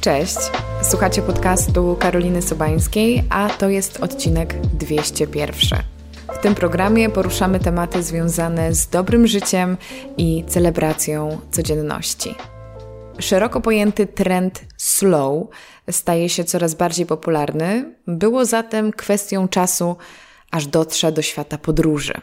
Cześć, 0.00 0.36
słuchacie 0.82 1.22
podcastu 1.22 1.96
Karoliny 2.00 2.42
Sobańskiej, 2.42 3.24
a 3.30 3.48
to 3.48 3.68
jest 3.68 4.02
odcinek 4.02 4.60
201. 4.60 5.82
W 6.34 6.38
tym 6.38 6.54
programie 6.54 7.10
poruszamy 7.10 7.60
tematy 7.60 8.02
związane 8.02 8.74
z 8.74 8.88
dobrym 8.88 9.26
życiem 9.26 9.76
i 10.16 10.44
celebracją 10.48 11.40
codzienności. 11.50 12.34
Szeroko 13.18 13.60
pojęty 13.60 14.06
trend 14.06 14.64
slow 14.76 15.46
staje 15.90 16.28
się 16.28 16.44
coraz 16.44 16.74
bardziej 16.74 17.06
popularny, 17.06 17.94
było 18.06 18.44
zatem 18.44 18.92
kwestią 18.92 19.48
czasu, 19.48 19.96
aż 20.50 20.66
dotrze 20.66 21.12
do 21.12 21.22
świata 21.22 21.58
podróży. 21.58 22.14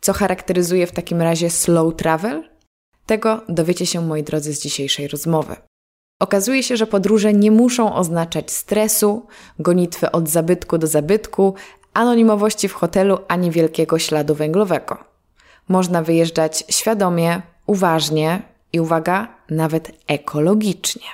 Co 0.00 0.12
charakteryzuje 0.12 0.86
w 0.86 0.92
takim 0.92 1.22
razie 1.22 1.50
slow 1.50 1.96
travel? 1.96 2.48
Tego 3.06 3.42
dowiecie 3.48 3.86
się, 3.86 4.06
moi 4.06 4.22
drodzy, 4.22 4.54
z 4.54 4.62
dzisiejszej 4.62 5.08
rozmowy. 5.08 5.67
Okazuje 6.20 6.62
się, 6.62 6.76
że 6.76 6.86
podróże 6.86 7.32
nie 7.32 7.50
muszą 7.50 7.94
oznaczać 7.94 8.50
stresu, 8.50 9.26
gonitwy 9.58 10.12
od 10.12 10.28
zabytku 10.28 10.78
do 10.78 10.86
zabytku, 10.86 11.54
anonimowości 11.94 12.68
w 12.68 12.74
hotelu 12.74 13.18
ani 13.28 13.50
wielkiego 13.50 13.98
śladu 13.98 14.34
węglowego. 14.34 14.98
Można 15.68 16.02
wyjeżdżać 16.02 16.64
świadomie, 16.68 17.42
uważnie 17.66 18.42
i 18.72 18.80
uwaga, 18.80 19.28
nawet 19.50 19.92
ekologicznie. 20.06 21.06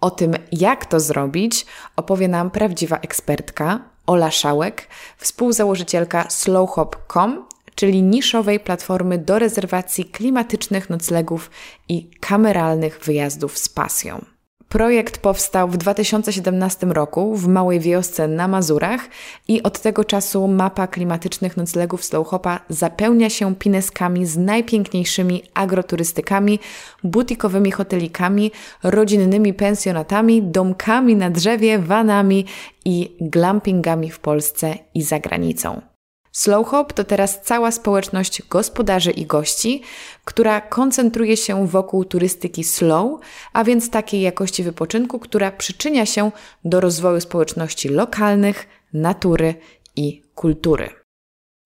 O 0.00 0.10
tym, 0.10 0.34
jak 0.52 0.86
to 0.86 1.00
zrobić, 1.00 1.66
opowie 1.96 2.28
nam 2.28 2.50
prawdziwa 2.50 2.96
ekspertka 2.96 3.80
Ola 4.06 4.30
Szałek, 4.30 4.88
współzałożycielka 5.18 6.30
slowhop.com 6.30 7.44
czyli 7.74 8.02
niszowej 8.02 8.60
platformy 8.60 9.18
do 9.18 9.38
rezerwacji 9.38 10.04
klimatycznych 10.04 10.90
noclegów 10.90 11.50
i 11.88 12.10
kameralnych 12.20 13.00
wyjazdów 13.04 13.58
z 13.58 13.68
pasją. 13.68 14.24
Projekt 14.72 15.18
powstał 15.18 15.68
w 15.68 15.76
2017 15.76 16.86
roku 16.86 17.36
w 17.36 17.48
małej 17.48 17.80
wiosce 17.80 18.28
na 18.28 18.48
Mazurach 18.48 19.00
i 19.48 19.62
od 19.62 19.80
tego 19.80 20.04
czasu 20.04 20.48
mapa 20.48 20.86
klimatycznych 20.86 21.56
noclegów 21.56 22.04
Slowhopa 22.04 22.60
zapełnia 22.68 23.30
się 23.30 23.54
pineskami 23.54 24.26
z 24.26 24.36
najpiękniejszymi 24.36 25.42
agroturystykami, 25.54 26.58
butikowymi 27.04 27.70
hotelikami, 27.70 28.50
rodzinnymi 28.82 29.54
pensjonatami, 29.54 30.42
domkami 30.42 31.16
na 31.16 31.30
drzewie, 31.30 31.78
vanami 31.78 32.46
i 32.84 33.16
glampingami 33.20 34.10
w 34.10 34.18
Polsce 34.18 34.74
i 34.94 35.02
za 35.02 35.18
granicą. 35.18 35.91
Slowhop 36.32 36.92
to 36.92 37.04
teraz 37.04 37.40
cała 37.42 37.70
społeczność 37.70 38.42
gospodarzy 38.42 39.10
i 39.10 39.26
gości, 39.26 39.82
która 40.24 40.60
koncentruje 40.60 41.36
się 41.36 41.66
wokół 41.66 42.04
turystyki 42.04 42.64
slow, 42.64 43.20
a 43.52 43.64
więc 43.64 43.90
takiej 43.90 44.20
jakości 44.20 44.62
wypoczynku, 44.62 45.18
która 45.18 45.52
przyczynia 45.52 46.06
się 46.06 46.30
do 46.64 46.80
rozwoju 46.80 47.20
społeczności 47.20 47.88
lokalnych, 47.88 48.68
natury 48.92 49.54
i 49.96 50.22
kultury. 50.34 50.90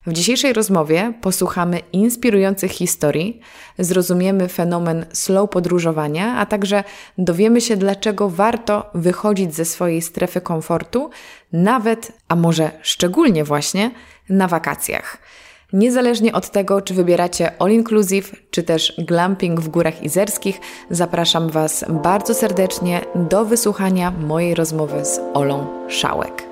W 0.07 0.13
dzisiejszej 0.13 0.53
rozmowie 0.53 1.13
posłuchamy 1.21 1.81
inspirujących 1.93 2.71
historii, 2.71 3.41
zrozumiemy 3.79 4.49
fenomen 4.49 5.07
slow 5.13 5.51
podróżowania, 5.51 6.37
a 6.37 6.47
także 6.47 6.85
dowiemy 7.19 7.61
się, 7.61 7.77
dlaczego 7.77 8.31
warto 8.31 8.91
wychodzić 8.95 9.55
ze 9.55 9.65
swojej 9.65 10.03
strefy 10.03 10.41
komfortu, 10.41 11.11
nawet, 11.53 12.13
a 12.29 12.37
może 12.37 12.71
szczególnie 12.83 13.45
właśnie, 13.45 13.91
na 14.29 14.49
wakacjach. 14.49 15.19
Niezależnie 15.73 16.33
od 16.33 16.51
tego, 16.51 16.83
czy 16.83 16.95
wybieracie 16.95 17.63
all 17.63 17.71
inclusive, 17.71 18.33
czy 18.51 18.63
też 18.63 18.95
glamping 18.99 19.61
w 19.61 19.69
górach 19.69 20.03
izerskich, 20.03 20.61
zapraszam 20.91 21.51
Was 21.51 21.85
bardzo 22.03 22.35
serdecznie 22.35 23.01
do 23.15 23.45
wysłuchania 23.45 24.11
mojej 24.11 24.55
rozmowy 24.55 25.05
z 25.05 25.21
Olą 25.35 25.67
Szałek. 25.89 26.43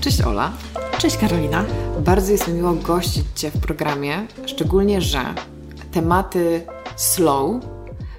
Cześć 0.00 0.20
Ola. 0.20 0.52
Cześć 0.98 1.16
Karolina. 1.16 1.64
Bardzo 2.00 2.32
jest 2.32 2.48
mi 2.48 2.54
miło 2.54 2.72
gościć 2.72 3.24
Cię 3.34 3.50
w 3.50 3.60
programie, 3.60 4.26
szczególnie, 4.46 5.00
że 5.00 5.20
tematy 5.92 6.66
slow 6.96 7.50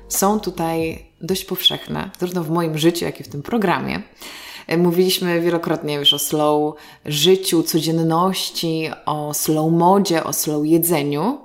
są 0.08 0.40
tutaj 0.40 1.09
dość 1.22 1.46
powszechne, 1.46 2.10
zarówno 2.20 2.44
w 2.44 2.50
moim 2.50 2.78
życiu, 2.78 3.06
jak 3.06 3.20
i 3.20 3.24
w 3.24 3.28
tym 3.28 3.42
programie. 3.42 4.02
E, 4.68 4.78
mówiliśmy 4.78 5.42
wielokrotnie 5.42 5.96
już 5.96 6.14
o 6.14 6.20
slow 6.20 6.76
życiu, 7.06 7.64
codzienności, 7.64 8.90
o 9.06 9.34
slow 9.34 9.72
modzie, 9.72 10.24
o 10.24 10.34
slow 10.34 10.66
jedzeniu, 10.66 11.40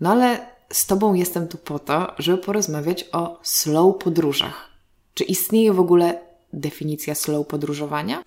no 0.00 0.10
ale 0.10 0.46
z 0.72 0.86
Tobą 0.86 1.14
jestem 1.14 1.48
tu 1.48 1.58
po 1.58 1.78
to, 1.78 2.12
żeby 2.18 2.38
porozmawiać 2.38 3.04
o 3.12 3.40
slow 3.42 3.98
podróżach. 3.98 4.70
Czy 5.14 5.24
istnieje 5.24 5.72
w 5.72 5.80
ogóle 5.80 6.25
definicja 6.56 7.14
slow 7.14 7.46
podróżowania? 7.46 8.22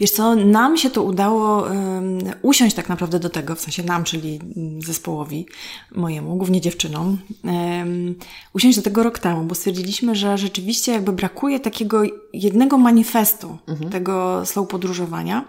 Wiesz 0.00 0.10
co, 0.10 0.36
nam 0.36 0.76
się 0.76 0.90
to 0.90 1.02
udało 1.02 1.62
um, 1.62 2.18
usiąść 2.42 2.76
tak 2.76 2.88
naprawdę 2.88 3.18
do 3.18 3.30
tego, 3.30 3.54
w 3.54 3.60
sensie 3.60 3.82
nam, 3.82 4.04
czyli 4.04 4.40
zespołowi 4.78 5.46
mojemu, 5.94 6.36
głównie 6.36 6.60
dziewczynom, 6.60 7.18
um, 7.44 8.14
usiąść 8.52 8.76
do 8.76 8.82
tego 8.82 9.02
rok 9.02 9.18
temu, 9.18 9.44
bo 9.44 9.54
stwierdziliśmy, 9.54 10.14
że 10.14 10.38
rzeczywiście 10.38 10.92
jakby 10.92 11.12
brakuje 11.12 11.60
takiego 11.60 12.02
jednego 12.32 12.78
manifestu 12.78 13.58
mhm. 13.68 13.90
tego 13.90 14.42
slow 14.46 14.68
podróżowania. 14.68 15.44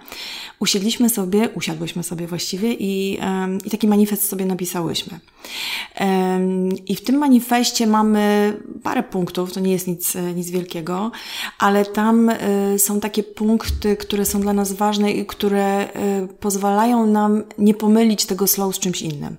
Usiedliśmy 0.60 1.10
sobie, 1.10 1.50
usiadłyśmy 1.50 2.04
sobie 2.04 2.28
właściwie 2.28 2.74
i, 2.74 3.20
um, 3.22 3.58
i 3.66 3.70
taki 3.70 3.88
manifest 3.88 4.30
sobie 4.30 4.46
napisałyśmy. 4.46 5.20
I 6.88 6.96
w 6.96 7.04
tym 7.04 7.18
manifestie 7.18 7.88
mamy 7.88 8.54
parę 8.84 9.04
punktów, 9.04 9.54
to 9.54 9.60
nie 9.60 9.72
jest 9.72 9.88
nic, 9.88 10.14
nic 10.36 10.50
wielkiego, 10.50 11.12
ale 11.60 11.86
tam 11.86 12.25
y, 12.30 12.80
są 12.80 13.00
takie 13.00 13.24
punkty, 13.24 13.98
które 13.98 14.26
są 14.26 14.42
dla 14.42 14.54
nas 14.54 14.74
ważne 14.74 15.12
i 15.12 15.26
które 15.26 15.90
y, 16.24 16.28
pozwalają 16.28 17.06
nam 17.06 17.44
nie 17.58 17.74
pomylić 17.74 18.26
tego 18.26 18.48
slow 18.48 18.76
z 18.76 18.80
czymś 18.80 19.02
innym. 19.02 19.38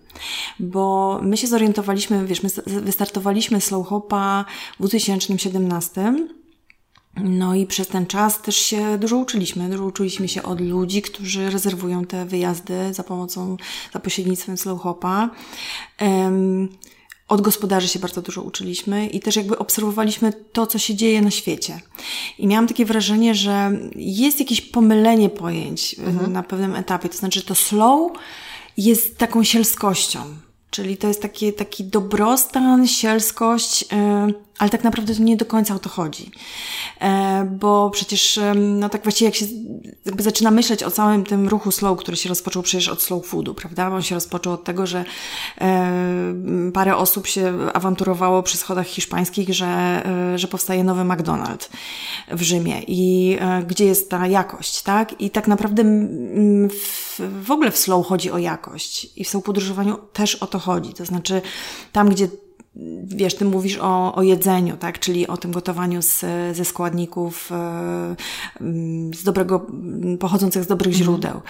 Bo 0.61 1.19
my 1.23 1.37
się 1.37 1.47
zorientowaliśmy, 1.47 2.27
wiesz, 2.27 2.43
my 2.43 2.49
wystartowaliśmy 2.67 3.61
slow 3.61 3.87
hopa 3.87 4.45
w 4.75 4.79
2017 4.79 6.15
no 7.17 7.55
i 7.55 7.67
przez 7.67 7.89
ten 7.89 8.07
czas 8.07 8.43
też 8.43 8.57
się 8.57 8.99
dużo 8.99 9.17
uczyliśmy. 9.17 9.69
Dużo 9.69 9.85
uczyliśmy 9.85 10.29
się 10.29 10.43
od 10.43 10.61
ludzi, 10.61 11.03
którzy 11.03 11.51
rezerwują 11.51 12.05
te 12.05 12.25
wyjazdy 12.27 12.95
za 12.95 13.03
pomocą, 13.03 13.57
za 13.93 14.01
pośrednictwem 14.01 14.57
Slowhopa. 14.57 15.31
Um, 16.01 16.69
od 17.29 17.41
gospodarzy 17.41 17.89
się 17.89 17.99
bardzo 17.99 18.23
dużo 18.23 18.43
uczyliśmy 18.43 19.07
i 19.07 19.21
też 19.21 19.37
jakby 19.37 19.59
obserwowaliśmy 19.59 20.33
to, 20.53 20.67
co 20.67 20.79
się 20.79 20.95
dzieje 20.95 21.23
na 21.23 21.31
świecie. 21.31 21.81
I 22.39 22.47
miałam 22.47 22.67
takie 22.67 22.85
wrażenie, 22.85 23.35
że 23.35 23.71
jest 23.97 24.41
jakieś 24.41 24.61
pomylenie 24.61 25.31
pojęć 25.31 25.97
mhm. 25.99 26.33
na 26.33 26.43
pewnym 26.43 26.75
etapie. 26.75 27.09
To 27.09 27.19
znaczy, 27.19 27.43
to 27.43 27.55
slow 27.55 28.13
jest 28.77 29.19
taką 29.19 29.45
sielskością. 29.45 30.21
Czyli 30.71 30.97
to 30.97 31.09
jest 31.09 31.23
taki, 31.23 31.53
taki 31.53 31.85
dobrostan, 31.85 32.87
sielskość, 32.87 33.83
yy, 33.83 34.46
ale 34.59 34.71
tak 34.71 34.85
naprawdę 34.85 35.15
to 35.15 35.23
nie 35.23 35.37
do 35.37 35.45
końca 35.45 35.75
o 35.75 35.79
to 35.79 35.89
chodzi. 35.89 36.31
E, 37.01 37.45
bo 37.61 37.91
przecież, 37.91 38.41
no 38.55 38.89
tak 38.89 39.03
właściwie 39.03 39.29
jak 39.29 39.35
się 39.35 39.47
jakby 40.05 40.23
zaczyna 40.23 40.51
myśleć 40.51 40.83
o 40.83 40.91
całym 40.91 41.25
tym 41.25 41.49
ruchu 41.49 41.71
slow, 41.71 41.99
który 41.99 42.17
się 42.17 42.29
rozpoczął 42.29 42.63
przecież 42.63 42.89
od 42.89 43.03
slow 43.03 43.27
foodu, 43.27 43.55
prawda? 43.55 43.89
On 43.89 44.03
się 44.03 44.15
rozpoczął 44.15 44.53
od 44.53 44.65
tego, 44.65 44.87
że 44.87 45.05
e, 45.61 46.71
parę 46.75 46.97
osób 46.97 47.27
się 47.27 47.59
awanturowało 47.75 48.43
przy 48.43 48.57
schodach 48.57 48.87
hiszpańskich, 48.87 49.55
że, 49.55 49.67
e, 49.67 50.39
że 50.39 50.49
powstaje 50.49 50.85
nowy 50.85 51.03
McDonald's 51.03 51.69
w 52.31 52.43
Rzymie 52.43 52.83
i 52.87 53.39
gdzie 53.67 53.85
jest 53.85 54.11
ta 54.11 54.27
jakość, 54.27 54.83
tak? 54.83 55.21
I 55.21 55.31
tak 55.31 55.49
naprawdę 55.49 55.85
w, 56.69 57.21
w 57.45 57.51
ogóle 57.51 57.71
w 57.71 57.79
slow 57.79 58.07
chodzi 58.07 58.31
o 58.31 58.39
jakość 58.39 59.09
i 59.17 59.25
w 59.25 59.29
slow 59.29 59.45
podróżowaniu 59.45 59.99
też 60.13 60.35
o 60.35 60.47
to 60.47 60.59
chodzi. 60.59 60.95
To 60.95 61.05
znaczy 61.05 61.43
tam, 61.93 62.09
gdzie 62.09 62.29
wiesz, 63.05 63.35
ty 63.35 63.45
mówisz 63.45 63.79
o, 63.79 64.15
o 64.15 64.23
jedzeniu, 64.23 64.77
tak? 64.77 64.99
Czyli 64.99 65.27
o 65.27 65.37
tym 65.37 65.53
gotowaniu 65.53 66.03
z, 66.03 66.25
ze 66.57 66.65
składników 66.65 67.53
e, 67.53 68.17
z 69.15 69.23
dobrego, 69.23 69.67
pochodzących 70.21 70.65
z 70.65 70.67
dobrych 70.67 70.95
mhm. 70.95 71.05
źródeł. 71.05 71.41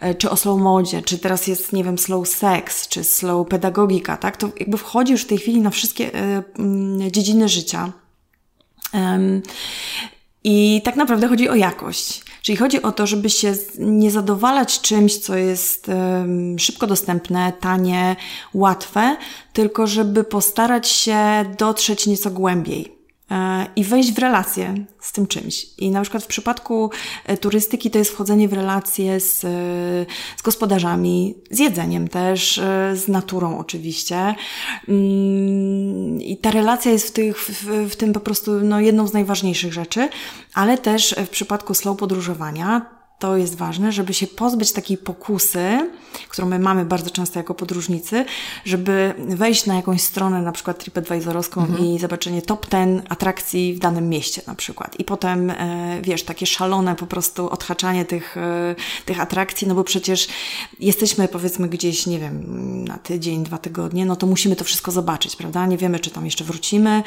Mm. 0.00 0.16
Czy 0.16 0.30
o 0.30 0.36
slow 0.36 0.60
modzie, 0.60 1.02
czy 1.02 1.18
teraz 1.18 1.46
jest, 1.46 1.72
nie 1.72 1.84
wiem, 1.84 1.98
slow 1.98 2.28
sex, 2.28 2.88
czy 2.88 3.04
slow 3.04 3.48
pedagogika, 3.48 4.16
tak? 4.16 4.36
To 4.36 4.48
jakby 4.60 4.76
wchodzi 4.76 5.12
już 5.12 5.22
w 5.22 5.26
tej 5.26 5.38
chwili 5.38 5.60
na 5.60 5.70
wszystkie 5.70 6.14
e, 6.14 6.42
dziedziny 7.10 7.48
życia. 7.48 7.92
I 10.44 10.82
tak 10.84 10.96
naprawdę 10.96 11.28
chodzi 11.28 11.48
o 11.48 11.54
jakość. 11.54 12.24
Czyli 12.48 12.56
chodzi 12.56 12.82
o 12.82 12.92
to, 12.92 13.06
żeby 13.06 13.30
się 13.30 13.54
nie 13.78 14.10
zadowalać 14.10 14.80
czymś, 14.80 15.18
co 15.18 15.36
jest 15.36 15.88
um, 15.88 16.58
szybko 16.58 16.86
dostępne, 16.86 17.52
tanie, 17.60 18.16
łatwe, 18.54 19.16
tylko 19.52 19.86
żeby 19.86 20.24
postarać 20.24 20.88
się 20.88 21.44
dotrzeć 21.58 22.06
nieco 22.06 22.30
głębiej 22.30 22.97
i 23.76 23.84
wejść 23.84 24.12
w 24.12 24.18
relację 24.18 24.74
z 25.00 25.12
tym 25.12 25.26
czymś. 25.26 25.66
I 25.78 25.90
na 25.90 26.02
przykład 26.02 26.24
w 26.24 26.26
przypadku 26.26 26.90
e, 27.24 27.36
turystyki 27.36 27.90
to 27.90 27.98
jest 27.98 28.10
wchodzenie 28.10 28.48
w 28.48 28.52
relacje 28.52 29.20
z, 29.20 29.44
e, 29.44 29.48
z 30.36 30.42
gospodarzami, 30.42 31.34
z 31.50 31.58
jedzeniem 31.58 32.08
też, 32.08 32.60
z 32.94 33.08
naturą 33.08 33.58
oczywiście. 33.58 34.34
Mm, 34.88 36.20
I 36.20 36.36
ta 36.36 36.50
relacja 36.50 36.92
jest 36.92 37.08
w, 37.08 37.12
tych, 37.12 37.38
w, 37.38 37.90
w 37.90 37.96
tym 37.96 38.12
po 38.12 38.20
prostu 38.20 38.60
no, 38.60 38.80
jedną 38.80 39.06
z 39.06 39.12
najważniejszych 39.12 39.72
rzeczy, 39.72 40.08
ale 40.54 40.78
też 40.78 41.14
w 41.26 41.28
przypadku 41.28 41.74
slow 41.74 41.96
podróżowania 41.96 42.97
to 43.18 43.36
jest 43.36 43.54
ważne, 43.54 43.92
żeby 43.92 44.14
się 44.14 44.26
pozbyć 44.26 44.72
takiej 44.72 44.98
pokusy, 44.98 45.90
którą 46.28 46.48
my 46.48 46.58
mamy 46.58 46.84
bardzo 46.84 47.10
często 47.10 47.38
jako 47.38 47.54
podróżnicy, 47.54 48.24
żeby 48.64 49.14
wejść 49.18 49.66
na 49.66 49.74
jakąś 49.74 50.02
stronę, 50.02 50.42
na 50.42 50.52
przykład 50.52 50.78
TripAdvisorowską 50.78 51.60
mhm. 51.60 51.84
i 51.84 51.98
zobaczenie 51.98 52.42
top 52.42 52.66
10 52.70 53.02
atrakcji 53.08 53.74
w 53.74 53.78
danym 53.78 54.08
mieście 54.08 54.42
na 54.46 54.54
przykład. 54.54 55.00
I 55.00 55.04
potem, 55.04 55.50
e, 55.50 55.98
wiesz, 56.02 56.22
takie 56.22 56.46
szalone 56.46 56.96
po 56.96 57.06
prostu 57.06 57.50
odhaczanie 57.50 58.04
tych, 58.04 58.36
e, 58.36 58.74
tych 59.04 59.20
atrakcji, 59.20 59.66
no 59.66 59.74
bo 59.74 59.84
przecież 59.84 60.28
jesteśmy 60.80 61.28
powiedzmy 61.28 61.68
gdzieś, 61.68 62.06
nie 62.06 62.18
wiem, 62.18 62.44
na 62.84 62.98
tydzień, 62.98 63.44
dwa 63.44 63.58
tygodnie, 63.58 64.06
no 64.06 64.16
to 64.16 64.26
musimy 64.26 64.56
to 64.56 64.64
wszystko 64.64 64.90
zobaczyć, 64.90 65.36
prawda? 65.36 65.66
Nie 65.66 65.76
wiemy, 65.76 66.00
czy 66.00 66.10
tam 66.10 66.24
jeszcze 66.24 66.44
wrócimy. 66.44 67.02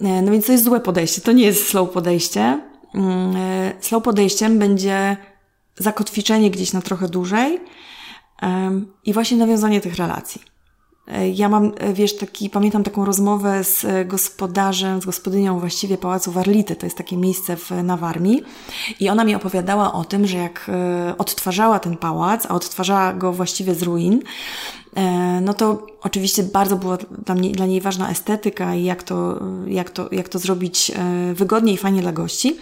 E, 0.00 0.22
no 0.22 0.32
więc 0.32 0.46
to 0.46 0.52
jest 0.52 0.64
złe 0.64 0.80
podejście, 0.80 1.20
to 1.20 1.32
nie 1.32 1.44
jest 1.44 1.68
slow 1.68 1.90
podejście. 1.90 2.60
Mm, 2.94 3.36
slow 3.80 4.02
podejściem 4.02 4.58
będzie 4.58 5.16
zakotwiczenie 5.78 6.50
gdzieś 6.50 6.72
na 6.72 6.82
trochę 6.82 7.08
dłużej 7.08 7.60
i 9.04 9.12
właśnie 9.12 9.36
nawiązanie 9.36 9.80
tych 9.80 9.96
relacji. 9.96 10.40
E, 11.12 11.28
ja 11.28 11.48
mam, 11.48 11.72
e, 11.78 11.92
wiesz, 11.92 12.16
taki, 12.16 12.50
pamiętam 12.50 12.84
taką 12.84 13.04
rozmowę 13.04 13.64
z 13.64 13.84
e, 13.84 14.04
gospodarzem, 14.04 15.02
z 15.02 15.04
gospodynią 15.04 15.60
właściwie 15.60 15.98
Pałacu 15.98 16.32
Warlity, 16.32 16.76
to 16.76 16.86
jest 16.86 16.96
takie 16.96 17.16
miejsce 17.16 17.56
w, 17.56 17.70
na 17.70 17.96
Warmii 17.96 18.42
i 19.00 19.08
ona 19.08 19.24
mi 19.24 19.34
opowiadała 19.34 19.92
o 19.92 20.04
tym, 20.04 20.26
że 20.26 20.36
jak 20.36 20.70
odtwarzała 21.18 21.78
ten 21.78 21.96
pałac, 21.96 22.46
a 22.46 22.54
odtwarzała 22.54 23.12
go 23.12 23.32
właściwie 23.32 23.74
z 23.74 23.82
ruin, 23.82 24.22
no 25.40 25.54
to 25.54 25.86
oczywiście 26.00 26.42
bardzo 26.42 26.76
była 26.76 26.98
dla, 27.24 27.34
mnie, 27.34 27.50
dla 27.50 27.66
niej 27.66 27.80
ważna 27.80 28.10
estetyka 28.10 28.74
i 28.74 28.84
jak 28.84 29.02
to, 29.02 29.40
jak, 29.66 29.90
to, 29.90 30.08
jak 30.12 30.28
to 30.28 30.38
zrobić 30.38 30.92
wygodnie 31.34 31.72
i 31.72 31.76
fajnie 31.76 32.02
dla 32.02 32.12
gości. 32.12 32.56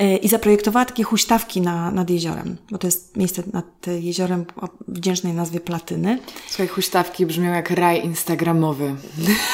E, 0.00 0.16
i 0.16 0.28
zaprojektowała 0.28 0.84
takie 0.84 1.02
huśtawki 1.02 1.60
na, 1.60 1.90
nad 1.90 2.10
jeziorem, 2.10 2.56
bo 2.70 2.78
to 2.78 2.86
jest 2.86 3.16
miejsce 3.16 3.42
nad 3.52 3.86
jeziorem 4.00 4.44
o 4.60 4.68
wdzięcznej 4.88 5.32
nazwie 5.32 5.60
Platyny. 5.60 6.18
Słuchaj, 6.48 6.68
huśtawki 6.68 7.26
brzmią 7.26 7.52
jak 7.52 7.70
raj 7.70 8.04
instagramowy. 8.04 8.94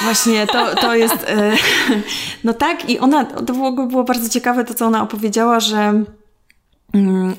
Właśnie, 0.03 0.47
to, 0.47 0.75
to 0.75 0.95
jest... 0.95 1.25
E, 1.29 1.53
no 2.45 2.55
tak 2.55 2.91
i 2.91 2.99
ona, 2.99 3.25
to 3.25 3.53
ogóle 3.53 3.87
było 3.87 4.05
bardzo 4.05 4.29
ciekawe 4.29 4.65
to, 4.65 4.75
co 4.75 4.87
ona 4.87 5.03
opowiedziała, 5.03 5.61
że 5.61 6.05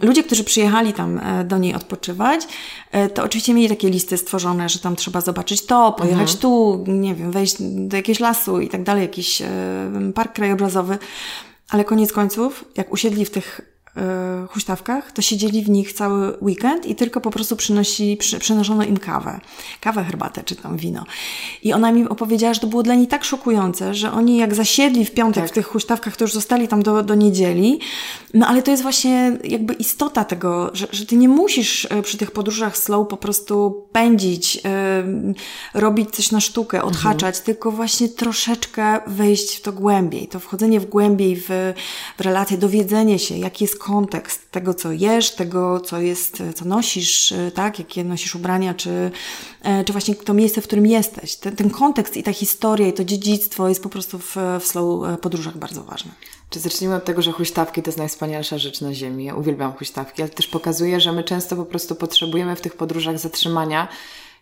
Ludzie, 0.01 0.23
którzy 0.23 0.43
przyjechali 0.43 0.93
tam 0.93 1.19
e, 1.19 1.43
do 1.43 1.57
niej 1.57 1.73
odpoczywać, 1.73 2.47
to 3.13 3.23
oczywiście 3.23 3.53
mieli 3.53 3.69
takie 3.69 3.89
listy 3.89 4.17
stworzone, 4.17 4.69
że 4.69 4.79
tam 4.79 4.95
trzeba 4.95 5.21
zobaczyć 5.21 5.65
to, 5.65 5.91
pojechać 5.91 6.35
mhm. 6.35 6.37
tu, 6.39 6.83
nie 6.87 7.15
wiem, 7.15 7.31
wejść 7.31 7.55
do 7.59 7.97
jakiegoś 7.97 8.19
lasu 8.19 8.59
i 8.59 8.69
tak 8.69 8.83
dalej, 8.83 9.01
jakiś 9.01 9.41
park 10.15 10.33
krajobrazowy. 10.33 10.97
Ale 11.69 11.85
koniec 11.85 12.13
końców, 12.13 12.65
jak 12.77 12.91
usiedli 12.91 13.25
w 13.25 13.29
tych 13.29 13.76
huśtawkach, 14.49 15.11
to 15.11 15.21
siedzieli 15.21 15.63
w 15.63 15.69
nich 15.69 15.93
cały 15.93 16.37
weekend 16.41 16.85
i 16.85 16.95
tylko 16.95 17.21
po 17.21 17.31
prostu 17.31 17.55
przynosi, 17.55 18.17
przy, 18.17 18.39
przynoszono 18.39 18.83
im 18.83 18.97
kawę. 18.97 19.39
Kawę, 19.81 20.03
herbatę 20.03 20.43
czy 20.43 20.55
tam 20.55 20.77
wino. 20.77 21.05
I 21.63 21.73
ona 21.73 21.91
mi 21.91 22.09
opowiedziała, 22.09 22.53
że 22.53 22.59
to 22.59 22.67
było 22.67 22.83
dla 22.83 22.95
niej 22.95 23.07
tak 23.07 23.23
szokujące, 23.23 23.93
że 23.93 24.11
oni 24.11 24.37
jak 24.37 24.55
zasiedli 24.55 25.05
w 25.05 25.11
piątek 25.11 25.43
tak. 25.43 25.51
w 25.51 25.53
tych 25.53 25.67
huśtawkach, 25.67 26.17
to 26.17 26.23
już 26.23 26.33
zostali 26.33 26.67
tam 26.67 26.83
do, 26.83 27.03
do 27.03 27.15
niedzieli. 27.15 27.79
No 28.33 28.47
ale 28.47 28.63
to 28.63 28.71
jest 28.71 28.83
właśnie 28.83 29.37
jakby 29.43 29.73
istota 29.73 30.25
tego, 30.25 30.69
że, 30.73 30.87
że 30.91 31.05
ty 31.05 31.17
nie 31.17 31.29
musisz 31.29 31.87
e, 31.89 32.01
przy 32.01 32.17
tych 32.17 32.31
podróżach 32.31 32.77
slow 32.77 33.07
po 33.07 33.17
prostu 33.17 33.87
pędzić, 33.91 34.55
yy, 34.55 34.61
robić 35.73 36.09
coś 36.15 36.31
na 36.31 36.41
sztukę, 36.41 36.83
odhaczać, 36.83 37.35
mhm. 37.35 37.45
tylko 37.45 37.71
właśnie 37.71 38.09
troszeczkę 38.09 38.99
wejść 39.07 39.55
w 39.55 39.61
to 39.61 39.71
głębiej. 39.73 40.27
To 40.27 40.39
wchodzenie 40.39 40.79
w 40.79 40.85
głębiej 40.85 41.35
w, 41.35 41.47
w 42.17 42.21
relacje, 42.21 42.57
dowiedzenie 42.57 43.19
się, 43.19 43.37
jaki 43.37 43.63
jest 43.63 43.79
kontekst 43.87 44.51
tego, 44.51 44.73
co 44.73 44.91
jesz, 44.91 45.31
tego, 45.31 45.79
co 45.79 46.01
jest, 46.01 46.43
co 46.55 46.65
nosisz, 46.65 47.31
e, 47.31 47.51
tak, 47.51 47.79
jakie 47.79 48.03
nosisz 48.03 48.35
ubrania, 48.35 48.73
czy, 48.73 49.11
e, 49.63 49.83
czy 49.83 49.91
właśnie 49.93 50.15
to 50.15 50.33
miejsce, 50.33 50.61
w 50.61 50.63
którym 50.63 50.85
jesteś. 50.85 51.35
Ten, 51.35 51.55
ten 51.55 51.69
kontekst 51.69 52.17
i 52.17 52.23
ta 52.23 52.33
historia 52.33 52.87
i 52.87 52.93
to 52.93 53.03
dziedzictwo 53.03 53.69
jest 53.69 53.83
po 53.83 53.89
prostu 53.89 54.19
w, 54.19 54.35
w 54.59 54.63
slow 54.63 55.09
e, 55.09 55.17
podróżach 55.17 55.57
bardzo 55.57 55.83
ważne. 55.83 56.11
Czy 56.49 56.59
zacznijmy 56.59 56.95
od 56.95 57.05
tego, 57.05 57.21
że 57.21 57.31
huśtawki 57.31 57.81
to 57.81 57.87
jest 57.87 57.97
najwspanialsza 57.97 58.57
rzecz 58.57 58.81
na 58.81 58.93
ziemi. 58.93 59.25
Ja 59.25 59.35
uwielbiam 59.35 59.73
huśtawki, 59.73 60.21
ale 60.21 60.31
też 60.31 60.47
pokazuje, 60.47 60.99
że 60.99 61.11
my 61.11 61.23
często 61.23 61.55
po 61.55 61.65
prostu 61.65 61.95
potrzebujemy 61.95 62.55
w 62.55 62.61
tych 62.61 62.75
podróżach 62.75 63.19
zatrzymania 63.19 63.87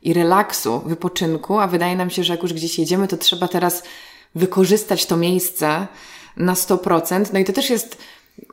i 0.01 0.13
relaksu, 0.13 0.81
wypoczynku, 0.85 1.59
a 1.59 1.67
wydaje 1.67 1.95
nam 1.95 2.09
się, 2.09 2.23
że 2.23 2.33
jak 2.33 2.43
już 2.43 2.53
gdzieś 2.53 2.79
jedziemy, 2.79 3.07
to 3.07 3.17
trzeba 3.17 3.47
teraz 3.47 3.83
wykorzystać 4.35 5.05
to 5.05 5.17
miejsce 5.17 5.87
na 6.37 6.53
100%. 6.53 7.25
No 7.33 7.39
i 7.39 7.45
to 7.45 7.53
też 7.53 7.69
jest 7.69 7.97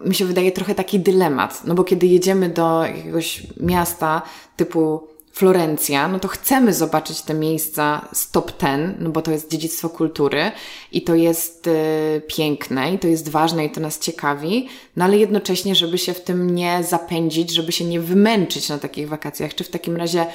mi 0.00 0.14
się 0.14 0.24
wydaje 0.24 0.52
trochę 0.52 0.74
taki 0.74 1.00
dylemat, 1.00 1.64
no 1.64 1.74
bo 1.74 1.84
kiedy 1.84 2.06
jedziemy 2.06 2.48
do 2.48 2.84
jakiegoś 2.84 3.42
miasta 3.60 4.22
typu 4.56 5.12
Florencja, 5.32 6.08
no 6.08 6.18
to 6.18 6.28
chcemy 6.28 6.74
zobaczyć 6.74 7.22
te 7.22 7.34
miejsca 7.34 8.08
z 8.12 8.30
top 8.30 8.52
ten, 8.52 8.94
no 8.98 9.10
bo 9.10 9.22
to 9.22 9.30
jest 9.30 9.50
dziedzictwo 9.50 9.88
kultury 9.88 10.52
i 10.92 11.02
to 11.02 11.14
jest 11.14 11.66
y, 11.66 12.22
piękne 12.26 12.94
i 12.94 12.98
to 12.98 13.08
jest 13.08 13.28
ważne 13.28 13.64
i 13.64 13.70
to 13.70 13.80
nas 13.80 13.98
ciekawi, 13.98 14.68
no 14.96 15.04
ale 15.04 15.18
jednocześnie, 15.18 15.74
żeby 15.74 15.98
się 15.98 16.14
w 16.14 16.20
tym 16.20 16.54
nie 16.54 16.84
zapędzić, 16.84 17.54
żeby 17.54 17.72
się 17.72 17.84
nie 17.84 18.00
wymęczyć 18.00 18.68
na 18.68 18.78
takich 18.78 19.08
wakacjach, 19.08 19.54
czy 19.54 19.64
w 19.64 19.68
takim 19.68 19.96
razie 19.96 20.26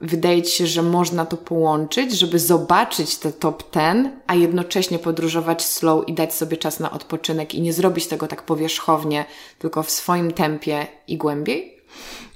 wydaje 0.00 0.42
Ci 0.42 0.52
się, 0.52 0.66
że 0.66 0.82
można 0.82 1.26
to 1.26 1.36
połączyć, 1.36 2.12
żeby 2.12 2.38
zobaczyć 2.38 3.16
te 3.16 3.32
top 3.32 3.70
ten, 3.70 4.10
a 4.26 4.34
jednocześnie 4.34 4.98
podróżować 4.98 5.64
slow 5.64 6.08
i 6.08 6.14
dać 6.14 6.34
sobie 6.34 6.56
czas 6.56 6.80
na 6.80 6.90
odpoczynek 6.90 7.54
i 7.54 7.60
nie 7.60 7.72
zrobić 7.72 8.06
tego 8.06 8.26
tak 8.26 8.42
powierzchownie, 8.42 9.24
tylko 9.58 9.82
w 9.82 9.90
swoim 9.90 10.32
tempie 10.32 10.86
i 11.08 11.16
głębiej? 11.16 11.78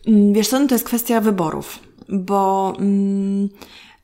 Mm, 0.07 0.33
wiesz 0.33 0.49
co, 0.49 0.61
no 0.61 0.69
to 0.69 0.75
jest 0.75 0.85
kwestia 0.85 1.21
wyborów, 1.21 1.79
bo... 2.09 2.73
Mm, 2.79 3.49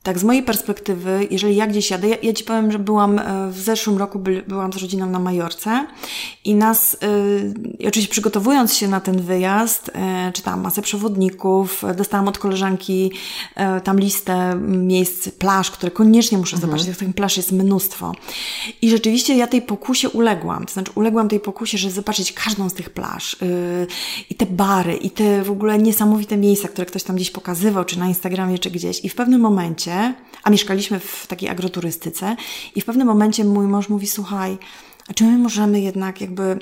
tak, 0.03 0.19
z 0.19 0.23
mojej 0.23 0.43
perspektywy, 0.43 1.27
jeżeli 1.31 1.55
ja 1.55 1.67
gdzieś 1.67 1.89
jadę, 1.91 2.07
ja, 2.07 2.15
ja 2.23 2.33
Ci 2.33 2.43
powiem, 2.43 2.71
że 2.71 2.79
byłam 2.79 3.19
e, 3.19 3.51
w 3.51 3.59
zeszłym 3.59 3.97
roku, 3.97 4.19
by, 4.19 4.43
byłam 4.47 4.73
z 4.73 4.77
rodziną 4.77 5.05
na 5.05 5.19
Majorce 5.19 5.87
i 6.45 6.55
nas, 6.55 6.97
yy, 7.79 7.87
oczywiście 7.87 8.11
przygotowując 8.11 8.73
się 8.73 8.87
na 8.87 8.99
ten 8.99 9.21
wyjazd, 9.21 9.91
yy, 10.25 10.33
czytałam 10.33 10.61
masę 10.61 10.81
przewodników, 10.81 11.83
dostałam 11.97 12.27
od 12.27 12.37
koleżanki 12.37 13.11
yy, 13.57 13.81
tam 13.83 13.99
listę 13.99 14.55
miejsc, 14.67 15.29
plaż, 15.29 15.71
które 15.71 15.91
koniecznie 15.91 16.37
muszę 16.37 16.55
mhm. 16.55 16.71
zobaczyć, 16.71 16.97
tych 16.97 17.13
plaż 17.15 17.37
jest 17.37 17.51
mnóstwo. 17.51 18.11
I 18.81 18.89
rzeczywiście 18.89 19.35
ja 19.35 19.47
tej 19.47 19.61
pokusie 19.61 20.09
uległam, 20.09 20.65
to 20.65 20.73
znaczy 20.73 20.91
uległam 20.95 21.29
tej 21.29 21.39
pokusie, 21.39 21.77
żeby 21.77 21.93
zobaczyć 21.93 22.33
każdą 22.33 22.69
z 22.69 22.73
tych 22.73 22.89
plaż 22.89 23.37
i 24.29 24.35
te 24.35 24.45
bary, 24.45 24.95
i 24.95 25.09
te 25.09 25.43
w 25.43 25.51
ogóle 25.51 25.77
niesamowite 25.77 26.37
miejsca, 26.37 26.67
które 26.67 26.85
ktoś 26.85 27.03
tam 27.03 27.15
gdzieś 27.15 27.31
pokazywał, 27.31 27.85
czy 27.85 27.99
na 27.99 28.07
Instagramie, 28.07 28.59
czy 28.59 28.71
gdzieś. 28.71 29.05
I 29.05 29.09
w 29.09 29.15
pewnym 29.15 29.41
momencie 29.41 29.88
momencie, 29.89 30.13
a 30.43 30.49
mieszkaliśmy 30.49 30.99
w 30.99 31.27
takiej 31.27 31.49
agroturystyce 31.49 32.35
i 32.75 32.81
w 32.81 32.85
pewnym 32.85 33.07
momencie 33.07 33.45
mój 33.45 33.67
mąż 33.67 33.89
mówi, 33.89 34.07
słuchaj, 34.07 34.57
a 35.07 35.13
czy 35.13 35.23
my 35.23 35.37
możemy 35.37 35.81
jednak 35.81 36.21
jakby 36.21 36.59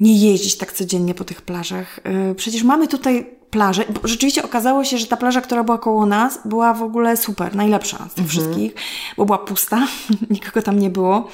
nie 0.00 0.30
jeździć 0.30 0.56
tak 0.56 0.72
codziennie 0.72 1.14
po 1.14 1.24
tych 1.24 1.42
plażach? 1.42 2.00
Y, 2.30 2.34
przecież 2.34 2.62
mamy 2.62 2.88
tutaj 2.88 3.26
plażę. 3.54 3.84
Bo 3.88 4.08
rzeczywiście 4.08 4.42
okazało 4.42 4.84
się, 4.84 4.98
że 4.98 5.06
ta 5.06 5.16
plaża, 5.16 5.40
która 5.40 5.64
była 5.64 5.78
koło 5.78 6.06
nas, 6.06 6.38
była 6.44 6.74
w 6.74 6.82
ogóle 6.82 7.16
super, 7.16 7.56
najlepsza 7.56 7.96
z 7.96 8.14
tych 8.14 8.24
mhm. 8.24 8.28
wszystkich, 8.28 8.74
bo 9.16 9.24
była 9.24 9.38
pusta, 9.38 9.86
nikogo 10.30 10.62
tam 10.62 10.78
nie 10.78 10.90
było. 10.90 11.28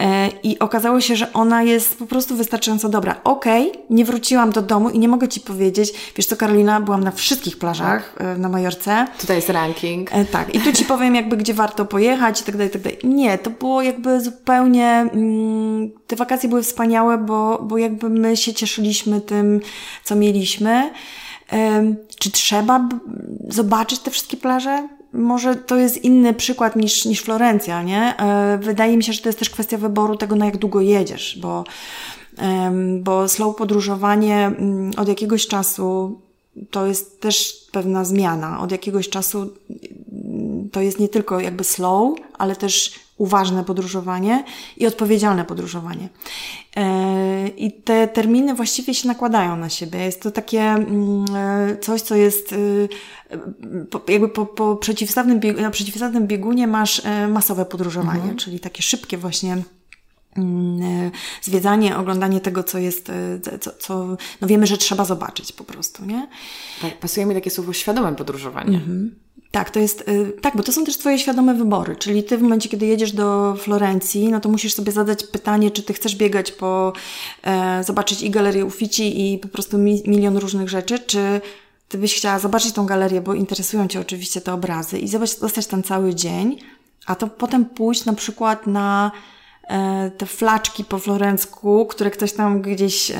E, 0.00 0.28
I 0.42 0.58
okazało 0.58 1.00
się, 1.00 1.16
że 1.16 1.32
ona 1.32 1.62
jest 1.62 1.98
po 1.98 2.06
prostu 2.06 2.36
wystarczająco 2.36 2.88
dobra. 2.88 3.20
Okej, 3.24 3.70
okay, 3.70 3.82
nie 3.90 4.04
wróciłam 4.04 4.50
do 4.52 4.62
domu 4.62 4.90
i 4.90 4.98
nie 4.98 5.08
mogę 5.08 5.28
Ci 5.28 5.40
powiedzieć, 5.40 5.92
wiesz 6.16 6.26
co 6.26 6.36
Karolina, 6.36 6.80
byłam 6.80 7.04
na 7.04 7.10
wszystkich 7.10 7.58
plażach 7.58 8.14
tak. 8.18 8.26
E, 8.26 8.38
na 8.38 8.48
Majorce. 8.48 9.06
Tutaj 9.20 9.36
jest 9.36 9.48
ranking. 9.48 10.12
E, 10.12 10.24
tak, 10.24 10.54
i 10.54 10.60
tu 10.60 10.72
Ci 10.72 10.84
powiem 10.84 11.14
jakby, 11.14 11.36
gdzie 11.36 11.54
warto 11.54 11.84
pojechać 11.84 12.40
i 12.40 12.44
tak 12.44 12.54
dalej, 12.54 12.68
i 12.68 12.72
tak 12.72 12.82
dalej. 12.82 12.98
Nie, 13.04 13.38
to 13.38 13.50
było 13.50 13.82
jakby 13.82 14.20
zupełnie, 14.20 14.88
mm, 14.88 15.90
te 16.06 16.16
wakacje 16.16 16.48
były 16.48 16.62
wspaniałe, 16.62 17.18
bo, 17.18 17.58
bo 17.62 17.78
jakby 17.78 18.08
my 18.08 18.36
się 18.36 18.54
cieszyliśmy 18.54 19.20
tym, 19.20 19.60
co 20.04 20.16
mieliśmy. 20.16 20.90
Czy 22.18 22.30
trzeba 22.30 22.88
zobaczyć 23.48 23.98
te 23.98 24.10
wszystkie 24.10 24.36
plaże? 24.36 24.88
Może 25.12 25.56
to 25.56 25.76
jest 25.76 26.04
inny 26.04 26.34
przykład 26.34 26.76
niż, 26.76 27.04
niż 27.04 27.20
Florencja, 27.20 27.82
nie? 27.82 28.16
E, 28.16 28.58
wydaje 28.62 28.96
mi 28.96 29.04
się, 29.04 29.12
że 29.12 29.22
to 29.22 29.28
jest 29.28 29.38
też 29.38 29.50
kwestia 29.50 29.78
wyboru 29.78 30.16
tego, 30.16 30.36
na 30.36 30.46
jak 30.46 30.56
długo 30.56 30.80
jedziesz, 30.80 31.38
bo, 31.42 31.64
bo 33.00 33.28
slow 33.28 33.56
podróżowanie 33.56 34.46
mm, 34.46 34.90
od 34.96 35.08
jakiegoś 35.08 35.46
czasu 35.46 36.20
to 36.70 36.86
jest 36.86 37.20
też 37.20 37.66
pewna 37.72 38.04
zmiana. 38.04 38.60
Od 38.60 38.72
jakiegoś 38.72 39.08
czasu 39.08 39.50
to 40.72 40.80
jest 40.80 40.98
nie 40.98 41.08
tylko 41.08 41.40
jakby 41.40 41.64
slow, 41.64 42.18
ale 42.38 42.56
też 42.56 42.94
uważne 43.20 43.64
podróżowanie 43.64 44.44
i 44.76 44.86
odpowiedzialne 44.86 45.44
podróżowanie. 45.44 46.08
E, 46.76 47.48
I 47.48 47.72
te 47.72 48.08
terminy 48.08 48.54
właściwie 48.54 48.94
się 48.94 49.08
nakładają 49.08 49.56
na 49.56 49.68
siebie. 49.68 49.98
Jest 49.98 50.22
to 50.22 50.30
takie 50.30 50.60
mm, 50.62 51.24
e, 51.34 51.76
coś, 51.76 52.00
co 52.02 52.14
jest 52.14 52.52
e, 52.52 52.56
jakby 54.12 54.28
po, 54.28 54.46
po 54.46 54.76
przeciwstawnym, 54.76 55.40
na 55.60 55.70
przeciwstawnym 55.70 56.26
biegunie 56.26 56.66
masz 56.66 57.02
masowe 57.28 57.64
podróżowanie, 57.64 58.20
mhm. 58.20 58.36
czyli 58.36 58.60
takie 58.60 58.82
szybkie 58.82 59.18
właśnie 59.18 59.62
mm, 60.36 61.10
zwiedzanie, 61.42 61.96
oglądanie 61.96 62.40
tego, 62.40 62.62
co 62.62 62.78
jest, 62.78 63.12
co, 63.60 63.70
co 63.78 64.16
no 64.40 64.48
wiemy, 64.48 64.66
że 64.66 64.78
trzeba 64.78 65.04
zobaczyć 65.04 65.52
po 65.52 65.64
prostu, 65.64 66.04
nie? 66.04 66.28
Tak, 66.82 66.98
pasuje 66.98 67.26
mi 67.26 67.34
takie 67.34 67.50
słowo 67.50 67.72
świadome 67.72 68.16
podróżowanie. 68.16 68.76
Mhm. 68.76 69.14
Tak, 69.50 69.70
to 69.70 69.80
jest, 69.80 70.08
y, 70.08 70.32
tak, 70.40 70.56
bo 70.56 70.62
to 70.62 70.72
są 70.72 70.84
też 70.84 70.98
Twoje 70.98 71.18
świadome 71.18 71.54
wybory. 71.54 71.96
Czyli 71.96 72.24
Ty 72.24 72.38
w 72.38 72.42
momencie, 72.42 72.68
kiedy 72.68 72.86
jedziesz 72.86 73.12
do 73.12 73.54
Florencji, 73.58 74.28
no 74.28 74.40
to 74.40 74.48
musisz 74.48 74.74
sobie 74.74 74.92
zadać 74.92 75.24
pytanie, 75.24 75.70
czy 75.70 75.82
Ty 75.82 75.92
chcesz 75.92 76.16
biegać 76.16 76.52
po, 76.52 76.92
e, 77.42 77.84
zobaczyć 77.84 78.22
i 78.22 78.30
galerię 78.30 78.64
Uffizi 78.64 79.32
i 79.32 79.38
po 79.38 79.48
prostu 79.48 79.78
mi, 79.78 80.02
milion 80.06 80.36
różnych 80.36 80.68
rzeczy, 80.68 80.98
czy 80.98 81.40
Ty 81.88 81.98
byś 81.98 82.14
chciała 82.14 82.38
zobaczyć 82.38 82.72
tą 82.72 82.86
galerię, 82.86 83.20
bo 83.20 83.34
interesują 83.34 83.88
Cię 83.88 84.00
oczywiście 84.00 84.40
te 84.40 84.52
obrazy 84.52 84.98
i 84.98 85.08
zobaczyć, 85.08 85.38
zostać 85.38 85.66
tam 85.66 85.82
cały 85.82 86.14
dzień, 86.14 86.58
a 87.06 87.14
to 87.14 87.26
potem 87.26 87.64
pójść 87.64 88.04
na 88.04 88.12
przykład 88.12 88.66
na 88.66 89.10
te 90.18 90.26
flaczki 90.26 90.84
po 90.84 90.98
florencku, 90.98 91.86
które 91.86 92.10
ktoś 92.10 92.32
tam 92.32 92.62
gdzieś 92.62 93.10
e, 93.10 93.16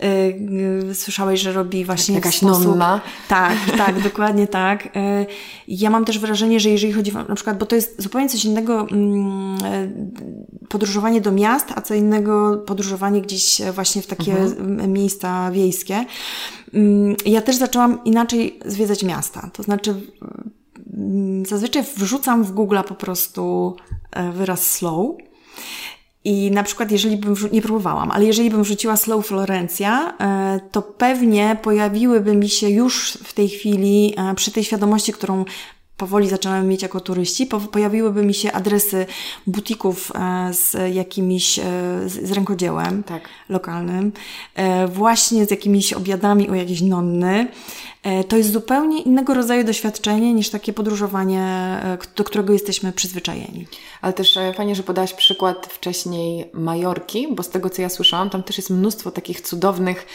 e, 0.00 0.94
słyszałeś, 0.94 1.40
że 1.40 1.52
robi 1.52 1.84
właśnie 1.84 2.14
Jakaś 2.14 2.36
sposób... 2.36 2.64
nonna. 2.64 3.00
Tak, 3.28 3.58
tak, 3.86 4.00
dokładnie 4.00 4.46
tak. 4.46 4.88
E, 4.96 5.26
ja 5.68 5.90
mam 5.90 6.04
też 6.04 6.18
wrażenie, 6.18 6.60
że 6.60 6.70
jeżeli 6.70 6.92
chodzi 6.92 7.12
na 7.28 7.34
przykład, 7.34 7.58
bo 7.58 7.66
to 7.66 7.76
jest 7.76 8.02
zupełnie 8.02 8.28
coś 8.28 8.44
innego 8.44 8.80
mm, 8.80 9.58
e, 9.64 9.88
podróżowanie 10.68 11.20
do 11.20 11.32
miast, 11.32 11.66
a 11.74 11.80
co 11.80 11.94
innego 11.94 12.58
podróżowanie 12.66 13.22
gdzieś 13.22 13.62
właśnie 13.72 14.02
w 14.02 14.06
takie 14.06 14.36
mhm. 14.38 14.92
miejsca 14.92 15.50
wiejskie. 15.50 16.04
Mm, 16.74 17.16
ja 17.26 17.42
też 17.42 17.56
zaczęłam 17.56 18.04
inaczej 18.04 18.60
zwiedzać 18.66 19.02
miasta. 19.02 19.50
To 19.52 19.62
znaczy 19.62 19.94
mm, 20.94 21.46
zazwyczaj 21.46 21.82
wrzucam 21.96 22.44
w 22.44 22.52
Google 22.52 22.78
po 22.88 22.94
prostu 22.94 23.76
e, 24.12 24.32
wyraz 24.32 24.70
slow 24.70 25.27
i 26.24 26.50
na 26.50 26.62
przykład, 26.62 26.90
jeżeli 26.90 27.16
bym, 27.16 27.34
nie 27.52 27.62
próbowałam, 27.62 28.10
ale 28.10 28.24
jeżeli 28.24 28.50
bym 28.50 28.62
wrzuciła 28.62 28.96
Slow 28.96 29.26
Florencja, 29.26 30.14
e, 30.20 30.60
to 30.72 30.82
pewnie 30.82 31.56
pojawiłyby 31.62 32.36
mi 32.36 32.48
się 32.48 32.68
już 32.68 33.12
w 33.12 33.32
tej 33.32 33.48
chwili, 33.48 34.14
e, 34.16 34.34
przy 34.34 34.50
tej 34.50 34.64
świadomości, 34.64 35.12
którą 35.12 35.44
powoli 35.98 36.28
zaczynamy 36.28 36.68
mieć 36.68 36.82
jako 36.82 37.00
turyści, 37.00 37.46
pojawiłyby 37.46 38.24
mi 38.24 38.34
się 38.34 38.52
adresy 38.52 39.06
butików 39.46 40.12
e, 40.14 40.54
z 40.54 40.94
jakimiś, 40.94 41.60
z 42.06 42.32
rękodziełem 42.32 43.02
tak. 43.02 43.28
lokalnym, 43.48 44.12
właśnie 44.88 45.46
z 45.46 45.50
jakimiś 45.50 45.92
obiadami 45.92 46.48
u 46.48 46.54
jakiejś 46.54 46.80
nonny, 46.80 47.48
E, 48.02 48.24
to 48.24 48.36
jest 48.36 48.52
zupełnie 48.52 49.02
innego 49.02 49.34
rodzaju 49.34 49.64
doświadczenie 49.64 50.34
niż 50.34 50.50
takie 50.50 50.72
podróżowanie, 50.72 51.42
e, 51.42 51.98
do 52.16 52.24
którego 52.24 52.52
jesteśmy 52.52 52.92
przyzwyczajeni. 52.92 53.66
Ale 54.00 54.12
też 54.12 54.36
e, 54.36 54.52
fajnie, 54.52 54.74
że 54.74 54.82
podałaś 54.82 55.12
przykład 55.12 55.66
wcześniej 55.66 56.50
Majorki, 56.52 57.28
bo 57.30 57.42
z 57.42 57.48
tego 57.48 57.70
co 57.70 57.82
ja 57.82 57.88
słyszałam, 57.88 58.30
tam 58.30 58.42
też 58.42 58.56
jest 58.56 58.70
mnóstwo 58.70 59.10
takich 59.10 59.40
cudownych 59.40 60.06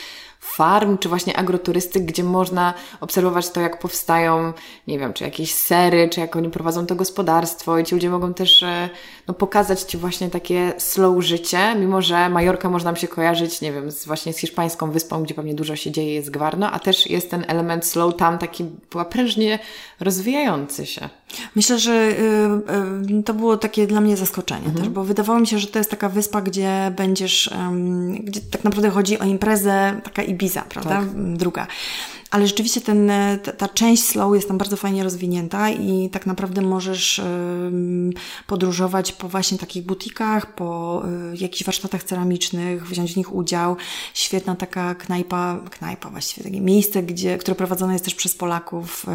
farm, 0.43 0.97
czy 0.97 1.09
właśnie 1.09 1.38
agroturystyk, 1.38 2.03
gdzie 2.03 2.23
można 2.23 2.73
obserwować 3.01 3.50
to, 3.50 3.62
jak 3.62 3.79
powstają, 3.79 4.53
nie 4.88 5.00
wiem, 5.00 5.13
czy 5.13 5.23
jakieś 5.23 5.53
sery, 5.53 6.09
czy 6.09 6.19
jak 6.19 6.35
oni 6.35 6.50
prowadzą 6.50 6.85
to 6.85 6.95
gospodarstwo. 6.95 7.77
I 7.77 7.83
ci 7.83 7.95
ludzie 7.95 8.09
mogą 8.09 8.33
też 8.33 8.63
e, 8.63 8.89
no, 9.27 9.34
pokazać 9.34 9.82
Ci 9.82 9.98
właśnie 9.98 10.30
takie 10.30 10.74
slow 10.77 11.24
życie, 11.24 11.75
mimo 11.75 12.01
że 12.01 12.30
Majorka 12.30 12.70
można 12.70 12.92
nam 12.92 12.96
się 12.96 13.08
kojarzyć, 13.08 13.62
nie 13.62 13.72
wiem, 13.72 13.92
z, 13.92 14.06
właśnie 14.06 14.34
z 14.34 14.38
hiszpańską 14.38 14.92
wyspą, 14.92 15.24
gdzie 15.24 15.34
pewnie 15.36 15.53
dużo 15.53 15.75
się 15.75 15.92
dzieje, 15.92 16.13
jest 16.13 16.32
gwarno, 16.32 16.72
a 16.72 16.80
też 16.80 17.10
jest 17.10 17.32
ten 17.32 17.46
element 17.48 17.86
slow 17.86 18.15
tam 18.15 18.38
taki 18.38 18.65
prężnie 19.10 19.60
rozwijający 20.00 20.86
się. 20.86 21.10
Myślę, 21.56 21.80
że 21.80 21.94
y, 21.94 23.20
y, 23.20 23.24
to 23.24 23.34
było 23.34 23.58
takie 23.58 23.88
dla 23.88 24.01
mnie 24.01 24.18
zaskoczenie 24.18 24.65
mhm. 24.65 24.77
też, 24.77 24.89
bo 24.89 25.03
wydawało 25.03 25.39
mi 25.39 25.48
się, 25.48 25.60
że 25.60 25.68
to 25.68 25.80
jest 25.80 25.92
taka 25.92 26.10
wyspa, 26.10 26.42
gdzie 26.42 26.94
będziesz, 26.98 27.48
y, 27.48 27.51
gdzie 28.20 28.42
tak 28.42 28.63
naprawdę 28.63 28.89
chodzi 28.89 29.20
o 29.20 29.25
imprezę, 29.25 30.01
taka 30.03 30.24
Ibiza, 30.24 30.62
prawda? 30.62 30.89
Tak. 30.89 31.38
Druga. 31.38 31.68
Ale 32.33 32.47
rzeczywiście 32.47 32.81
ten, 32.81 33.11
ta, 33.43 33.51
ta, 33.51 33.67
część 33.67 34.03
slow 34.03 34.35
jest 34.35 34.47
tam 34.47 34.57
bardzo 34.57 34.77
fajnie 34.77 35.03
rozwinięta 35.03 35.69
i 35.69 36.09
tak 36.09 36.25
naprawdę 36.25 36.61
możesz 36.61 37.21
podróżować 38.47 39.11
po 39.11 39.29
właśnie 39.29 39.57
takich 39.57 39.85
butikach, 39.85 40.55
po 40.55 41.01
y, 41.33 41.37
jakichś 41.37 41.63
warsztatach 41.63 42.03
ceramicznych, 42.03 42.87
wziąć 42.87 43.13
w 43.13 43.17
nich 43.17 43.35
udział. 43.35 43.77
Świetna 44.13 44.55
taka 44.55 44.95
knajpa, 44.95 45.59
knajpa 45.71 46.09
właściwie, 46.09 46.43
takie 46.43 46.61
miejsce, 46.61 47.03
gdzie, 47.03 47.37
które 47.37 47.55
prowadzone 47.55 47.93
jest 47.93 48.05
też 48.05 48.15
przez 48.15 48.35
Polaków 48.35 49.05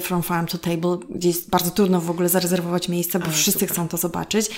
From 0.00 0.22
Farm 0.22 0.46
to 0.46 0.58
Table, 0.58 0.98
gdzie 1.10 1.28
jest 1.28 1.50
bardzo 1.50 1.70
trudno 1.70 2.00
w 2.00 2.10
ogóle 2.10 2.28
zarezerwować 2.28 2.88
miejsce, 2.88 3.18
bo 3.18 3.24
Ale 3.24 3.34
wszyscy 3.34 3.60
super. 3.60 3.68
chcą 3.68 3.88
to 3.88 3.96
zobaczyć 3.96 4.50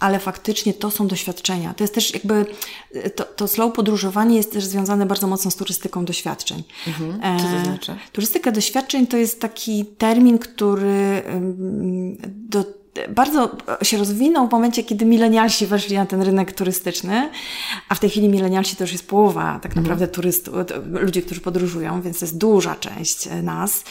ale 0.00 0.18
faktycznie 0.18 0.74
to 0.74 0.90
są 0.90 1.06
doświadczenia. 1.06 1.74
To 1.74 1.84
jest 1.84 1.94
też 1.94 2.14
jakby, 2.14 2.46
to, 3.14 3.24
to 3.24 3.48
slow 3.48 3.72
podróżowanie 3.72 4.36
jest 4.36 4.52
też 4.52 4.64
związane 4.64 5.06
bardzo 5.06 5.26
mocno 5.26 5.50
z 5.50 5.56
turystyką 5.56 6.04
doświadczeń. 6.04 6.62
Mhm. 6.86 7.38
Co 7.38 7.44
to 7.44 7.56
e, 7.56 7.64
znaczy? 7.64 7.92
E, 7.92 7.96
turystyka 8.12 8.52
doświadczeń 8.52 9.06
to 9.06 9.16
jest 9.16 9.40
taki 9.40 9.84
termin, 9.84 10.38
który 10.38 11.22
do, 12.26 12.64
bardzo 13.08 13.56
się 13.82 13.98
rozwinął 13.98 14.48
w 14.48 14.52
momencie, 14.52 14.84
kiedy 14.84 15.04
milenialsi 15.04 15.66
weszli 15.66 15.96
na 15.96 16.06
ten 16.06 16.22
rynek 16.22 16.52
turystyczny, 16.52 17.30
a 17.88 17.94
w 17.94 18.00
tej 18.00 18.10
chwili 18.10 18.28
milenialsi 18.28 18.76
to 18.76 18.84
już 18.84 18.92
jest 18.92 19.08
połowa 19.08 19.58
tak 19.62 19.72
mhm. 19.72 19.82
naprawdę 19.82 20.08
turystów, 20.08 20.54
ludzi, 20.84 21.22
którzy 21.22 21.40
podróżują, 21.40 22.02
więc 22.02 22.18
to 22.18 22.24
jest 22.24 22.38
duża 22.38 22.74
część 22.74 23.28
nas. 23.42 23.84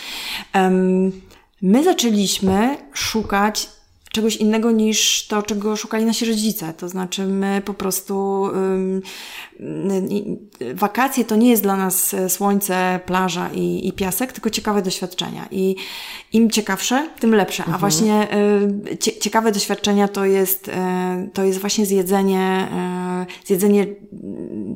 Um, 0.55 1.11
my 1.61 1.83
zaczęliśmy 1.83 2.77
szukać 2.93 3.69
czegoś 4.15 4.35
innego 4.35 4.71
niż 4.71 5.27
to, 5.27 5.43
czego 5.43 5.75
szukali 5.75 6.05
nasi 6.05 6.25
rodzice. 6.25 6.73
To 6.73 6.89
znaczy, 6.89 7.25
my 7.25 7.61
po 7.65 7.73
prostu 7.73 8.45
wakacje 10.73 11.25
to 11.25 11.35
nie 11.35 11.49
jest 11.49 11.63
dla 11.63 11.75
nas 11.75 12.13
e, 12.13 12.29
słońce, 12.29 12.99
plaża 13.05 13.49
i, 13.53 13.87
i 13.87 13.93
piasek, 13.93 14.31
tylko 14.31 14.49
ciekawe 14.49 14.81
doświadczenia. 14.81 15.47
I 15.51 15.75
im 16.33 16.49
ciekawsze, 16.49 17.09
tym 17.19 17.35
lepsze. 17.35 17.63
A 17.63 17.65
mhm. 17.65 17.79
właśnie 17.79 18.27
y, 18.91 18.97
ciekawe 18.97 19.51
doświadczenia 19.51 20.07
to 20.07 20.25
jest, 20.25 20.67
y, 20.67 20.71
to 21.33 21.43
jest 21.43 21.59
właśnie 21.59 21.85
zjedzenie, 21.85 22.67
y, 23.43 23.47
zjedzenie 23.47 23.87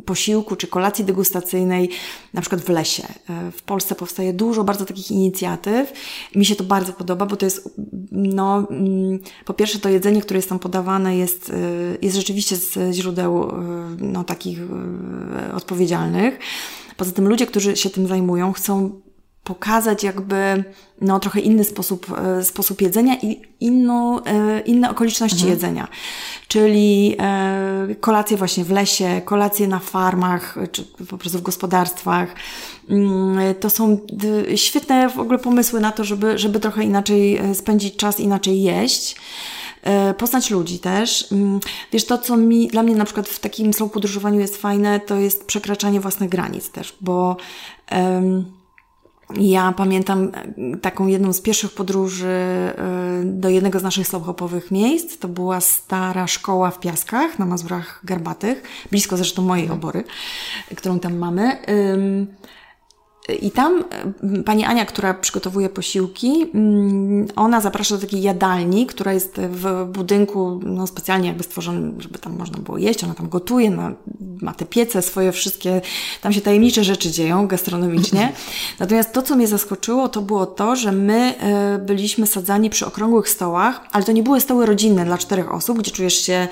posiłku 0.06 0.56
czy 0.56 0.68
kolacji 0.68 1.06
degustacyjnej, 1.06 1.90
na 2.34 2.42
przykład 2.42 2.62
w 2.62 2.70
lesie. 2.70 3.04
W 3.52 3.62
Polsce 3.62 3.96
powstaje 3.96 4.34
dużo 4.34 4.64
bardzo 4.64 4.86
takich 4.86 5.12
inicjatyw. 5.12 5.94
Mi 6.36 6.46
się 6.46 6.56
to 6.56 6.64
bardzo 6.64 6.94
podoba, 6.94 7.26
bo 7.26 7.36
to 7.36 7.46
jest, 7.46 7.80
no, 8.12 8.68
mm, 8.70 9.20
po 9.46 9.54
pierwsze 9.54 9.80
to 9.80 9.90
jedzenie, 9.90 10.22
które 10.22 10.38
jest 10.38 10.50
tam 10.50 10.60
podawane 10.60 11.18
jest, 11.18 11.52
jest 12.02 12.16
rzeczywiście 12.16 12.56
z 12.56 12.96
źródeł, 12.96 13.52
no, 14.00 14.24
takich 14.24 14.60
odpowiedzialnych. 15.54 16.40
Poza 16.98 17.12
tym 17.12 17.28
ludzie, 17.28 17.48
którzy 17.48 17.78
się 17.78 17.90
tym 17.90 18.08
zajmują, 18.08 18.54
chcą 18.54 19.02
pokazać 19.50 20.04
jakby 20.04 20.64
no, 21.02 21.20
trochę 21.20 21.40
inny 21.40 21.64
sposób, 21.64 22.06
e, 22.18 22.44
sposób 22.44 22.82
jedzenia 22.82 23.16
i 23.22 23.42
inną, 23.60 24.24
e, 24.24 24.60
inne 24.60 24.90
okoliczności 24.90 25.36
mhm. 25.36 25.54
jedzenia. 25.54 25.88
Czyli 26.48 27.16
e, 27.20 27.96
kolacje 28.00 28.38
właśnie 28.38 28.64
w 28.64 28.72
lesie, 28.72 29.22
kolacje 29.26 29.68
na 29.68 29.80
farmach, 29.80 30.58
czy 30.72 30.84
po 30.84 31.18
prostu 31.18 31.40
w 31.40 31.42
gospodarstwach. 31.42 32.36
Mm, 32.90 33.56
to 33.60 33.70
są 33.70 34.00
świetne 34.56 35.10
w 35.10 35.20
ogóle 35.20 35.40
pomysły 35.40 35.80
na 35.80 35.92
to, 35.92 36.04
żeby, 36.04 36.38
żeby 36.38 36.60
trochę 36.60 36.84
inaczej 36.84 37.42
spędzić 37.54 37.96
czas, 37.96 38.20
inaczej 38.20 38.62
jeść 38.62 39.16
poznać 40.18 40.50
ludzi 40.50 40.80
też. 40.80 41.32
Mm, 41.32 41.60
wiesz, 41.92 42.06
to 42.06 42.18
co 42.18 42.38
mi, 42.38 42.68
dla 42.68 42.84
mnie 42.84 42.96
na 42.96 43.06
przykład 43.06 43.28
w 43.28 43.40
takim 43.40 43.74
slow 43.74 43.92
podróżowaniu 43.92 44.40
jest 44.40 44.58
fajne, 44.58 45.00
to 45.00 45.16
jest 45.16 45.46
przekraczanie 45.46 46.00
własnych 46.00 46.30
granic 46.30 46.72
też, 46.72 46.96
bo 47.02 47.38
um, 47.92 48.59
ja 49.38 49.74
pamiętam 49.78 50.32
e, 50.74 50.78
taką 50.78 51.08
jedną 51.08 51.34
z 51.34 51.42
pierwszych 51.42 51.74
podróży 51.74 52.28
e, 52.28 52.74
do 53.24 53.50
jednego 53.50 53.80
z 53.80 53.84
naszych 53.84 54.08
slowhopowych 54.08 54.72
miejsc. 54.72 55.18
To 55.18 55.28
była 55.28 55.62
stara 55.62 56.28
szkoła 56.28 56.72
w 56.72 56.80
Piaskach 56.80 57.40
na 57.40 57.46
Mazurach 57.46 58.02
Garbatych, 58.04 58.64
blisko 58.92 59.18
zresztą 59.18 59.42
mojej 59.42 59.70
obory, 59.70 60.04
którą 60.76 61.00
tam 61.00 61.18
mamy. 61.18 61.58
I 63.34 63.52
tam 63.52 63.84
y, 64.38 64.44
pani 64.44 64.66
Ania, 64.66 64.86
która 64.86 65.14
przygotowuje 65.14 65.70
posiłki, 65.70 66.46
mm, 66.54 67.28
ona 67.36 67.62
zaprasza 67.62 67.96
do 67.96 68.02
takiej 68.02 68.22
jadalni, 68.22 68.86
która 68.86 69.14
jest 69.14 69.42
w 69.50 69.86
budynku 69.86 70.60
no, 70.64 70.88
specjalnie 70.88 71.28
jakby 71.28 71.44
stworzonym, 71.44 72.02
żeby 72.02 72.20
tam 72.20 72.38
można 72.38 72.58
było 72.58 72.78
jeść. 72.78 73.04
Ona 73.04 73.14
tam 73.14 73.30
gotuje, 73.30 73.72
ma, 73.72 73.92
ma 74.42 74.54
te 74.54 74.66
piece 74.66 75.02
swoje 75.02 75.32
wszystkie, 75.32 75.82
tam 76.22 76.34
się 76.34 76.42
tajemnicze 76.42 76.84
rzeczy 76.84 77.12
dzieją 77.12 77.48
gastronomicznie. 77.48 78.34
Natomiast 78.80 79.14
to, 79.14 79.22
co 79.22 79.36
mnie 79.36 79.48
zaskoczyło, 79.48 80.10
to 80.10 80.22
było 80.22 80.46
to, 80.46 80.76
że 80.76 80.92
my 80.92 81.36
y, 81.76 81.80
byliśmy 81.80 82.28
sadzani 82.28 82.70
przy 82.70 82.86
okrągłych 82.86 83.30
stołach, 83.30 83.82
ale 83.92 84.04
to 84.04 84.12
nie 84.12 84.24
były 84.24 84.42
stoły 84.42 84.66
rodzinne 84.66 85.06
dla 85.06 85.18
czterech 85.18 85.54
osób, 85.54 85.80
gdzie 85.80 85.92
czujesz 85.92 86.22
się 86.22 86.48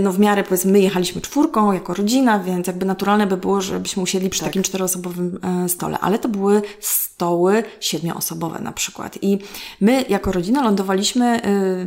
no 0.00 0.12
w 0.12 0.18
miarę, 0.18 0.44
powiedzmy, 0.44 0.72
my 0.72 0.80
jechaliśmy 0.80 1.20
czwórką 1.20 1.72
jako 1.72 1.94
rodzina, 1.94 2.38
więc 2.38 2.66
jakby 2.66 2.86
naturalne 2.86 3.26
by 3.26 3.36
było, 3.36 3.60
żebyśmy 3.60 4.02
usiedli 4.02 4.30
przy 4.30 4.40
tak. 4.40 4.48
takim 4.48 4.62
czteroosobowym 4.62 5.38
e, 5.64 5.68
stole, 5.94 5.98
ale 6.00 6.18
to 6.18 6.28
były 6.28 6.62
stoły 6.80 7.62
siedmioosobowe 7.80 8.60
na 8.60 8.72
przykład. 8.72 9.18
I 9.22 9.38
my 9.80 10.04
jako 10.08 10.32
rodzina 10.32 10.62
lądowaliśmy 10.62 11.40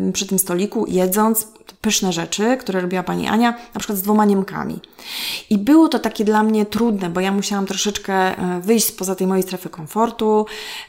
y, 0.09 0.11
przy 0.11 0.27
tym 0.27 0.39
stoliku 0.39 0.85
jedząc 0.87 1.47
pyszne 1.87 2.13
rzeczy, 2.13 2.57
które 2.57 2.81
robiła 2.81 3.03
pani 3.03 3.27
Ania, 3.27 3.53
na 3.73 3.79
przykład 3.79 3.97
z 3.97 4.01
dwoma 4.01 4.25
Niemkami. 4.25 4.79
I 5.49 5.57
było 5.57 5.87
to 5.87 5.99
takie 5.99 6.25
dla 6.25 6.43
mnie 6.43 6.65
trudne, 6.65 7.09
bo 7.09 7.19
ja 7.19 7.31
musiałam 7.31 7.65
troszeczkę 7.65 8.13
e, 8.13 8.61
wyjść 8.61 8.85
spoza 8.85 9.15
tej 9.15 9.27
mojej 9.27 9.43
strefy 9.43 9.69
komfortu, 9.69 10.45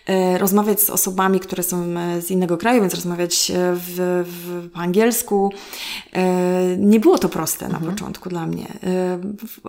e, 0.07 0.39
rozmawiać 0.39 0.83
z 0.83 0.91
osobami, 0.91 1.41
które 1.41 1.63
są 1.63 1.85
z 2.21 2.31
innego 2.31 2.57
kraju, 2.57 2.81
więc 2.81 2.95
rozmawiać 2.95 3.53
w, 3.55 4.25
w, 4.27 4.71
po 4.71 4.81
angielsku. 4.81 5.53
Nie 6.79 7.01
było 7.01 7.19
to 7.19 7.29
proste 7.29 7.67
mhm. 7.67 7.85
na 7.85 7.91
początku 7.91 8.29
dla 8.29 8.47
mnie. 8.47 8.67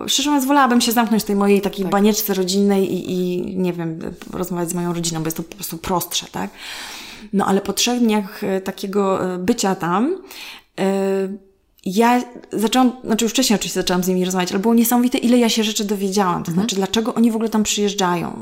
Szczerze 0.06 0.30
mówiąc, 0.30 0.46
wolałabym 0.46 0.80
się 0.80 0.92
zamknąć 0.92 1.22
w 1.22 1.26
tej 1.26 1.36
mojej 1.36 1.60
takiej 1.60 1.84
tak. 1.84 1.92
banieczce 1.92 2.34
rodzinnej 2.34 2.94
i, 2.94 3.12
i, 3.12 3.56
nie 3.56 3.72
wiem, 3.72 4.00
rozmawiać 4.32 4.70
z 4.70 4.74
moją 4.74 4.92
rodziną, 4.92 5.20
bo 5.20 5.26
jest 5.26 5.36
to 5.36 5.42
po 5.42 5.54
prostu 5.54 5.78
prostsze, 5.78 6.26
tak? 6.32 6.50
No 7.32 7.46
ale 7.46 7.60
po 7.60 7.72
trzech 7.72 8.00
dniach 8.00 8.44
e, 8.44 8.60
takiego 8.60 9.34
e, 9.34 9.38
bycia 9.38 9.74
tam, 9.74 10.14
e, 10.14 10.18
ja 11.84 12.22
zaczęłam, 12.52 12.92
znaczy 13.04 13.24
już 13.24 13.32
wcześniej 13.32 13.54
oczywiście 13.54 13.80
zaczęłam 13.80 14.04
z 14.04 14.08
nimi 14.08 14.24
rozmawiać, 14.24 14.52
ale 14.52 14.60
było 14.60 14.74
niesamowite, 14.74 15.18
ile 15.18 15.38
ja 15.38 15.48
się 15.48 15.64
rzeczy 15.64 15.84
dowiedziałam. 15.84 16.34
To 16.44 16.50
mhm. 16.50 16.54
znaczy, 16.54 16.76
dlaczego 16.76 17.14
oni 17.14 17.30
w 17.30 17.34
ogóle 17.34 17.50
tam 17.50 17.62
przyjeżdżają, 17.62 18.40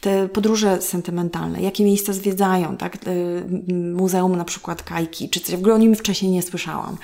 te 0.00 0.28
podróże 0.28 0.82
sentymentalne, 0.82 1.62
jakie 1.62 1.84
miejsca 1.84 2.12
zwiedzają, 2.12 2.76
tak? 2.76 2.98
Muzeum 3.94 4.36
na 4.36 4.44
przykład 4.44 4.82
Kajki, 4.82 5.28
czy 5.28 5.40
coś. 5.40 5.56
W 5.56 5.58
ogóle 5.58 5.74
o 5.74 5.78
nim 5.78 5.94
wcześniej 5.94 6.32
nie 6.32 6.42
słyszałam. 6.42 6.96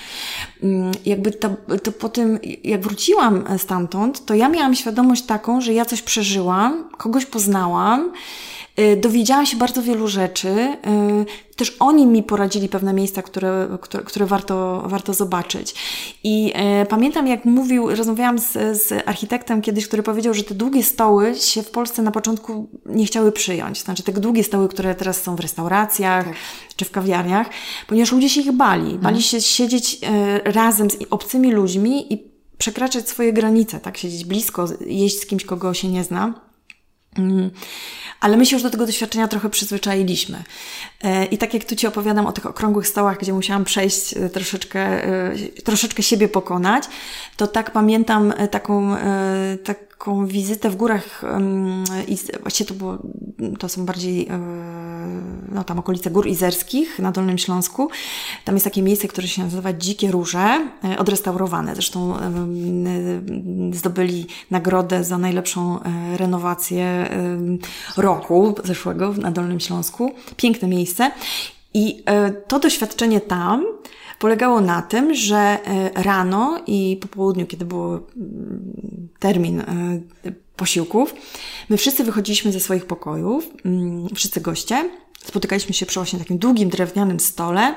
Jakby 1.06 1.30
to, 1.30 1.50
to 1.82 1.92
po 1.92 2.08
tym, 2.08 2.38
jak 2.64 2.80
wróciłam 2.80 3.44
stamtąd, 3.58 4.24
to 4.26 4.34
ja 4.34 4.48
miałam 4.48 4.74
świadomość 4.74 5.22
taką, 5.22 5.60
że 5.60 5.72
ja 5.72 5.84
coś 5.84 6.02
przeżyłam, 6.02 6.88
kogoś 6.98 7.26
poznałam, 7.26 8.12
dowiedziałam 8.96 9.46
się 9.46 9.56
bardzo 9.56 9.82
wielu 9.82 10.08
rzeczy. 10.08 10.48
Y, 10.48 11.56
też 11.56 11.76
oni 11.78 12.06
mi 12.06 12.22
poradzili 12.22 12.68
pewne 12.68 12.92
miejsca, 12.92 13.22
które, 13.22 13.68
które, 13.80 14.04
które 14.04 14.26
warto, 14.26 14.82
warto 14.86 15.14
zobaczyć. 15.14 15.74
I 16.24 16.52
e, 16.54 16.86
pamiętam, 16.86 17.26
jak 17.26 17.44
mówił, 17.44 17.94
rozmawiałam 17.94 18.38
z, 18.38 18.52
z 18.52 19.08
architektem 19.08 19.62
kiedyś, 19.62 19.88
który 19.88 20.02
powiedział, 20.02 20.34
że 20.34 20.44
te 20.44 20.54
długie 20.54 20.82
stoły 20.82 21.34
się 21.34 21.62
w 21.62 21.70
Polsce 21.70 22.02
na 22.02 22.10
początku 22.10 22.68
nie 22.86 23.06
chciały 23.06 23.32
przyjąć. 23.32 23.82
Znaczy 23.82 24.02
te 24.02 24.12
długie 24.12 24.44
stoły, 24.44 24.68
które 24.68 24.94
teraz 24.94 25.22
są 25.22 25.36
w 25.36 25.40
restauracjach 25.40 26.24
tak. 26.24 26.36
czy 26.76 26.84
w 26.84 26.90
kawiarniach, 26.90 27.46
ponieważ 27.88 28.12
ludzie 28.12 28.28
się 28.28 28.40
ich 28.40 28.52
bali. 28.52 28.84
Bali 28.84 28.96
mhm. 28.96 29.22
się 29.22 29.40
siedzieć 29.40 30.00
razem 30.44 30.90
z 30.90 30.96
obcymi 31.10 31.52
ludźmi 31.52 32.12
i 32.12 32.30
przekraczać 32.58 33.08
swoje 33.08 33.32
granice, 33.32 33.80
tak? 33.80 33.98
Siedzieć 33.98 34.24
blisko, 34.24 34.64
jeść 34.86 35.20
z 35.20 35.26
kimś, 35.26 35.44
kogo 35.44 35.74
się 35.74 35.88
nie 35.88 36.04
zna. 36.04 36.49
Mm. 37.18 37.50
Ale 38.20 38.36
my 38.36 38.46
się 38.46 38.56
już 38.56 38.62
do 38.62 38.70
tego 38.70 38.86
doświadczenia 38.86 39.28
trochę 39.28 39.50
przyzwyczailiśmy. 39.50 40.44
E, 41.02 41.24
I 41.24 41.38
tak 41.38 41.54
jak 41.54 41.64
tu 41.64 41.76
Ci 41.76 41.86
opowiadam 41.86 42.26
o 42.26 42.32
tych 42.32 42.46
okrągłych 42.46 42.88
stołach, 42.88 43.18
gdzie 43.18 43.32
musiałam 43.32 43.64
przejść 43.64 44.16
e, 44.16 44.28
troszeczkę, 44.28 44.80
e, 45.04 45.34
troszeczkę 45.64 46.02
siebie 46.02 46.28
pokonać, 46.28 46.84
to 47.40 47.46
tak 47.46 47.70
pamiętam 47.70 48.32
taką, 48.50 48.96
taką 49.64 50.26
wizytę 50.26 50.70
w 50.70 50.76
górach 50.76 51.22
i 52.08 52.16
właściwie 52.40 52.68
to 52.68 52.74
było, 52.74 52.98
to 53.58 53.68
są 53.68 53.86
bardziej 53.86 54.28
no 55.52 55.64
tam 55.64 55.78
okolice 55.78 56.10
Gór 56.10 56.26
Izerskich 56.26 56.98
na 56.98 57.12
Dolnym 57.12 57.38
Śląsku. 57.38 57.90
Tam 58.44 58.54
jest 58.54 58.64
takie 58.64 58.82
miejsce, 58.82 59.08
które 59.08 59.28
się 59.28 59.42
nazywa 59.42 59.72
Dzikie 59.72 60.10
Róże, 60.10 60.68
odrestaurowane. 60.98 61.74
Zresztą 61.74 62.14
zdobyli 63.72 64.26
nagrodę 64.50 65.04
za 65.04 65.18
najlepszą 65.18 65.78
renowację 66.16 67.10
roku 67.96 68.54
zeszłego 68.64 69.12
na 69.12 69.30
Dolnym 69.30 69.60
Śląsku. 69.60 70.12
Piękne 70.36 70.68
miejsce. 70.68 71.10
I 71.74 72.02
e, 72.06 72.30
to 72.30 72.58
doświadczenie 72.58 73.20
tam 73.20 73.64
polegało 74.20 74.60
na 74.60 74.82
tym, 74.82 75.14
że 75.14 75.36
e, 75.36 76.02
rano 76.02 76.62
i 76.66 76.98
po 77.00 77.08
południu, 77.08 77.46
kiedy 77.46 77.64
był 77.64 77.82
mm, 77.82 79.08
termin 79.18 79.60
e, 79.60 79.66
posiłków, 80.56 81.14
my 81.68 81.76
wszyscy 81.76 82.04
wychodziliśmy 82.04 82.52
ze 82.52 82.60
swoich 82.60 82.86
pokojów, 82.86 83.48
mm, 83.64 84.08
wszyscy 84.14 84.40
goście, 84.40 84.90
spotykaliśmy 85.24 85.74
się 85.74 85.86
przy 85.86 86.00
właśnie 86.00 86.18
takim 86.18 86.38
długim 86.38 86.68
drewnianym 86.68 87.20
stole 87.20 87.74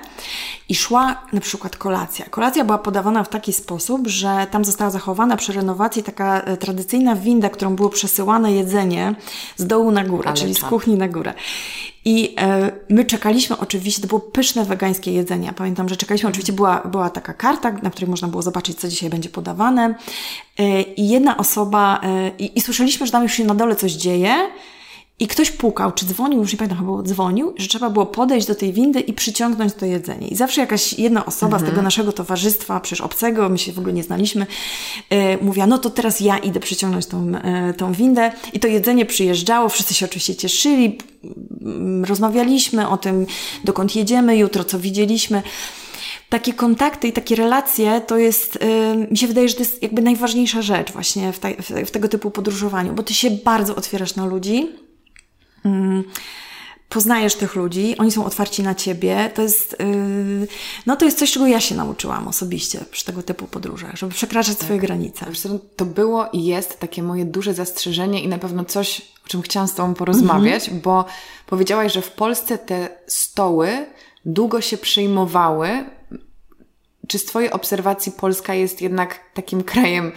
i 0.70 0.76
szła 0.76 1.22
na 1.34 1.42
przykład 1.42 1.78
kolacja. 1.78 2.26
Kolacja 2.26 2.64
była 2.64 2.78
podawana 2.78 3.24
w 3.24 3.30
taki 3.30 3.54
sposób, 3.54 4.08
że 4.08 4.48
tam 4.52 4.66
została 4.66 4.90
zachowana 4.90 5.38
przy 5.38 5.54
renowacji 5.54 6.04
taka 6.04 6.42
e, 6.42 6.58
tradycyjna 6.58 7.16
winda, 7.16 7.50
którą 7.50 7.76
było 7.76 7.90
przesyłane 7.90 8.54
jedzenie 8.54 9.16
z 9.58 9.68
dołu 9.68 9.92
na 9.92 10.04
górę, 10.04 10.28
Ale 10.28 10.38
czyli 10.38 10.56
z 10.56 10.60
kuchni 10.60 10.96
na 10.96 11.08
górę. 11.08 11.34
I 12.06 12.36
e, 12.40 12.72
my 12.90 13.06
czekaliśmy 13.06 13.58
oczywiście, 13.58 14.02
to 14.02 14.08
było 14.08 14.20
pyszne 14.20 14.66
wegańskie 14.66 15.12
jedzenie. 15.12 15.54
Pamiętam, 15.56 15.90
że 15.90 15.98
czekaliśmy, 15.98 16.30
oczywiście 16.30 16.54
była, 16.54 16.80
była 16.80 17.10
taka 17.10 17.34
karta, 17.34 17.72
na 17.72 17.90
której 17.90 18.10
można 18.10 18.28
było 18.28 18.42
zobaczyć, 18.42 18.80
co 18.80 18.88
dzisiaj 18.88 19.10
będzie 19.10 19.30
podawane. 19.30 19.96
E, 20.60 20.82
I 20.82 21.10
jedna 21.10 21.38
osoba, 21.38 22.02
e, 22.04 22.32
i, 22.40 22.58
i 22.58 22.62
słyszeliśmy, 22.62 23.06
że 23.06 23.12
tam 23.12 23.24
już 23.24 23.34
się 23.34 23.46
na 23.46 23.56
dole 23.56 23.76
coś 23.76 23.92
dzieje, 23.92 24.36
i 25.20 25.28
ktoś 25.28 25.52
pukał, 25.52 25.92
czy 25.92 26.06
dzwonił, 26.06 26.40
już 26.40 26.52
nie 26.52 26.58
pamiętam, 26.58 26.78
chyba 26.78 27.04
dzwonił, 27.04 27.54
że 27.58 27.68
trzeba 27.68 27.90
było 27.90 28.06
podejść 28.06 28.48
do 28.48 28.56
tej 28.56 28.74
windy 28.74 29.00
i 29.00 29.14
przyciągnąć 29.14 29.74
to 29.74 29.86
jedzenie. 29.86 30.28
I 30.28 30.36
zawsze 30.36 30.62
jakaś 30.62 30.94
jedna 30.94 31.26
osoba 31.26 31.56
mhm. 31.56 31.66
z 31.66 31.70
tego 31.70 31.82
naszego 31.82 32.12
towarzystwa, 32.12 32.80
przecież 32.80 33.02
obcego, 33.02 33.50
my 33.50 33.58
się 33.58 33.72
w 33.72 33.80
ogóle 33.80 33.94
nie 33.94 34.04
znaliśmy, 34.04 34.46
yy, 35.10 35.18
mówiła, 35.42 35.68
no 35.68 35.78
to 35.78 35.90
teraz 35.90 36.20
ja 36.20 36.38
idę 36.38 36.60
przyciągnąć 36.60 37.06
tą, 37.06 37.32
yy, 37.32 37.74
tą 37.78 37.94
windę. 37.94 38.32
I 38.54 38.60
to 38.60 38.68
jedzenie 38.68 39.06
przyjeżdżało, 39.06 39.70
wszyscy 39.70 39.94
się 39.94 40.06
oczywiście 40.06 40.36
cieszyli, 40.36 40.98
yy, 41.24 42.06
rozmawialiśmy 42.06 42.90
o 42.90 42.98
tym, 42.98 43.26
dokąd 43.64 43.96
jedziemy 43.96 44.38
jutro, 44.38 44.64
co 44.64 44.80
widzieliśmy 44.80 45.44
takie 46.30 46.54
kontakty 46.54 47.08
i 47.08 47.12
takie 47.12 47.36
relacje 47.36 48.02
to 48.02 48.18
jest, 48.18 48.60
yy, 48.62 49.08
mi 49.12 49.18
się 49.18 49.28
wydaje, 49.28 49.50
że 49.50 49.56
to 49.56 49.62
jest 49.62 49.84
jakby 49.84 50.02
najważniejsza 50.02 50.62
rzecz 50.62 50.92
właśnie 50.92 51.32
w, 51.34 51.40
w, 51.40 51.88
w, 51.88 51.92
tego 51.92 52.08
typu 52.08 52.32
podróżowaniu, 52.32 52.94
bo 52.94 53.04
ty 53.04 53.14
się 53.14 53.32
bardzo 53.32 53.76
otwierasz 53.76 54.16
na 54.16 54.26
ludzi, 54.26 54.83
poznajesz 56.94 57.36
tych 57.36 57.56
ludzi, 57.56 57.98
oni 57.98 58.12
są 58.12 58.26
otwarci 58.26 58.64
na 58.64 58.76
ciebie. 58.76 59.32
To 59.36 59.42
jest, 59.42 59.76
yy, 59.80 60.48
no 60.86 60.96
to 60.96 61.06
jest 61.06 61.20
coś, 61.20 61.32
czego 61.32 61.48
ja 61.48 61.60
się 61.60 61.76
nauczyłam 61.76 62.28
osobiście 62.28 62.80
przy 62.92 63.06
tego 63.06 63.24
typu 63.24 63.48
podróżach, 63.48 63.96
żeby 63.96 64.14
przekraczać 64.14 64.58
tak. 64.58 64.66
swoje 64.66 64.80
granice. 64.80 65.26
To 65.76 65.86
było 65.86 66.30
i 66.34 66.44
jest 66.46 66.80
takie 66.80 67.04
moje 67.04 67.26
duże 67.26 67.54
zastrzeżenie 67.54 68.24
i 68.24 68.28
na 68.28 68.38
pewno 68.38 68.66
coś, 68.66 69.02
o 69.26 69.28
czym 69.28 69.42
chciałam 69.42 69.68
z 69.68 69.74
Tobą 69.74 69.94
porozmawiać, 69.94 70.68
mm 70.70 70.80
-hmm. 70.80 70.84
bo 70.84 71.06
powiedziałaś, 71.46 71.94
że 71.94 72.02
w 72.02 72.12
Polsce 72.12 72.58
te 72.58 72.90
stoły 73.08 73.86
długo 74.26 74.62
się 74.62 74.78
przyjmowały. 74.78 75.70
Czy 77.08 77.20
z 77.20 77.26
Twojej 77.26 77.52
obserwacji 77.52 78.12
Polska 78.12 78.54
jest 78.54 78.82
jednak 78.82 79.20
takim 79.34 79.64
krajem 79.74 80.12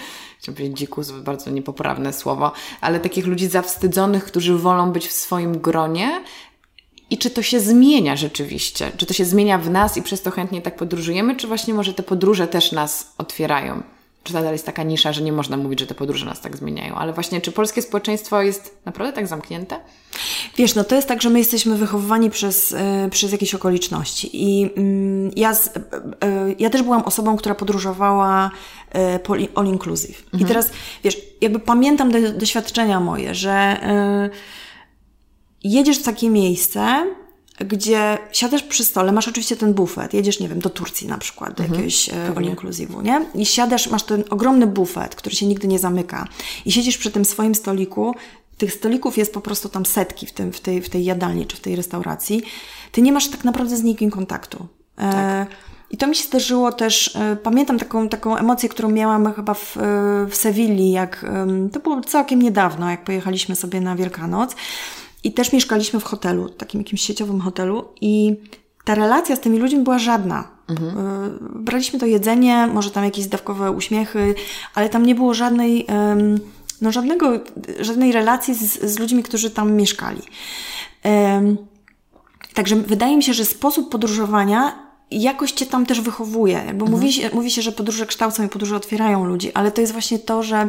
chciałam 0.47 0.57
powiedzieć 0.57 0.79
dzikus, 0.79 1.11
bardzo 1.11 1.51
niepoprawne 1.51 2.13
słowo, 2.13 2.53
ale 2.81 3.01
takich 3.01 3.27
ludzi 3.27 3.47
zawstydzonych, 3.47 4.25
którzy 4.25 4.59
wolą 4.59 4.93
być 4.93 5.09
w 5.09 5.13
swoim 5.13 5.59
gronie. 5.59 6.25
I 7.11 7.19
czy 7.19 7.31
to 7.31 7.43
się 7.43 7.61
zmienia 7.61 8.17
rzeczywiście? 8.17 8.93
Czy 8.97 9.07
to 9.07 9.15
się 9.15 9.25
zmienia 9.25 9.59
w 9.59 9.71
nas 9.71 9.97
i 9.97 10.03
przez 10.03 10.23
to 10.23 10.31
chętnie 10.31 10.63
tak 10.63 10.77
podróżujemy, 10.77 11.37
czy 11.37 11.47
właśnie 11.47 11.75
może 11.75 11.95
te 11.95 12.03
podróże 12.03 12.49
też 12.49 12.73
nas 12.73 13.15
otwierają? 13.19 13.83
Czy 14.27 14.35
nadal 14.35 14.53
jest 14.53 14.67
taka 14.67 14.83
nisza, 14.83 15.13
że 15.13 15.23
nie 15.23 15.33
można 15.33 15.57
mówić, 15.57 15.81
że 15.81 15.87
te 15.87 15.95
podróże 15.95 16.27
nas 16.27 16.41
tak 16.41 16.57
zmieniają? 16.57 16.95
Ale 16.95 17.13
właśnie, 17.13 17.41
czy 17.41 17.53
polskie 17.53 17.83
społeczeństwo 17.83 18.43
jest 18.43 18.79
naprawdę 18.85 19.13
tak 19.13 19.27
zamknięte? 19.27 19.81
Wiesz, 20.57 20.75
no 20.75 20.85
to 20.85 20.95
jest 20.95 21.09
tak, 21.09 21.23
że 21.23 21.31
my 21.31 21.39
jesteśmy 21.39 21.77
wychowywani 21.77 22.31
przez, 22.31 22.71
yy, 22.71 23.11
przez 23.11 23.33
jakieś 23.33 23.55
okoliczności. 23.55 24.43
I 24.45 24.61
yy, 24.61 24.71
ja, 25.37 25.55
z, 25.55 25.67
yy, 25.67 25.83
ja 26.59 26.71
też 26.71 26.83
byłam 26.83 27.03
osobą, 27.03 27.37
która 27.37 27.55
podróżowała 27.55 28.51
all 29.55 29.67
inclusive. 29.67 30.25
Mhm. 30.25 30.43
I 30.43 30.45
teraz, 30.45 30.71
wiesz, 31.05 31.19
jakby 31.41 31.59
pamiętam 31.59 32.11
do, 32.11 32.33
doświadczenia 32.33 33.01
moje, 33.01 33.35
że 33.35 33.81
jedziesz 35.65 35.99
w 35.99 36.03
takie 36.03 36.31
miejsce, 36.31 37.07
gdzie 37.59 38.19
siadasz 38.33 38.63
przy 38.63 38.85
stole, 38.85 39.13
masz 39.13 39.29
oczywiście 39.29 39.57
ten 39.57 39.75
bufet, 39.75 40.15
jedziesz, 40.15 40.41
nie 40.41 40.49
wiem, 40.49 40.59
do 40.59 40.71
Turcji 40.71 41.09
na 41.09 41.19
przykład, 41.19 41.55
do 41.55 41.65
mhm, 41.65 41.73
jakiegoś 41.73 42.09
all 42.09 42.45
inclusive'u, 42.45 43.03
nie? 43.03 43.27
I 43.35 43.47
siadasz, 43.47 43.91
masz 43.91 44.03
ten 44.03 44.25
ogromny 44.31 44.67
bufet, 44.67 45.15
który 45.15 45.37
się 45.37 45.47
nigdy 45.47 45.69
nie 45.69 45.79
zamyka 45.79 46.29
i 46.67 46.73
siedzisz 46.73 46.99
przy 46.99 47.11
tym 47.11 47.25
swoim 47.25 47.55
stoliku 47.55 48.15
tych 48.59 48.73
stolików 48.73 49.19
jest 49.19 49.35
po 49.35 49.41
prostu 49.41 49.69
tam 49.69 49.87
setki 49.87 50.27
w, 50.27 50.33
tym, 50.33 50.53
w, 50.53 50.61
tej, 50.61 50.83
w 50.83 50.89
tej 50.89 51.05
jadalni 51.05 51.47
czy 51.47 51.57
w 51.57 51.61
tej 51.61 51.77
restauracji. 51.77 52.43
Ty 52.93 53.03
nie 53.03 53.13
masz 53.13 53.29
tak 53.29 53.45
naprawdę 53.45 53.77
z 53.77 53.83
nikim 53.83 54.11
kontaktu. 54.11 54.67
E, 54.99 55.13
tak. 55.13 55.49
I 55.91 55.97
to 55.97 56.07
mi 56.07 56.17
się 56.17 56.25
zdarzyło 56.25 56.73
też, 56.73 57.17
e, 57.17 57.37
pamiętam 57.37 57.79
taką, 57.79 58.09
taką 58.09 58.37
emocję, 58.37 58.69
którą 58.69 58.91
miałam 58.91 59.33
chyba 59.33 59.55
w, 59.55 59.77
e, 59.77 59.81
w 60.31 60.35
Sewilli, 60.35 60.91
jak 60.91 61.27
to 61.73 61.81
było 61.81 62.01
całkiem 62.01 62.43
niedawno, 62.43 62.91
jak 62.91 63.05
pojechaliśmy 63.05 63.57
sobie 63.57 63.81
na 63.81 63.97
Wielkanoc 63.97 64.57
i 65.27 65.33
też 65.33 65.53
mieszkaliśmy 65.53 66.01
w 66.01 66.05
hotelu, 66.05 66.49
takim 66.49 66.81
jakimś 66.81 67.03
sieciowym 67.03 67.41
hotelu 67.41 67.85
i 68.01 68.37
ta 68.85 68.95
relacja 68.95 69.37
z 69.37 69.41
tymi 69.41 69.59
ludźmi 69.59 69.81
była 69.81 69.99
żadna. 69.99 70.49
Mhm. 70.69 71.39
Braliśmy 71.55 71.99
to 71.99 72.07
jedzenie, 72.07 72.67
może 72.67 72.91
tam 72.91 73.05
jakieś 73.05 73.25
zdawkowe 73.25 73.71
uśmiechy, 73.71 74.35
ale 74.75 74.89
tam 74.89 75.07
nie 75.07 75.15
było 75.15 75.35
żadnej, 75.35 75.87
no 76.81 76.93
żadnego, 76.93 77.41
żadnej 77.81 78.13
relacji 78.13 78.55
z, 78.55 78.83
z 78.83 78.99
ludźmi, 78.99 79.23
którzy 79.23 79.51
tam 79.51 79.73
mieszkali. 79.73 80.23
Także 82.55 82.77
wydaje 82.77 83.17
mi 83.17 83.23
się, 83.23 83.35
że 83.35 83.45
sposób 83.45 83.91
podróżowania 83.91 84.87
jakoś 85.11 85.53
cię 85.53 85.67
tam 85.67 85.87
też 85.87 86.01
wychowuje. 86.01 86.55
Jakby 86.55 86.85
mhm. 86.85 86.91
mówi, 86.91 87.13
się, 87.13 87.31
mówi 87.33 87.51
się, 87.51 87.63
że 87.63 87.73
podróże 87.73 88.07
kształcą 88.07 88.45
i 88.45 88.49
podróże 88.49 88.77
otwierają 88.77 89.25
ludzi, 89.25 89.53
ale 89.55 89.73
to 89.73 89.81
jest 89.81 89.93
właśnie 89.93 90.19
to, 90.19 90.43
że 90.43 90.69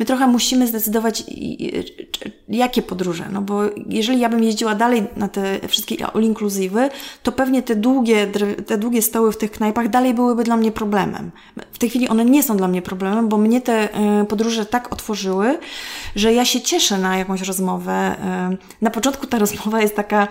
my 0.00 0.06
trochę 0.06 0.26
musimy 0.26 0.66
zdecydować, 0.66 1.24
jakie 2.48 2.82
podróże. 2.82 3.24
No 3.32 3.42
bo 3.42 3.62
jeżeli 3.86 4.20
ja 4.20 4.28
bym 4.28 4.44
jeździła 4.44 4.74
dalej 4.74 5.02
na 5.16 5.28
te 5.28 5.68
wszystkie 5.68 6.06
all-inclusive, 6.06 6.90
to 7.22 7.32
pewnie 7.32 7.62
te 7.62 7.76
długie, 7.76 8.26
te 8.66 8.78
długie 8.78 9.02
stoły 9.02 9.32
w 9.32 9.36
tych 9.36 9.50
knajpach 9.50 9.88
dalej 9.88 10.14
byłyby 10.14 10.44
dla 10.44 10.56
mnie 10.56 10.72
problemem. 10.72 11.30
W 11.72 11.78
tej 11.78 11.90
chwili 11.90 12.08
one 12.08 12.24
nie 12.24 12.42
są 12.42 12.56
dla 12.56 12.68
mnie 12.68 12.82
problemem, 12.82 13.28
bo 13.28 13.38
mnie 13.38 13.60
te 13.60 13.94
e, 13.94 14.24
podróże 14.24 14.66
tak 14.66 14.92
otworzyły, 14.92 15.58
że 16.16 16.32
ja 16.32 16.44
się 16.44 16.60
cieszę 16.60 16.98
na 16.98 17.16
jakąś 17.16 17.42
rozmowę. 17.42 17.92
E, 17.92 18.56
na 18.82 18.90
początku 18.90 19.26
ta 19.26 19.38
rozmowa 19.44 19.80
jest 19.80 19.96
taka 19.96 20.28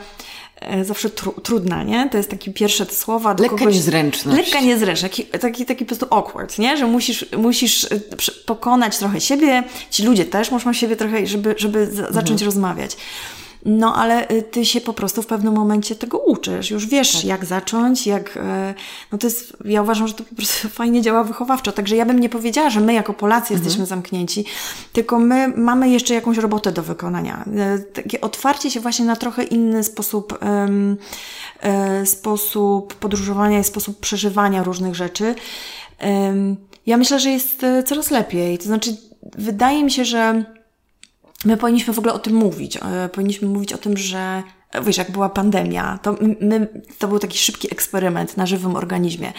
zawsze 0.84 1.10
tru, 1.10 1.32
trudna, 1.32 1.84
nie? 1.84 2.10
To 2.10 2.18
jest 2.18 2.30
takie 2.30 2.54
pierwsze 2.54 2.86
te 2.86 2.96
słowa. 2.96 3.30
Lekka 3.30 3.58
kogoś, 3.58 3.76
niezręczność. 3.76 4.38
Lekka 4.38 4.60
niezręczność, 4.60 5.02
taki, 5.02 5.26
taki, 5.26 5.66
taki 5.66 5.86
po 5.86 5.88
prostu 5.88 6.16
awkward, 6.16 6.60
nie? 6.60 6.78
Że 6.78 6.88
musisz, 6.88 7.26
musisz 7.38 7.84
e, 7.84 8.00
pokonać 8.46 8.98
trochę 8.98 9.22
siebie, 9.22 9.64
ci 9.92 10.04
ludzie 10.04 10.26
też 10.26 10.52
muszą 10.52 10.74
siebie 10.74 10.96
trochę, 10.96 11.28
żeby, 11.28 11.56
żeby 11.58 11.88
zacząć 11.92 12.30
mhm. 12.30 12.46
rozmawiać. 12.46 12.98
No 13.66 13.96
ale 13.96 14.30
y, 14.32 14.42
ty 14.42 14.66
się 14.66 14.82
po 14.82 14.94
prostu 14.94 15.22
w 15.22 15.28
pewnym 15.28 15.54
momencie 15.54 15.96
tego 15.96 16.18
uczysz, 16.18 16.72
już 16.72 16.88
wiesz 16.88 17.12
tak. 17.12 17.24
jak 17.24 17.46
zacząć, 17.46 18.08
jak, 18.08 18.38
e, 18.38 18.74
no 19.12 19.18
to 19.18 19.28
jest, 19.28 19.58
ja 19.66 19.82
uważam, 19.82 20.08
że 20.08 20.14
to 20.14 20.24
po 20.24 20.36
prostu 20.36 20.70
fajnie 20.80 21.02
działa 21.02 21.24
wychowawczo, 21.24 21.72
także 21.72 21.96
ja 21.96 22.06
bym 22.06 22.20
nie 22.20 22.30
powiedziała, 22.30 22.70
że 22.70 22.80
my 22.80 22.94
jako 22.94 23.14
Polacy 23.14 23.54
mhm. 23.54 23.60
jesteśmy 23.60 23.86
zamknięci, 23.86 24.46
tylko 24.94 25.20
my 25.20 25.54
mamy 25.56 25.90
jeszcze 25.90 26.14
jakąś 26.14 26.38
robotę 26.38 26.72
do 26.72 26.84
wykonania. 26.84 27.46
E, 27.58 27.80
takie 27.80 28.22
otwarcie 28.22 28.72
się 28.72 28.80
właśnie 28.80 29.06
na 29.06 29.16
trochę 29.16 29.44
inny 29.44 29.84
sposób, 29.84 30.40
um, 30.42 30.98
sposób 32.06 32.94
podróżowania 32.94 33.60
i 33.60 33.64
sposób 33.64 34.00
przeżywania 34.00 34.64
różnych 34.64 34.96
rzeczy. 34.96 35.36
Um, 36.02 36.56
ja 36.86 36.98
myślę, 36.98 37.20
że 37.20 37.30
jest 37.30 37.66
coraz 37.86 38.12
lepiej, 38.12 38.58
to 38.58 38.64
znaczy 38.64 38.98
wydaje 39.38 39.84
mi 39.84 39.92
się, 39.92 40.06
że 40.06 40.46
my 41.46 41.58
powinniśmy 41.58 41.94
w 41.94 42.00
ogóle 42.00 42.14
o 42.14 42.20
tym 42.20 42.36
mówić. 42.36 42.78
E, 42.78 43.10
powinniśmy 43.10 43.48
mówić 43.48 43.74
o 43.74 43.78
tym, 43.78 43.98
że 43.98 44.44
e, 44.72 44.82
wiesz, 44.82 44.98
jak 44.98 45.12
była 45.12 45.30
pandemia, 45.30 46.00
to, 46.02 46.16
my, 46.42 46.68
to 47.00 47.08
był 47.08 47.20
taki 47.20 47.38
szybki 47.38 47.72
eksperyment 47.72 48.38
na 48.38 48.46
żywym 48.46 48.76
organizmie. 48.76 49.34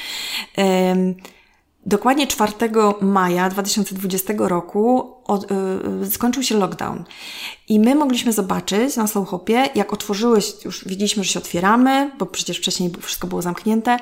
Dokładnie 1.86 2.26
4 2.26 2.52
maja 3.00 3.50
2020 3.50 4.32
roku 4.38 5.14
od, 5.24 5.50
yy, 6.00 6.10
skończył 6.10 6.42
się 6.42 6.58
lockdown. 6.58 7.04
I 7.68 7.80
my 7.80 7.94
mogliśmy 7.94 8.32
zobaczyć 8.32 8.96
na 8.96 9.06
Slowhopie, 9.06 9.68
jak 9.74 9.92
otworzyły 9.92 10.42
się, 10.42 10.52
już 10.64 10.88
widzieliśmy, 10.88 11.24
że 11.24 11.32
się 11.32 11.38
otwieramy, 11.38 12.10
bo 12.18 12.26
przecież 12.26 12.58
wcześniej 12.58 12.90
wszystko 13.00 13.26
było 13.26 13.42
zamknięte. 13.42 13.98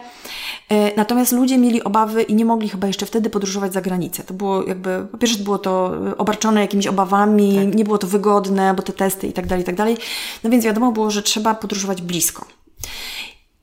Yy, 0.71 0.77
natomiast 0.97 1.33
ludzie 1.33 1.59
mieli 1.59 1.83
obawy 1.85 2.23
i 2.23 2.35
nie 2.35 2.45
mogli 2.45 2.69
chyba 2.69 2.87
jeszcze 2.87 3.07
wtedy 3.07 3.31
podróżować 3.31 3.73
za 3.73 3.81
granicę. 3.81 4.23
To 4.23 4.35
było 4.35 4.63
jakby, 4.63 5.07
po 5.13 5.19
pierwsze 5.19 5.39
było 5.39 5.59
to 5.59 5.93
obarczone 6.19 6.61
jakimiś 6.61 6.87
obawami, 6.87 7.57
tak. 7.57 7.75
nie 7.75 7.85
było 7.85 7.99
to 7.99 8.07
wygodne, 8.07 8.75
bo 8.75 8.83
te 8.83 8.93
testy 8.93 9.27
i 9.27 9.33
tak 9.33 9.47
dalej, 9.47 9.63
i 9.63 9.67
tak 9.67 9.77
dalej. 9.77 9.97
No 10.45 10.51
więc 10.51 10.65
wiadomo 10.65 10.93
było, 10.93 11.11
że 11.11 11.23
trzeba 11.23 11.55
podróżować 11.55 12.03
blisko. 12.03 12.47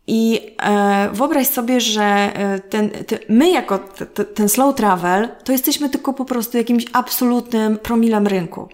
I 0.08 0.42
e, 0.62 1.10
wyobraź 1.14 1.48
sobie, 1.48 1.82
że 1.82 2.04
e, 2.04 2.60
ten, 2.60 2.90
ten, 2.90 3.20
my 3.30 3.52
jako 3.52 3.78
t, 3.78 4.26
ten 4.26 4.50
slow 4.50 4.76
travel, 4.76 5.30
to 5.44 5.52
jesteśmy 5.52 5.90
tylko 5.90 6.14
po 6.14 6.26
prostu 6.26 6.58
jakimś 6.58 6.86
absolutnym 6.94 7.78
promilem 7.78 8.28
rynku. 8.28 8.70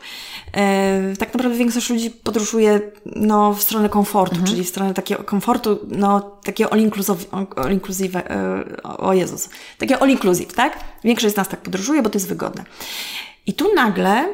E, 0.54 1.16
tak 1.20 1.34
naprawdę 1.34 1.58
większość 1.58 1.90
ludzi 1.90 2.12
podróżuje 2.12 2.80
no, 3.06 3.54
w 3.54 3.62
stronę 3.62 3.90
komfortu, 3.90 4.36
mhm. 4.36 4.52
czyli 4.52 4.64
w 4.64 4.70
stronę 4.70 4.94
takiego 4.94 5.24
komfortu, 5.24 5.80
no, 5.88 6.20
takiego 6.44 6.74
all 6.74 6.80
inclusive, 6.80 7.26
all 7.56 7.74
inclusive 7.74 8.16
e, 8.16 8.64
o 8.84 9.14
Jezus, 9.14 9.50
takiego 9.78 10.02
all 10.02 10.10
inclusive, 10.10 10.54
tak? 10.54 10.80
Większość 11.04 11.34
z 11.34 11.38
nas 11.38 11.48
tak 11.48 11.60
podróżuje, 11.62 12.02
bo 12.02 12.10
to 12.10 12.16
jest 12.16 12.30
wygodne. 12.30 12.64
I 13.46 13.54
tu 13.54 13.74
nagle 13.76 14.28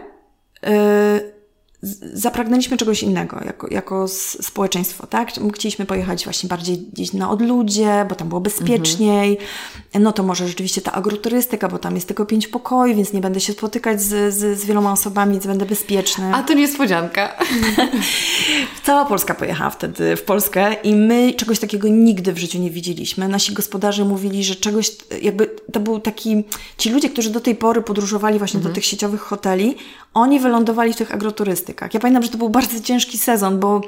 e, 0.63 1.36
zapragnęliśmy 2.13 2.77
czegoś 2.77 3.03
innego 3.03 3.39
jako, 3.45 3.67
jako 3.71 4.07
społeczeństwo, 4.41 5.07
tak? 5.07 5.31
Chcieliśmy 5.53 5.85
pojechać 5.85 6.23
właśnie 6.23 6.49
bardziej 6.49 6.77
gdzieś 6.77 7.13
na 7.13 7.29
odludzie, 7.29 8.05
bo 8.09 8.15
tam 8.15 8.29
było 8.29 8.41
bezpieczniej. 8.41 9.31
Mhm. 9.31 10.03
No 10.03 10.11
to 10.11 10.23
może 10.23 10.47
rzeczywiście 10.47 10.81
ta 10.81 10.91
agroturystyka, 10.91 11.67
bo 11.67 11.77
tam 11.77 11.95
jest 11.95 12.07
tylko 12.07 12.25
pięć 12.25 12.47
pokoi, 12.47 12.95
więc 12.95 13.13
nie 13.13 13.21
będę 13.21 13.39
się 13.39 13.53
spotykać 13.53 14.01
z, 14.01 14.33
z, 14.33 14.59
z 14.59 14.65
wieloma 14.65 14.91
osobami, 14.91 15.31
więc 15.31 15.47
będę 15.47 15.65
bezpieczny. 15.65 16.33
A 16.33 16.43
to 16.43 16.53
niespodzianka. 16.53 17.35
Cała 18.83 19.05
Polska 19.05 19.33
pojechała 19.33 19.69
wtedy 19.69 20.15
w 20.15 20.23
Polskę 20.23 20.73
i 20.73 20.95
my 20.95 21.33
czegoś 21.33 21.59
takiego 21.59 21.87
nigdy 21.87 22.33
w 22.33 22.37
życiu 22.37 22.59
nie 22.59 22.71
widzieliśmy. 22.71 23.27
Nasi 23.27 23.53
gospodarze 23.53 24.05
mówili, 24.05 24.43
że 24.43 24.55
czegoś, 24.55 24.91
jakby 25.21 25.49
to 25.73 25.79
był 25.79 25.99
taki, 25.99 26.43
ci 26.77 26.89
ludzie, 26.89 27.09
którzy 27.09 27.29
do 27.29 27.39
tej 27.39 27.55
pory 27.55 27.81
podróżowali 27.81 28.37
właśnie 28.37 28.57
mhm. 28.57 28.73
do 28.73 28.75
tych 28.75 28.85
sieciowych 28.85 29.21
hoteli, 29.21 29.75
oni 30.17 30.39
wylądowali 30.39 30.93
w 30.93 30.95
tych 30.95 31.13
agroturystykach. 31.13 31.93
Ja 31.93 31.99
pamiętam, 31.99 32.23
że 32.23 32.29
to 32.29 32.37
był 32.37 32.49
bardzo 32.49 32.79
ciężki 32.79 33.17
sezon, 33.17 33.59
bo 33.59 33.81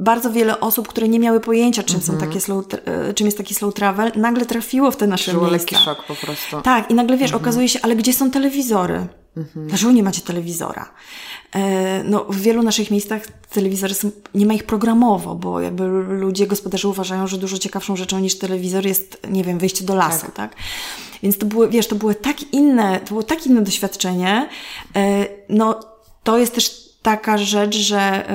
bardzo 0.00 0.30
wiele 0.30 0.60
osób, 0.60 0.88
które 0.88 1.08
nie 1.08 1.18
miały 1.18 1.40
pojęcia, 1.40 1.82
czym, 1.82 2.00
są 2.00 2.12
mhm. 2.12 2.30
takie 2.30 2.40
slow, 2.40 2.64
e, 2.84 3.14
czym 3.14 3.26
jest 3.26 3.38
taki 3.38 3.54
slow 3.54 3.74
travel, 3.74 4.12
nagle 4.16 4.46
trafiło 4.46 4.90
w 4.90 4.96
te 4.96 5.06
nasze 5.06 5.30
Żyło 5.32 5.50
miejsca. 5.50 5.58
lekki 5.58 5.84
szok 5.84 6.04
po 6.06 6.14
prostu. 6.14 6.60
Tak, 6.62 6.90
i 6.90 6.94
nagle 6.94 7.16
wiesz, 7.16 7.30
mhm. 7.30 7.42
okazuje 7.42 7.68
się, 7.68 7.78
ale 7.82 7.96
gdzie 7.96 8.12
są 8.12 8.30
telewizory? 8.30 9.06
Mhm. 9.36 9.68
Dlaczego 9.68 9.92
nie 9.92 10.02
macie 10.02 10.20
telewizora? 10.20 10.90
E, 11.54 12.04
no, 12.04 12.24
w 12.24 12.40
wielu 12.40 12.62
naszych 12.62 12.90
miejscach 12.90 13.22
telewizory 13.26 13.94
są, 13.94 14.10
nie 14.34 14.46
ma 14.46 14.54
ich 14.54 14.64
programowo, 14.64 15.34
bo 15.34 15.60
jakby 15.60 15.84
ludzie, 16.08 16.46
gospodarze 16.46 16.88
uważają, 16.88 17.26
że 17.26 17.38
dużo 17.38 17.58
ciekawszą 17.58 17.96
rzeczą 17.96 18.18
niż 18.18 18.38
telewizor 18.38 18.86
jest, 18.86 19.18
nie 19.28 19.44
wiem, 19.44 19.58
wyjście 19.58 19.84
do 19.84 19.94
lasu, 19.94 20.26
tak? 20.26 20.34
tak? 20.34 20.56
Więc 21.22 21.38
to 21.38 21.46
były, 21.46 21.68
wiesz, 21.68 21.86
to 21.86 21.94
było 21.94 22.14
tak 22.14 22.52
inne, 22.52 23.00
to 23.00 23.06
było 23.06 23.22
tak 23.22 23.46
inne 23.46 23.62
doświadczenie. 23.62 24.48
E, 24.96 25.26
no, 25.48 25.80
to 26.22 26.38
jest 26.38 26.54
też 26.54 26.89
taka 27.02 27.38
rzecz, 27.38 27.76
że, 27.76 28.30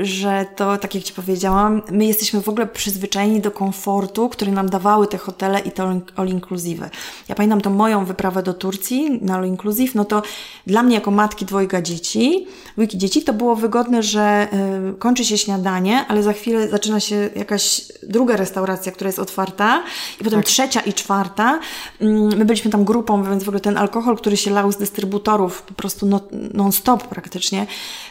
y, 0.00 0.04
że 0.06 0.46
to, 0.56 0.78
tak 0.78 0.94
jak 0.94 1.04
Ci 1.04 1.12
powiedziałam, 1.12 1.82
my 1.90 2.06
jesteśmy 2.06 2.40
w 2.40 2.48
ogóle 2.48 2.66
przyzwyczajeni 2.66 3.40
do 3.40 3.50
komfortu, 3.50 4.28
który 4.28 4.52
nam 4.52 4.68
dawały 4.68 5.06
te 5.06 5.18
hotele 5.18 5.60
i 5.60 5.72
to 5.72 5.88
all 6.16 6.28
inclusive. 6.28 6.90
Ja 7.28 7.34
pamiętam 7.34 7.60
tą 7.60 7.70
moją 7.70 8.04
wyprawę 8.04 8.42
do 8.42 8.54
Turcji 8.54 9.18
na 9.22 9.34
all 9.34 9.46
inclusive, 9.46 9.94
no 9.94 10.04
to 10.04 10.22
dla 10.66 10.82
mnie 10.82 10.94
jako 10.94 11.10
matki 11.10 11.44
dwojga 11.44 11.82
dzieci, 11.82 12.46
dwójki 12.72 12.98
dzieci, 12.98 13.22
to 13.22 13.32
było 13.32 13.56
wygodne, 13.56 14.02
że 14.02 14.48
y, 14.92 14.98
kończy 14.98 15.24
się 15.24 15.38
śniadanie, 15.38 16.04
ale 16.08 16.22
za 16.22 16.32
chwilę 16.32 16.68
zaczyna 16.68 17.00
się 17.00 17.30
jakaś 17.36 17.82
druga 18.02 18.36
restauracja, 18.36 18.92
która 18.92 19.08
jest 19.08 19.18
otwarta 19.18 19.82
i 20.20 20.24
potem 20.24 20.40
tak. 20.40 20.46
trzecia 20.46 20.80
i 20.80 20.92
czwarta. 20.92 21.60
Mm, 22.00 22.38
my 22.38 22.44
byliśmy 22.44 22.70
tam 22.70 22.84
grupą, 22.84 23.24
więc 23.24 23.44
w 23.44 23.48
ogóle 23.48 23.60
ten 23.60 23.76
alkohol, 23.76 24.16
który 24.16 24.36
się 24.36 24.50
lał 24.50 24.72
z 24.72 24.76
dystrybutorów 24.76 25.62
po 25.62 25.74
prostu 25.74 26.06
no, 26.06 26.20
non-stop 26.54 27.08
praktycznie, 27.08 27.66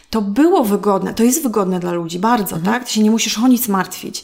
to 0.10 0.22
było 0.22 0.64
wygodne, 0.64 1.14
to 1.14 1.24
jest 1.24 1.44
wygodne 1.44 1.80
dla 1.80 1.92
ludzi, 1.92 2.20
bardzo, 2.20 2.56
mhm. 2.56 2.64
tak? 2.64 2.88
Ty 2.88 2.94
się 2.94 3.04
nie 3.04 3.12
musisz 3.12 3.38
o 3.38 3.48
nic 3.48 3.68
martwić. 3.68 4.24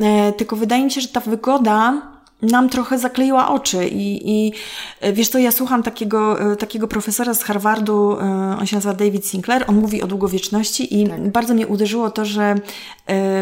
E, 0.00 0.32
tylko 0.32 0.56
wydaje 0.56 0.84
mi 0.84 0.90
się, 0.90 1.00
że 1.00 1.08
ta 1.08 1.20
wygoda 1.20 2.12
nam 2.42 2.68
trochę 2.68 2.98
zakleiła 2.98 3.48
oczy 3.48 3.88
i, 3.88 4.30
i 4.30 4.52
e, 5.00 5.12
wiesz 5.12 5.28
co, 5.28 5.38
ja 5.38 5.52
słucham 5.52 5.82
takiego, 5.82 6.52
e, 6.52 6.56
takiego 6.56 6.88
profesora 6.88 7.34
z 7.34 7.42
Harvardu, 7.42 8.16
e, 8.20 8.56
on 8.60 8.66
się 8.66 8.76
nazywa 8.76 8.94
David 8.94 9.26
Sinclair, 9.26 9.64
on 9.68 9.76
mówi 9.76 10.02
o 10.02 10.06
długowieczności 10.06 11.00
i 11.00 11.08
tak. 11.08 11.30
bardzo 11.30 11.54
mnie 11.54 11.66
uderzyło 11.66 12.10
to, 12.10 12.24
że 12.24 12.54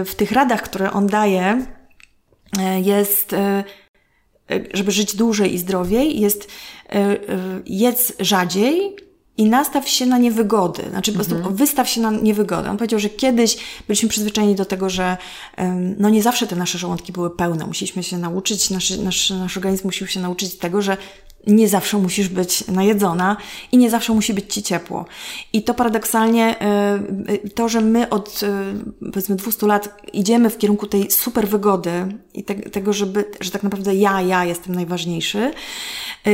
w 0.05 0.15
tych 0.17 0.33
radach, 0.33 0.63
które 0.63 0.93
on 0.93 1.07
daje, 1.07 1.67
jest 2.83 3.35
żeby 4.75 4.93
żyć 4.93 5.17
dłużej 5.17 5.55
i 5.55 5.59
zdrowiej, 5.59 6.21
jest 6.21 6.49
jedz 7.67 8.13
rzadziej, 8.21 8.97
i 9.37 9.45
nastaw 9.45 9.89
się 9.89 10.07
na 10.07 10.19
niewygody. 10.19 10.83
Znaczy, 10.91 11.13
po 11.13 11.17
prostu 11.17 11.35
mhm. 11.35 11.57
wystaw 11.57 11.89
się 11.89 12.01
na 12.01 12.11
niewygody. 12.11 12.69
On 12.69 12.77
powiedział, 12.77 13.01
że 13.01 13.09
kiedyś 13.09 13.57
byliśmy 13.87 14.09
przyzwyczajeni 14.09 14.55
do 14.55 14.65
tego, 14.65 14.91
że 14.91 15.17
no 15.99 16.11
nie 16.11 16.23
zawsze 16.23 16.47
te 16.47 16.57
nasze 16.57 16.79
żołądki 16.79 17.13
były 17.13 17.31
pełne. 17.31 17.67
Musieliśmy 17.67 18.03
się 18.03 18.19
nauczyć, 18.19 18.71
nasz, 18.71 18.91
nasz, 18.91 19.31
nasz 19.31 19.57
organizm 19.57 19.87
musiał 19.87 20.09
się 20.09 20.21
nauczyć 20.21 20.59
tego, 20.59 20.83
że 20.83 20.97
nie 21.47 21.69
zawsze 21.69 21.99
musisz 21.99 22.29
być 22.29 22.69
najedzona 22.69 23.37
i 23.73 23.79
nie 23.79 23.91
zawsze 23.91 24.13
musi 24.13 24.35
być 24.35 24.55
ci 24.55 24.63
ciepło. 24.63 25.05
I 25.53 25.63
to 25.63 25.75
paradoksalnie, 25.75 26.57
to, 27.55 27.69
że 27.69 27.81
my 27.81 28.09
od 28.09 28.41
powiedzmy 28.99 29.37
200 29.37 29.67
lat 29.67 30.03
idziemy 30.13 30.51
w 30.51 30.59
kierunku 30.59 30.87
tej 30.87 31.11
super 31.11 31.49
wygody 31.49 31.91
i 32.35 32.45
te, 32.45 32.55
tego, 32.55 32.93
żeby, 32.93 33.25
że 33.41 33.51
tak 33.51 33.63
naprawdę 33.63 33.95
ja, 33.95 34.21
ja 34.21 34.45
jestem 34.45 34.75
najważniejszy, 34.75 35.51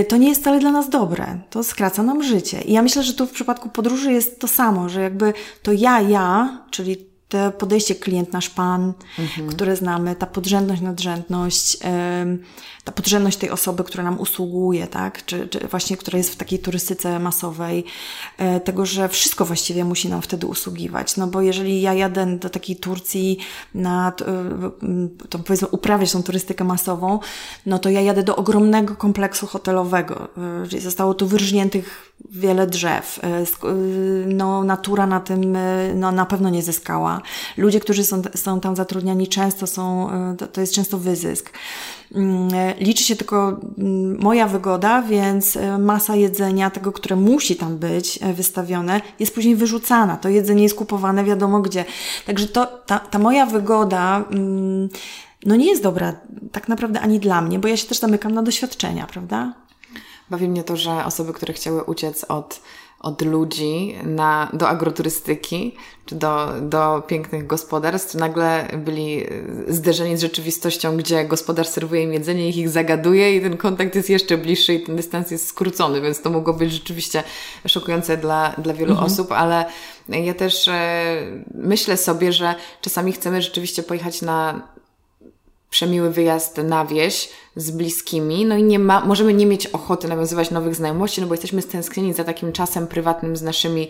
to 0.09 0.17
nie 0.17 0.29
jest 0.29 0.41
wcale 0.41 0.59
dla 0.59 0.73
nas 0.73 0.91
dobre. 0.91 1.41
To 1.51 1.65
skraca 1.65 2.03
nam 2.03 2.23
życie. 2.23 2.61
I 2.61 2.73
ja 2.73 2.83
myślę, 2.83 3.03
że 3.03 3.15
tu 3.15 3.27
w 3.27 3.33
przypadku 3.33 3.69
podróży 3.69 4.13
jest 4.13 4.41
to 4.41 4.49
samo, 4.49 4.89
że 4.89 5.01
jakby 5.01 5.33
to 5.63 5.73
ja, 5.73 6.01
ja, 6.01 6.59
czyli 6.71 7.16
to 7.29 7.53
podejście 7.53 7.95
klient 7.95 8.33
nasz 8.33 8.51
pan, 8.51 8.93
mhm. 9.19 9.49
które 9.49 9.77
znamy, 9.77 10.17
ta 10.17 10.27
podrzędność, 10.27 10.83
nadrzędność, 10.83 11.79
ta 12.87 12.93
podrzędność 12.93 13.37
tej 13.37 13.51
osoby, 13.51 13.85
która 13.85 14.05
nam 14.05 14.21
usługuje, 14.21 14.87
tak? 14.87 15.25
Czy, 15.25 15.49
czy 15.49 15.59
właśnie, 15.59 15.97
która 15.97 16.19
jest 16.19 16.33
w 16.33 16.37
takiej 16.37 16.59
turystyce 16.59 17.19
masowej, 17.19 17.85
e, 18.39 18.61
tego, 18.61 18.87
że 18.87 19.09
wszystko 19.09 19.45
właściwie 19.45 19.85
musi 19.85 20.09
nam 20.09 20.23
wtedy 20.23 20.47
usługiwać. 20.47 21.17
No 21.17 21.27
bo 21.27 21.41
jeżeli 21.41 21.81
ja 21.81 21.95
jadę 21.95 22.39
do 22.39 22.51
takiej 22.51 22.77
Turcji 22.77 23.39
na, 23.75 24.13
e, 24.27 25.29
to 25.29 25.39
powiedzmy, 25.39 25.69
uprawiać 25.69 26.13
tą 26.13 26.23
turystykę 26.23 26.65
masową, 26.65 27.19
no 27.67 27.79
to 27.79 27.91
ja 27.91 28.01
jadę 28.01 28.23
do 28.23 28.37
ogromnego 28.37 28.97
kompleksu 28.97 29.47
hotelowego. 29.47 30.29
E, 30.77 30.81
zostało 30.81 31.15
tu 31.15 31.27
wyrżniętych 31.27 32.13
wiele 32.31 32.67
drzew. 32.67 33.21
No, 34.27 34.65
natura 34.65 35.07
na 35.07 35.21
tym 35.21 35.57
no, 35.95 36.13
na 36.13 36.27
pewno 36.27 36.51
nie 36.51 36.63
zyskała. 36.63 37.16
Ludzie, 37.57 37.81
którzy 37.81 38.05
są, 38.05 38.23
są 38.35 38.61
tam 38.61 38.77
zatrudniani, 38.77 39.29
często 39.29 39.67
są, 39.67 40.11
to, 40.39 40.47
to 40.47 40.61
jest 40.61 40.73
często 40.73 40.99
wyzysk. 40.99 41.51
Mm, 42.15 42.49
liczy 42.81 43.05
się 43.05 43.17
tylko 43.17 43.61
mm, 43.79 44.19
moja 44.21 44.47
wygoda, 44.47 45.03
więc 45.03 45.57
e, 45.57 45.79
masa 45.79 46.17
jedzenia, 46.17 46.71
tego, 46.71 46.93
które 46.93 47.17
musi 47.17 47.57
tam 47.57 47.79
być 47.79 48.19
e, 48.23 48.33
wystawione, 48.33 49.01
jest 49.21 49.35
później 49.35 49.57
wyrzucana. 49.57 50.17
To 50.17 50.29
jedzenie 50.29 50.63
jest 50.63 50.75
kupowane 50.75 51.25
wiadomo 51.25 51.61
gdzie. 51.61 51.85
Także 52.27 52.47
to, 52.47 52.67
ta, 52.67 52.99
ta 52.99 53.19
moja 53.19 53.47
wygoda 53.47 54.25
mm, 54.31 54.89
no 55.47 55.57
nie 55.57 55.67
jest 55.67 55.83
dobra 55.83 56.13
tak 56.53 56.69
naprawdę 56.69 57.01
ani 57.01 57.21
dla 57.21 57.41
mnie, 57.41 57.59
bo 57.59 57.69
ja 57.69 57.77
się 57.77 57.87
też 57.87 57.99
zamykam 57.99 58.35
na 58.35 58.43
doświadczenia, 58.43 59.07
prawda? 59.07 59.55
Bawi 60.31 60.49
mnie 60.49 60.65
to, 60.65 60.77
że 60.77 61.05
osoby, 61.05 61.33
które 61.33 61.53
chciały 61.53 61.85
uciec 61.85 62.25
od 62.25 62.61
od 63.07 63.23
ludzi 63.23 63.95
na, 64.05 64.51
do 64.53 64.69
agroturystyki 64.69 65.73
czy 66.07 66.15
do, 66.15 66.53
do 66.61 67.03
pięknych 67.07 67.47
gospodarstw, 67.47 68.15
nagle 68.15 68.69
byli 68.85 69.27
zderzeni 69.69 70.17
z 70.17 70.21
rzeczywistością, 70.21 70.97
gdzie 70.97 71.25
gospodarz 71.25 71.69
serwuje 71.69 72.03
im 72.03 72.13
jedzenie, 72.13 72.49
ich 72.49 72.57
ich 72.57 72.69
zagaduje 72.69 73.37
i 73.37 73.41
ten 73.41 73.57
kontakt 73.57 73.95
jest 73.95 74.11
jeszcze 74.11 74.39
bliższy 74.39 74.75
i 74.75 74.83
ten 74.83 74.97
dystans 74.97 75.31
jest 75.31 75.47
skrócony, 75.47 76.01
więc 76.01 76.23
to 76.23 76.31
mogło 76.31 76.55
być 76.55 76.73
rzeczywiście 76.73 77.23
szokujące 77.67 78.17
dla, 78.17 78.55
dla 78.59 78.75
wielu 78.75 78.91
mhm. 78.91 79.13
osób, 79.13 79.33
ale 79.33 79.65
ja 80.09 80.35
też 80.35 80.69
e, 80.69 81.17
myślę 81.55 81.97
sobie, 81.97 82.33
że 82.33 82.55
czasami 82.81 83.13
chcemy 83.13 83.43
rzeczywiście 83.43 83.83
pojechać 83.83 84.23
na 84.23 84.61
przemiły 85.77 86.11
wyjazd 86.11 86.57
na 86.57 86.85
wieś 86.85 87.29
z 87.57 87.71
bliskimi, 87.71 88.45
no 88.45 88.57
i 88.57 88.63
nie 88.63 88.79
ma, 88.79 89.01
możemy 89.01 89.35
nie 89.35 89.47
mieć 89.47 89.67
ochoty 89.67 90.09
nawiązywać 90.09 90.51
nowych 90.51 90.75
znajomości, 90.75 91.21
no 91.21 91.27
bo 91.27 91.35
jesteśmy 91.35 91.63
stęsknieni 91.63 92.13
za 92.13 92.25
takim 92.25 92.53
czasem 92.53 92.87
prywatnym 92.87 93.37
z 93.37 93.43
naszymi 93.43 93.89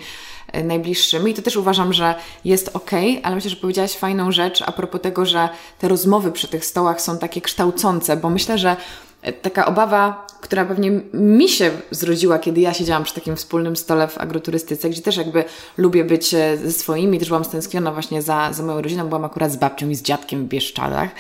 e, 0.53 0.65
najbliższymi. 0.65 1.31
I 1.31 1.35
to 1.35 1.43
też 1.43 1.57
uważam, 1.57 1.93
że 1.93 2.15
jest 2.45 2.77
ok, 2.77 2.91
ale 3.23 3.35
myślę, 3.35 3.51
że 3.51 3.57
powiedziałaś 3.57 3.93
fajną 3.93 4.33
rzecz 4.33 4.63
a 4.67 4.73
propos 4.73 5.01
tego, 5.01 5.27
że 5.27 5.49
te 5.79 5.89
rozmowy 5.89 6.33
przy 6.33 6.49
tych 6.49 6.65
stołach 6.65 7.01
są 7.01 7.19
takie 7.19 7.41
kształcące, 7.41 8.17
bo 8.17 8.31
myślę, 8.31 8.59
że 8.59 8.77
e, 9.23 9.33
taka 9.33 9.67
obawa, 9.67 10.27
która 10.41 10.65
pewnie 10.65 10.91
mi 11.15 11.49
się 11.49 11.71
zrodziła, 11.91 12.39
kiedy 12.39 12.61
ja 12.61 12.75
siedziałam 12.75 13.05
przy 13.05 13.15
takim 13.15 13.37
wspólnym 13.37 13.77
stole 13.77 14.09
w 14.09 14.19
agroturystyce, 14.19 14.91
gdzie 14.91 15.03
też 15.03 15.17
jakby 15.17 15.45
lubię 15.77 16.05
być 16.05 16.35
e, 16.35 16.57
ze 16.57 16.73
swoimi, 16.73 17.19
też 17.19 17.29
byłam 17.29 17.45
stęskniona 17.45 17.93
właśnie 17.93 18.23
za, 18.23 18.53
za 18.53 18.63
moją 18.63 18.83
rodziną, 18.83 19.09
byłam 19.09 19.25
akurat 19.25 19.53
z 19.53 19.57
babcią 19.57 19.89
i 19.89 19.95
z 19.95 20.03
dziadkiem 20.03 20.45
w 20.45 20.49
Bieszczadach, 20.49 21.11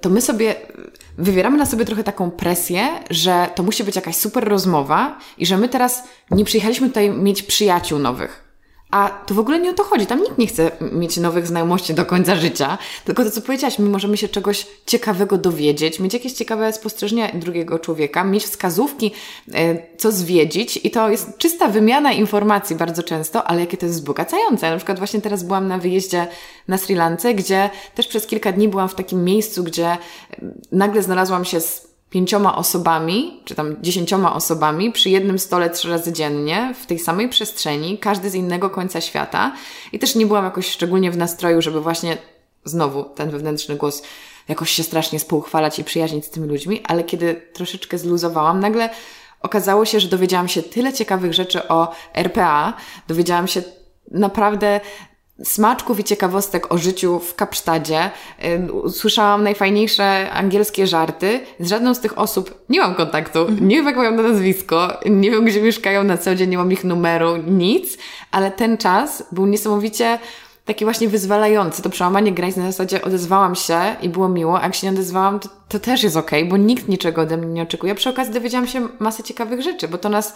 to 0.00 0.10
my 0.10 0.20
sobie 0.20 0.54
wywieramy 1.18 1.58
na 1.58 1.66
sobie 1.66 1.84
trochę 1.84 2.04
taką 2.04 2.30
presję, 2.30 2.88
że 3.10 3.48
to 3.54 3.62
musi 3.62 3.84
być 3.84 3.96
jakaś 3.96 4.16
super 4.16 4.44
rozmowa 4.48 5.18
i 5.38 5.46
że 5.46 5.56
my 5.56 5.68
teraz 5.68 6.02
nie 6.30 6.44
przyjechaliśmy 6.44 6.88
tutaj 6.88 7.10
mieć 7.10 7.42
przyjaciół 7.42 7.98
nowych. 7.98 8.45
A 8.96 9.08
to 9.26 9.34
w 9.34 9.38
ogóle 9.38 9.60
nie 9.60 9.70
o 9.70 9.74
to 9.74 9.84
chodzi. 9.84 10.06
Tam 10.06 10.22
nikt 10.22 10.38
nie 10.38 10.46
chce 10.46 10.70
mieć 10.92 11.16
nowych 11.16 11.46
znajomości 11.46 11.94
do 11.94 12.06
końca 12.06 12.36
życia. 12.36 12.78
Tylko 13.04 13.24
to, 13.24 13.30
co 13.30 13.42
powiedziałaś, 13.42 13.78
my 13.78 13.88
możemy 13.88 14.16
się 14.16 14.28
czegoś 14.28 14.66
ciekawego 14.86 15.38
dowiedzieć, 15.38 16.00
mieć 16.00 16.14
jakieś 16.14 16.32
ciekawe 16.32 16.72
spostrzeżenia 16.72 17.30
drugiego 17.34 17.78
człowieka, 17.78 18.24
mieć 18.24 18.44
wskazówki, 18.44 19.12
e, 19.54 19.76
co 19.96 20.12
zwiedzić. 20.12 20.80
I 20.84 20.90
to 20.90 21.10
jest 21.10 21.38
czysta 21.38 21.68
wymiana 21.68 22.12
informacji 22.12 22.76
bardzo 22.76 23.02
często, 23.02 23.44
ale 23.44 23.60
jakie 23.60 23.76
to 23.76 23.86
jest 23.86 23.98
wzbogacające. 23.98 24.70
Na 24.70 24.76
przykład 24.76 24.98
właśnie 24.98 25.20
teraz 25.20 25.42
byłam 25.42 25.68
na 25.68 25.78
wyjeździe 25.78 26.26
na 26.68 26.78
Sri 26.78 26.94
Lance, 26.94 27.34
gdzie 27.34 27.70
też 27.94 28.06
przez 28.08 28.26
kilka 28.26 28.52
dni 28.52 28.68
byłam 28.68 28.88
w 28.88 28.94
takim 28.94 29.24
miejscu, 29.24 29.64
gdzie 29.64 29.96
nagle 30.72 31.02
znalazłam 31.02 31.44
się 31.44 31.60
z 31.60 31.95
pięcioma 32.16 32.56
osobami, 32.56 33.40
czy 33.44 33.54
tam 33.54 33.76
dziesięcioma 33.82 34.34
osobami 34.34 34.92
przy 34.92 35.10
jednym 35.10 35.38
stole 35.38 35.70
trzy 35.70 35.88
razy 35.88 36.12
dziennie, 36.12 36.74
w 36.82 36.86
tej 36.86 36.98
samej 36.98 37.28
przestrzeni, 37.28 37.98
każdy 37.98 38.30
z 38.30 38.34
innego 38.34 38.70
końca 38.70 39.00
świata. 39.00 39.52
I 39.92 39.98
też 39.98 40.14
nie 40.14 40.26
byłam 40.26 40.44
jakoś 40.44 40.70
szczególnie 40.70 41.10
w 41.10 41.16
nastroju, 41.16 41.62
żeby 41.62 41.80
właśnie 41.80 42.18
znowu 42.64 43.04
ten 43.04 43.30
wewnętrzny 43.30 43.76
głos 43.76 44.02
jakoś 44.48 44.70
się 44.70 44.82
strasznie 44.82 45.18
współchwalać 45.18 45.78
i 45.78 45.84
przyjaźnić 45.84 46.24
z 46.24 46.30
tymi 46.30 46.48
ludźmi, 46.48 46.82
ale 46.88 47.04
kiedy 47.04 47.42
troszeczkę 47.52 47.98
zluzowałam, 47.98 48.60
nagle 48.60 48.90
okazało 49.42 49.84
się, 49.84 50.00
że 50.00 50.08
dowiedziałam 50.08 50.48
się 50.48 50.62
tyle 50.62 50.92
ciekawych 50.92 51.34
rzeczy 51.34 51.68
o 51.68 51.92
RPA, 52.14 52.74
dowiedziałam 53.08 53.48
się 53.48 53.62
naprawdę 54.10 54.80
smaczków 55.44 56.00
i 56.00 56.04
ciekawostek 56.04 56.72
o 56.72 56.78
życiu 56.78 57.18
w 57.18 57.34
Kapsztadzie. 57.34 58.10
Usłyszałam 58.72 59.42
najfajniejsze 59.42 60.30
angielskie 60.30 60.86
żarty. 60.86 61.40
Z 61.60 61.68
żadną 61.68 61.94
z 61.94 62.00
tych 62.00 62.18
osób 62.18 62.64
nie 62.68 62.80
mam 62.80 62.94
kontaktu. 62.94 63.38
Mhm. 63.38 63.68
Nie 63.68 63.76
wiem, 63.76 63.86
jak 63.86 63.96
mają 63.96 64.10
na 64.10 64.22
nazwisko. 64.22 65.00
Nie 65.06 65.30
wiem, 65.30 65.44
gdzie 65.44 65.62
mieszkają 65.62 66.04
na 66.04 66.18
co 66.18 66.34
dzień. 66.34 66.50
Nie 66.50 66.58
mam 66.58 66.72
ich 66.72 66.84
numeru, 66.84 67.36
nic. 67.36 67.98
Ale 68.30 68.50
ten 68.50 68.76
czas 68.78 69.24
był 69.32 69.46
niesamowicie 69.46 70.18
taki 70.64 70.84
właśnie 70.84 71.08
wyzwalający. 71.08 71.82
To 71.82 71.90
przełamanie 71.90 72.32
granic 72.32 72.56
na 72.56 72.66
zasadzie 72.66 73.02
odezwałam 73.02 73.54
się 73.54 73.80
i 74.02 74.08
było 74.08 74.28
miło, 74.28 74.60
a 74.60 74.62
jak 74.62 74.74
się 74.74 74.86
nie 74.86 74.92
odezwałam, 74.92 75.40
to, 75.40 75.48
to 75.68 75.78
też 75.78 76.02
jest 76.02 76.16
okej, 76.16 76.42
okay, 76.42 76.50
bo 76.50 76.56
nikt 76.56 76.88
niczego 76.88 77.22
ode 77.22 77.36
mnie 77.36 77.46
nie 77.46 77.62
oczekuje. 77.62 77.94
Przy 77.94 78.10
okazji 78.10 78.34
dowiedziałam 78.34 78.66
się 78.66 78.88
masę 78.98 79.22
ciekawych 79.22 79.62
rzeczy, 79.62 79.88
bo 79.88 79.98
to 79.98 80.08
nas 80.08 80.34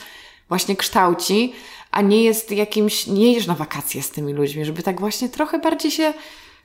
właśnie 0.49 0.77
kształci, 0.77 1.53
a 1.91 2.01
nie 2.01 2.25
jest 2.25 2.51
jakimś, 2.51 3.07
nie 3.07 3.29
jedziesz 3.29 3.47
na 3.47 3.55
wakacje 3.55 4.03
z 4.03 4.11
tymi 4.11 4.33
ludźmi, 4.33 4.65
żeby 4.65 4.83
tak 4.83 5.01
właśnie 5.01 5.29
trochę 5.29 5.59
bardziej 5.59 5.91
się 5.91 6.15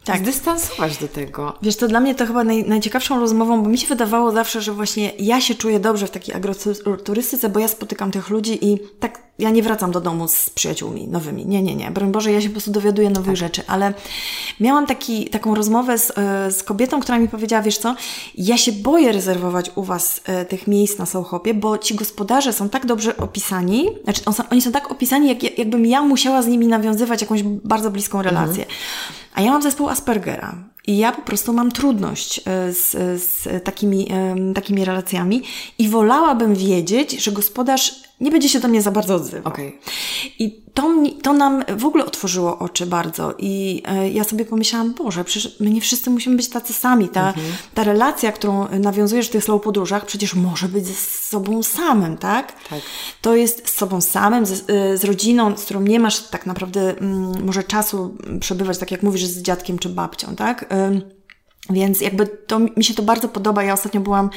tak. 0.03 0.19
zdystansować 0.19 0.97
do 0.97 1.07
tego. 1.07 1.53
Wiesz, 1.61 1.75
to 1.75 1.87
dla 1.87 1.99
mnie 1.99 2.15
to 2.15 2.25
chyba 2.25 2.43
naj, 2.43 2.63
najciekawszą 2.63 3.19
rozmową, 3.19 3.63
bo 3.63 3.69
mi 3.69 3.77
się 3.77 3.87
wydawało 3.87 4.31
zawsze, 4.31 4.61
że 4.61 4.73
właśnie 4.73 5.11
ja 5.19 5.41
się 5.41 5.55
czuję 5.55 5.79
dobrze 5.79 6.07
w 6.07 6.11
takiej 6.11 6.35
agroturystyce, 6.35 7.49
bo 7.49 7.59
ja 7.59 7.67
spotykam 7.67 8.11
tych 8.11 8.29
ludzi 8.29 8.65
i 8.65 8.79
tak 8.99 9.24
ja 9.39 9.49
nie 9.49 9.63
wracam 9.63 9.91
do 9.91 10.01
domu 10.01 10.27
z 10.27 10.49
przyjaciółmi 10.49 11.07
nowymi. 11.07 11.45
Nie, 11.45 11.63
nie, 11.63 11.75
nie. 11.75 11.91
Broń 11.91 12.11
Boże, 12.11 12.31
ja 12.31 12.41
się 12.41 12.47
po 12.47 12.53
prostu 12.53 12.71
dowiaduję 12.71 13.09
nowych 13.09 13.25
tak. 13.25 13.35
rzeczy, 13.35 13.61
ale 13.67 13.93
miałam 14.59 14.87
taki, 14.87 15.25
taką 15.25 15.55
rozmowę 15.55 15.97
z, 15.97 16.11
e, 16.17 16.51
z 16.51 16.63
kobietą, 16.63 16.99
która 16.99 17.19
mi 17.19 17.27
powiedziała, 17.27 17.63
wiesz 17.63 17.77
co, 17.77 17.95
ja 18.35 18.57
się 18.57 18.71
boję 18.71 19.11
rezerwować 19.11 19.71
u 19.75 19.83
Was 19.83 20.21
e, 20.25 20.45
tych 20.45 20.67
miejsc 20.67 20.97
na 20.97 21.05
Sołchopie, 21.05 21.53
bo 21.53 21.77
ci 21.77 21.95
gospodarze 21.95 22.53
są 22.53 22.69
tak 22.69 22.85
dobrze 22.85 23.17
opisani, 23.17 23.89
znaczy 24.03 24.21
on, 24.25 24.33
oni 24.51 24.61
są 24.61 24.71
tak 24.71 24.91
opisani, 24.91 25.27
jak, 25.27 25.57
jakbym 25.57 25.85
ja 25.85 26.01
musiała 26.01 26.41
z 26.41 26.47
nimi 26.47 26.67
nawiązywać 26.67 27.21
jakąś 27.21 27.43
bardzo 27.43 27.91
bliską 27.91 28.21
relację. 28.21 28.63
Mhm. 28.63 28.79
A 29.33 29.41
ja 29.41 29.51
mam 29.51 29.61
zespół 29.61 29.89
Aspergera. 29.89 30.55
I 30.87 30.97
ja 30.97 31.11
po 31.11 31.21
prostu 31.21 31.53
mam 31.53 31.71
trudność 31.71 32.39
e, 32.39 32.41
z, 32.73 32.91
z 33.21 33.63
takimi, 33.63 34.07
takimi 34.55 34.85
relacjami 34.85 35.43
i 35.77 35.89
wolałabym 35.89 36.55
wiedzieć, 36.55 37.23
że 37.23 37.31
gospodarz 37.31 38.04
nie 38.21 38.31
będzie 38.31 38.49
się 38.49 38.59
do 38.59 38.67
mnie 38.67 38.81
za 38.81 38.91
bardzo 38.91 39.15
odzywał. 39.15 39.53
Okay. 39.53 39.71
I 40.39 40.61
to, 40.73 40.93
to 41.21 41.33
nam 41.33 41.63
w 41.77 41.85
ogóle 41.85 42.05
otworzyło 42.05 42.59
oczy 42.59 42.85
bardzo. 42.85 43.33
I 43.39 43.83
e, 43.85 44.09
ja 44.09 44.23
sobie 44.23 44.45
pomyślałam, 44.45 44.93
Boże, 44.93 45.23
przecież 45.23 45.59
my 45.59 45.69
nie 45.69 45.81
wszyscy 45.81 46.09
musimy 46.09 46.35
być 46.35 46.49
tacy 46.49 46.73
sami. 46.73 47.09
Ta, 47.09 47.27
mhm. 47.27 47.45
ta 47.73 47.83
relacja, 47.83 48.31
którą 48.31 48.67
nawiązujesz 48.79 49.27
w 49.27 49.31
tych 49.31 49.43
slow 49.43 49.61
podróżach, 49.61 50.05
przecież 50.05 50.35
może 50.35 50.67
być 50.67 50.87
ze 50.87 50.93
sobą 51.29 51.63
samym, 51.63 52.17
tak? 52.17 52.63
tak. 52.69 52.81
To 53.21 53.35
jest 53.35 53.69
z 53.69 53.75
sobą 53.75 54.01
samym, 54.01 54.45
z, 54.45 54.69
e, 54.69 54.97
z 54.97 55.03
rodziną, 55.03 55.57
z 55.57 55.63
którą 55.63 55.81
nie 55.81 55.99
masz 55.99 56.19
tak 56.19 56.45
naprawdę 56.45 56.97
mm, 56.97 57.45
może 57.45 57.63
czasu 57.63 58.17
przebywać, 58.39 58.77
tak 58.77 58.91
jak 58.91 59.03
mówisz, 59.03 59.25
z 59.25 59.41
dziadkiem 59.41 59.79
czy 59.79 59.89
babcią, 59.89 60.35
tak? 60.35 60.65
Więc 61.69 62.01
jakby 62.01 62.27
to 62.27 62.59
mi 62.59 62.83
się 62.83 62.93
to 62.93 63.03
bardzo 63.03 63.27
podoba. 63.27 63.63
Ja 63.63 63.73
ostatnio 63.73 64.01
byłam 64.01 64.29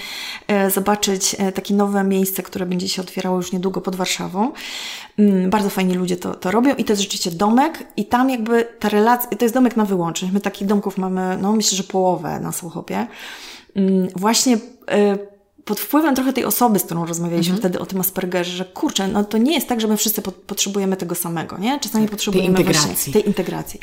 e, 0.48 0.70
zobaczyć 0.70 1.36
e, 1.38 1.52
takie 1.52 1.74
nowe 1.74 2.04
miejsce, 2.04 2.42
które 2.42 2.66
będzie 2.66 2.88
się 2.88 3.02
otwierało 3.02 3.36
już 3.36 3.52
niedługo 3.52 3.80
pod 3.80 3.96
Warszawą. 3.96 4.52
Mm, 5.18 5.50
bardzo 5.50 5.70
fajni 5.70 5.94
ludzie 5.94 6.16
to, 6.16 6.34
to 6.34 6.50
robią 6.50 6.74
i 6.74 6.84
to 6.84 6.92
jest 6.92 7.02
rzeczywiście 7.02 7.30
domek 7.30 7.86
i 7.96 8.04
tam 8.04 8.30
jakby 8.30 8.68
ta 8.78 8.88
relacja, 8.88 9.30
to 9.30 9.44
jest 9.44 9.54
domek 9.54 9.76
na 9.76 9.84
wyłączność. 9.84 10.34
My 10.34 10.40
takich 10.40 10.68
domków 10.68 10.98
mamy, 10.98 11.38
no 11.40 11.52
myślę, 11.52 11.76
że 11.76 11.82
połowę 11.82 12.40
na 12.40 12.52
Słuchopie. 12.52 13.06
Mm, 13.76 14.08
właśnie 14.16 14.58
e, 14.90 15.18
pod 15.64 15.80
wpływem 15.80 16.14
trochę 16.14 16.32
tej 16.32 16.44
osoby, 16.44 16.78
z 16.78 16.82
którą 16.82 17.06
rozmawialiśmy 17.06 17.54
mhm. 17.54 17.60
wtedy 17.60 17.78
o 17.78 17.86
tym 17.86 18.00
Aspergerze, 18.00 18.56
że 18.56 18.64
kurczę, 18.64 19.08
no 19.08 19.24
to 19.24 19.38
nie 19.38 19.54
jest 19.54 19.68
tak, 19.68 19.80
że 19.80 19.88
my 19.88 19.96
wszyscy 19.96 20.22
po, 20.22 20.32
potrzebujemy 20.32 20.96
tego 20.96 21.14
samego, 21.14 21.58
nie? 21.58 21.80
Czasami 21.80 22.04
tak, 22.04 22.10
potrzebujemy 22.10 22.54
tej 22.54 22.66
integracji. 22.66 23.12
tej 23.12 23.26
integracji. 23.26 23.80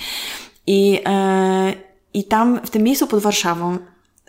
I, 0.68 1.02
e, 1.06 1.74
I 2.16 2.24
tam, 2.24 2.60
w 2.66 2.70
tym 2.70 2.84
miejscu 2.84 3.08
pod 3.08 3.20
Warszawą, 3.20 3.78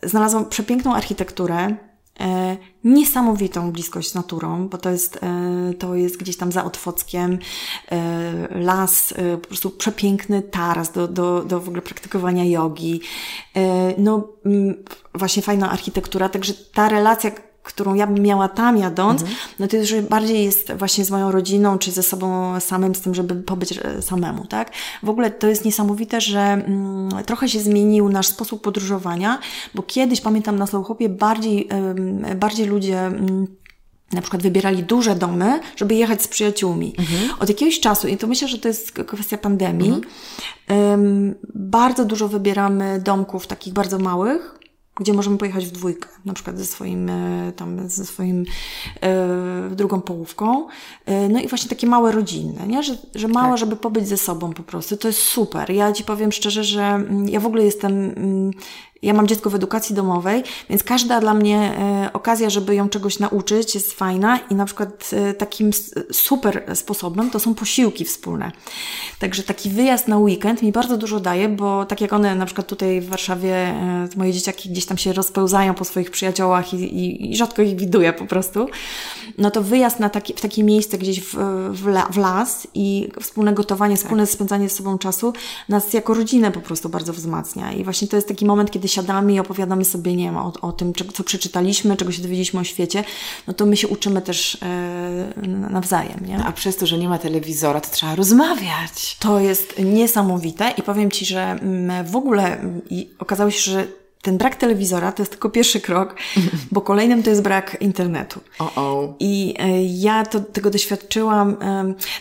znalazłam 0.02 0.48
przepiękną 0.48 0.94
architekturę, 0.94 1.76
e, 2.20 2.56
niesamowitą 2.84 3.72
bliskość 3.72 4.10
z 4.10 4.14
naturą, 4.14 4.68
bo 4.68 4.78
to 4.78 4.90
jest, 4.90 5.18
e, 5.22 5.74
to 5.74 5.94
jest 5.94 6.16
gdzieś 6.16 6.36
tam 6.36 6.52
za 6.52 6.64
Otwockiem 6.64 7.38
e, 7.90 8.48
las, 8.50 9.14
e, 9.16 9.36
po 9.36 9.48
prostu 9.48 9.70
przepiękny 9.70 10.42
taras 10.42 10.92
do, 10.92 11.08
do, 11.08 11.44
do 11.44 11.60
w 11.60 11.68
ogóle 11.68 11.82
praktykowania 11.82 12.44
jogi. 12.44 13.00
E, 13.56 13.94
no, 13.98 14.28
m, 14.46 14.74
właśnie 15.14 15.42
fajna 15.42 15.70
architektura, 15.70 16.28
także 16.28 16.54
ta 16.74 16.88
relacja, 16.88 17.30
którą 17.66 17.94
ja 17.94 18.06
bym 18.06 18.22
miała 18.22 18.48
tam 18.48 18.78
jadąc, 18.78 19.20
mhm. 19.20 19.38
no 19.58 19.66
to 19.66 19.76
już 19.76 19.94
bardziej 20.00 20.44
jest 20.44 20.72
właśnie 20.72 21.04
z 21.04 21.10
moją 21.10 21.32
rodziną, 21.32 21.78
czy 21.78 21.90
ze 21.92 22.02
sobą 22.02 22.60
samym, 22.60 22.94
z 22.94 23.00
tym, 23.00 23.14
żeby 23.14 23.34
pobyć 23.34 23.78
e, 23.78 24.02
samemu, 24.02 24.46
tak? 24.46 24.70
W 25.02 25.08
ogóle 25.08 25.30
to 25.30 25.46
jest 25.46 25.64
niesamowite, 25.64 26.20
że 26.20 26.40
mm, 26.40 27.24
trochę 27.26 27.48
się 27.48 27.60
zmienił 27.60 28.08
nasz 28.08 28.26
sposób 28.26 28.62
podróżowania, 28.62 29.38
bo 29.74 29.82
kiedyś, 29.82 30.20
pamiętam 30.20 30.58
na 30.58 30.66
Slowhopie, 30.66 31.08
bardziej, 31.08 31.68
bardziej 32.36 32.66
ludzie 32.66 32.98
mm, 33.06 33.46
na 34.12 34.20
przykład 34.20 34.42
wybierali 34.42 34.82
duże 34.82 35.14
domy, 35.14 35.60
żeby 35.76 35.94
jechać 35.94 36.22
z 36.22 36.28
przyjaciółmi. 36.28 36.94
Mhm. 36.98 37.30
Od 37.40 37.48
jakiegoś 37.48 37.80
czasu, 37.80 38.08
i 38.08 38.16
to 38.16 38.26
myślę, 38.26 38.48
że 38.48 38.58
to 38.58 38.68
jest 38.68 38.92
kwestia 38.92 39.38
pandemii, 39.38 39.88
mhm. 39.88 40.90
um, 40.90 41.34
bardzo 41.54 42.04
dużo 42.04 42.28
wybieramy 42.28 43.00
domków 43.00 43.46
takich 43.46 43.72
bardzo 43.72 43.98
małych, 43.98 44.58
gdzie 45.00 45.12
możemy 45.12 45.38
pojechać 45.38 45.66
w 45.66 45.70
dwójkę, 45.70 46.08
na 46.24 46.34
przykład 46.34 46.58
ze 46.58 46.66
swoim, 46.66 47.10
e, 47.10 47.52
tam, 47.56 47.88
ze 47.88 48.04
swoim 48.04 48.44
e, 49.00 49.70
drugą 49.70 50.00
połówką. 50.00 50.66
E, 51.06 51.28
no 51.28 51.40
i 51.40 51.48
właśnie 51.48 51.68
takie 51.68 51.86
małe 51.86 52.12
rodzinne, 52.12 52.66
nie? 52.66 52.82
Że, 52.82 52.96
że 53.14 53.28
małe, 53.28 53.48
tak. 53.48 53.58
żeby 53.58 53.76
pobyć 53.76 54.08
ze 54.08 54.16
sobą 54.16 54.52
po 54.52 54.62
prostu. 54.62 54.96
To 54.96 55.08
jest 55.08 55.20
super. 55.20 55.70
Ja 55.70 55.92
Ci 55.92 56.04
powiem 56.04 56.32
szczerze, 56.32 56.64
że 56.64 56.82
mm, 56.82 57.28
ja 57.28 57.40
w 57.40 57.46
ogóle 57.46 57.64
jestem 57.64 57.92
mm, 57.92 58.50
ja 59.06 59.12
mam 59.12 59.26
dziecko 59.26 59.50
w 59.50 59.54
edukacji 59.54 59.94
domowej, 59.94 60.42
więc 60.70 60.82
każda 60.82 61.20
dla 61.20 61.34
mnie 61.34 61.58
e, 61.58 62.10
okazja, 62.12 62.50
żeby 62.50 62.74
ją 62.74 62.88
czegoś 62.88 63.18
nauczyć, 63.18 63.74
jest 63.74 63.92
fajna 63.92 64.38
i 64.50 64.54
na 64.54 64.64
przykład 64.64 65.10
e, 65.12 65.34
takim 65.34 65.70
super 66.12 66.62
sposobem 66.74 67.30
to 67.30 67.40
są 67.40 67.54
posiłki 67.54 68.04
wspólne. 68.04 68.52
Także 69.18 69.42
taki 69.42 69.70
wyjazd 69.70 70.08
na 70.08 70.18
weekend 70.18 70.62
mi 70.62 70.72
bardzo 70.72 70.96
dużo 70.96 71.20
daje, 71.20 71.48
bo 71.48 71.84
tak 71.84 72.00
jak 72.00 72.12
one 72.12 72.34
na 72.34 72.46
przykład 72.46 72.66
tutaj 72.66 73.00
w 73.00 73.08
Warszawie, 73.08 73.54
e, 73.54 74.08
moje 74.16 74.32
dzieciaki 74.32 74.68
gdzieś 74.70 74.86
tam 74.86 74.98
się 74.98 75.12
rozpełzają 75.12 75.74
po 75.74 75.84
swoich 75.84 76.10
przyjaciołach 76.10 76.74
i, 76.74 76.76
i, 76.76 77.30
i 77.32 77.36
rzadko 77.36 77.62
ich 77.62 77.76
widuję 77.76 78.12
po 78.12 78.26
prostu, 78.26 78.68
no 79.38 79.50
to 79.50 79.62
wyjazd 79.62 80.00
na 80.00 80.08
taki, 80.08 80.34
w 80.34 80.40
takie 80.40 80.64
miejsce 80.64 80.98
gdzieś 80.98 81.20
w, 81.20 81.34
w, 81.70 81.86
la, 81.86 82.06
w 82.10 82.16
las 82.16 82.66
i 82.74 83.08
wspólne 83.20 83.52
gotowanie, 83.52 83.96
wspólne 83.96 84.26
tak. 84.26 84.34
spędzanie 84.34 84.68
z 84.68 84.72
sobą 84.72 84.98
czasu 84.98 85.32
nas 85.68 85.92
jako 85.92 86.14
rodzinę 86.14 86.50
po 86.50 86.60
prostu 86.60 86.88
bardzo 86.88 87.12
wzmacnia. 87.12 87.72
I 87.72 87.84
właśnie 87.84 88.08
to 88.08 88.16
jest 88.16 88.28
taki 88.28 88.46
moment, 88.46 88.70
kiedy 88.70 88.88
siadamy 88.96 89.32
i 89.32 89.40
opowiadamy 89.40 89.84
sobie, 89.84 90.16
nie 90.16 90.24
wiem, 90.24 90.36
o, 90.36 90.52
o 90.60 90.72
tym, 90.72 90.92
co 91.14 91.24
przeczytaliśmy, 91.24 91.96
czego 91.96 92.12
się 92.12 92.22
dowiedzieliśmy 92.22 92.60
o 92.60 92.64
świecie, 92.64 93.04
no 93.46 93.54
to 93.54 93.66
my 93.66 93.76
się 93.76 93.88
uczymy 93.88 94.22
też 94.22 94.58
e, 94.62 95.48
nawzajem, 95.70 96.26
nie? 96.26 96.44
A 96.44 96.52
przez 96.52 96.76
to, 96.76 96.86
że 96.86 96.98
nie 96.98 97.08
ma 97.08 97.18
telewizora, 97.18 97.80
to 97.80 97.90
trzeba 97.90 98.14
rozmawiać. 98.14 99.16
To 99.20 99.40
jest 99.40 99.74
niesamowite 99.78 100.72
i 100.78 100.82
powiem 100.82 101.10
Ci, 101.10 101.26
że 101.26 101.58
w 102.04 102.16
ogóle 102.16 102.60
okazało 103.18 103.50
się, 103.50 103.70
że 103.70 103.86
ten 104.26 104.38
brak 104.38 104.56
telewizora 104.56 105.12
to 105.12 105.22
jest 105.22 105.32
tylko 105.32 105.50
pierwszy 105.50 105.80
krok, 105.80 106.14
bo 106.72 106.80
kolejnym 106.80 107.22
to 107.22 107.30
jest 107.30 107.42
brak 107.42 107.76
internetu. 107.80 108.40
Oh 108.58 108.80
-oh. 108.80 109.12
I 109.20 109.54
e, 109.58 109.84
ja 109.84 110.24
to, 110.24 110.40
tego 110.40 110.70
doświadczyłam. 110.70 111.56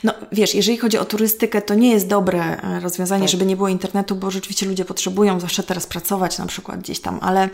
No 0.03 0.13
wiesz, 0.31 0.55
jeżeli 0.55 0.77
chodzi 0.77 0.97
o 0.97 1.05
turystykę, 1.05 1.61
to 1.61 1.73
nie 1.73 1.91
jest 1.91 2.07
dobre 2.07 2.61
e, 2.61 2.79
rozwiązanie, 2.79 3.23
tak. 3.23 3.29
żeby 3.29 3.45
nie 3.45 3.55
było 3.55 3.67
internetu, 3.67 4.15
bo 4.15 4.31
rzeczywiście 4.31 4.65
ludzie 4.65 4.85
potrzebują 4.85 5.39
zawsze 5.39 5.63
teraz 5.63 5.87
pracować 5.87 6.37
na 6.37 6.45
przykład 6.45 6.79
gdzieś 6.79 6.99
tam, 6.99 7.19
ale 7.21 7.49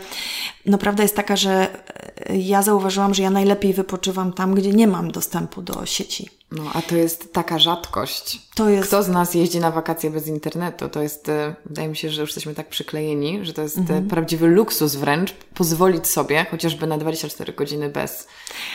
no 0.66 0.78
prawda 0.78 1.02
jest 1.02 1.16
taka, 1.16 1.36
że 1.36 1.68
e, 2.26 2.38
ja 2.38 2.62
zauważyłam, 2.62 3.14
że 3.14 3.22
ja 3.22 3.30
najlepiej 3.30 3.74
wypoczywam 3.74 4.32
tam, 4.32 4.54
gdzie 4.54 4.72
nie 4.72 4.86
mam 4.86 5.10
dostępu 5.10 5.62
do 5.62 5.86
sieci. 5.86 6.41
No, 6.56 6.62
a 6.74 6.82
to 6.82 6.96
jest 6.96 7.32
taka 7.32 7.58
rzadkość. 7.58 8.40
To 8.54 8.68
jest... 8.68 8.88
Kto 8.88 9.02
z 9.02 9.08
nas 9.08 9.34
jeździ 9.34 9.60
na 9.60 9.70
wakacje 9.70 10.10
bez 10.10 10.26
internetu? 10.26 10.88
To 10.88 11.02
jest, 11.02 11.28
e, 11.28 11.54
wydaje 11.66 11.88
mi 11.88 11.96
się, 11.96 12.10
że 12.10 12.20
już 12.20 12.30
jesteśmy 12.30 12.54
tak 12.54 12.68
przyklejeni, 12.68 13.44
że 13.44 13.52
to 13.52 13.62
jest 13.62 13.78
mhm. 13.78 14.08
prawdziwy 14.08 14.46
luksus 14.46 14.94
wręcz 14.94 15.34
pozwolić 15.54 16.06
sobie 16.06 16.46
chociażby 16.50 16.86
na 16.86 16.98
24 16.98 17.52
godziny 17.52 17.88
bez 17.88 18.26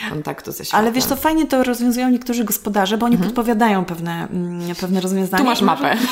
kontaktu 0.09 0.51
ze 0.51 0.65
światem. 0.65 0.79
Ale 0.79 0.91
wiesz, 0.91 1.05
to 1.05 1.15
fajnie 1.15 1.47
to 1.47 1.63
rozwiązują 1.63 2.09
niektórzy 2.09 2.43
gospodarze, 2.43 2.97
bo 2.97 3.05
oni 3.05 3.15
mhm. 3.15 3.29
podpowiadają 3.29 3.85
pewne, 3.85 4.27
mm, 4.31 4.75
pewne 4.75 5.01
rozwiązania. 5.01 5.43
Tu 5.43 5.49
masz 5.49 5.61
mapę. 5.61 5.97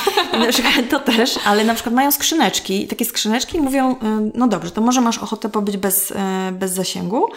To 0.89 0.99
też, 0.99 1.39
ale 1.45 1.63
na 1.63 1.73
przykład 1.73 1.95
mają 1.95 2.11
skrzyneczki, 2.11 2.87
takie 2.87 3.05
skrzyneczki 3.05 3.57
i 3.57 3.61
mówią, 3.61 3.91
y, 3.91 3.95
no 4.33 4.47
dobrze, 4.47 4.71
to 4.71 4.81
może 4.81 5.01
masz 5.01 5.17
ochotę 5.17 5.49
pobyć 5.49 5.77
bez, 5.77 6.11
y, 6.11 6.15
bez 6.51 6.71
zasięgu, 6.71 7.27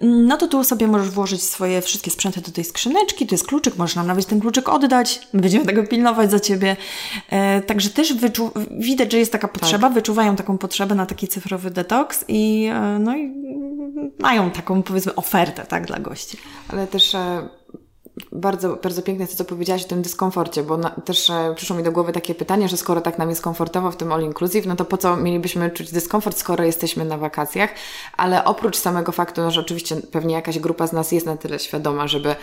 no 0.00 0.36
to 0.36 0.48
tu 0.48 0.64
sobie 0.64 0.86
możesz 0.86 1.10
włożyć 1.10 1.42
swoje 1.42 1.82
wszystkie 1.82 2.10
sprzęty 2.10 2.40
do 2.40 2.50
tej 2.50 2.64
skrzyneczki, 2.64 3.26
tu 3.26 3.34
jest 3.34 3.46
kluczyk, 3.46 3.69
możesz 3.78 3.96
nam 3.96 4.06
nawet 4.06 4.26
ten 4.26 4.40
kluczyk 4.40 4.68
oddać, 4.68 5.28
my 5.32 5.40
będziemy 5.40 5.66
tego 5.66 5.86
pilnować 5.86 6.30
za 6.30 6.40
Ciebie. 6.40 6.76
E, 7.30 7.60
także 7.60 7.90
też 7.90 8.14
wyczu- 8.16 8.50
widać, 8.70 9.12
że 9.12 9.18
jest 9.18 9.32
taka 9.32 9.48
potrzeba, 9.48 9.86
tak. 9.86 9.94
wyczuwają 9.94 10.36
taką 10.36 10.58
potrzebę 10.58 10.94
na 10.94 11.06
taki 11.06 11.28
cyfrowy 11.28 11.70
detoks 11.70 12.24
i, 12.28 12.70
e, 12.72 12.98
no 12.98 13.16
i 13.16 13.34
mają 14.18 14.50
taką 14.50 14.82
powiedzmy 14.82 15.14
ofertę 15.14 15.64
tak, 15.64 15.86
dla 15.86 15.98
gości. 15.98 16.36
Ale 16.68 16.86
też 16.86 17.14
e, 17.14 17.48
bardzo, 18.32 18.76
bardzo 18.76 19.02
piękne 19.02 19.26
to, 19.26 19.36
co 19.36 19.44
powiedziałaś 19.44 19.84
o 19.84 19.88
tym 19.88 20.02
dyskomforcie, 20.02 20.62
bo 20.62 20.76
na, 20.76 20.90
też 20.90 21.30
e, 21.30 21.52
przyszło 21.56 21.76
mi 21.76 21.82
do 21.82 21.92
głowy 21.92 22.12
takie 22.12 22.34
pytanie, 22.34 22.68
że 22.68 22.76
skoro 22.76 23.00
tak 23.00 23.18
nam 23.18 23.30
jest 23.30 23.42
komfortowo 23.42 23.90
w 23.90 23.96
tym 23.96 24.12
all 24.12 24.22
inclusive, 24.22 24.66
no 24.66 24.76
to 24.76 24.84
po 24.84 24.96
co 24.96 25.16
mielibyśmy 25.16 25.70
czuć 25.70 25.92
dyskomfort, 25.92 26.38
skoro 26.38 26.64
jesteśmy 26.64 27.04
na 27.04 27.18
wakacjach? 27.18 27.70
Ale 28.16 28.44
oprócz 28.44 28.76
samego 28.76 29.12
faktu, 29.12 29.40
no, 29.40 29.50
że 29.50 29.60
oczywiście 29.60 29.96
pewnie 29.96 30.34
jakaś 30.34 30.58
grupa 30.58 30.86
z 30.86 30.92
nas 30.92 31.12
jest 31.12 31.26
na 31.26 31.36
tyle 31.36 31.58
świadoma, 31.58 32.08
żeby 32.08 32.34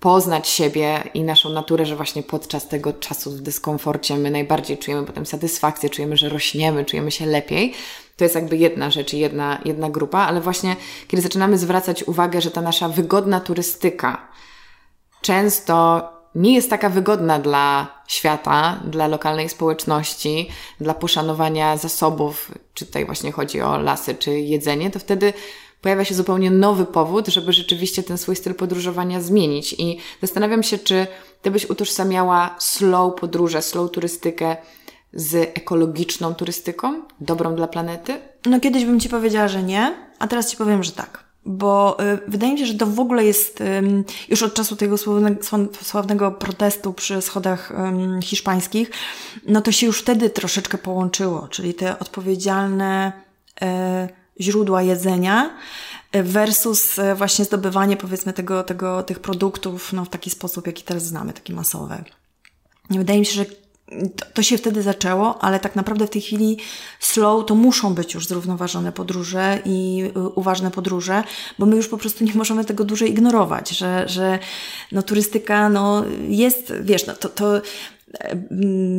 poznać 0.00 0.48
siebie 0.48 1.02
i 1.14 1.22
naszą 1.22 1.50
naturę, 1.50 1.86
że 1.86 1.96
właśnie 1.96 2.22
podczas 2.22 2.68
tego 2.68 2.92
czasu 2.92 3.30
w 3.30 3.40
dyskomforcie 3.40 4.16
my 4.16 4.30
najbardziej 4.30 4.78
czujemy 4.78 5.06
potem 5.06 5.26
satysfakcję, 5.26 5.90
czujemy, 5.90 6.16
że 6.16 6.28
rośniemy, 6.28 6.84
czujemy 6.84 7.10
się 7.10 7.26
lepiej. 7.26 7.74
To 8.16 8.24
jest 8.24 8.34
jakby 8.34 8.56
jedna 8.56 8.90
rzecz, 8.90 9.12
jedna, 9.12 9.58
jedna 9.64 9.90
grupa, 9.90 10.18
ale 10.18 10.40
właśnie 10.40 10.76
kiedy 11.08 11.22
zaczynamy 11.22 11.58
zwracać 11.58 12.02
uwagę, 12.02 12.40
że 12.40 12.50
ta 12.50 12.60
nasza 12.60 12.88
wygodna 12.88 13.40
turystyka 13.40 14.28
często 15.20 16.08
nie 16.34 16.54
jest 16.54 16.70
taka 16.70 16.88
wygodna 16.88 17.38
dla 17.38 17.86
świata, 18.06 18.80
dla 18.84 19.06
lokalnej 19.06 19.48
społeczności, 19.48 20.48
dla 20.80 20.94
poszanowania 20.94 21.76
zasobów, 21.76 22.52
czy 22.74 22.86
tutaj 22.86 23.04
właśnie 23.04 23.32
chodzi 23.32 23.60
o 23.60 23.78
lasy, 23.78 24.14
czy 24.14 24.40
jedzenie, 24.40 24.90
to 24.90 24.98
wtedy 24.98 25.32
pojawia 25.80 26.04
się 26.04 26.14
zupełnie 26.14 26.50
nowy 26.50 26.84
powód, 26.84 27.28
żeby 27.28 27.52
rzeczywiście 27.52 28.02
ten 28.02 28.18
swój 28.18 28.36
styl 28.36 28.54
podróżowania 28.54 29.20
zmienić. 29.20 29.74
I 29.78 29.98
zastanawiam 30.22 30.62
się, 30.62 30.78
czy 30.78 31.06
ty 31.42 31.50
byś 31.50 31.70
utożsamiała 31.70 32.56
slow 32.58 33.14
podróże, 33.14 33.62
slow 33.62 33.90
turystykę 33.90 34.56
z 35.12 35.34
ekologiczną 35.34 36.34
turystyką, 36.34 37.02
dobrą 37.20 37.54
dla 37.54 37.68
planety? 37.68 38.20
No 38.46 38.60
kiedyś 38.60 38.84
bym 38.84 39.00
Ci 39.00 39.08
powiedziała, 39.08 39.48
że 39.48 39.62
nie, 39.62 39.94
a 40.18 40.28
teraz 40.28 40.50
Ci 40.50 40.56
powiem, 40.56 40.82
że 40.82 40.92
tak. 40.92 41.28
Bo 41.46 41.96
y, 42.14 42.18
wydaje 42.28 42.52
mi 42.52 42.58
się, 42.58 42.66
że 42.66 42.74
to 42.74 42.86
w 42.86 43.00
ogóle 43.00 43.24
jest 43.24 43.62
już 44.28 44.42
od 44.42 44.54
czasu 44.54 44.76
tego 44.76 44.96
sławnego, 45.82 46.32
protestu 46.32 46.92
przy 46.92 47.22
schodach 47.22 47.72
hiszpańskich, 48.22 48.90
no 49.46 49.60
to 49.60 49.72
się 49.72 49.86
już 49.86 49.98
wtedy 49.98 50.30
troszeczkę 50.30 50.78
połączyło, 50.78 51.48
czyli 51.50 51.74
te 51.74 51.98
odpowiedzialne 51.98 53.12
y, 53.62 54.17
źródła 54.40 54.82
jedzenia 54.82 55.50
versus 56.12 56.98
y, 56.98 57.14
właśnie 57.14 57.44
zdobywanie 57.44 57.96
powiedzmy 57.96 58.32
tego, 58.32 58.62
tego, 58.62 59.02
tych 59.02 59.20
produktów 59.20 59.92
no, 59.92 60.04
w 60.04 60.08
taki 60.08 60.30
sposób, 60.30 60.66
jaki 60.66 60.82
teraz 60.82 61.04
znamy, 61.04 61.32
taki 61.32 61.54
masowy. 61.54 62.04
Wydaje 62.90 63.18
mi 63.18 63.26
się, 63.26 63.34
że 63.34 63.44
to, 64.34 64.42
się 64.42 64.58
wtedy 64.58 64.82
zaczęło, 64.82 65.42
ale 65.42 65.60
tak 65.60 65.76
naprawdę 65.76 66.06
w 66.06 66.10
tej 66.10 66.22
chwili 66.22 66.58
slow 67.00 67.46
to 67.46 67.54
muszą 67.54 67.94
być 67.94 68.14
już 68.14 68.26
zrównoważone 68.26 68.92
podróże 68.92 69.58
i 69.64 70.04
y, 70.16 70.20
uważne 70.20 70.70
podróże, 70.70 71.24
bo 71.58 71.66
my 71.66 71.76
już 71.76 71.88
po 71.88 71.98
prostu 71.98 72.24
nie 72.24 72.34
możemy 72.34 72.64
tego 72.64 72.84
dłużej 72.84 73.10
ignorować, 73.10 73.70
że, 73.70 74.08
że 74.08 74.38
no, 74.92 75.02
turystyka 75.02 75.68
no, 75.68 76.04
jest, 76.28 76.72
wiesz, 76.82 77.06
no, 77.06 77.14
to, 77.14 77.28
to 77.28 77.60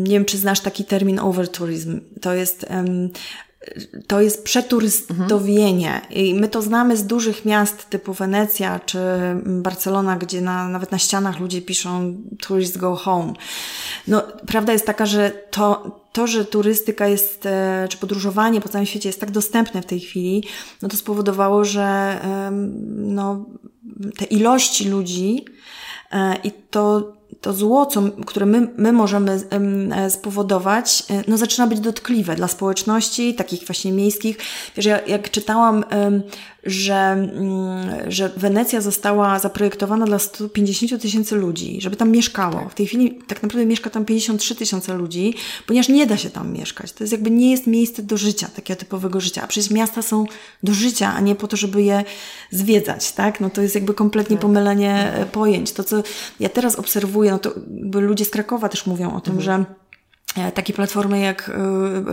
nie 0.01 0.11
wiem, 0.11 0.25
czy 0.25 0.37
znasz 0.37 0.59
taki 0.59 0.85
termin 0.85 1.19
overtourism. 1.19 2.01
To 2.21 2.33
jest 2.33 2.65
um, 2.69 3.09
to 4.07 4.21
jest 4.21 4.43
przeturystowienie. 4.43 6.01
I 6.09 6.33
my 6.33 6.47
to 6.47 6.61
znamy 6.61 6.97
z 6.97 7.05
dużych 7.05 7.45
miast 7.45 7.89
typu 7.89 8.13
Wenecja 8.13 8.79
czy 8.79 8.99
Barcelona, 9.45 10.15
gdzie 10.15 10.41
na, 10.41 10.67
nawet 10.67 10.91
na 10.91 10.97
ścianach 10.97 11.39
ludzie 11.39 11.61
piszą 11.61 12.17
tourists 12.47 12.77
go 12.77 12.95
home. 12.95 13.33
No, 14.07 14.23
prawda 14.47 14.73
jest 14.73 14.85
taka, 14.85 15.05
że 15.05 15.31
to, 15.51 15.99
to, 16.13 16.27
że 16.27 16.45
turystyka 16.45 17.07
jest, 17.07 17.45
e, 17.45 17.87
czy 17.89 17.97
podróżowanie 17.97 18.61
po 18.61 18.69
całym 18.69 18.85
świecie 18.85 19.09
jest 19.09 19.19
tak 19.19 19.31
dostępne 19.31 19.81
w 19.81 19.85
tej 19.85 19.99
chwili, 19.99 20.43
no 20.81 20.89
to 20.89 20.97
spowodowało, 20.97 21.65
że 21.65 22.19
no, 22.95 23.45
te 24.17 24.25
ilości 24.25 24.89
ludzi 24.89 25.45
e, 26.11 26.35
i 26.43 26.51
to 26.51 27.18
to 27.41 27.53
zło, 27.53 27.85
co, 27.85 28.01
które 28.25 28.45
my, 28.45 28.67
my 28.77 28.91
możemy 28.91 29.41
e, 29.91 30.09
spowodować, 30.09 31.03
e, 31.09 31.23
no 31.27 31.37
zaczyna 31.37 31.67
być 31.67 31.79
dotkliwe 31.79 32.35
dla 32.35 32.47
społeczności, 32.47 33.35
takich 33.35 33.65
właśnie 33.65 33.91
miejskich. 33.91 34.37
Wiesz, 34.75 34.85
ja, 34.85 34.99
jak 35.05 35.31
czytałam 35.31 35.85
że, 36.63 36.95
mm, 36.95 38.11
że 38.11 38.29
Wenecja 38.29 38.81
została 38.81 39.39
zaprojektowana 39.39 40.05
dla 40.05 40.19
150 40.19 41.01
tysięcy 41.01 41.35
ludzi, 41.35 41.81
żeby 41.81 41.95
tam 41.95 42.11
mieszkało. 42.11 42.59
Tak. 42.59 42.69
W 42.71 42.75
tej 42.75 42.87
chwili 42.87 43.19
tak 43.27 43.43
naprawdę 43.43 43.65
mieszka 43.65 43.89
tam 43.89 44.05
53 44.05 44.55
tysiące 44.55 44.93
ludzi, 44.93 45.33
ponieważ 45.67 45.89
nie 45.89 46.07
da 46.07 46.17
się 46.17 46.29
tam 46.29 46.53
mieszkać. 46.53 46.91
To 46.91 47.03
jest 47.03 47.11
jakby 47.11 47.31
nie 47.31 47.51
jest 47.51 47.67
miejsce 47.67 48.03
do 48.03 48.17
życia, 48.17 48.47
takiego 48.55 48.79
typowego 48.79 49.19
życia. 49.19 49.41
A 49.43 49.47
przecież 49.47 49.71
miasta 49.71 50.01
są 50.01 50.25
do 50.63 50.73
życia, 50.73 51.13
a 51.13 51.19
nie 51.19 51.35
po 51.35 51.47
to, 51.47 51.57
żeby 51.57 51.81
je 51.81 52.03
zwiedzać, 52.51 53.11
tak? 53.11 53.39
No 53.39 53.49
to 53.49 53.61
jest 53.61 53.75
jakby 53.75 53.93
kompletnie 53.93 54.35
tak. 54.35 54.41
pomylenie 54.41 55.13
e, 55.13 55.25
pojęć. 55.25 55.71
To, 55.71 55.83
co 55.83 56.03
ja 56.39 56.49
teraz 56.49 56.75
obserwuję, 56.75 57.31
no 57.31 57.39
to 57.39 57.51
ludzie 57.93 58.25
z 58.25 58.29
Krakowa 58.29 58.69
też 58.69 58.85
mówią 58.85 59.15
o 59.15 59.21
tym, 59.21 59.37
mhm. 59.37 59.41
że 59.41 59.65
takie 60.53 60.73
platformy 60.73 61.19
jak, 61.19 61.51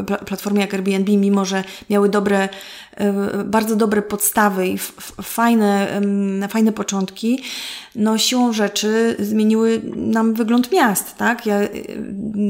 e, 0.09 0.17
platformy 0.25 0.61
jak 0.61 0.75
Airbnb, 0.75 1.17
mimo 1.17 1.45
że 1.45 1.65
miały 1.91 2.09
dobre, 2.09 2.49
e, 2.97 3.45
bardzo 3.45 3.77
dobre 3.77 4.03
podstawy 4.03 4.69
i 4.69 4.79
fajne, 5.23 6.01
fajne 6.49 6.73
początki, 6.73 7.43
no 7.95 8.19
siłą 8.19 8.53
rzeczy 8.53 9.17
zmieniły 9.19 9.83
nam 9.97 10.35
wygląd 10.35 10.73
miast, 10.73 11.17
tak? 11.17 11.47
Ja 11.47 11.61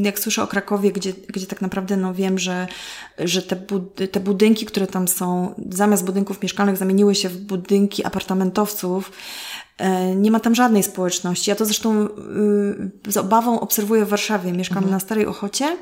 jak 0.03 0.19
słyszę 0.19 0.43
o 0.43 0.47
Krakowie, 0.47 0.93
gdzie, 0.93 1.13
gdzie 1.29 1.47
tak 1.47 1.61
naprawdę 1.61 1.97
no 1.97 2.15
wiem, 2.15 2.39
że, 2.39 2.67
że 3.19 3.43
te, 3.43 3.57
bud 3.57 4.01
te 4.13 4.21
budynki, 4.21 4.67
które 4.67 4.87
tam 4.87 5.09
są, 5.09 5.55
zamiast 5.71 6.05
budynków 6.05 6.43
mieszkalnych 6.43 6.77
zamieniły 6.77 7.15
się 7.15 7.29
w 7.29 7.37
budynki 7.37 8.05
apartamentowców, 8.05 9.13
E, 9.66 9.66
nie 10.17 10.31
ma 10.31 10.41
tam 10.41 10.55
żadnej 10.55 10.83
społeczności. 10.83 11.51
Ja 11.51 11.57
to 11.57 11.65
zresztą 11.65 12.07
y, 12.07 13.13
z 13.13 13.17
obawą 13.17 13.61
obserwuję 13.61 14.05
w 14.05 14.09
Warszawie. 14.09 14.53
Mieszkam 14.53 14.79
mhm. 14.79 14.93
na 14.93 15.01
Starej 15.01 15.27
Ochocie 15.27 15.77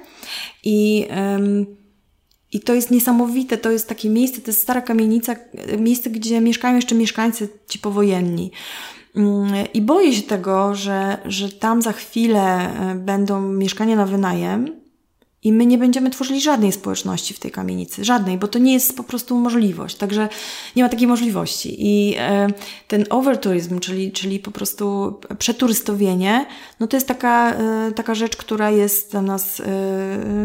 i, 0.64 1.08
i 2.52 2.60
to 2.60 2.74
jest 2.74 2.90
niesamowite. 2.90 3.56
To 3.56 3.70
jest 3.70 3.88
takie 3.88 4.10
miejsce, 4.10 4.40
to 4.40 4.46
jest 4.46 4.62
stara 4.62 4.82
kamienica, 4.82 5.36
miejsce, 5.78 6.10
gdzie 6.10 6.40
mieszkają 6.40 6.76
jeszcze 6.76 6.94
mieszkańcy 6.94 7.48
ci 7.68 7.78
powojenni. 7.78 8.50
Mm, 9.16 9.52
I 9.74 9.82
boję 9.82 10.12
się 10.12 10.22
tego, 10.22 10.74
że, 10.74 11.18
że 11.24 11.48
tam 11.52 11.82
za 11.82 11.92
chwilę 11.92 12.40
e, 12.40 12.94
będą 12.94 13.40
mieszkania 13.40 13.96
na 13.96 14.06
wynajem, 14.06 14.83
i 15.44 15.52
my 15.52 15.66
nie 15.66 15.78
będziemy 15.78 16.10
tworzyli 16.10 16.40
żadnej 16.40 16.72
społeczności 16.72 17.34
w 17.34 17.38
tej 17.38 17.50
kamienicy. 17.50 18.04
Żadnej, 18.04 18.38
bo 18.38 18.48
to 18.48 18.58
nie 18.58 18.72
jest 18.72 18.96
po 18.96 19.04
prostu 19.04 19.38
możliwość. 19.38 19.96
Także 19.96 20.28
nie 20.76 20.82
ma 20.82 20.88
takiej 20.88 21.06
możliwości. 21.06 21.76
I 21.78 22.14
e, 22.18 22.48
ten 22.88 23.04
overtourism, 23.10 23.80
czyli, 23.80 24.12
czyli 24.12 24.38
po 24.38 24.50
prostu 24.50 25.14
przeturystowienie, 25.38 26.46
no 26.80 26.86
to 26.86 26.96
jest 26.96 27.08
taka, 27.08 27.52
e, 27.52 27.92
taka 27.92 28.14
rzecz, 28.14 28.36
która 28.36 28.70
jest 28.70 29.10
dla 29.10 29.22
nas, 29.22 29.60
e, 29.60 29.64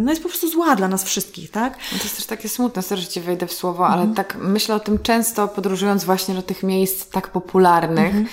no 0.01 0.11
jest 0.11 0.23
po 0.23 0.29
prostu 0.29 0.49
zła 0.49 0.75
dla 0.75 0.87
nas 0.87 1.03
wszystkich, 1.03 1.51
tak? 1.51 1.77
No 1.91 1.97
to 1.97 2.03
jest 2.03 2.15
też 2.15 2.25
takie 2.25 2.49
smutne, 2.49 2.81
sorry, 2.81 3.01
że 3.01 3.07
Ci 3.07 3.21
wejdę 3.21 3.47
w 3.47 3.53
słowo, 3.53 3.87
ale 3.87 4.01
mhm. 4.01 4.15
tak 4.15 4.37
myślę 4.41 4.75
o 4.75 4.79
tym 4.79 4.99
często 4.99 5.47
podróżując 5.47 6.03
właśnie 6.03 6.35
do 6.35 6.41
tych 6.41 6.63
miejsc 6.63 7.09
tak 7.09 7.27
popularnych, 7.27 8.05
mhm. 8.05 8.27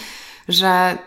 że 0.49 0.99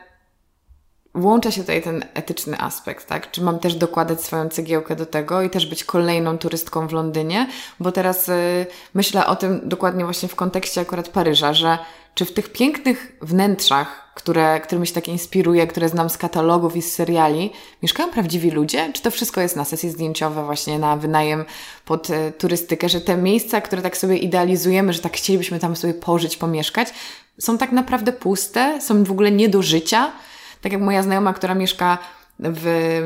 Włącza 1.15 1.51
się 1.51 1.61
tutaj 1.61 1.81
ten 1.81 2.05
etyczny 2.13 2.59
aspekt, 2.59 3.07
tak? 3.07 3.31
Czy 3.31 3.41
mam 3.41 3.59
też 3.59 3.75
dokładać 3.75 4.21
swoją 4.21 4.49
cegiełkę 4.49 4.95
do 4.95 5.05
tego 5.05 5.41
i 5.41 5.49
też 5.49 5.65
być 5.65 5.83
kolejną 5.83 6.37
turystką 6.37 6.87
w 6.87 6.91
Londynie? 6.91 7.47
Bo 7.79 7.91
teraz 7.91 8.29
y, 8.29 8.65
myślę 8.93 9.25
o 9.25 9.35
tym 9.35 9.61
dokładnie 9.63 10.03
właśnie 10.03 10.29
w 10.29 10.35
kontekście 10.35 10.81
akurat 10.81 11.09
Paryża, 11.09 11.53
że 11.53 11.77
czy 12.15 12.25
w 12.25 12.33
tych 12.33 12.51
pięknych 12.51 13.17
wnętrzach, 13.21 14.11
które, 14.15 14.59
którymi 14.59 14.87
się 14.87 14.93
tak 14.93 15.07
inspiruje, 15.07 15.67
które 15.67 15.89
znam 15.89 16.09
z 16.09 16.17
katalogów 16.17 16.75
i 16.75 16.81
z 16.81 16.93
seriali, 16.93 17.51
mieszkają 17.83 18.09
prawdziwi 18.09 18.51
ludzie? 18.51 18.93
Czy 18.93 19.01
to 19.01 19.11
wszystko 19.11 19.41
jest 19.41 19.55
na 19.55 19.65
sesje 19.65 19.91
zdjęciowe, 19.91 20.43
właśnie 20.43 20.79
na 20.79 20.97
wynajem 20.97 21.45
pod 21.85 22.09
y, 22.09 22.31
turystykę, 22.37 22.89
że 22.89 23.01
te 23.01 23.17
miejsca, 23.17 23.61
które 23.61 23.81
tak 23.81 23.97
sobie 23.97 24.17
idealizujemy, 24.17 24.93
że 24.93 24.99
tak 24.99 25.17
chcielibyśmy 25.17 25.59
tam 25.59 25.75
sobie 25.75 25.93
pożyć, 25.93 26.37
pomieszkać, 26.37 26.89
są 27.39 27.57
tak 27.57 27.71
naprawdę 27.71 28.13
puste, 28.13 28.81
są 28.81 29.03
w 29.03 29.11
ogóle 29.11 29.31
nie 29.31 29.49
do 29.49 29.61
życia? 29.61 30.11
Tak 30.61 30.71
jak 30.71 30.81
moja 30.81 31.03
znajoma, 31.03 31.33
która 31.33 31.55
mieszka 31.55 31.97
w 32.39 33.01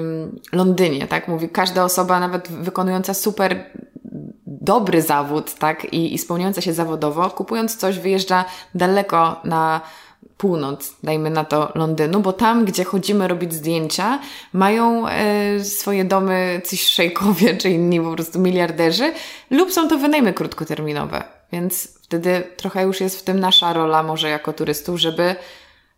Londynie, 0.52 1.08
tak? 1.08 1.28
Mówi, 1.28 1.50
każda 1.50 1.84
osoba, 1.84 2.20
nawet 2.20 2.48
wykonująca 2.48 3.14
super 3.14 3.66
dobry 4.46 5.02
zawód, 5.02 5.54
tak? 5.54 5.94
I, 5.94 6.14
i 6.14 6.18
spełniająca 6.18 6.62
się 6.62 6.74
zawodowo, 6.74 7.30
kupując 7.30 7.76
coś, 7.76 8.00
wyjeżdża 8.00 8.46
daleko 8.76 9.42
na 9.44 9.82
północ, 10.38 10.96
dajmy 11.04 11.30
na 11.30 11.46
to 11.46 11.72
Londynu, 11.76 12.20
bo 12.20 12.34
tam, 12.34 12.66
gdzie 12.66 12.84
chodzimy 12.84 13.28
robić 13.28 13.54
zdjęcia, 13.54 14.20
mają 14.54 15.08
e, 15.08 15.64
swoje 15.64 16.06
domy 16.06 16.62
coś 16.66 16.84
szejkowie, 16.84 17.56
czy 17.62 17.70
inni 17.70 18.02
po 18.02 18.12
prostu 18.12 18.40
miliarderzy, 18.40 19.14
lub 19.50 19.72
są 19.72 19.88
to 19.88 19.98
wynajmy 19.98 20.34
krótkoterminowe. 20.34 21.24
Więc 21.52 22.00
wtedy 22.02 22.44
trochę 22.58 22.84
już 22.84 23.02
jest 23.02 23.20
w 23.20 23.24
tym 23.24 23.40
nasza 23.40 23.74
rola, 23.74 24.04
może 24.04 24.30
jako 24.30 24.54
turystów, 24.54 25.00
żeby 25.00 25.36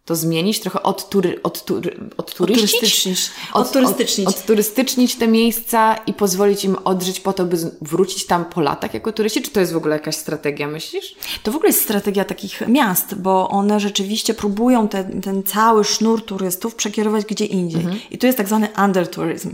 to 0.05 0.15
zmienić, 0.15 0.59
trochę 0.59 0.83
odtury, 0.83 1.39
odtury, 1.43 1.97
odturystycznić, 2.17 3.31
od, 3.53 3.67
odturystycznić. 3.67 4.27
Od, 4.27 4.35
odturystycznić 4.35 5.15
te 5.15 5.27
miejsca 5.27 5.95
i 5.95 6.13
pozwolić 6.13 6.65
im 6.65 6.75
odżyć 6.83 7.19
po 7.19 7.33
to, 7.33 7.45
by 7.45 7.57
wrócić 7.81 8.25
tam 8.25 8.45
po 8.45 8.61
latach 8.61 8.93
jako 8.93 9.11
turyści? 9.11 9.41
Czy 9.41 9.51
to 9.51 9.59
jest 9.59 9.73
w 9.73 9.77
ogóle 9.77 9.95
jakaś 9.95 10.15
strategia, 10.15 10.67
myślisz? 10.67 11.15
To 11.43 11.51
w 11.51 11.55
ogóle 11.55 11.69
jest 11.69 11.81
strategia 11.81 12.25
takich 12.25 12.67
miast, 12.67 13.15
bo 13.15 13.49
one 13.49 13.79
rzeczywiście 13.79 14.33
próbują 14.33 14.87
ten, 14.87 15.21
ten 15.21 15.43
cały 15.43 15.83
sznur 15.83 16.25
turystów 16.25 16.75
przekierować 16.75 17.25
gdzie 17.25 17.45
indziej. 17.45 17.81
Mhm. 17.81 17.99
I 18.11 18.17
tu 18.17 18.25
jest 18.25 18.37
tak 18.37 18.47
zwany 18.47 18.67
undertourism, 18.85 19.53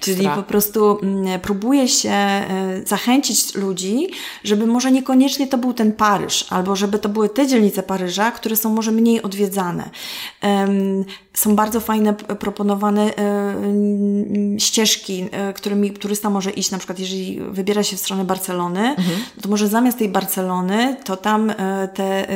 czyli 0.00 0.28
po 0.28 0.42
prostu 0.42 0.98
mm, 1.02 1.40
próbuje 1.40 1.88
się 1.88 2.10
e, 2.10 2.82
zachęcić 2.86 3.54
ludzi, 3.54 4.08
żeby 4.44 4.66
może 4.66 4.92
niekoniecznie 4.92 5.46
to 5.46 5.58
był 5.58 5.72
ten 5.72 5.92
Paryż, 5.92 6.46
albo 6.50 6.76
żeby 6.76 6.98
to 6.98 7.08
były 7.08 7.28
te 7.28 7.46
dzielnice 7.46 7.82
Paryża, 7.82 8.30
które 8.30 8.56
są 8.56 8.70
może 8.74 8.92
mniej 8.92 9.22
odwiedzane 9.22 9.91
są 11.34 11.56
bardzo 11.56 11.80
fajne 11.80 12.14
proponowane 12.14 13.16
e, 13.16 13.54
ścieżki, 14.58 15.26
e, 15.30 15.52
którymi 15.52 15.90
turysta 15.90 16.30
może 16.30 16.50
iść, 16.50 16.70
na 16.70 16.78
przykład 16.78 16.98
jeżeli 16.98 17.40
wybiera 17.40 17.82
się 17.82 17.96
w 17.96 18.00
stronę 18.00 18.24
Barcelony, 18.24 18.80
mhm. 18.80 19.20
to 19.42 19.48
może 19.48 19.68
zamiast 19.68 19.98
tej 19.98 20.08
Barcelony, 20.08 20.96
to 21.04 21.16
tam 21.16 21.50
e, 21.50 21.54
te, 21.94 22.26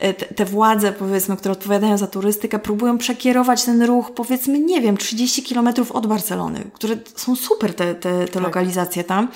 te, 0.00 0.12
te 0.12 0.44
władze, 0.44 0.92
powiedzmy, 0.92 1.36
które 1.36 1.52
odpowiadają 1.52 1.98
za 1.98 2.06
turystykę, 2.06 2.58
próbują 2.58 2.98
przekierować 2.98 3.64
ten 3.64 3.82
ruch, 3.82 4.10
powiedzmy, 4.14 4.58
nie 4.58 4.80
wiem, 4.80 4.96
30 4.96 5.42
kilometrów 5.42 5.92
od 5.92 6.06
Barcelony, 6.06 6.64
które 6.72 6.96
są 7.16 7.36
super 7.36 7.74
te, 7.74 7.94
te, 7.94 8.24
te 8.24 8.32
tak. 8.32 8.42
lokalizacje 8.42 9.04
tam. 9.04 9.28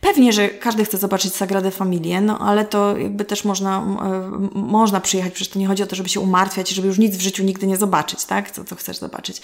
Pewnie, 0.00 0.32
że 0.32 0.48
każdy 0.48 0.84
chce 0.84 0.98
zobaczyć 0.98 1.34
Sagradę 1.34 1.70
Familię, 1.70 2.20
no 2.20 2.38
ale 2.38 2.64
to 2.64 2.96
jakby 2.96 3.24
też 3.24 3.44
można, 3.44 3.78
e, 3.78 4.30
można 4.54 5.00
przyjechać, 5.00 5.32
przecież 5.32 5.52
to 5.52 5.58
nie 5.58 5.66
chodzi 5.66 5.82
o 5.82 5.86
to, 5.86 5.96
żeby 5.96 6.08
się 6.08 6.20
umartwiać, 6.20 6.68
żeby 6.70 6.88
już 6.88 6.98
nic 6.98 7.16
w 7.16 7.20
życiu 7.20 7.44
nigdy 7.44 7.66
nie 7.66 7.76
zobaczyć, 7.76 8.24
tak? 8.24 8.50
Co, 8.50 8.64
co 8.64 8.76
chcesz 8.76 8.96
zobaczyć. 8.96 9.42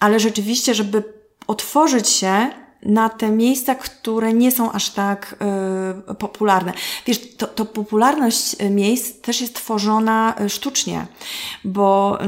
Ale 0.00 0.20
rzeczywiście, 0.20 0.74
żeby 0.74 1.02
otworzyć 1.46 2.08
się 2.08 2.50
na 2.82 3.08
te 3.08 3.30
miejsca, 3.30 3.74
które 3.74 4.32
nie 4.32 4.50
są 4.50 4.72
aż 4.72 4.90
tak 4.90 5.36
y, 6.10 6.14
popularne. 6.14 6.72
Wiesz, 7.06 7.36
to, 7.36 7.46
to 7.46 7.64
popularność 7.64 8.56
y, 8.62 8.70
miejsc 8.70 9.20
też 9.20 9.40
jest 9.40 9.54
tworzona 9.54 10.34
y, 10.40 10.48
sztucznie, 10.48 11.06
bo 11.64 12.18
y, 12.24 12.26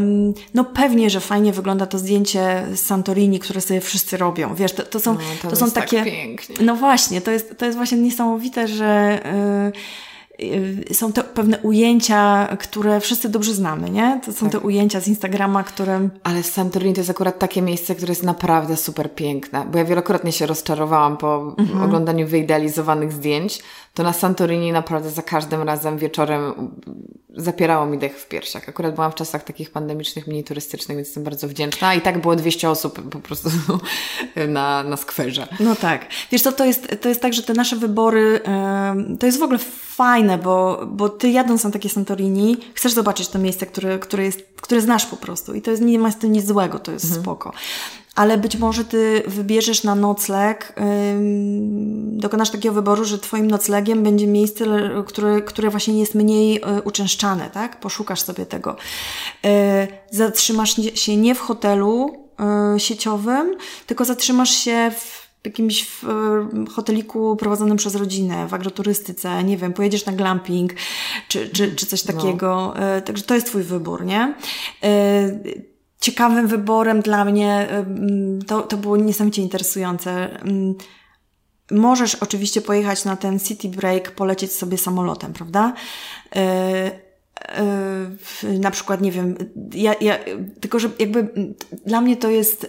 no 0.54 0.64
pewnie, 0.64 1.10
że 1.10 1.20
fajnie 1.20 1.52
wygląda 1.52 1.86
to 1.86 1.98
zdjęcie 1.98 2.66
z 2.74 2.80
Santorini, 2.80 3.38
które 3.38 3.60
sobie 3.60 3.80
wszyscy 3.80 4.16
robią. 4.16 4.54
Wiesz, 4.54 4.72
to, 4.72 4.82
to 4.82 5.00
są, 5.00 5.14
no, 5.14 5.50
to, 5.50 5.56
są 5.56 5.70
tak 5.70 5.90
takie... 5.90 6.26
No 6.60 6.76
właśnie, 6.76 7.20
to 7.20 7.30
jest, 7.30 7.58
to 7.58 7.64
jest 7.66 7.76
właśnie 7.76 7.98
niesamowite, 7.98 8.68
że... 8.68 9.20
Y, 9.68 10.04
są 10.92 11.12
to 11.12 11.24
pewne 11.24 11.58
ujęcia, 11.58 12.48
które 12.60 13.00
wszyscy 13.00 13.28
dobrze 13.28 13.54
znamy, 13.54 13.90
nie? 13.90 14.20
To 14.24 14.32
są 14.32 14.40
tak. 14.40 14.52
te 14.52 14.58
ujęcia 14.58 15.00
z 15.00 15.08
Instagrama, 15.08 15.62
które... 15.62 16.08
Ale 16.22 16.42
Santorini 16.42 16.94
to 16.94 17.00
jest 17.00 17.10
akurat 17.10 17.38
takie 17.38 17.62
miejsce, 17.62 17.94
które 17.94 18.10
jest 18.10 18.22
naprawdę 18.22 18.76
super 18.76 19.14
piękne, 19.14 19.66
bo 19.72 19.78
ja 19.78 19.84
wielokrotnie 19.84 20.32
się 20.32 20.46
rozczarowałam 20.46 21.16
po 21.16 21.54
mhm. 21.58 21.82
oglądaniu 21.82 22.26
wyidealizowanych 22.26 23.12
zdjęć, 23.12 23.62
to 23.94 24.02
na 24.02 24.12
Santorini 24.12 24.72
naprawdę 24.72 25.10
za 25.10 25.22
każdym 25.22 25.62
razem 25.62 25.98
wieczorem 25.98 26.52
zapierało 27.36 27.86
mi 27.86 27.98
dech 27.98 28.18
w 28.18 28.28
piersiach. 28.28 28.68
Akurat 28.68 28.94
byłam 28.94 29.12
w 29.12 29.14
czasach 29.14 29.44
takich 29.44 29.70
pandemicznych, 29.70 30.26
mniej 30.26 30.44
turystycznych, 30.44 30.96
więc 30.96 31.08
jestem 31.08 31.24
bardzo 31.24 31.48
wdzięczna. 31.48 31.94
I 31.94 32.00
tak 32.00 32.20
było 32.20 32.36
200 32.36 32.70
osób 32.70 33.10
po 33.10 33.18
prostu 33.18 33.48
na, 34.48 34.82
na 34.82 34.96
skwerze. 34.96 35.48
No 35.60 35.76
tak. 35.76 36.06
Wiesz 36.32 36.42
co, 36.42 36.52
to 36.52 36.64
jest, 36.64 36.96
to 37.00 37.08
jest 37.08 37.20
tak, 37.20 37.34
że 37.34 37.42
te 37.42 37.52
nasze 37.52 37.76
wybory, 37.76 38.40
to 39.20 39.26
jest 39.26 39.38
w 39.38 39.42
ogóle 39.42 39.58
fajne, 39.96 40.33
bo, 40.38 40.86
bo 40.86 41.08
ty 41.08 41.30
jadąc 41.30 41.64
na 41.64 41.70
takie 41.70 41.88
Santorini, 41.88 42.56
chcesz 42.74 42.92
zobaczyć 42.92 43.28
to 43.28 43.38
miejsce, 43.38 43.66
które, 43.66 43.98
które, 43.98 44.24
jest, 44.24 44.40
które 44.60 44.80
znasz 44.80 45.06
po 45.06 45.16
prostu. 45.16 45.54
I 45.54 45.62
to 45.62 45.70
jest, 45.70 45.82
nie 45.82 45.98
ma 45.98 46.10
z 46.10 46.18
tym 46.18 46.32
nic 46.32 46.46
złego, 46.46 46.78
to 46.78 46.92
jest 46.92 47.04
mhm. 47.04 47.22
spoko 47.22 47.52
ale 48.14 48.38
być 48.38 48.56
może 48.56 48.84
ty 48.84 49.22
wybierzesz 49.26 49.84
na 49.84 49.94
nocleg, 49.94 50.72
yy, 50.76 50.84
dokonasz 52.18 52.50
takiego 52.50 52.74
wyboru, 52.74 53.04
że 53.04 53.18
twoim 53.18 53.50
noclegiem 53.50 54.02
będzie 54.02 54.26
miejsce, 54.26 54.64
które, 55.06 55.42
które 55.42 55.70
właśnie 55.70 56.00
jest 56.00 56.14
mniej 56.14 56.54
yy, 56.54 56.82
uczęszczane, 56.84 57.50
tak? 57.50 57.80
Poszukasz 57.80 58.20
sobie 58.20 58.46
tego. 58.46 58.76
Yy, 59.42 59.50
zatrzymasz 60.10 60.76
się 60.94 61.16
nie 61.16 61.34
w 61.34 61.40
hotelu 61.40 62.24
y, 62.76 62.80
sieciowym, 62.80 63.56
tylko 63.86 64.04
zatrzymasz 64.04 64.50
się 64.50 64.92
w 64.98 65.23
jakimś 65.44 65.84
w, 65.84 66.04
hoteliku 66.72 67.36
prowadzonym 67.36 67.76
przez 67.76 67.94
rodzinę, 67.94 68.48
w 68.48 68.54
agroturystyce, 68.54 69.44
nie 69.44 69.56
wiem, 69.56 69.72
pojedziesz 69.72 70.06
na 70.06 70.12
glamping, 70.12 70.72
czy, 71.28 71.48
czy, 71.48 71.74
czy 71.74 71.86
coś 71.86 72.04
no. 72.04 72.12
takiego. 72.12 72.74
No. 72.76 73.00
Także 73.00 73.24
to 73.24 73.34
jest 73.34 73.46
twój 73.46 73.62
wybór, 73.62 74.04
nie? 74.04 74.34
Y, 74.84 75.64
ciekawym 76.00 76.46
wyborem 76.46 77.00
dla 77.00 77.24
mnie. 77.24 77.68
To, 78.46 78.60
to 78.62 78.76
było 78.76 78.96
niesamowicie 78.96 79.42
interesujące. 79.42 80.38
Możesz 81.70 82.14
oczywiście 82.14 82.60
pojechać 82.60 83.04
na 83.04 83.16
ten 83.16 83.40
city 83.40 83.68
break, 83.68 84.10
polecieć 84.10 84.52
sobie 84.52 84.78
samolotem, 84.78 85.32
prawda? 85.32 85.74
Na 88.60 88.70
przykład, 88.70 89.00
nie 89.00 89.12
wiem, 89.12 89.34
ja, 89.74 89.94
ja, 90.00 90.18
tylko 90.60 90.78
że 90.78 90.90
jakby 90.98 91.28
dla 91.86 92.00
mnie 92.00 92.16
to 92.16 92.30
jest 92.30 92.66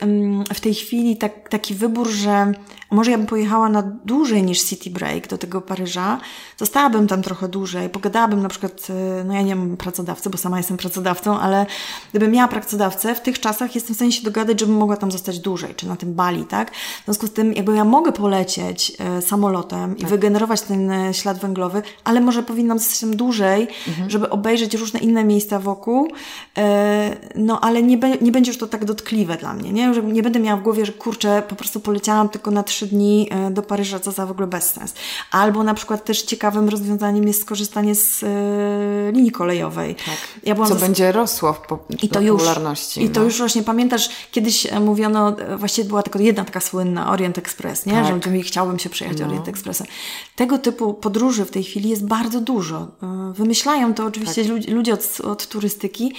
w 0.53 0.59
tej 0.59 0.73
chwili 0.73 1.17
tak, 1.17 1.49
taki 1.49 1.76
wybór, 1.76 2.09
że 2.09 2.53
może 2.91 3.11
ja 3.11 3.17
bym 3.17 3.28
pojechała 3.28 3.69
na 3.69 3.82
dłużej 3.82 4.43
niż 4.43 4.63
City 4.63 4.89
Break 4.89 5.28
do 5.28 5.38
tego 5.38 5.61
Paryża, 5.61 6.19
zostałabym 6.57 7.07
tam 7.07 7.21
trochę 7.21 7.47
dłużej, 7.47 7.89
pogadałabym 7.89 8.41
na 8.41 8.49
przykład, 8.49 8.88
y, 8.89 9.23
no 9.23 9.34
ja 9.34 9.41
nie 9.41 9.55
mam 9.55 9.78
pracodawcy, 9.78 10.30
bo 10.30 10.38
sama 10.38 10.57
jestem 10.57 10.78
pracodawcą, 10.78 11.39
ale 11.39 11.65
gdybym 12.09 12.32
miała 12.32 12.47
pracodawcę, 12.47 13.15
w 13.15 13.21
tych 13.21 13.39
czasach 13.39 13.76
jestem 13.76 13.93
w 13.93 13.97
stanie 13.97 14.11
się 14.11 14.23
dogadać, 14.23 14.59
żebym 14.59 14.76
mogła 14.76 14.97
tam 14.97 15.11
zostać 15.11 15.39
dłużej, 15.39 15.76
czy 15.76 15.88
na 15.88 15.95
tym 15.95 16.13
Bali, 16.13 16.45
tak? 16.45 16.71
W 17.01 17.05
związku 17.05 17.28
z 17.28 17.34
tym, 17.34 17.53
jakby 17.53 17.76
ja 17.76 17.84
mogę 17.86 18.11
polecieć 18.11 18.91
e, 18.99 19.21
samolotem 19.21 19.95
tak. 19.95 20.01
i 20.01 20.05
wygenerować 20.05 20.61
ten 20.61 20.91
e, 20.91 21.13
ślad 21.13 21.39
węglowy, 21.39 21.82
ale 22.03 22.21
może 22.21 22.43
powinnam 22.43 22.80
zostać 22.80 22.99
tam 22.99 23.15
dłużej, 23.15 23.67
mhm. 23.88 24.09
żeby 24.09 24.30
obejrzeć 24.30 24.64
różne 24.74 24.99
inne 24.99 25.24
miejsca 25.24 25.59
wokół, 25.59 26.11
e, 26.57 27.18
no 27.36 27.61
ale 27.61 27.84
nie, 27.84 27.97
be, 27.97 28.09
nie 28.22 28.32
będzie 28.32 28.51
już 28.51 28.57
to 28.57 28.68
tak 28.68 28.86
dotkliwe 28.86 29.38
dla 29.38 29.53
mnie, 29.53 29.74
nie? 29.74 29.93
Że 29.93 30.03
nie 30.03 30.24
będę 30.24 30.39
miała 30.39 30.59
w 30.59 30.63
głowie, 30.63 30.86
że 30.86 30.91
kurczę, 30.91 31.43
po 31.47 31.55
prostu 31.55 31.80
poleciałam 31.80 32.30
tylko 32.30 32.51
na 32.51 32.63
trzy 32.63 32.88
dni 32.88 33.30
e, 33.32 33.51
do 33.51 33.61
Paryża, 33.61 33.99
co 33.99 34.11
za 34.11 34.26
w 34.26 34.32
ogóle 34.32 34.47
bezsens. 34.47 34.93
Albo 35.32 35.63
na 35.63 35.74
przykład 35.74 36.05
też 36.05 36.22
ciekawym 36.22 36.70
rozwiązaniem 36.70 37.28
jest 37.28 37.41
skorzystanie 37.41 37.95
z 37.95 38.24
e, 38.24 39.11
linii 39.11 39.32
kolejowej. 39.32 39.95
Tak. 39.95 40.18
Ja 40.43 40.66
co 40.66 40.76
będzie 40.76 41.11
rosło 41.11 41.53
w 41.53 41.61
po 41.61 41.80
I 42.03 42.09
to 42.09 42.20
popularności. 42.20 43.01
Już, 43.01 43.09
I 43.09 43.13
to 43.13 43.20
no. 43.20 43.26
już 43.26 43.38
właśnie 43.38 43.63
pamiętasz, 43.63 44.09
kiedyś 44.32 44.68
mówiono, 44.82 45.36
właściwie 45.57 45.88
była 45.88 46.03
tylko 46.03 46.20
jedna 46.20 46.45
taka 46.45 46.59
słynna 46.59 47.11
Orient 47.11 47.38
Express, 47.38 47.86
nie? 47.86 47.93
Tak. 47.93 48.24
Że 48.24 48.41
chciałbym 48.43 48.80
się 48.80 48.89
przejechać 48.89 49.20
no. 49.20 49.26
Orient 49.26 49.47
Expressem. 49.47 49.88
Tego 50.36 50.57
typu 50.57 50.93
podróży 50.93 51.45
w 51.45 51.51
tej 51.51 51.63
chwili 51.63 51.89
jest 51.89 52.05
bardzo 52.05 52.41
dużo. 52.41 52.88
Wymyślają 53.34 53.93
to 53.93 54.05
oczywiście 54.05 54.41
tak. 54.41 54.45
Ludzie 54.68 54.93
od, 54.93 55.22
od 55.24 55.47
turystyki, 55.47 56.14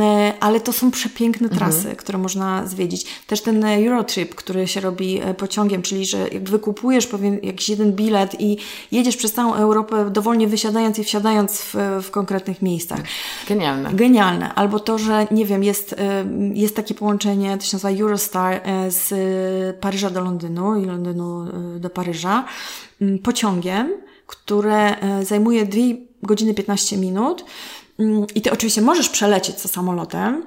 E, 0.00 0.32
ale 0.40 0.60
to 0.60 0.72
są 0.72 0.90
przepiękne 0.90 1.48
mhm. 1.48 1.58
trasy, 1.58 1.78
mhm. 1.78 1.96
które 1.96 2.18
można 2.18 2.66
zwiedzić. 2.66 3.06
Też 3.26 3.40
ten 3.40 3.64
Eurotrip, 3.64 4.34
który 4.34 4.68
się 4.68 4.80
robi 4.80 5.20
e, 5.20 5.34
pociągiem, 5.34 5.82
czyli 5.82 6.06
że 6.06 6.28
jak 6.28 6.50
wykupujesz 6.50 7.06
pewien 7.06 7.38
jakiś 7.42 7.68
jeden 7.68 7.92
bilet 7.92 8.40
i 8.40 8.56
jedziesz 8.92 9.16
przez 9.16 9.32
całą 9.32 9.54
Europę 9.54 10.10
dowolnie 10.10 10.48
wysiadając 10.48 10.98
i 10.98 11.04
wsiadając 11.04 11.60
w, 11.60 11.74
w 12.02 12.10
konkretnych 12.10 12.62
miejscach. 12.62 13.00
Genialne. 13.48 13.92
Genialne. 13.92 14.54
Albo 14.54 14.80
to, 14.80 14.98
że 14.98 15.26
nie 15.30 15.46
wiem, 15.46 15.64
jest, 15.64 15.92
e, 15.92 16.24
jest 16.54 16.76
takie 16.76 16.94
połączenie, 16.94 17.58
to 17.58 17.64
się 17.64 17.76
nazywa 17.76 18.02
Eurostar 18.02 18.60
z 18.88 19.10
Paryża 19.80 20.10
do 20.10 20.20
Londynu 20.20 20.76
i 20.76 20.84
Londynu 20.84 21.46
do 21.78 21.90
Paryża 21.90 22.44
pociągiem, 23.22 23.92
które 24.26 24.96
zajmuje 25.22 25.66
2 25.66 25.80
godziny 26.26 26.54
15 26.54 26.96
minut 26.96 27.44
Mm, 27.98 28.26
I 28.34 28.42
ty 28.42 28.52
oczywiście 28.52 28.82
możesz 28.82 29.08
przelecieć 29.08 29.56
co 29.56 29.68
samolotem. 29.68 30.42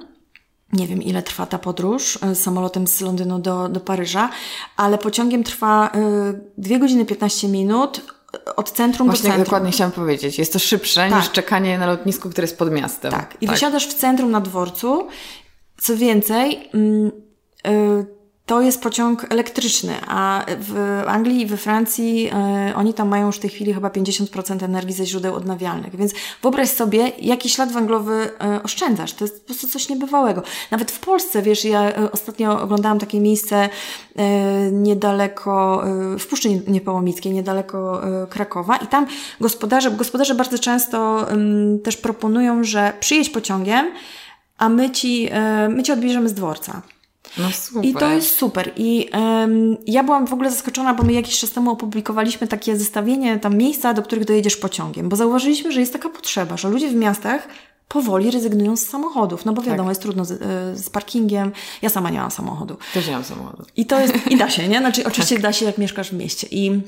Nie 0.72 0.86
wiem, 0.86 1.02
ile 1.02 1.22
trwa 1.22 1.46
ta 1.46 1.58
podróż 1.58 2.18
e, 2.22 2.34
samolotem 2.34 2.86
z 2.86 3.00
Londynu 3.00 3.38
do, 3.38 3.68
do 3.68 3.80
Paryża, 3.80 4.30
ale 4.76 4.98
pociągiem 4.98 5.44
trwa 5.44 5.90
y, 6.28 6.40
2 6.58 6.78
godziny 6.78 7.04
15 7.04 7.48
minut 7.48 8.00
od 8.56 8.70
centrum 8.70 9.08
Właśnie 9.08 9.22
do 9.22 9.28
centrum. 9.28 9.44
dokładnie 9.44 9.70
chciałam 9.70 9.92
powiedzieć. 9.92 10.38
Jest 10.38 10.52
to 10.52 10.58
szybsze 10.58 11.08
tak. 11.10 11.20
niż 11.20 11.30
czekanie 11.30 11.78
na 11.78 11.86
lotnisku, 11.86 12.30
które 12.30 12.44
jest 12.44 12.58
pod 12.58 12.72
miastem. 12.72 13.10
Tak. 13.10 13.36
I 13.40 13.46
tak. 13.46 13.54
wysiadasz 13.54 13.88
w 13.88 13.94
centrum 13.94 14.30
na 14.30 14.40
dworcu. 14.40 15.06
Co 15.80 15.96
więcej, 15.96 16.70
yy, 17.64 18.06
to 18.48 18.60
jest 18.60 18.82
pociąg 18.82 19.26
elektryczny, 19.30 19.94
a 20.06 20.44
w 20.60 21.02
Anglii 21.06 21.40
i 21.40 21.46
we 21.46 21.56
Francji 21.56 22.30
e, 22.32 22.72
oni 22.76 22.94
tam 22.94 23.08
mają 23.08 23.26
już 23.26 23.36
w 23.36 23.40
tej 23.40 23.50
chwili 23.50 23.74
chyba 23.74 23.88
50% 23.88 24.64
energii 24.64 24.92
ze 24.92 25.06
źródeł 25.06 25.34
odnawialnych. 25.34 25.96
Więc 25.96 26.12
wyobraź 26.42 26.68
sobie, 26.68 27.12
jaki 27.18 27.48
ślad 27.48 27.72
węglowy 27.72 28.30
e, 28.40 28.62
oszczędzasz. 28.62 29.12
To 29.12 29.24
jest 29.24 29.40
po 29.40 29.46
prostu 29.46 29.68
coś 29.68 29.88
niebywałego. 29.88 30.42
Nawet 30.70 30.90
w 30.90 31.00
Polsce, 31.00 31.42
wiesz, 31.42 31.64
ja 31.64 31.82
e, 31.82 32.12
ostatnio 32.12 32.60
oglądałam 32.60 32.98
takie 32.98 33.20
miejsce 33.20 33.68
niedaleko, 34.72 35.82
w 36.18 36.26
Puszczy 36.26 36.48
Niepołomickiej, 36.48 37.32
niedaleko 37.32 38.02
Krakowa 38.30 38.76
i 38.76 38.86
tam 38.86 39.06
gospodarze, 39.40 39.90
gospodarze 39.90 40.34
bardzo 40.34 40.58
często 40.58 41.26
też 41.84 41.96
proponują, 41.96 42.64
że 42.64 42.92
przyjedź 43.00 43.30
pociągiem, 43.30 43.90
a 44.58 44.68
my 44.68 44.90
ci, 44.90 45.30
my 45.68 45.82
ci 45.82 45.92
odbierzemy 45.92 46.28
z 46.28 46.34
dworca. 46.34 46.82
No 47.38 47.50
super. 47.50 47.84
I 47.84 47.94
to 47.94 48.10
jest 48.10 48.38
super. 48.38 48.72
I 48.76 49.10
um, 49.12 49.76
ja 49.86 50.04
byłam 50.04 50.26
w 50.26 50.32
ogóle 50.32 50.50
zaskoczona, 50.50 50.94
bo 50.94 51.02
my 51.02 51.12
jakiś 51.12 51.40
czas 51.40 51.50
temu 51.50 51.70
opublikowaliśmy 51.70 52.48
takie 52.48 52.76
zestawienie 52.76 53.38
tam 53.38 53.56
miejsca, 53.56 53.94
do 53.94 54.02
których 54.02 54.24
dojedziesz 54.24 54.56
pociągiem, 54.56 55.08
bo 55.08 55.16
zauważyliśmy, 55.16 55.72
że 55.72 55.80
jest 55.80 55.92
taka 55.92 56.08
potrzeba, 56.08 56.56
że 56.56 56.68
ludzie 56.68 56.88
w 56.88 56.94
miastach 56.94 57.48
powoli 57.88 58.30
rezygnują 58.30 58.76
z 58.76 58.86
samochodów, 58.86 59.44
no 59.44 59.52
bo 59.52 59.62
wiadomo, 59.62 59.82
tak. 59.82 59.88
jest 59.88 60.02
trudno 60.02 60.24
z, 60.24 60.30
e, 60.30 60.36
z, 60.76 60.90
parkingiem. 60.90 61.52
Ja 61.82 61.88
sama 61.88 62.10
nie 62.10 62.18
mam 62.18 62.30
samochodu. 62.30 62.76
Też 62.94 63.06
nie 63.06 63.12
mam 63.12 63.24
samochodu. 63.24 63.64
I 63.76 63.86
to 63.86 64.00
jest, 64.00 64.14
i 64.30 64.36
da 64.36 64.50
się, 64.50 64.68
nie? 64.68 64.78
Znaczy 64.78 65.06
oczywiście 65.06 65.34
tak. 65.34 65.42
da 65.42 65.52
się, 65.52 65.66
jak 65.66 65.78
mieszkasz 65.78 66.10
w 66.10 66.12
mieście. 66.12 66.46
I 66.50 66.82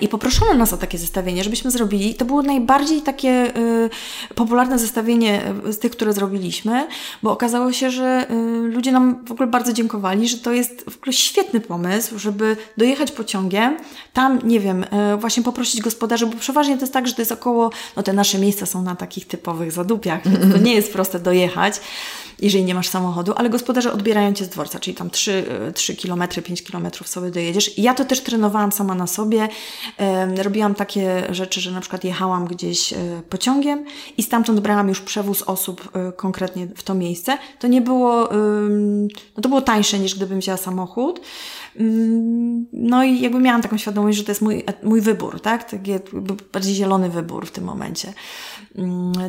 I 0.00 0.08
poproszono 0.08 0.54
nas 0.54 0.72
o 0.72 0.76
takie 0.76 0.98
zestawienie, 0.98 1.44
żebyśmy 1.44 1.70
zrobili. 1.70 2.14
To 2.14 2.24
było 2.24 2.42
najbardziej 2.42 3.02
takie 3.02 3.56
y, 3.56 4.34
popularne 4.34 4.78
zestawienie 4.78 5.42
e, 5.66 5.72
z 5.72 5.78
tych, 5.78 5.92
które 5.92 6.12
zrobiliśmy, 6.12 6.86
bo 7.22 7.30
okazało 7.30 7.72
się, 7.72 7.90
że 7.90 8.26
y, 8.30 8.34
ludzie 8.68 8.92
nam 8.92 9.24
w 9.24 9.32
ogóle 9.32 9.48
bardzo 9.48 9.72
dziękowali, 9.72 10.28
że 10.28 10.38
to 10.38 10.52
jest 10.52 10.90
w 10.90 10.96
ogóle 10.96 11.12
świetny 11.12 11.60
pomysł, 11.60 12.18
żeby 12.18 12.56
dojechać 12.76 13.12
pociągiem, 13.12 13.76
tam, 14.12 14.38
nie 14.44 14.60
wiem, 14.60 14.84
y, 14.84 15.16
właśnie 15.16 15.42
poprosić 15.42 15.80
gospodarzy, 15.80 16.26
bo 16.26 16.36
przeważnie 16.36 16.74
to 16.76 16.80
jest 16.80 16.92
tak, 16.92 17.08
że 17.08 17.14
to 17.14 17.22
jest 17.22 17.32
około, 17.32 17.70
no 17.96 18.02
te 18.02 18.12
nasze 18.12 18.38
miejsca 18.38 18.66
są 18.66 18.82
na 18.82 18.96
takich 18.96 19.26
typowych 19.26 19.72
zadupiach, 19.72 20.28
więc 20.28 20.54
to 20.54 20.58
nie 20.58 20.74
jest 20.74 20.92
proste 20.92 21.18
dojechać 21.18 21.80
jeżeli 22.42 22.64
nie 22.64 22.74
masz 22.74 22.88
samochodu, 22.88 23.32
ale 23.36 23.50
gospodarze 23.50 23.92
odbierają 23.92 24.32
cię 24.32 24.44
z 24.44 24.48
dworca, 24.48 24.78
czyli 24.80 24.96
tam 24.96 25.10
3, 25.10 25.44
3 25.74 25.96
km, 25.96 26.22
5 26.44 26.62
km 26.62 26.90
sobie 27.04 27.30
dojedziesz. 27.30 27.78
I 27.78 27.82
ja 27.82 27.94
to 27.94 28.04
też 28.04 28.20
trenowałam 28.20 28.72
sama 28.72 28.94
na 28.94 29.06
sobie. 29.06 29.48
Robiłam 30.42 30.74
takie 30.74 31.26
rzeczy, 31.30 31.60
że 31.60 31.70
na 31.70 31.80
przykład 31.80 32.04
jechałam 32.04 32.44
gdzieś 32.44 32.92
e, 32.92 32.96
pociągiem 33.28 33.84
i 34.16 34.22
stamtąd 34.22 34.60
brałam 34.60 34.88
już 34.88 35.00
przewóz 35.00 35.42
osób 35.42 35.88
e, 35.96 36.12
konkretnie 36.12 36.66
w 36.76 36.82
to 36.82 36.94
miejsce. 36.94 37.38
To 37.58 37.68
nie 37.68 37.80
było, 37.80 38.28
no 39.36 39.42
to 39.42 39.48
było 39.48 39.60
tańsze 39.60 39.98
niż 39.98 40.14
gdybym 40.14 40.40
wzięła 40.40 40.56
samochód. 40.56 41.20
No 42.72 43.04
i 43.04 43.20
jakby 43.20 43.38
miałam 43.38 43.62
taką 43.62 43.78
świadomość, 43.78 44.18
że 44.18 44.24
to 44.24 44.30
jest 44.30 44.42
mój, 44.42 44.64
mój 44.82 45.00
wybór, 45.00 45.40
tak? 45.40 45.70
Taki 45.70 45.92
bardziej 46.52 46.74
zielony 46.74 47.10
wybór 47.10 47.46
w 47.46 47.50
tym 47.50 47.64
momencie. 47.64 48.12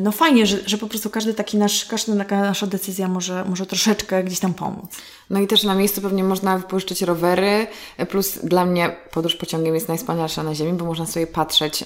No 0.02 0.12
fajnie, 0.12 0.46
że, 0.46 0.58
że 0.66 0.78
po 0.78 0.86
prostu 0.86 1.10
każdy 1.10 1.34
taki 1.34 1.56
nasz, 1.56 1.84
każda 1.84 2.16
taka 2.16 2.40
nasza 2.40 2.66
decyzja 2.66 3.08
może, 3.08 3.44
może 3.44 3.66
troszeczkę 3.66 4.24
gdzieś 4.24 4.40
tam 4.40 4.54
pomóc. 4.54 4.90
No 5.30 5.40
i 5.40 5.46
też 5.46 5.62
na 5.62 5.74
miejscu 5.74 6.00
pewnie 6.00 6.24
można 6.24 6.58
wypożyczyć 6.58 7.02
rowery, 7.02 7.66
plus 8.08 8.38
dla 8.44 8.66
mnie 8.66 8.96
podróż 9.10 9.36
pociągiem 9.36 9.74
jest 9.74 9.88
najwspanialsza 9.88 10.42
na 10.42 10.54
Ziemi, 10.54 10.72
bo 10.72 10.84
można 10.84 11.06
sobie 11.06 11.26
patrzeć 11.26 11.84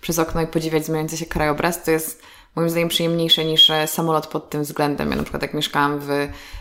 przez 0.00 0.18
okno 0.18 0.42
i 0.42 0.46
podziwiać 0.46 0.86
zmieniający 0.86 1.16
się 1.16 1.26
krajobraz. 1.26 1.84
To 1.84 1.90
jest 1.90 2.22
moim 2.56 2.70
zdaniem 2.70 2.88
przyjemniejsze 2.88 3.44
niż 3.44 3.72
samolot 3.86 4.26
pod 4.26 4.50
tym 4.50 4.62
względem. 4.62 5.10
Ja 5.10 5.16
na 5.16 5.22
przykład 5.22 5.42
jak 5.42 5.54
mieszkałam 5.54 6.00
w 6.00 6.08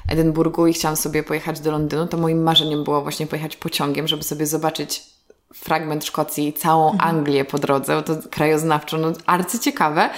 Edynburgu 0.10 0.68
i 0.68 0.74
chciałam 0.74 0.98
sobie 0.98 1.24
pojechać 1.24 1.60
do 1.60 1.72
Londynu, 1.72 2.08
to 2.08 2.18
moim 2.18 2.44
marzeniem 2.44 2.84
było 2.84 3.02
właśnie 3.02 3.28
pojechać 3.28 3.56
pociągiem, 3.56 4.08
żeby 4.08 4.24
sobie 4.24 4.48
zobaczyć 4.48 5.14
fragment 5.54 6.06
Szkocji 6.06 6.48
i 6.48 6.54
całą 6.54 6.91
mhm. 6.91 7.10
Anglię 7.10 7.46
po 7.46 7.60
drodze, 7.60 7.96
bo 7.96 8.02
to 8.02 8.16
krajoznawczo, 8.30 8.98
no 8.98 9.14
arcyciekawe. 9.26 10.10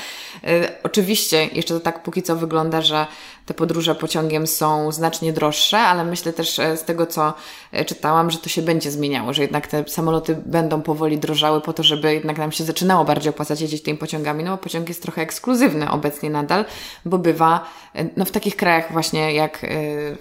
Y, 0.43 0.67
oczywiście 0.84 1.45
jeszcze 1.45 1.73
to 1.73 1.80
tak 1.80 2.03
póki 2.03 2.23
co 2.23 2.36
wygląda, 2.36 2.82
że 2.82 3.07
te 3.45 3.53
podróże 3.53 3.95
pociągiem 3.95 4.47
są 4.47 4.91
znacznie 4.91 5.33
droższe, 5.33 5.77
ale 5.77 6.05
myślę 6.05 6.33
też 6.33 6.59
e, 6.59 6.77
z 6.77 6.83
tego, 6.83 7.05
co 7.05 7.33
e, 7.71 7.85
czytałam, 7.85 8.31
że 8.31 8.37
to 8.37 8.49
się 8.49 8.61
będzie 8.61 8.91
zmieniało, 8.91 9.33
że 9.33 9.41
jednak 9.41 9.67
te 9.67 9.83
samoloty 9.87 10.37
będą 10.45 10.81
powoli 10.81 11.17
drożały 11.17 11.61
po 11.61 11.73
to, 11.73 11.83
żeby 11.83 12.13
jednak 12.13 12.37
nam 12.37 12.51
się 12.51 12.63
zaczynało 12.63 13.05
bardziej 13.05 13.29
opłacać 13.29 13.61
jeździć 13.61 13.83
tymi 13.83 13.97
pociągami, 13.97 14.43
no 14.43 14.51
bo 14.51 14.57
pociąg 14.57 14.89
jest 14.89 15.01
trochę 15.01 15.21
ekskluzywny 15.21 15.91
obecnie 15.91 16.29
nadal, 16.29 16.65
bo 17.05 17.17
bywa 17.17 17.65
e, 17.95 18.05
no 18.17 18.25
w 18.25 18.31
takich 18.31 18.55
krajach 18.55 18.91
właśnie 18.91 19.33
jak 19.33 19.65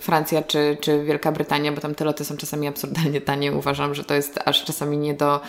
Francja 0.00 0.42
czy, 0.42 0.76
czy 0.80 1.04
Wielka 1.04 1.32
Brytania, 1.32 1.72
bo 1.72 1.80
tam 1.80 1.94
te 1.94 2.04
loty 2.04 2.24
są 2.24 2.36
czasami 2.36 2.68
absurdalnie 2.68 3.20
tanie, 3.20 3.52
uważam, 3.52 3.94
że 3.94 4.04
to 4.04 4.14
jest 4.14 4.38
aż 4.44 4.64
czasami 4.64 4.98
nie 4.98 5.14
do 5.14 5.40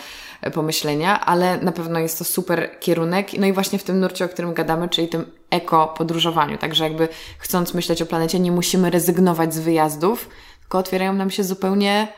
pomyślenia, 0.54 1.20
ale 1.20 1.58
na 1.58 1.72
pewno 1.72 1.98
jest 1.98 2.18
to 2.18 2.24
super 2.24 2.70
kierunek. 2.80 3.32
No 3.38 3.46
i 3.46 3.52
właśnie 3.52 3.78
w 3.78 3.84
tym 3.84 4.00
nurcie, 4.00 4.24
o 4.24 4.28
którym 4.28 4.54
gadamy, 4.54 4.88
czyli 4.88 5.08
tym 5.08 5.24
eko 5.50 5.94
podróżowaniu. 5.98 6.58
Także 6.58 6.84
jakby 6.84 7.08
chcąc 7.38 7.74
myśleć 7.74 8.02
o 8.02 8.06
planecie, 8.06 8.38
nie 8.38 8.52
musimy 8.52 8.90
rezygnować 8.90 9.54
z 9.54 9.58
wyjazdów, 9.58 10.28
tylko 10.60 10.78
otwierają 10.78 11.12
nam 11.12 11.30
się 11.30 11.44
zupełnie 11.44 12.08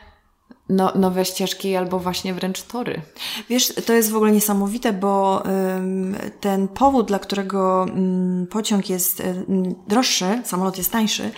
no, 0.69 0.91
nowe 0.95 1.25
ścieżki 1.25 1.75
albo 1.75 1.99
właśnie 1.99 2.33
wręcz 2.33 2.63
tory. 2.63 3.01
Wiesz, 3.49 3.73
to 3.85 3.93
jest 3.93 4.11
w 4.11 4.15
ogóle 4.15 4.31
niesamowite, 4.31 4.93
bo 4.93 5.43
ym, 5.77 6.15
ten 6.39 6.67
powód, 6.67 7.07
dla 7.07 7.19
którego 7.19 7.85
ym, 7.89 8.47
pociąg 8.49 8.89
jest 8.89 9.19
ym, 9.19 9.75
droższy, 9.87 10.41
samolot 10.45 10.77
jest 10.77 10.91
tańszy, 10.91 11.31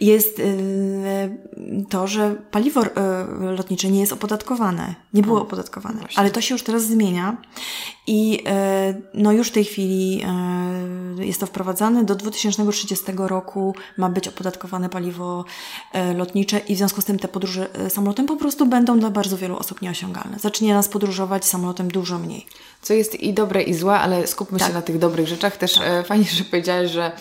jest 0.00 0.42
to, 1.88 2.06
że 2.06 2.36
paliwo 2.50 2.82
y, 2.82 2.90
lotnicze 3.40 3.90
nie 3.90 4.00
jest 4.00 4.12
opodatkowane. 4.12 4.94
Nie 5.14 5.22
było 5.22 5.42
opodatkowane. 5.42 6.00
Właśnie. 6.00 6.18
Ale 6.18 6.30
to 6.30 6.40
się 6.40 6.54
już 6.54 6.62
teraz 6.62 6.82
zmienia 6.82 7.36
i 8.06 8.44
no 9.14 9.32
już 9.32 9.48
w 9.48 9.52
tej 9.52 9.64
chwili 9.64 10.24
jest 11.18 11.40
to 11.40 11.46
wprowadzane. 11.46 12.04
Do 12.04 12.14
2030 12.14 13.04
roku 13.16 13.74
ma 13.98 14.08
być 14.08 14.28
opodatkowane 14.28 14.88
paliwo 14.88 15.44
lotnicze 16.16 16.58
i 16.58 16.74
w 16.74 16.78
związku 16.78 17.00
z 17.00 17.04
tym 17.04 17.18
te 17.18 17.28
podróże 17.28 17.68
samolotem 17.88 18.26
po 18.26 18.36
prostu 18.36 18.63
będą 18.66 18.98
dla 18.98 19.10
bardzo 19.10 19.36
wielu 19.36 19.56
osób 19.56 19.82
nieosiągalne. 19.82 20.38
Zacznie 20.38 20.74
nas 20.74 20.88
podróżować 20.88 21.44
samolotem 21.44 21.88
dużo 21.88 22.18
mniej. 22.18 22.46
Co 22.82 22.94
jest 22.94 23.14
i 23.14 23.32
dobre, 23.32 23.62
i 23.62 23.74
złe, 23.74 23.94
ale 23.94 24.26
skupmy 24.26 24.58
tak. 24.58 24.68
się 24.68 24.74
na 24.74 24.82
tych 24.82 24.98
dobrych 24.98 25.28
rzeczach. 25.28 25.56
Też 25.56 25.74
tak. 25.74 25.82
E, 25.86 26.04
fajnie, 26.04 26.24
że 26.24 26.44
powiedziałeś, 26.44 26.90
że 26.90 27.12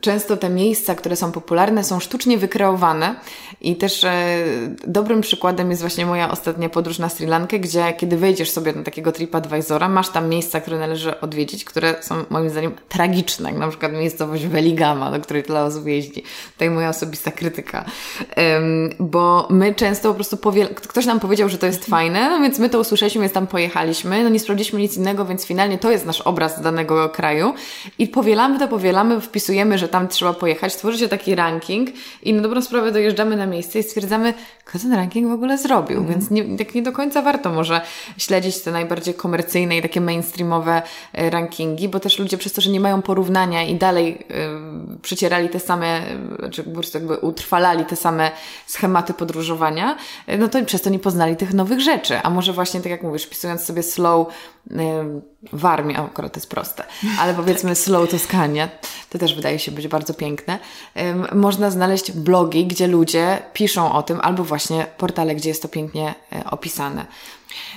często 0.00 0.36
te 0.36 0.48
miejsca, 0.48 0.94
które 0.94 1.16
są 1.16 1.32
popularne, 1.32 1.84
są 1.84 2.00
sztucznie 2.00 2.38
wykreowane 2.38 3.14
i 3.60 3.76
też 3.76 4.04
e, 4.04 4.44
dobrym 4.86 5.20
przykładem 5.20 5.70
jest 5.70 5.82
właśnie 5.82 6.06
moja 6.06 6.30
ostatnia 6.30 6.68
podróż 6.68 6.98
na 6.98 7.08
Sri 7.08 7.26
Lankę, 7.26 7.58
gdzie 7.58 7.92
kiedy 7.92 8.16
wejdziesz 8.16 8.50
sobie 8.50 8.72
na 8.72 8.82
takiego 8.82 9.12
TripAdvisora, 9.12 9.88
masz 9.88 10.08
tam 10.08 10.28
miejsca, 10.28 10.60
które 10.60 10.78
należy 10.78 11.20
odwiedzić, 11.20 11.64
które 11.64 11.94
są 12.00 12.14
moim 12.30 12.50
zdaniem 12.50 12.72
tragiczne, 12.88 13.50
jak 13.50 13.58
na 13.58 13.68
przykład 13.68 13.92
miejscowość 13.92 14.46
Veligama, 14.46 15.10
do 15.10 15.20
której 15.20 15.42
tyle 15.42 15.64
osób 15.64 15.86
jeździ. 15.86 16.22
Tutaj 16.52 16.70
moja 16.70 16.88
osobista 16.88 17.30
krytyka. 17.30 17.84
Bo 18.98 19.46
my 19.50 19.74
często 19.74 20.08
po 20.08 20.14
prostu 20.14 20.36
powie... 20.36 20.66
ktoś 20.66 21.06
nam 21.06 21.20
powiedział, 21.20 21.48
że 21.48 21.58
to 21.58 21.66
jest 21.66 21.84
fajne, 21.84 22.30
no 22.30 22.40
więc 22.40 22.58
my 22.58 22.68
to 22.68 22.80
usłyszeliśmy, 22.80 23.20
więc 23.20 23.32
tam 23.32 23.46
pojechaliśmy, 23.46 24.22
no 24.22 24.28
nie 24.28 24.40
sprawdziliśmy 24.40 24.80
nic 24.80 24.96
innego, 24.96 25.24
więc 25.24 25.46
finalnie 25.46 25.78
to 25.78 25.90
jest 25.90 26.06
nasz 26.06 26.20
obraz 26.20 26.62
danego 26.62 27.08
kraju 27.08 27.54
i 27.98 28.08
powielamy 28.08 28.58
to, 28.58 28.68
powielamy, 28.68 29.15
wpisujemy, 29.20 29.78
że 29.78 29.88
tam 29.88 30.08
trzeba 30.08 30.32
pojechać, 30.32 30.76
tworzy 30.76 30.98
się 30.98 31.08
taki 31.08 31.34
ranking 31.34 31.90
i 32.22 32.32
na 32.32 32.42
dobrą 32.42 32.62
sprawę 32.62 32.92
dojeżdżamy 32.92 33.36
na 33.36 33.46
miejsce 33.46 33.78
i 33.78 33.82
stwierdzamy, 33.82 34.34
kto 34.64 34.78
ten 34.78 34.92
ranking 34.92 35.28
w 35.28 35.32
ogóle 35.32 35.58
zrobił, 35.58 35.98
mm. 35.98 36.10
więc 36.10 36.30
nie, 36.30 36.58
tak 36.58 36.74
nie 36.74 36.82
do 36.82 36.92
końca 36.92 37.22
warto 37.22 37.50
może 37.50 37.80
śledzić 38.18 38.58
te 38.58 38.72
najbardziej 38.72 39.14
komercyjne 39.14 39.76
i 39.76 39.82
takie 39.82 40.00
mainstreamowe 40.00 40.82
e, 41.12 41.30
rankingi, 41.30 41.88
bo 41.88 42.00
też 42.00 42.18
ludzie 42.18 42.38
przez 42.38 42.52
to, 42.52 42.60
że 42.60 42.70
nie 42.70 42.80
mają 42.80 43.02
porównania 43.02 43.62
i 43.62 43.74
dalej 43.74 44.26
yy, 44.28 44.98
przycierali 45.02 45.48
te 45.48 45.60
same, 45.60 46.02
czy 46.52 46.62
po 46.62 46.70
prostu 46.70 46.98
jakby 46.98 47.16
utrwalali 47.16 47.84
te 47.84 47.96
same 47.96 48.30
schematy 48.66 49.14
podróżowania, 49.14 49.96
no 50.38 50.48
to 50.48 50.64
przez 50.64 50.82
to 50.82 50.90
nie 50.90 50.98
poznali 50.98 51.36
tych 51.36 51.54
nowych 51.54 51.80
rzeczy, 51.80 52.20
a 52.22 52.30
może 52.30 52.52
właśnie 52.52 52.80
tak 52.80 52.90
jak 52.90 53.02
mówisz, 53.02 53.24
wpisując 53.24 53.64
sobie 53.64 53.82
slow 53.82 54.26
yy, 54.70 54.76
w 55.52 55.66
armii, 55.66 55.96
akurat 55.96 56.32
to 56.32 56.38
jest 56.38 56.50
proste, 56.50 56.84
ale 57.20 57.34
powiedzmy 57.34 57.70
tak. 57.70 57.78
slow 57.78 58.10
Toskania, 58.10 58.68
to 59.18 59.26
też 59.26 59.34
wydaje 59.34 59.58
się 59.58 59.72
być 59.72 59.88
bardzo 59.88 60.14
piękne, 60.14 60.58
można 61.34 61.70
znaleźć 61.70 62.12
blogi, 62.12 62.66
gdzie 62.66 62.86
ludzie 62.86 63.38
piszą 63.52 63.92
o 63.92 64.02
tym, 64.02 64.20
albo 64.22 64.44
właśnie 64.44 64.86
portale, 64.98 65.34
gdzie 65.34 65.48
jest 65.48 65.62
to 65.62 65.68
pięknie 65.68 66.14
e, 66.32 66.50
opisane. 66.50 67.06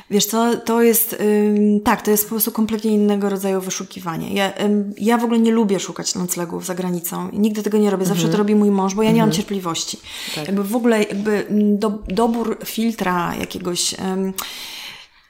Wiesz 0.10 0.26
co, 0.26 0.58
to 0.58 0.82
jest, 0.82 1.14
ym, 1.22 1.82
tak, 1.82 2.02
to 2.02 2.12
jest 2.12 2.24
po 2.24 2.30
prostu 2.30 2.52
kompletnie 2.52 2.92
innego 2.92 3.30
rodzaju 3.30 3.62
wyszukiwanie. 3.62 4.34
Ja, 4.34 4.54
ym, 4.60 4.94
ja 4.98 5.18
w 5.18 5.24
ogóle 5.24 5.40
nie 5.40 5.52
lubię 5.52 5.80
szukać 5.80 6.16
noclegów 6.16 6.66
za 6.66 6.76
granicą. 6.76 7.30
Nigdy 7.34 7.64
tego 7.64 7.78
nie 7.78 7.90
robię. 7.90 8.06
Zawsze 8.06 8.24
mhm. 8.24 8.32
to 8.32 8.38
robi 8.38 8.56
mój 8.56 8.72
mąż, 8.72 8.96
bo 8.96 9.04
ja 9.04 9.12
nie 9.12 9.20
mam 9.20 9.30
mhm. 9.30 9.38
cierpliwości. 9.38 9.98
Tak. 10.36 10.48
Jakby 10.48 10.64
w 10.64 10.76
ogóle 10.76 11.00
jakby 11.00 11.46
do, 11.50 11.90
dobór 12.08 12.58
filtra 12.66 13.36
jakiegoś... 13.36 13.94
Ym, 13.94 14.34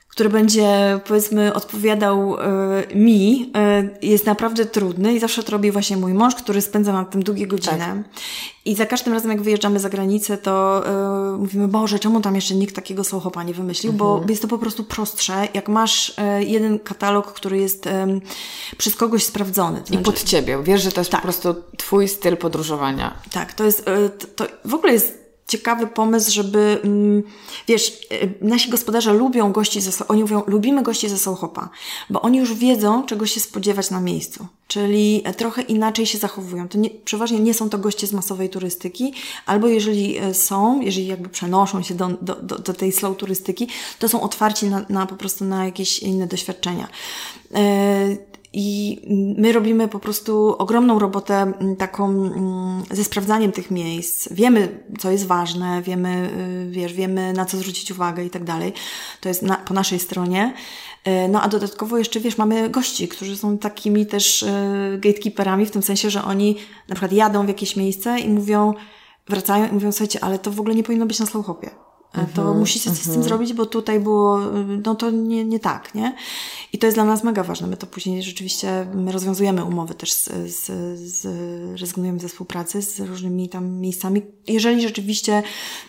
który 0.10 0.30
będzie, 0.30 1.00
powiedzmy, 1.08 1.54
odpowiadał 1.54 2.36
y, 2.36 2.96
mi, 2.96 3.52
y, 4.02 4.08
jest 4.08 4.26
naprawdę 4.26 4.66
trudny 4.66 5.14
i 5.14 5.20
zawsze 5.20 5.44
to 5.44 5.52
robi 5.52 5.72
właśnie 5.72 5.98
mój 5.98 6.14
mąż, 6.14 6.36
który 6.36 6.62
spędza 6.62 6.94
nad 6.94 7.12
tym 7.12 7.24
długie 7.24 7.48
godziny. 7.48 7.78
Tak. 7.78 7.98
I 8.66 8.76
za 8.76 8.86
każdym 8.86 9.14
razem, 9.14 9.32
jak 9.32 9.42
wyjeżdżamy 9.42 9.80
za 9.80 9.90
granicę, 9.90 10.38
to 10.38 10.84
y, 11.36 11.38
mówimy, 11.38 11.68
Boże, 11.68 12.00
czemu 12.00 12.22
tam 12.22 12.36
jeszcze 12.36 12.56
nikt 12.56 12.76
takiego 12.76 13.04
sołchopa 13.04 13.44
nie 13.44 13.54
wymyślił? 13.54 13.94
Mhm. 13.94 14.22
Bo 14.22 14.26
jest 14.30 14.42
to 14.42 14.48
po 14.48 14.58
prostu 14.58 14.84
prostsze, 14.84 15.48
jak 15.54 15.70
masz 15.70 16.14
jeden 16.40 16.80
katalog, 16.80 17.34
który 17.34 17.58
jest 17.58 17.90
przez 18.78 18.96
kogoś 18.96 19.24
sprawdzony. 19.24 19.82
I 19.92 19.98
pod 19.98 20.24
Ciebie. 20.24 20.64
Wiesz, 20.64 20.82
że 20.82 20.92
to 20.92 21.02
jest 21.02 21.12
tak. 21.12 21.22
po 21.22 21.24
prostu 21.24 21.56
Twój 21.78 22.08
styl 22.08 22.38
podróżowania. 22.38 23.14
Tak, 23.32 23.54
to 23.54 23.64
jest, 23.64 23.86
to 24.36 24.46
w 24.66 24.74
ogóle 24.74 24.94
jest 24.94 25.29
ciekawy 25.50 25.88
pomysł, 25.88 26.32
żeby, 26.32 26.80
mm, 26.84 27.24
wiesz, 27.68 28.08
y, 28.12 28.34
nasi 28.42 28.70
gospodarze 28.70 29.14
lubią 29.14 29.52
gości 29.52 29.82
ze, 29.82 30.08
oni 30.08 30.22
mówią, 30.22 30.44
lubimy 30.48 30.84
gości 30.84 31.10
ze 31.10 31.18
Sochopa, 31.18 31.70
bo 32.10 32.22
oni 32.22 32.38
już 32.38 32.54
wiedzą, 32.54 33.06
czego 33.06 33.26
się 33.26 33.40
spodziewać 33.40 33.92
na 33.92 34.02
miejscu, 34.02 34.48
czyli 34.68 35.24
trochę 35.38 35.62
inaczej 35.62 36.06
się 36.06 36.18
zachowują. 36.18 36.68
To 36.68 36.78
nie, 36.78 36.90
przeważnie 36.90 37.40
nie 37.40 37.54
są 37.54 37.70
to 37.70 37.78
goście 37.78 38.08
z 38.08 38.14
masowej 38.14 38.50
turystyki, 38.50 39.14
albo 39.46 39.68
jeżeli 39.68 40.18
e, 40.18 40.34
są, 40.34 40.82
jeżeli 40.82 41.08
jakby 41.08 41.30
przenoszą 41.30 41.84
się 41.84 41.96
do, 41.96 42.08
do, 42.22 42.36
do, 42.36 42.60
do 42.60 42.74
tej 42.74 42.92
slow 42.92 43.18
turystyki, 43.18 43.68
to 44.00 44.10
są 44.10 44.22
otwarci 44.22 44.66
na, 44.66 44.86
na 44.90 45.06
po 45.06 45.16
prostu 45.16 45.46
na 45.46 45.66
jakieś 45.66 46.00
inne 46.00 46.28
doświadczenia. 46.28 46.88
Yy, 47.52 47.60
i 48.54 49.02
my 49.38 49.52
robimy 49.52 49.88
po 49.88 50.00
prostu 50.00 50.56
ogromną 50.58 51.00
robotę 51.00 51.54
taką 51.78 52.32
ze 52.92 53.04
sprawdzaniem 53.04 53.52
tych 53.52 53.72
miejsc. 53.72 54.34
Wiemy, 54.34 54.84
co 55.00 55.12
jest 55.12 55.26
ważne, 55.26 55.82
wiemy, 55.82 56.30
y, 56.68 56.72
wiesz, 56.72 56.94
wiemy, 56.94 57.34
na 57.34 57.46
co 57.46 57.58
zwrócić 57.58 57.92
uwagę 57.92 58.26
i 58.26 58.30
tak 58.30 58.44
dalej. 58.44 58.74
To 59.22 59.30
jest 59.30 59.42
na, 59.42 59.56
po 59.56 59.74
naszej 59.74 60.00
stronie. 60.00 60.54
Y, 61.08 61.28
no 61.28 61.42
a 61.42 61.48
dodatkowo 61.48 61.98
jeszcze, 61.98 62.20
wiesz, 62.20 62.38
mamy 62.38 62.70
gości, 62.70 63.08
którzy 63.08 63.38
są 63.38 63.58
takimi 63.58 64.06
też 64.06 64.44
y, 64.44 64.48
gatekeeperami, 65.00 65.66
w 65.66 65.72
tym 65.72 65.84
sensie, 65.84 66.10
że 66.10 66.24
oni 66.24 66.56
na 66.88 66.96
przykład 66.96 67.12
jadą 67.12 67.46
w 67.46 67.48
jakieś 67.48 67.76
miejsce 67.76 68.20
i 68.20 68.30
mówią, 68.30 68.74
wracają 69.28 69.70
i 69.70 69.72
mówią, 69.72 69.92
słuchajcie, 69.92 70.24
ale 70.24 70.40
to 70.40 70.52
w 70.52 70.60
ogóle 70.60 70.76
nie 70.76 70.84
powinno 70.84 71.06
być 71.06 71.20
na 71.20 71.26
slowhopie. 71.26 71.89
E, 72.14 72.26
to 72.26 72.42
mm 72.42 72.54
-hmm, 72.54 72.60
musicie 72.60 72.90
coś 72.90 72.90
mm 72.90 72.98
-hmm. 72.98 73.02
z 73.02 73.04
tym 73.04 73.14
mhm. 73.14 73.24
zrobić, 73.24 73.54
bo 73.54 73.66
tutaj 73.66 74.00
było, 74.00 74.40
no 74.86 74.96
to 74.96 75.12
nie, 75.12 75.46
nie 75.46 75.60
tak, 75.60 75.96
nie? 75.96 76.16
I 76.74 76.78
to 76.78 76.88
jest 76.88 76.98
dla 76.98 77.06
nas 77.06 77.24
mega 77.24 77.44
ważne. 77.44 77.68
My 77.68 77.78
to 77.78 77.88
później 77.88 78.24
rzeczywiście, 78.24 78.88
my 78.94 79.12
rozwiązujemy 79.12 79.64
umowy 79.64 79.94
też 79.94 80.12
z, 80.12 80.30
z, 80.56 80.66
z 81.00 81.26
rezygnujemy 81.82 82.20
ze 82.20 82.28
współpracy 82.28 82.82
z 82.82 83.00
różnymi 83.00 83.50
tam 83.50 83.72
miejscami. 83.72 84.22
Jeżeli 84.48 84.82
rzeczywiście 84.82 85.44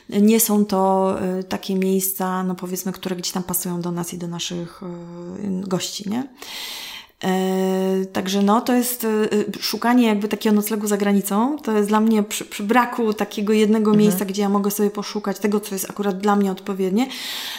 nie 0.09 0.41
są 0.41 0.65
to 0.65 1.15
e, 1.21 1.45
takie 1.45 1.75
miejsca, 1.75 2.45
no 2.45 2.55
powiedzmy, 2.55 2.93
które 2.93 3.17
gdzieś 3.17 3.33
tam 3.33 3.43
pasują 3.43 3.81
do 3.81 3.91
nas 3.91 4.15
i 4.15 4.19
do 4.19 4.29
naszych 4.29 4.83
e, 4.83 5.69
gości, 5.69 6.11
nie? 6.11 6.29
E, 7.25 8.05
także 8.13 8.43
no, 8.43 8.61
to 8.61 8.73
jest 8.73 9.05
e, 9.05 9.29
szukanie 9.61 10.07
jakby 10.07 10.29
takiego 10.29 10.57
noclegu 10.57 10.87
za 10.87 10.97
granicą. 10.97 11.59
To 11.59 11.73
jest 11.73 11.89
dla 11.89 12.01
mnie 12.01 12.23
przy, 12.23 12.45
przy 12.45 12.63
braku 12.63 13.15
takiego 13.15 13.53
jednego 13.53 13.91
mhm. 13.91 13.99
miejsca, 13.99 14.25
gdzie 14.25 14.43
ja 14.43 14.49
mogę 14.49 14.71
sobie 14.71 14.91
poszukać 14.91 15.39
tego, 15.39 15.61
co 15.61 15.75
jest 15.75 15.91
akurat 15.91 16.19
dla 16.19 16.37
mnie 16.37 16.53
odpowiednie, 16.53 17.07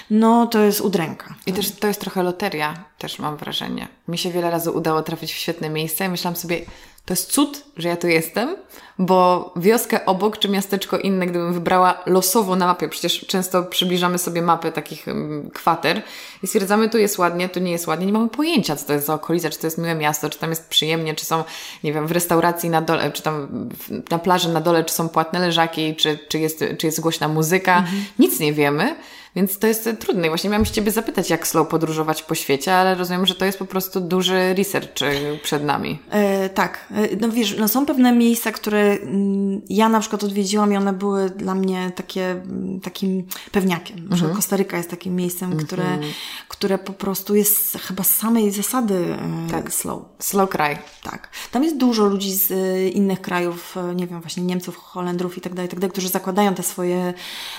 no 0.09 0.47
to 0.47 0.59
jest 0.59 0.81
udręka. 0.81 1.35
I 1.45 1.53
też 1.53 1.71
to 1.71 1.87
jest 1.87 2.01
trochę 2.01 2.23
loteria. 2.23 2.83
też 2.97 3.19
mam 3.19 3.37
wrażenie. 3.37 3.87
Mi 4.07 4.17
się 4.17 4.31
wiele 4.31 4.51
razy 4.51 4.71
udało 4.71 5.01
trafić 5.01 5.33
w 5.33 5.37
świetne 5.37 5.69
miejsce 5.69 6.05
i 6.05 6.09
myślałam 6.09 6.35
sobie, 6.35 6.61
to 7.05 7.13
jest 7.13 7.31
cud, 7.31 7.63
że 7.77 7.89
ja 7.89 7.97
tu 7.97 8.07
jestem, 8.07 8.55
bo 8.99 9.53
wioskę 9.55 10.05
obok 10.05 10.37
czy 10.37 10.49
miasteczko 10.49 10.97
inne, 10.97 11.27
gdybym 11.27 11.53
wybrała 11.53 12.03
losowo 12.05 12.55
na 12.55 12.65
mapie, 12.65 12.89
przecież 12.89 13.25
często 13.27 13.63
przybliżamy 13.63 14.17
sobie 14.17 14.41
mapy 14.41 14.71
takich 14.71 15.05
kwater 15.53 16.01
i 16.43 16.47
stwierdzamy, 16.47 16.89
tu 16.89 16.97
jest 16.97 17.17
ładnie, 17.17 17.49
tu 17.49 17.59
nie 17.59 17.71
jest 17.71 17.87
ładnie, 17.87 18.05
nie 18.05 18.13
mamy 18.13 18.29
pojęcia, 18.29 18.75
co 18.75 18.85
to 18.87 18.93
jest 18.93 19.05
za 19.05 19.13
okolica, 19.13 19.49
czy 19.49 19.59
to 19.59 19.67
jest 19.67 19.77
miłe 19.77 19.95
miasto, 19.95 20.29
czy 20.29 20.39
tam 20.39 20.49
jest 20.49 20.69
przyjemnie, 20.69 21.15
czy 21.15 21.25
są, 21.25 21.43
nie 21.83 21.93
wiem, 21.93 22.07
w 22.07 22.11
restauracji 22.11 22.69
na 22.69 22.81
dole, 22.81 23.11
czy 23.11 23.21
tam 23.23 23.69
na 24.09 24.19
plaży 24.19 24.49
na 24.49 24.61
dole, 24.61 24.83
czy 24.83 24.93
są 24.93 25.09
płatne 25.09 25.39
leżaki, 25.39 25.95
czy, 25.95 26.19
czy, 26.29 26.39
jest, 26.39 26.63
czy 26.77 26.87
jest 26.87 27.01
głośna 27.01 27.27
muzyka. 27.27 27.77
Mhm. 27.77 28.05
Nic 28.19 28.39
nie 28.39 28.53
wiemy. 28.53 28.95
Więc 29.35 29.59
to 29.59 29.67
jest 29.67 29.89
trudne. 29.99 30.27
I 30.27 30.29
właśnie 30.29 30.49
miałam 30.49 30.65
się 30.65 30.71
Ciebie 30.71 30.91
zapytać, 30.91 31.29
jak 31.29 31.47
slow 31.47 31.67
podróżować 31.67 32.23
po 32.23 32.35
świecie, 32.35 32.75
ale 32.75 32.95
rozumiem, 32.95 33.25
że 33.25 33.35
to 33.35 33.45
jest 33.45 33.59
po 33.59 33.65
prostu 33.65 34.01
duży 34.01 34.53
research 34.53 35.01
y, 35.01 35.39
przed 35.43 35.63
nami. 35.63 35.99
E, 36.09 36.49
tak. 36.49 36.87
E, 36.91 37.15
no 37.15 37.29
wiesz, 37.29 37.57
no 37.57 37.67
są 37.67 37.85
pewne 37.85 38.11
miejsca, 38.11 38.51
które 38.51 38.81
mm, 38.81 39.61
ja 39.69 39.89
na 39.89 39.99
przykład 39.99 40.23
odwiedziłam 40.23 40.73
i 40.73 40.77
one 40.77 40.93
były 40.93 41.29
dla 41.29 41.55
mnie 41.55 41.91
takie, 41.95 42.31
mm, 42.31 42.79
takim 42.79 43.23
pewniakiem. 43.51 43.97
Mhm. 44.11 44.35
Kostaryka 44.35 44.77
jest 44.77 44.89
takim 44.89 45.15
miejscem, 45.15 45.57
które, 45.57 45.83
mhm. 45.83 46.13
które 46.47 46.77
po 46.77 46.93
prostu 46.93 47.35
jest 47.35 47.77
chyba 47.77 48.03
z 48.03 48.15
samej 48.15 48.51
zasady 48.51 48.95
e, 48.95 49.51
tak. 49.51 49.73
slow. 49.73 50.01
Slow 50.19 50.49
kraj. 50.49 50.77
Tak. 51.03 51.29
Tam 51.51 51.63
jest 51.63 51.77
dużo 51.77 52.05
ludzi 52.05 52.31
z 52.33 52.51
innych 52.93 53.21
krajów, 53.21 53.75
nie 53.95 54.07
wiem, 54.07 54.21
właśnie 54.21 54.43
Niemców, 54.43 54.77
Holendrów 54.77 55.37
i 55.37 55.41
tak 55.41 55.53
dalej, 55.53 55.69
tak 55.69 55.79
dalej, 55.79 55.91
którzy 55.91 56.09
zakładają 56.09 56.53
te 56.53 56.63
swoje 56.63 57.13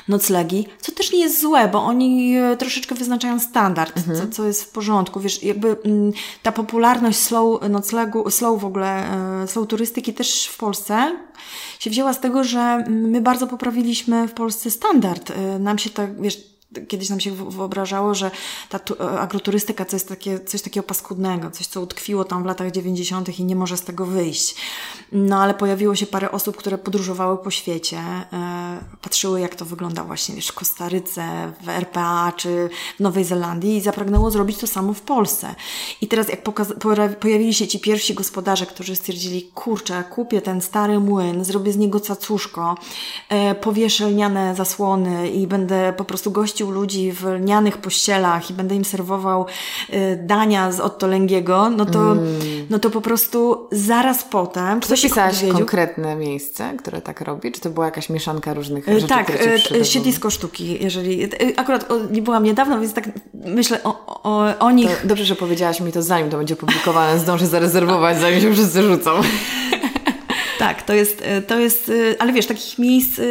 noclegi, 0.09 0.67
co 0.81 0.93
też 0.93 1.13
nie 1.13 1.21
jest 1.21 1.41
złe, 1.41 1.62
bo 1.69 1.85
oni 1.85 2.37
e, 2.37 2.57
troszeczkę 2.57 2.95
wyznaczają 2.95 3.41
standard, 3.41 3.97
mhm. 3.97 4.19
co, 4.19 4.37
co 4.37 4.45
jest 4.45 4.65
w 4.65 4.71
porządku. 4.71 5.21
Wiesz, 5.21 5.43
jakby 5.43 5.77
mm, 5.85 6.13
ta 6.43 6.53
popularność 6.53 7.19
slow 7.19 7.69
noclegu, 7.71 8.31
slow 8.31 8.61
w 8.61 8.65
ogóle, 8.65 9.05
e, 9.43 9.49
slow 9.49 9.69
turystyki 9.69 10.15
też 10.15 10.47
w 10.47 10.57
Polsce 10.57 11.17
się 11.79 11.91
wzięła 11.91 12.13
z 12.13 12.21
tego, 12.21 12.45
że 12.45 12.85
my 12.89 13.21
bardzo 13.21 13.47
poprawiliśmy 13.47 14.29
w 14.29 14.33
Polsce 14.33 14.71
standard. 14.71 15.31
E, 15.31 15.59
nam 15.59 15.79
się 15.79 15.91
tak, 15.91 16.23
wiesz, 16.23 16.52
kiedyś 16.89 17.11
nam 17.11 17.21
się 17.21 17.33
wyobrażało, 17.33 18.15
że 18.15 18.31
ta 18.69 18.81
agroturystyka 19.21 19.85
to 19.85 19.97
jest 19.97 20.09
takie, 20.09 20.41
coś 20.41 20.63
takiego 20.63 20.87
paskudnego, 20.87 21.51
coś, 21.51 21.67
co 21.67 21.81
utkwiło 21.81 22.25
tam 22.25 22.43
w 22.43 22.47
latach 22.47 22.71
90. 22.71 23.39
i 23.39 23.45
nie 23.45 23.57
może 23.57 23.77
z 23.77 23.83
tego 23.83 24.07
wyjść. 24.07 24.55
No 25.13 25.43
ale 25.43 25.55
pojawiło 25.55 25.95
się 25.95 26.07
parę 26.07 26.31
osób, 26.31 26.57
które 26.57 26.79
podróżowały 26.79 27.39
po 27.39 27.51
świecie, 27.51 27.99
e, 27.99 28.79
patrzyły 29.03 29.41
jak 29.41 29.55
to 29.55 29.65
wygląda 29.65 30.05
właśnie 30.05 30.35
wiesz, 30.35 30.49
w 30.49 30.53
Kostaryce, 30.53 31.53
w 31.61 31.69
RPA 31.69 32.33
czy 32.37 32.69
w 32.97 33.01
Nowej 33.01 33.25
Zelandii 33.25 33.77
i 33.77 33.81
zapragnęło 33.81 34.31
zrobić 34.31 34.59
to 34.59 34.67
samo 34.67 34.93
w 34.93 35.01
Polsce. 35.01 35.55
I 36.01 36.09
teraz 36.09 36.29
jak 36.29 36.43
pojawili 37.21 37.55
się 37.55 37.69
ci 37.69 37.81
pierwsi 37.81 38.15
gospodarze, 38.15 38.67
którzy 38.67 38.97
stwierdzili, 38.97 39.43
kurczę, 39.55 40.05
kupię 40.11 40.43
ten 40.43 40.61
stary 40.61 41.01
młyn, 41.01 41.45
zrobię 41.45 41.73
z 41.73 41.77
niego 41.77 42.01
cacuszko, 42.01 42.77
e, 43.29 43.55
powieszę 43.55 44.11
lniane 44.11 44.55
zasłony 44.55 45.31
i 45.31 45.47
będę 45.47 45.93
po 45.97 46.05
prostu 46.05 46.31
gościł 46.31 46.62
ludzi 46.71 47.13
w 47.13 47.25
lnianych 47.25 47.79
pościelach 47.79 48.51
i 48.51 48.55
będę 48.55 48.75
im 48.75 48.85
serwował 48.85 49.47
y, 49.91 50.19
dania 50.23 50.73
z 50.73 50.81
Otto 50.81 51.07
Lęgiego, 51.07 51.71
no 51.71 51.87
to, 51.87 52.13
mm. 52.13 52.27
no 52.71 52.79
to 52.79 52.91
po 52.91 53.01
prostu 53.01 53.69
zaraz 53.73 54.25
potem... 54.25 54.81
Czy 54.81 54.89
to 54.89 54.95
pisałaś 54.95 55.45
konkretne 55.53 56.17
miejsce, 56.17 56.75
które 56.79 57.01
tak 57.01 57.21
robi? 57.21 57.53
Czy 57.53 57.61
to 57.61 57.71
była 57.71 57.87
jakaś 57.87 58.11
mieszanka 58.11 58.55
różnych 58.55 58.89
y, 58.89 58.95
rzeczy, 58.95 59.09
Tak, 59.09 59.31
y, 59.73 59.85
siedlisko 59.85 60.31
sztuki, 60.31 60.85
jeżeli... 60.85 61.29
Akurat 61.57 61.89
nie 62.11 62.23
byłam 62.23 62.45
niedawno, 62.45 62.81
więc 62.81 62.95
tak 62.95 63.09
myślę 63.35 63.83
o, 63.85 64.23
o, 64.23 64.59
o 64.59 64.71
nich. 64.71 65.01
To 65.03 65.09
dobrze, 65.09 65.25
że 65.25 65.35
powiedziałaś 65.35 65.81
mi 65.81 65.93
to 65.93 66.03
zanim 66.03 66.31
to 66.31 66.37
będzie 66.39 66.57
publikowane, 66.57 67.19
zdążę 67.19 67.47
zarezerwować, 67.47 68.19
zanim 68.19 68.41
się 68.41 68.53
wszyscy 68.53 68.83
rzucą. 68.83 69.11
Tak, 70.63 70.83
to 70.83 70.93
jest, 70.93 71.23
e, 71.23 71.43
to 71.43 71.59
jest, 71.59 71.89
e, 71.89 72.23
ale 72.23 72.33
wiesz, 72.33 72.47
takich 72.47 72.79
miejsc 72.79 73.19
e, 73.19 73.25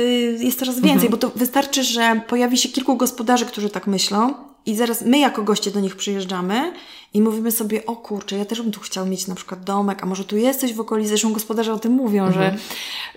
jest 0.45 0.59
coraz 0.59 0.75
więcej, 0.75 1.07
mhm. 1.07 1.11
bo 1.11 1.17
to 1.17 1.31
wystarczy, 1.35 1.83
że 1.83 2.21
pojawi 2.27 2.57
się 2.57 2.69
kilku 2.69 2.97
gospodarzy, 2.97 3.45
którzy 3.45 3.69
tak 3.69 3.87
myślą 3.87 4.33
i 4.65 4.75
zaraz 4.75 5.01
my 5.01 5.19
jako 5.19 5.43
goście 5.43 5.71
do 5.71 5.79
nich 5.79 5.95
przyjeżdżamy 5.95 6.73
i 7.13 7.21
mówimy 7.21 7.51
sobie, 7.51 7.85
o 7.85 7.95
kurczę, 7.95 8.37
ja 8.37 8.45
też 8.45 8.61
bym 8.61 8.71
tu 8.71 8.79
chciał 8.79 9.05
mieć 9.05 9.27
na 9.27 9.35
przykład 9.35 9.63
domek, 9.63 10.03
a 10.03 10.05
może 10.05 10.23
tu 10.23 10.37
jesteś 10.37 10.73
w 10.73 10.79
okolicy, 10.79 11.09
zresztą 11.09 11.33
gospodarze 11.33 11.73
o 11.73 11.79
tym 11.79 11.91
mówią, 11.91 12.25
mhm. 12.25 12.43
że, 12.43 12.57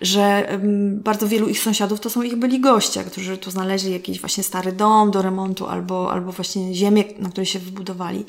że 0.00 0.48
um, 0.50 1.00
bardzo 1.00 1.28
wielu 1.28 1.48
ich 1.48 1.60
sąsiadów 1.60 2.00
to 2.00 2.10
są 2.10 2.22
ich 2.22 2.36
byli 2.36 2.60
goście, 2.60 3.04
którzy 3.04 3.38
tu 3.38 3.50
znaleźli 3.50 3.92
jakiś 3.92 4.20
właśnie 4.20 4.44
stary 4.44 4.72
dom 4.72 5.10
do 5.10 5.22
remontu 5.22 5.66
albo, 5.66 6.12
albo 6.12 6.32
właśnie 6.32 6.74
ziemię, 6.74 7.04
na 7.18 7.28
której 7.28 7.46
się 7.46 7.58
wybudowali. 7.58 8.24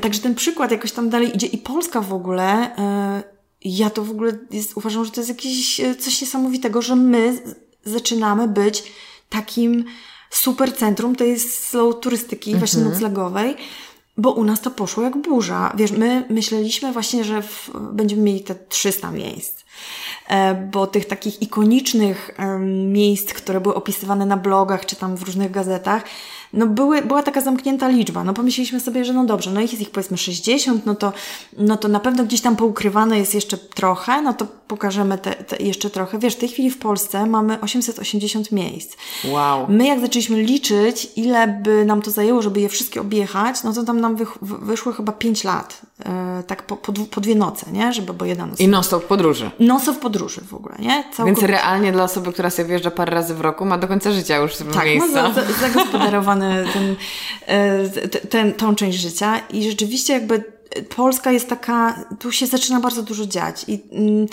Także 0.00 0.20
ten 0.20 0.34
przykład 0.34 0.70
jakoś 0.70 0.92
tam 0.92 1.10
dalej 1.10 1.36
idzie 1.36 1.46
i 1.46 1.58
Polska 1.58 2.00
w 2.00 2.12
ogóle... 2.12 2.70
Yy, 3.22 3.35
ja 3.66 3.90
to 3.90 4.04
w 4.04 4.10
ogóle 4.10 4.38
jest, 4.50 4.76
uważam, 4.76 5.04
że 5.04 5.10
to 5.10 5.20
jest 5.20 5.28
jakieś 5.28 5.80
e, 5.80 5.94
coś 5.94 6.20
niesamowitego, 6.20 6.82
że 6.82 6.96
my 6.96 7.42
zaczynamy 7.84 8.48
być 8.48 8.82
takim 9.28 9.84
super 10.30 10.76
centrum 10.76 11.16
tej 11.16 11.40
slow 11.40 12.00
turystyki, 12.00 12.50
mhm. 12.50 12.58
właśnie 12.58 12.82
noclegowej, 12.82 13.56
bo 14.16 14.32
u 14.32 14.44
nas 14.44 14.60
to 14.60 14.70
poszło 14.70 15.02
jak 15.02 15.16
burza. 15.16 15.72
Wiesz, 15.76 15.90
my 15.90 16.26
myśleliśmy 16.30 16.92
właśnie, 16.92 17.24
że 17.24 17.42
w, 17.42 17.70
będziemy 17.92 18.22
mieli 18.22 18.40
te 18.40 18.54
300 18.54 19.10
miejsc, 19.10 19.64
e, 20.28 20.54
bo 20.54 20.86
tych 20.86 21.06
takich 21.06 21.42
ikonicznych 21.42 22.30
miejsc, 22.86 23.32
które 23.32 23.60
były 23.60 23.74
opisywane 23.74 24.26
na 24.26 24.36
blogach 24.36 24.86
czy 24.86 24.96
tam 24.96 25.16
w 25.16 25.22
różnych 25.22 25.50
gazetach, 25.50 26.04
no 26.52 26.66
były, 26.66 27.02
była 27.02 27.22
taka 27.22 27.40
zamknięta 27.40 27.88
liczba. 27.88 28.24
No 28.24 28.34
pomyśleliśmy 28.34 28.80
sobie, 28.80 29.04
że 29.04 29.12
no 29.12 29.24
dobrze, 29.24 29.50
no 29.50 29.60
ich 29.60 29.72
jest 29.72 29.82
ich 29.82 29.90
powiedzmy 29.90 30.18
60, 30.18 30.86
no 30.86 30.94
to, 30.94 31.12
no 31.58 31.76
to 31.76 31.88
na 31.88 32.00
pewno 32.00 32.24
gdzieś 32.24 32.40
tam 32.40 32.56
poukrywane 32.56 33.18
jest 33.18 33.34
jeszcze 33.34 33.58
trochę, 33.58 34.22
no 34.22 34.34
to 34.34 34.46
pokażemy 34.68 35.18
te, 35.18 35.30
te 35.30 35.56
jeszcze 35.56 35.90
trochę. 35.90 36.18
Wiesz, 36.18 36.34
w 36.34 36.38
tej 36.38 36.48
chwili 36.48 36.70
w 36.70 36.78
Polsce 36.78 37.26
mamy 37.26 37.60
880 37.60 38.52
miejsc. 38.52 38.96
Wow. 39.24 39.66
My 39.68 39.86
jak 39.86 40.00
zaczęliśmy 40.00 40.42
liczyć, 40.42 41.08
ile 41.16 41.48
by 41.48 41.84
nam 41.84 42.02
to 42.02 42.10
zajęło, 42.10 42.42
żeby 42.42 42.60
je 42.60 42.68
wszystkie 42.68 43.00
objechać, 43.00 43.62
no 43.62 43.72
to 43.72 43.84
tam 43.84 44.00
nam 44.00 44.16
wych, 44.16 44.38
wyszło 44.42 44.92
chyba 44.92 45.12
5 45.12 45.44
lat. 45.44 45.80
Yy, 45.98 46.42
tak 46.46 46.62
po, 46.62 46.76
po, 46.76 46.92
po, 46.92 47.20
dwie 47.20 47.34
noce, 47.34 47.72
nie? 47.72 47.92
Żeby, 47.92 48.12
bo 48.12 48.24
jedna 48.24 48.46
noc. 48.46 48.60
I 48.60 48.68
non-stop 48.68 49.04
podróży. 49.04 49.50
Non-stop 49.60 49.98
podróży 49.98 50.40
w 50.40 50.54
ogóle, 50.54 50.74
nie? 50.78 51.04
Więc 51.26 51.42
realnie 51.42 51.92
dla 51.92 52.04
osoby, 52.04 52.32
która 52.32 52.50
sobie 52.50 52.68
wjeżdża 52.68 52.90
parę 52.90 53.14
razy 53.14 53.34
w 53.34 53.40
roku, 53.40 53.64
ma 53.64 53.78
do 53.78 53.88
końca 53.88 54.12
życia 54.12 54.36
już 54.36 54.56
tak, 54.56 54.84
miejsca. 54.84 55.32
Tak, 55.32 55.46
ma 55.48 55.52
zagospodarowany 55.68 56.45
ten, 56.72 56.96
e, 57.46 57.88
ten, 58.18 58.52
tą 58.52 58.74
część 58.74 58.98
życia 58.98 59.38
i 59.38 59.70
rzeczywiście 59.70 60.12
jakby 60.12 60.56
Polska 60.82 61.32
jest 61.32 61.48
taka, 61.48 62.04
tu 62.18 62.32
się 62.32 62.46
zaczyna 62.46 62.80
bardzo 62.80 63.02
dużo 63.02 63.26
dziać. 63.26 63.64
I, 63.68 63.82
mm, 63.92 64.26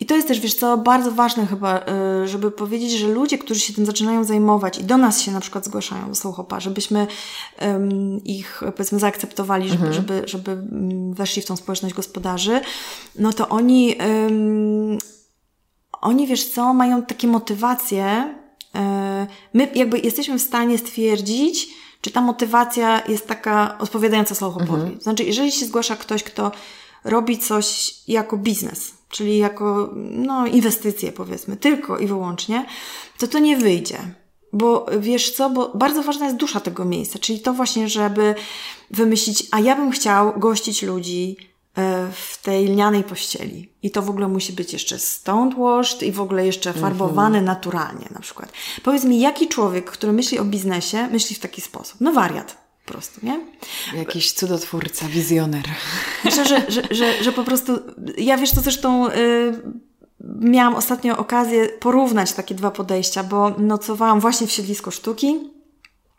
I 0.00 0.06
to 0.06 0.16
jest 0.16 0.28
też, 0.28 0.40
wiesz 0.40 0.54
co, 0.54 0.78
bardzo 0.78 1.12
ważne 1.12 1.46
chyba, 1.46 1.80
e, 1.80 2.28
żeby 2.28 2.50
powiedzieć, 2.50 2.92
że 2.92 3.08
ludzie, 3.08 3.38
którzy 3.38 3.60
się 3.60 3.72
tym 3.72 3.86
zaczynają 3.86 4.24
zajmować 4.24 4.78
i 4.78 4.84
do 4.84 4.96
nas 4.96 5.20
się 5.20 5.32
na 5.32 5.40
przykład 5.40 5.64
zgłaszają 5.64 6.08
do 6.08 6.14
Soulhopa, 6.14 6.60
żebyśmy 6.60 7.06
um, 7.60 8.24
ich, 8.24 8.62
powiedzmy, 8.76 8.98
zaakceptowali, 8.98 9.68
żeby, 9.68 9.86
mhm. 9.86 9.94
żeby, 9.94 10.22
żeby 10.28 10.52
mm, 10.52 11.14
weszli 11.14 11.42
w 11.42 11.46
tą 11.46 11.56
społeczność 11.56 11.94
gospodarzy, 11.94 12.60
no 13.18 13.32
to 13.32 13.48
oni, 13.48 13.94
um, 13.94 14.98
oni, 16.00 16.26
wiesz 16.26 16.48
co, 16.48 16.74
mają 16.74 17.02
takie 17.02 17.28
motywacje, 17.28 18.04
e, 18.04 18.41
my 19.54 19.68
jakby 19.74 19.98
jesteśmy 19.98 20.38
w 20.38 20.42
stanie 20.42 20.78
stwierdzić, 20.78 21.68
czy 22.00 22.10
ta 22.10 22.20
motywacja 22.20 23.02
jest 23.08 23.26
taka 23.26 23.78
odpowiadająca 23.78 24.34
Slowhopowi. 24.34 24.82
Mhm. 24.82 25.00
Znaczy, 25.00 25.24
jeżeli 25.24 25.52
się 25.52 25.66
zgłasza 25.66 25.96
ktoś, 25.96 26.22
kto 26.22 26.52
robi 27.04 27.38
coś 27.38 27.94
jako 28.08 28.36
biznes, 28.36 28.94
czyli 29.08 29.38
jako 29.38 29.90
no, 30.10 30.46
inwestycje 30.46 31.12
powiedzmy, 31.12 31.56
tylko 31.56 31.98
i 31.98 32.06
wyłącznie, 32.06 32.66
to 33.18 33.28
to 33.28 33.38
nie 33.38 33.56
wyjdzie. 33.56 33.98
Bo 34.52 34.86
wiesz 34.98 35.30
co, 35.30 35.50
bo 35.50 35.72
bardzo 35.74 36.02
ważna 36.02 36.24
jest 36.26 36.36
dusza 36.36 36.60
tego 36.60 36.84
miejsca, 36.84 37.18
czyli 37.18 37.40
to 37.40 37.52
właśnie, 37.52 37.88
żeby 37.88 38.34
wymyślić, 38.90 39.46
a 39.50 39.60
ja 39.60 39.76
bym 39.76 39.90
chciał 39.90 40.32
gościć 40.38 40.82
ludzi, 40.82 41.36
E, 41.36 41.51
w 42.12 42.42
tej 42.42 42.66
lnianej 42.66 43.04
pościeli. 43.04 43.72
I 43.82 43.90
to 43.90 44.02
w 44.02 44.10
ogóle 44.10 44.28
musi 44.28 44.52
być 44.52 44.72
jeszcze 44.72 44.98
stone 44.98 45.54
washed 45.54 46.02
i 46.02 46.12
w 46.12 46.20
ogóle 46.20 46.46
jeszcze 46.46 46.72
farbowane 46.72 47.40
-hmm. 47.40 47.44
naturalnie 47.44 48.06
na 48.10 48.20
przykład. 48.20 48.52
Powiedz 48.82 49.04
mi, 49.04 49.20
jaki 49.20 49.48
człowiek, 49.48 49.90
który 49.90 50.12
myśli 50.12 50.38
o 50.38 50.44
biznesie, 50.44 51.08
myśli 51.12 51.36
w 51.36 51.38
taki 51.38 51.60
sposób? 51.60 51.96
No 52.00 52.12
wariat. 52.12 52.62
Po 52.86 52.92
prostu, 52.92 53.20
nie? 53.22 53.40
Jakiś 53.94 54.32
cudotwórca, 54.32 55.08
wizjoner. 55.08 55.62
Myślę, 56.24 56.44
że, 56.46 56.62
że, 56.68 56.82
że, 56.90 57.22
że 57.22 57.32
po 57.32 57.44
prostu, 57.44 57.78
ja 58.18 58.36
wiesz, 58.36 58.50
to 58.50 58.60
zresztą 58.60 59.08
yy, 59.08 59.62
miałam 60.40 60.74
ostatnio 60.74 61.16
okazję 61.16 61.68
porównać 61.68 62.32
takie 62.32 62.54
dwa 62.54 62.70
podejścia, 62.70 63.24
bo 63.24 63.50
nocowałam 63.50 64.20
właśnie 64.20 64.46
w 64.46 64.52
siedlisku 64.52 64.90
sztuki 64.90 65.50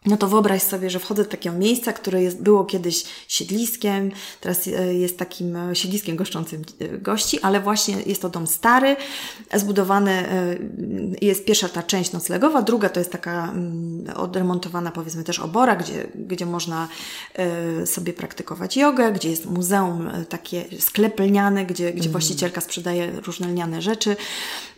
no 0.06 0.18
to 0.18 0.28
wyobraź 0.28 0.62
sobie, 0.62 0.90
że 0.90 1.00
wchodzę 1.00 1.24
do 1.24 1.30
takiego 1.30 1.58
miejsca, 1.58 1.94
które 1.94 2.24
jest, 2.24 2.42
było 2.42 2.66
kiedyś 2.66 3.04
siedliskiem, 3.28 4.12
teraz 4.42 4.68
e, 4.68 4.94
jest 4.94 5.18
takim 5.18 5.56
e, 5.56 5.76
siedliskiem 5.76 6.16
goszczącym 6.16 6.62
e, 6.80 6.88
gości, 6.98 7.40
ale 7.42 7.60
właśnie 7.60 7.96
jest 8.06 8.22
to 8.22 8.30
dom 8.30 8.48
stary, 8.48 8.96
zbudowany, 9.54 10.24
jest 11.22 11.46
pierwsza 11.46 11.70
ta 11.70 11.84
część 11.84 12.12
noclegowa, 12.12 12.62
druga 12.62 12.90
to 12.90 13.00
jest 13.00 13.12
taka 13.12 13.52
mm, 13.52 14.06
odremontowana 14.16 14.92
powiedzmy 14.92 15.24
też 15.24 15.40
obora, 15.40 15.76
gdzie, 15.76 16.08
gdzie 16.16 16.46
można 16.46 16.88
sobie 17.86 18.14
praktykować 18.14 18.78
jogę, 18.78 19.12
gdzie 19.12 19.30
jest 19.30 19.46
muzeum, 19.46 20.10
takie 20.30 20.66
sklep 20.80 21.20
lniany, 21.20 21.66
gdzie, 21.66 21.92
gdzie 21.92 22.02
mm. 22.02 22.12
właścicielka 22.12 22.62
sprzedaje 22.62 23.12
różne 23.12 23.48
lniane 23.48 23.82
rzeczy. 23.82 24.16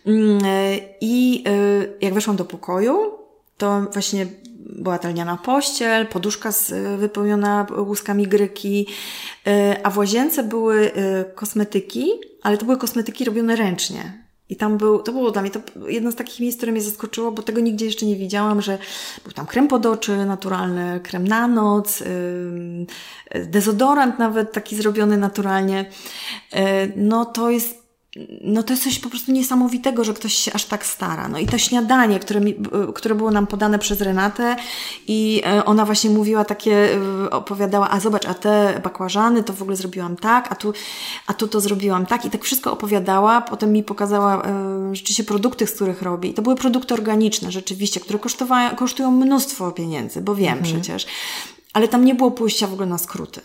Mm, 0.06 0.40
I 1.00 1.44
jak 2.00 2.14
weszłam 2.14 2.36
do 2.36 2.44
pokoju, 2.44 3.25
to 3.58 3.80
właśnie 3.92 4.26
była 4.58 4.98
talniana 4.98 5.36
pościel, 5.36 6.06
poduszka 6.06 6.52
z, 6.52 6.72
wypełniona 7.00 7.66
łuskami 7.78 8.26
gryki, 8.26 8.86
y, 9.46 9.50
a 9.82 9.90
w 9.90 9.98
łazience 9.98 10.42
były 10.42 10.76
y, 10.84 11.34
kosmetyki, 11.34 12.08
ale 12.42 12.58
to 12.58 12.64
były 12.64 12.78
kosmetyki 12.78 13.24
robione 13.24 13.56
ręcznie. 13.56 14.26
I 14.48 14.56
tam 14.56 14.78
był, 14.78 15.02
to 15.02 15.12
było 15.12 15.30
dla 15.30 15.42
mnie 15.42 15.50
to 15.50 15.60
jedno 15.88 16.12
z 16.12 16.14
takich 16.14 16.40
miejsc, 16.40 16.56
które 16.56 16.72
mnie 16.72 16.82
zaskoczyło, 16.82 17.32
bo 17.32 17.42
tego 17.42 17.60
nigdzie 17.60 17.86
jeszcze 17.86 18.06
nie 18.06 18.16
widziałam, 18.16 18.62
że 18.62 18.78
był 19.24 19.32
tam 19.32 19.46
krem 19.46 19.68
pod 19.68 19.86
oczy 19.86 20.16
naturalny, 20.16 21.00
krem 21.00 21.28
na 21.28 21.48
noc, 21.48 22.00
yy, 22.00 23.46
dezodorant 23.46 24.18
nawet 24.18 24.52
taki 24.52 24.76
zrobiony 24.76 25.16
naturalnie. 25.16 25.84
No 26.96 27.24
to 27.24 27.50
jest 27.50 27.85
no 28.40 28.62
to 28.62 28.72
jest 28.72 28.84
coś 28.84 28.98
po 28.98 29.10
prostu 29.10 29.32
niesamowitego, 29.32 30.04
że 30.04 30.14
ktoś 30.14 30.34
się 30.34 30.52
aż 30.52 30.64
tak 30.64 30.86
stara. 30.86 31.28
No 31.28 31.38
i 31.38 31.46
to 31.46 31.58
śniadanie, 31.58 32.20
które, 32.20 32.40
mi, 32.40 32.54
które 32.94 33.14
było 33.14 33.30
nam 33.30 33.46
podane 33.46 33.78
przez 33.78 34.00
Renatę 34.00 34.56
i 35.06 35.42
e, 35.46 35.64
ona 35.64 35.84
właśnie 35.84 36.10
mówiła 36.10 36.44
takie, 36.44 36.94
e, 37.24 37.30
opowiadała, 37.30 37.90
a 37.90 38.00
zobacz, 38.00 38.26
a 38.26 38.34
te 38.34 38.80
bakłażany 38.84 39.42
to 39.42 39.52
w 39.52 39.62
ogóle 39.62 39.76
zrobiłam 39.76 40.16
tak, 40.16 40.52
a 40.52 40.54
tu, 40.54 40.72
a 41.26 41.34
tu 41.34 41.48
to 41.48 41.60
zrobiłam 41.60 42.06
tak 42.06 42.24
i 42.24 42.30
tak 42.30 42.44
wszystko 42.44 42.72
opowiadała, 42.72 43.40
potem 43.40 43.72
mi 43.72 43.82
pokazała 43.82 44.42
e, 44.46 44.94
rzeczywiście 44.94 45.24
produkty, 45.24 45.66
z 45.66 45.72
których 45.72 46.02
robi. 46.02 46.30
I 46.30 46.34
to 46.34 46.42
były 46.42 46.56
produkty 46.56 46.94
organiczne 46.94 47.52
rzeczywiście, 47.52 48.00
które 48.00 48.18
kosztowają, 48.18 48.76
kosztują 48.76 49.10
mnóstwo 49.10 49.72
pieniędzy, 49.72 50.20
bo 50.20 50.34
wiem 50.34 50.58
mhm. 50.58 50.74
przecież. 50.74 51.06
Ale 51.72 51.88
tam 51.88 52.04
nie 52.04 52.14
było 52.14 52.30
pójścia 52.30 52.66
w 52.66 52.72
ogóle 52.72 52.86
na 52.88 52.98
skróty. 52.98 53.40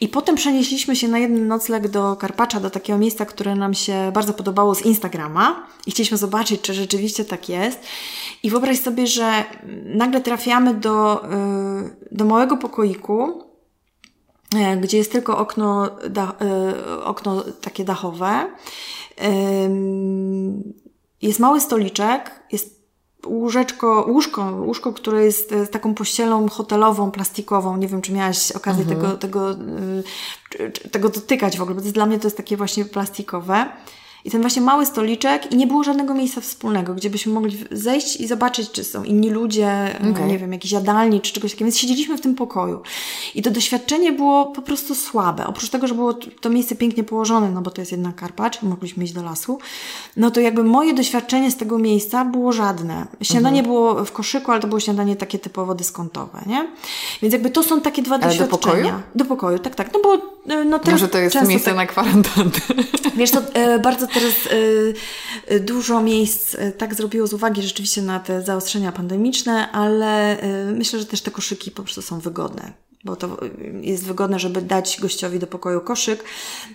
I 0.00 0.08
potem 0.08 0.36
przenieśliśmy 0.36 0.96
się 0.96 1.08
na 1.08 1.18
jeden 1.18 1.48
nocleg 1.48 1.88
do 1.88 2.16
Karpacza, 2.16 2.60
do 2.60 2.70
takiego 2.70 2.98
miejsca, 2.98 3.26
które 3.26 3.54
nam 3.54 3.74
się 3.74 4.10
bardzo 4.14 4.32
podobało 4.32 4.74
z 4.74 4.82
Instagrama 4.82 5.66
i 5.86 5.90
chcieliśmy 5.90 6.16
zobaczyć, 6.16 6.60
czy 6.60 6.74
rzeczywiście 6.74 7.24
tak 7.24 7.48
jest. 7.48 7.80
I 8.42 8.50
wyobraź 8.50 8.80
sobie, 8.80 9.06
że 9.06 9.44
nagle 9.84 10.20
trafiamy 10.20 10.74
do, 10.74 11.24
y, 11.24 11.28
do 12.12 12.24
małego 12.24 12.56
pokoiku, 12.56 13.44
y, 14.74 14.76
gdzie 14.80 14.98
jest 14.98 15.12
tylko 15.12 15.38
okno, 15.38 15.90
y, 16.96 17.04
okno 17.04 17.42
takie 17.60 17.84
dachowe. 17.84 18.46
Jest 21.22 21.40
mały 21.40 21.60
stoliczek, 21.60 22.39
łóżeczko, 23.26 24.06
łóżko, 24.08 24.52
łóżko, 24.66 24.92
które 24.92 25.24
jest 25.24 25.52
e, 25.52 25.66
taką 25.66 25.94
pościelą 25.94 26.48
hotelową, 26.48 27.10
plastikową. 27.10 27.76
Nie 27.76 27.88
wiem, 27.88 28.02
czy 28.02 28.12
miałaś 28.12 28.52
okazję 28.52 28.82
mhm. 28.82 29.00
tego, 29.00 29.16
tego, 29.16 29.50
e, 30.60 30.70
tego 30.70 31.08
dotykać 31.08 31.58
w 31.58 31.62
ogóle, 31.62 31.80
bo 31.80 31.82
dla 31.82 32.06
mnie 32.06 32.18
to 32.18 32.26
jest 32.26 32.36
takie 32.36 32.56
właśnie 32.56 32.84
plastikowe. 32.84 33.66
I 34.24 34.30
ten 34.30 34.40
właśnie 34.40 34.62
mały 34.62 34.86
stoliczek 34.86 35.52
i 35.52 35.56
nie 35.56 35.66
było 35.66 35.84
żadnego 35.84 36.14
miejsca 36.14 36.40
wspólnego, 36.40 36.94
gdzie 36.94 37.10
byśmy 37.10 37.32
mogli 37.32 37.58
zejść 37.70 38.20
i 38.20 38.26
zobaczyć, 38.26 38.70
czy 38.70 38.84
są 38.84 39.04
inni 39.04 39.30
ludzie, 39.30 39.98
okay. 40.10 40.26
nie 40.26 40.38
wiem, 40.38 40.52
jakieś 40.52 40.72
jadalni, 40.72 41.20
czy 41.20 41.32
czegoś 41.32 41.50
takiego. 41.50 41.66
Więc 41.66 41.78
siedzieliśmy 41.78 42.18
w 42.18 42.20
tym 42.20 42.34
pokoju. 42.34 42.82
I 43.34 43.42
to 43.42 43.50
doświadczenie 43.50 44.12
było 44.12 44.46
po 44.46 44.62
prostu 44.62 44.94
słabe. 44.94 45.46
Oprócz 45.46 45.68
tego, 45.68 45.86
że 45.86 45.94
było 45.94 46.14
to 46.14 46.50
miejsce 46.50 46.74
pięknie 46.76 47.04
położone, 47.04 47.50
no 47.50 47.60
bo 47.60 47.70
to 47.70 47.82
jest 47.82 47.92
jednak 47.92 48.16
Karpacz, 48.16 48.62
mogliśmy 48.62 49.04
iść 49.04 49.12
do 49.12 49.22
lasu, 49.22 49.58
no 50.16 50.30
to 50.30 50.40
jakby 50.40 50.64
moje 50.64 50.94
doświadczenie 50.94 51.50
z 51.50 51.56
tego 51.56 51.78
miejsca 51.78 52.24
było 52.24 52.52
żadne. 52.52 53.06
Śniadanie 53.22 53.60
mhm. 53.60 53.66
było 53.66 54.04
w 54.04 54.12
koszyku, 54.12 54.52
ale 54.52 54.60
to 54.60 54.68
było 54.68 54.80
śniadanie 54.80 55.16
takie 55.16 55.38
typowo 55.38 55.74
dyskontowe, 55.74 56.42
nie? 56.46 56.68
Więc 57.22 57.32
jakby 57.32 57.50
to 57.50 57.62
są 57.62 57.80
takie 57.80 58.02
dwa 58.02 58.14
ale 58.14 58.24
doświadczenia. 58.24 58.50
do 58.50 58.58
pokoju? 58.58 59.02
Do 59.14 59.24
pokoju, 59.24 59.58
tak, 59.58 59.74
tak. 59.74 59.90
No 59.92 60.00
bo 60.02 60.14
e, 60.54 60.64
no 60.64 60.78
teraz 60.78 61.00
Może 61.00 61.08
to 61.08 61.18
jest 61.18 61.48
miejsce 61.48 61.70
tak... 61.70 61.76
na 61.76 61.86
kwarantannę. 61.86 62.50
Wiesz, 63.16 63.30
to 63.30 63.40
e, 63.54 63.78
bardzo 63.78 64.06
teraz 64.14 64.34
y, 64.52 64.94
y, 65.52 65.60
dużo 65.60 66.02
miejsc 66.02 66.54
y, 66.54 66.72
tak 66.78 66.94
zrobiło 66.94 67.26
z 67.26 67.32
uwagi 67.32 67.62
rzeczywiście 67.62 68.02
na 68.02 68.20
te 68.20 68.42
zaostrzenia 68.42 68.92
pandemiczne, 68.92 69.72
ale 69.72 70.38
myślę, 70.74 70.98
że 70.98 71.06
też 71.06 71.20
te 71.20 71.30
koszyki 71.30 71.70
po 71.70 71.82
prostu 71.82 72.02
są 72.02 72.20
wygodne 72.20 72.72
bo 73.04 73.16
to 73.16 73.36
jest 73.80 74.04
wygodne, 74.04 74.38
żeby 74.38 74.62
dać 74.62 75.00
gościowi 75.00 75.38
do 75.38 75.46
pokoju 75.46 75.80
koszyk 75.80 76.24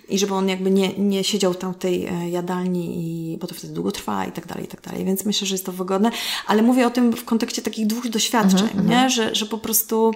i 0.08 0.18
żeby 0.18 0.34
on 0.34 0.48
jakby 0.48 0.70
nie, 0.70 0.98
nie 0.98 1.24
siedział 1.24 1.54
tam 1.54 1.74
w 1.74 1.78
tej 1.78 2.06
e, 2.06 2.30
jadalni, 2.30 2.94
i, 2.98 3.38
bo 3.38 3.46
to 3.46 3.54
wtedy 3.54 3.72
długo 3.72 3.92
trwa 3.92 4.24
i 4.24 4.32
tak 4.32 4.46
dalej, 4.46 4.64
i 4.64 4.68
tak 4.68 4.80
dalej. 4.80 5.04
Więc 5.04 5.24
myślę, 5.24 5.46
że 5.46 5.54
jest 5.54 5.66
to 5.66 5.72
wygodne, 5.72 6.10
ale 6.46 6.62
mówię 6.62 6.86
o 6.86 6.90
tym 6.90 7.12
w 7.12 7.24
kontekście 7.24 7.62
takich 7.62 7.86
dwóch 7.86 8.08
doświadczeń, 8.08 8.68
mm 8.72 8.86
-hmm. 8.86 8.90
nie? 8.90 9.10
Że, 9.10 9.34
że 9.34 9.46
po 9.46 9.58
prostu 9.58 10.12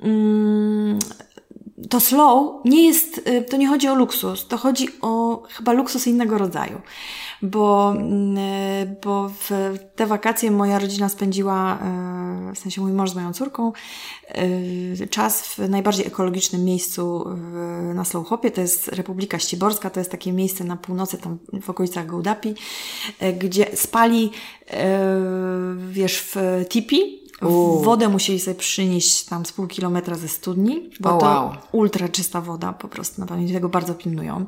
mm, 0.00 0.98
to 1.88 2.00
slow 2.00 2.64
nie 2.64 2.86
jest, 2.86 3.18
y, 3.28 3.42
to 3.42 3.56
nie 3.56 3.68
chodzi 3.68 3.88
o 3.88 3.94
luksus, 3.94 4.46
to 4.48 4.56
chodzi 4.56 4.88
o 5.00 5.42
chyba 5.50 5.72
luksus 5.72 6.06
innego 6.06 6.38
rodzaju. 6.38 6.80
Bo, 7.42 7.92
mm, 7.96 8.38
y, 8.38 8.96
bo 9.04 9.28
w 9.28 9.50
te 9.96 10.06
wakacje 10.06 10.50
moja 10.50 10.78
rodzina 10.78 11.08
spędziła, 11.08 11.78
y, 12.50 12.54
w 12.54 12.58
sensie 12.58 12.80
mój 12.80 12.92
mąż 12.92 13.10
z 13.10 13.14
moją 13.14 13.32
córką, 13.32 13.72
czas 15.10 15.42
w 15.42 15.58
najbardziej 15.68 16.06
ekologicznym 16.06 16.64
miejscu 16.64 17.24
na 17.94 18.04
Slowhopie, 18.04 18.50
to 18.50 18.60
jest 18.60 18.88
Republika 18.88 19.38
Ściborska, 19.38 19.90
to 19.90 20.00
jest 20.00 20.10
takie 20.10 20.32
miejsce 20.32 20.64
na 20.64 20.76
północy, 20.76 21.18
tam 21.18 21.38
w 21.62 21.70
okolicach 21.70 22.06
Gołdapi, 22.06 22.54
gdzie 23.38 23.66
spali, 23.76 24.30
wiesz, 25.92 26.18
w 26.20 26.36
tipi, 26.68 27.20
Wodę 27.82 28.08
musieli 28.08 28.40
sobie 28.40 28.54
przynieść 28.54 29.24
tam 29.24 29.46
z 29.46 29.52
pół 29.52 29.66
kilometra 29.66 30.16
ze 30.16 30.28
studni, 30.28 30.90
bo 31.00 31.16
oh, 31.16 31.26
wow. 31.26 31.50
to 31.50 31.58
ultra 31.72 32.08
czysta 32.08 32.40
woda, 32.40 32.72
po 32.72 32.88
prostu 32.88 33.20
na 33.20 33.26
pamięć 33.26 33.52
tego 33.52 33.68
bardzo 33.68 33.94
pilnują. 33.94 34.46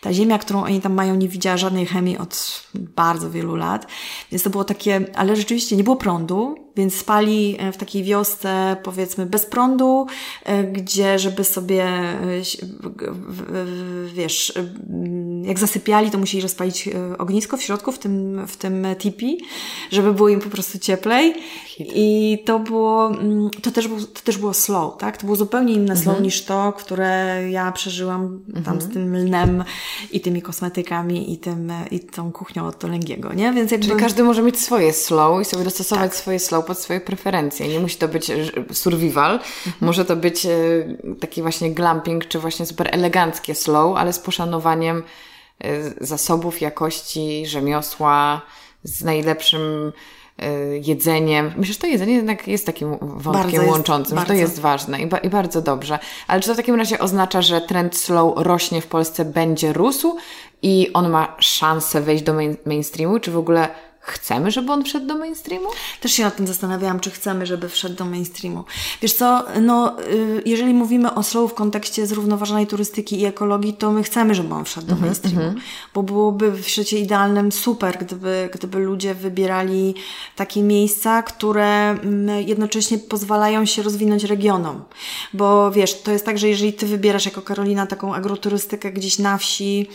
Ta 0.00 0.12
ziemia, 0.12 0.38
którą 0.38 0.64
oni 0.64 0.80
tam 0.80 0.94
mają, 0.94 1.14
nie 1.14 1.28
widziała 1.28 1.56
żadnej 1.56 1.86
chemii 1.86 2.18
od 2.18 2.62
bardzo 2.74 3.30
wielu 3.30 3.56
lat, 3.56 3.86
więc 4.30 4.42
to 4.42 4.50
było 4.50 4.64
takie, 4.64 5.06
ale 5.14 5.36
rzeczywiście 5.36 5.76
nie 5.76 5.84
było 5.84 5.96
prądu, 5.96 6.63
więc 6.76 6.94
spali 6.94 7.56
e, 7.58 7.72
w 7.72 7.76
takiej 7.76 8.02
wiosce, 8.02 8.76
powiedzmy, 8.82 9.26
bez 9.26 9.46
prądu, 9.46 10.06
e, 10.44 10.64
gdzie, 10.64 11.18
żeby 11.18 11.44
sobie, 11.44 11.84
e, 11.84 12.16
wiesz, 14.14 14.52
jak 15.42 15.58
zasypiali, 15.58 16.10
to 16.10 16.18
musieli 16.18 16.42
rozpalić 16.42 16.88
ognisko 17.18 17.56
w 17.56 17.62
środku, 17.62 17.92
w 17.92 17.98
tym, 17.98 18.46
w 18.46 18.56
tym 18.56 18.86
tipi, 18.98 19.38
żeby 19.90 20.12
było 20.12 20.28
im 20.28 20.40
po 20.40 20.50
prostu 20.50 20.78
cieplej. 20.78 21.34
I 21.78 22.38
to 22.46 22.58
było, 22.58 23.10
mm, 23.10 23.50
to 23.62 23.70
też, 23.70 23.88
było, 23.88 24.00
to 24.00 24.20
też 24.24 24.38
było 24.38 24.54
slow, 24.54 24.98
tak? 24.98 25.16
To 25.16 25.24
było 25.24 25.36
zupełnie 25.36 25.74
inne 25.74 25.96
slow 25.96 26.08
mhm. 26.08 26.24
niż 26.24 26.44
to, 26.44 26.72
które 26.72 27.40
ja 27.50 27.72
przeżyłam 27.72 28.40
tam 28.64 28.80
z 28.80 28.84
mhm. 28.84 28.92
tym 28.92 29.16
lnem 29.16 29.64
i 30.12 30.20
tymi 30.20 30.42
kosmetykami 30.42 31.32
i, 31.32 31.38
tym, 31.38 31.72
i 31.90 32.00
tą 32.00 32.32
kuchnią 32.32 32.66
od 32.66 32.78
Tolęgiego, 32.78 33.32
nie? 33.32 33.52
Więc 33.52 33.70
jakby... 33.70 33.86
Czyli 33.86 34.00
każdy 34.00 34.24
może 34.24 34.42
mieć 34.42 34.60
swoje 34.60 34.92
slow 34.92 35.42
i 35.42 35.44
sobie 35.44 35.64
dostosować 35.64 36.10
tak. 36.10 36.16
swoje 36.16 36.38
slow 36.38 36.63
pod 36.64 36.78
swoje 36.78 37.00
preferencje. 37.00 37.68
Nie 37.68 37.80
musi 37.80 37.96
to 37.96 38.08
być 38.08 38.30
e, 38.30 38.36
survival, 38.72 39.40
może 39.80 40.04
to 40.04 40.16
być 40.16 40.46
e, 40.46 40.50
taki 41.20 41.42
właśnie 41.42 41.70
glamping, 41.70 42.28
czy 42.28 42.38
właśnie 42.38 42.66
super 42.66 42.88
eleganckie 42.92 43.54
slow, 43.54 43.96
ale 43.96 44.12
z 44.12 44.18
poszanowaniem 44.18 45.02
e, 45.58 46.06
zasobów, 46.06 46.60
jakości, 46.60 47.46
rzemiosła, 47.46 48.42
z 48.82 49.04
najlepszym 49.04 49.92
jedzeniem. 50.82 51.52
Myślę, 51.56 51.74
że 51.74 51.80
to 51.80 51.86
jedzenie 51.86 52.14
jednak 52.14 52.48
jest 52.48 52.66
takim 52.66 52.98
wątkiem 53.00 53.60
bardzo 53.60 53.72
łączącym, 53.72 54.16
jest, 54.16 54.28
że 54.28 54.34
to 54.34 54.40
jest 54.40 54.60
ważne 54.60 55.00
i, 55.00 55.06
ba 55.06 55.18
i, 55.18 55.28
bardzo 55.28 55.62
dobrze. 55.62 55.98
Ale 56.26 56.40
czy 56.40 56.48
to 56.48 56.54
w 56.54 56.56
takim 56.56 56.74
razie 56.74 56.98
oznacza, 56.98 57.42
że 57.42 57.60
trend 57.60 57.96
slow 57.96 58.32
rośnie 58.36 58.80
w 58.80 58.86
Polsce, 58.86 59.24
będzie 59.24 59.72
rósł 59.72 60.16
i 60.62 60.90
on 60.94 61.10
ma 61.10 61.36
szansę 61.38 62.00
wejść 62.00 62.24
do 62.24 62.34
main 62.34 62.56
mainstreamu, 62.66 63.18
czy 63.20 63.30
w 63.30 63.38
ogóle 63.38 63.68
Chcemy, 64.06 64.50
żeby 64.50 64.72
on 64.72 64.84
wszedł 64.84 65.06
do 65.06 65.14
mainstreamu? 65.14 65.68
Też 66.00 66.12
się 66.12 66.22
nad 66.22 66.36
tym 66.36 66.46
zastanawiałam, 66.46 67.00
czy 67.00 67.10
chcemy, 67.10 67.46
żeby 67.46 67.68
wszedł 67.68 67.94
do 67.94 68.04
mainstreamu. 68.04 68.64
Wiesz 69.02 69.12
co, 69.12 69.44
no, 69.60 70.00
y, 70.00 70.42
jeżeli 70.46 70.74
mówimy 70.74 71.14
o 71.14 71.22
slow 71.22 71.50
w 71.50 71.54
kontekście 71.54 72.06
zrównoważonej 72.06 72.66
turystyki 72.66 73.20
i 73.20 73.24
ekologii, 73.24 73.74
to 73.74 73.92
my 73.92 74.02
chcemy, 74.02 74.34
żeby 74.34 74.54
on 74.54 74.64
wszedł 74.64 74.86
do 74.86 74.92
mhm, 74.92 75.08
mainstreamu. 75.08 75.40
Mm 75.40 75.54
-hmm. 75.54 75.60
Bo 75.94 76.02
byłoby 76.02 76.52
w 76.52 76.68
świecie 76.68 76.98
idealnym 76.98 77.52
super, 77.52 77.98
gdyby, 77.98 78.50
gdyby 78.52 78.78
ludzie 78.78 79.14
wybierali 79.14 79.94
takie 80.36 80.62
miejsca, 80.62 81.22
które 81.22 81.90
mm, 81.90 82.48
jednocześnie 82.48 82.98
pozwalają 82.98 83.64
się 83.66 83.82
rozwinąć 83.82 84.24
regionom. 84.24 84.84
Bo 85.34 85.70
wiesz, 85.70 86.02
to 86.02 86.12
jest 86.12 86.24
tak, 86.24 86.38
że 86.38 86.48
jeżeli 86.48 86.72
ty 86.72 86.86
wybierasz 86.86 87.26
jako 87.26 87.42
Karolina 87.42 87.86
taką 87.86 88.14
agroturystykę 88.14 88.92
gdzieś 88.92 89.18
na 89.18 89.38
wsi, 89.38 89.88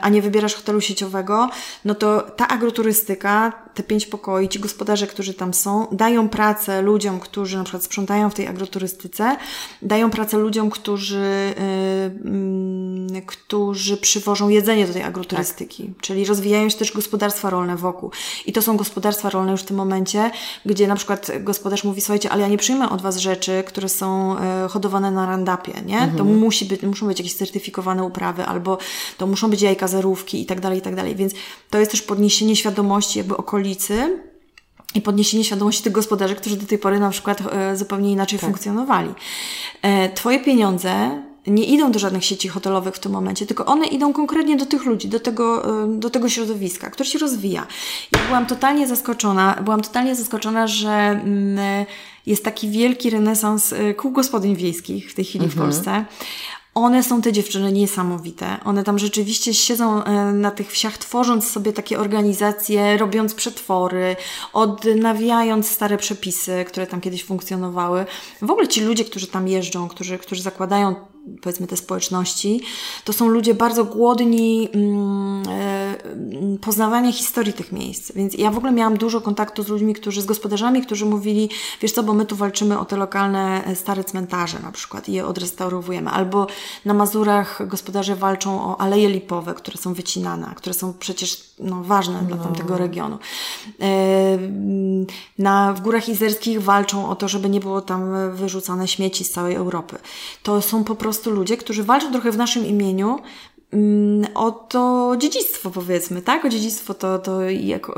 a 0.00 0.08
nie 0.08 0.22
wybierasz 0.22 0.54
hotelu 0.54 0.80
sieciowego, 0.80 1.50
no 1.84 1.94
to 1.94 2.20
ta 2.20 2.48
agroturystyka, 2.48 3.52
te 3.74 3.82
pięć 3.82 4.06
pokoi, 4.06 4.48
ci 4.48 4.58
gospodarze, 4.58 5.06
którzy 5.06 5.34
tam 5.34 5.54
są, 5.54 5.86
dają 5.92 6.28
pracę 6.28 6.82
ludziom, 6.82 7.20
którzy 7.20 7.56
na 7.58 7.64
przykład 7.64 7.84
sprzątają 7.84 8.30
w 8.30 8.34
tej 8.34 8.46
agroturystyce, 8.46 9.36
dają 9.82 10.10
pracę 10.10 10.38
ludziom, 10.38 10.70
którzy, 10.70 11.54
yy, 13.12 13.22
którzy 13.22 13.96
przywożą 13.96 14.48
jedzenie 14.48 14.86
do 14.86 14.92
tej 14.92 15.02
agroturystyki, 15.02 15.84
tak. 15.84 16.00
czyli 16.00 16.24
rozwijają 16.24 16.68
się 16.68 16.78
też 16.78 16.92
gospodarstwa 16.92 17.50
rolne 17.50 17.76
wokół. 17.76 18.10
I 18.46 18.52
to 18.52 18.62
są 18.62 18.76
gospodarstwa 18.76 19.30
rolne 19.30 19.52
już 19.52 19.60
w 19.60 19.64
tym 19.66 19.76
momencie, 19.76 20.30
gdzie 20.66 20.86
na 20.86 20.96
przykład 20.96 21.30
gospodarz 21.40 21.84
mówi, 21.84 22.00
słuchajcie, 22.00 22.30
ale 22.30 22.42
ja 22.42 22.48
nie 22.48 22.58
przyjmę 22.58 22.90
od 22.90 23.02
Was 23.02 23.16
rzeczy, 23.16 23.64
które 23.66 23.88
są 23.88 24.36
yy, 24.62 24.68
hodowane 24.68 25.10
na 25.10 25.26
randapie, 25.26 25.72
nie? 25.86 25.98
Mhm. 25.98 26.16
To 26.16 26.24
musi 26.24 26.64
być, 26.64 26.82
muszą 26.82 27.06
być 27.06 27.18
jakieś 27.18 27.34
certyfikowane 27.34 28.04
uprawy, 28.04 28.44
albo 28.44 28.78
to 29.18 29.26
muszą 29.26 29.45
być 29.48 29.62
jajka 29.62 29.88
zerówki 29.88 30.42
i 30.42 30.46
tak 30.46 30.60
dalej, 30.60 30.78
i 30.78 30.82
tak 30.82 30.94
dalej. 30.94 31.16
Więc 31.16 31.32
to 31.70 31.78
jest 31.78 31.90
też 31.90 32.02
podniesienie 32.02 32.56
świadomości 32.56 33.18
jakby 33.18 33.36
okolicy, 33.36 34.18
i 34.96 35.00
podniesienie 35.00 35.44
świadomości 35.44 35.82
tych 35.82 35.92
gospodarzy, 35.92 36.34
którzy 36.34 36.56
do 36.56 36.66
tej 36.66 36.78
pory 36.78 37.00
na 37.00 37.10
przykład 37.10 37.42
e, 37.52 37.76
zupełnie 37.76 38.12
inaczej 38.12 38.38
tak. 38.38 38.50
funkcjonowali. 38.50 39.14
E, 39.82 40.08
twoje 40.12 40.40
pieniądze 40.40 41.22
nie 41.46 41.64
idą 41.64 41.92
do 41.92 41.98
żadnych 41.98 42.24
sieci 42.24 42.48
hotelowych 42.48 42.94
w 42.94 42.98
tym 42.98 43.12
momencie, 43.12 43.46
tylko 43.46 43.66
one 43.66 43.86
idą 43.86 44.12
konkretnie 44.12 44.56
do 44.56 44.66
tych 44.66 44.84
ludzi, 44.84 45.08
do 45.08 45.20
tego, 45.20 45.64
e, 45.84 45.98
do 45.98 46.10
tego 46.10 46.28
środowiska, 46.28 46.90
które 46.90 47.08
się 47.08 47.18
rozwija. 47.18 47.66
Ja 48.12 48.18
byłam 48.26 48.46
totalnie 48.46 48.86
zaskoczona, 48.86 49.58
byłam 49.64 49.80
totalnie 49.80 50.14
zaskoczona, 50.14 50.66
że 50.66 50.90
mm, 50.90 51.86
jest 52.26 52.44
taki 52.44 52.70
wielki 52.70 53.10
renesans 53.10 53.74
kół 53.96 54.10
gospodyń 54.10 54.56
wiejskich 54.56 55.10
w 55.10 55.14
tej 55.14 55.24
chwili 55.24 55.44
mhm. 55.44 55.60
w 55.60 55.64
Polsce. 55.64 56.04
One 56.76 57.02
są 57.02 57.22
te 57.22 57.32
dziewczyny 57.32 57.72
niesamowite. 57.72 58.56
One 58.64 58.84
tam 58.84 58.98
rzeczywiście 58.98 59.54
siedzą 59.54 60.04
e, 60.04 60.32
na 60.32 60.50
tych 60.50 60.72
wsiach, 60.72 60.98
tworząc 60.98 61.50
sobie 61.50 61.72
takie 61.72 61.98
organizacje, 61.98 62.96
robiąc 62.96 63.34
przetwory, 63.34 64.16
odnawiając 64.52 65.70
stare 65.70 65.98
przepisy, 65.98 66.64
które 66.68 66.86
tam 66.86 67.00
kiedyś 67.00 67.24
funkcjonowały. 67.24 68.06
W 68.42 68.50
ogóle 68.50 68.68
ci 68.68 68.80
ludzie, 68.80 69.04
którzy 69.04 69.26
tam 69.26 69.48
jeżdżą, 69.48 69.88
którzy, 69.88 70.18
którzy 70.18 70.42
zakładają 70.42 70.94
powiedzmy 71.42 71.66
te 71.66 71.76
społeczności, 71.76 72.60
to 73.04 73.12
są 73.12 73.28
ludzie 73.28 73.54
bardzo 73.54 73.84
głodni 73.84 74.68
mm, 74.74 75.42
e, 75.48 76.58
poznawania 76.60 77.12
historii 77.12 77.52
tych 77.52 77.72
miejsc. 77.72 78.12
Więc 78.12 78.34
ja 78.34 78.50
w 78.50 78.56
ogóle 78.56 78.72
miałam 78.72 78.96
dużo 78.96 79.20
kontaktu 79.20 79.62
z 79.62 79.68
ludźmi, 79.68 79.94
którzy, 79.94 80.22
z 80.22 80.26
gospodarzami, 80.26 80.82
którzy 80.82 81.06
mówili, 81.06 81.48
wiesz 81.80 81.92
co, 81.92 82.02
bo 82.02 82.14
my 82.14 82.26
tu 82.26 82.36
walczymy 82.36 82.78
o 82.78 82.84
te 82.84 82.96
lokalne 82.96 83.64
e, 83.64 83.76
stare 83.76 84.04
cmentarze 84.04 84.58
na 84.58 84.72
przykład 84.72 85.08
i 85.08 85.12
je 85.12 85.26
odrestaurowujemy. 85.26 86.10
Albo 86.10 86.46
na 86.84 86.94
Mazurach 86.94 87.68
gospodarze 87.68 88.16
walczą 88.16 88.60
o 88.60 88.80
aleje 88.80 89.08
lipowe, 89.08 89.54
które 89.54 89.78
są 89.78 89.94
wycinane, 89.94 90.52
które 90.56 90.74
są 90.74 90.94
przecież 90.94 91.50
no, 91.58 91.82
ważne 91.82 92.22
no. 92.22 92.28
dla 92.28 92.44
tamtego 92.44 92.78
regionu. 92.78 93.18
E, 93.80 94.38
na, 95.38 95.72
w 95.72 95.80
Górach 95.80 96.08
Izerskich 96.08 96.62
walczą 96.62 97.08
o 97.08 97.16
to, 97.16 97.28
żeby 97.28 97.48
nie 97.48 97.60
było 97.60 97.80
tam 97.80 98.30
wyrzucane 98.36 98.88
śmieci 98.88 99.24
z 99.24 99.30
całej 99.30 99.54
Europy. 99.54 99.98
To 100.42 100.62
są 100.62 100.84
po 100.84 100.94
prostu 100.94 101.15
prostu 101.16 101.30
ludzie, 101.30 101.56
którzy 101.56 101.84
walczą 101.84 102.12
trochę 102.12 102.30
w 102.30 102.36
naszym 102.36 102.66
imieniu 102.66 103.18
mm, 103.72 104.26
o 104.34 104.50
to 104.50 105.12
dziedzictwo, 105.18 105.70
powiedzmy, 105.70 106.22
tak? 106.22 106.44
O 106.44 106.48
dziedzictwo 106.48 106.94
to, 106.94 107.18
to 107.18 107.50
jako, 107.50 107.94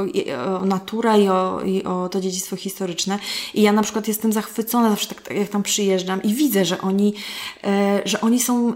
o 0.61 0.65
natura 0.65 1.17
i 1.17 1.29
o, 1.29 1.61
i 1.63 1.85
o 1.85 2.09
to 2.09 2.21
dziedzictwo 2.21 2.57
historyczne. 2.57 3.19
I 3.55 3.63
ja 3.63 3.73
na 3.73 3.83
przykład 3.83 4.09
jestem 4.09 4.33
zachwycona 4.33 4.91
zawsze 4.91 5.15
tak, 5.15 5.31
jak 5.31 5.49
tam 5.49 5.63
przyjeżdżam 5.63 6.23
i 6.23 6.35
widzę, 6.35 6.65
że 6.65 6.81
oni, 6.81 7.15
e, 7.65 8.03
że 8.05 8.21
oni 8.21 8.41
są 8.41 8.73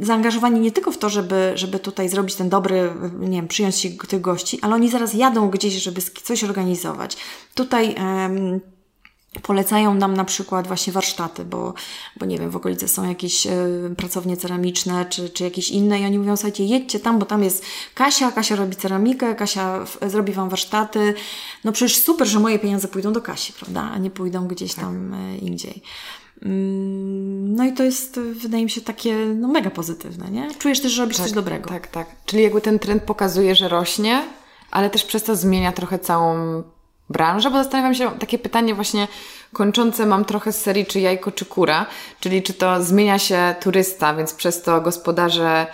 zaangażowani 0.00 0.60
nie 0.60 0.72
tylko 0.72 0.92
w 0.92 0.98
to, 0.98 1.08
żeby, 1.08 1.52
żeby 1.54 1.78
tutaj 1.78 2.08
zrobić 2.08 2.34
ten 2.34 2.48
dobry, 2.48 2.90
nie 3.20 3.36
wiem, 3.36 3.48
przyjąć 3.48 3.86
tych 4.08 4.20
gości, 4.20 4.58
ale 4.62 4.74
oni 4.74 4.90
zaraz 4.90 5.14
jadą 5.14 5.50
gdzieś, 5.50 5.74
żeby 5.74 6.00
coś 6.02 6.44
organizować. 6.44 7.16
Tutaj 7.54 7.94
Polecają 9.42 9.94
nam 9.94 10.14
na 10.14 10.24
przykład 10.24 10.66
właśnie 10.66 10.92
warsztaty, 10.92 11.44
bo, 11.44 11.74
bo 12.16 12.26
nie 12.26 12.38
wiem, 12.38 12.50
w 12.50 12.56
okolicy 12.56 12.88
są 12.88 13.08
jakieś 13.08 13.46
y, 13.46 13.50
pracownie 13.96 14.36
ceramiczne 14.36 15.06
czy, 15.06 15.28
czy 15.30 15.44
jakieś 15.44 15.70
inne 15.70 16.00
i 16.00 16.04
oni 16.04 16.18
mówią, 16.18 16.36
słuchajcie, 16.36 16.64
jedźcie 16.64 17.00
tam, 17.00 17.18
bo 17.18 17.26
tam 17.26 17.42
jest 17.42 17.64
Kasia, 17.94 18.32
Kasia 18.32 18.56
robi 18.56 18.76
ceramikę, 18.76 19.34
Kasia 19.34 19.84
zrobi 20.06 20.32
Wam 20.32 20.48
warsztaty. 20.48 21.14
No 21.64 21.72
przecież 21.72 21.96
super, 21.96 22.28
że 22.28 22.40
moje 22.40 22.58
pieniądze 22.58 22.88
pójdą 22.88 23.12
do 23.12 23.20
Kasi, 23.20 23.52
prawda, 23.52 23.90
a 23.94 23.98
nie 23.98 24.10
pójdą 24.10 24.48
gdzieś 24.48 24.74
tak. 24.74 24.84
tam 24.84 25.14
y, 25.14 25.38
indziej. 25.38 25.82
Mm, 26.42 27.56
no 27.56 27.64
i 27.64 27.72
to 27.72 27.82
jest, 27.82 28.20
wydaje 28.20 28.64
mi 28.64 28.70
się, 28.70 28.80
takie 28.80 29.16
no, 29.16 29.48
mega 29.48 29.70
pozytywne, 29.70 30.30
nie? 30.30 30.54
Czujesz 30.54 30.80
też, 30.80 30.92
że 30.92 31.02
robisz 31.02 31.16
tak, 31.16 31.26
coś 31.26 31.34
dobrego. 31.34 31.68
Tak, 31.68 31.86
tak. 31.86 32.06
Czyli 32.26 32.42
jakby 32.42 32.60
ten 32.60 32.78
trend 32.78 33.02
pokazuje, 33.02 33.54
że 33.54 33.68
rośnie, 33.68 34.22
ale 34.70 34.90
też 34.90 35.04
przez 35.04 35.22
to 35.22 35.36
zmienia 35.36 35.72
trochę 35.72 35.98
całą 35.98 36.62
branżę, 37.14 37.50
bo 37.50 37.56
zastanawiam 37.56 37.94
się, 37.94 38.10
takie 38.18 38.38
pytanie 38.38 38.74
właśnie 38.74 39.08
kończące 39.52 40.06
mam 40.06 40.24
trochę 40.24 40.52
z 40.52 40.62
serii 40.62 40.86
czy 40.86 41.00
jajko, 41.00 41.32
czy 41.32 41.44
kura, 41.44 41.86
czyli 42.20 42.42
czy 42.42 42.54
to 42.54 42.82
zmienia 42.82 43.18
się 43.18 43.54
turysta, 43.60 44.14
więc 44.14 44.34
przez 44.34 44.62
to 44.62 44.80
gospodarze 44.80 45.66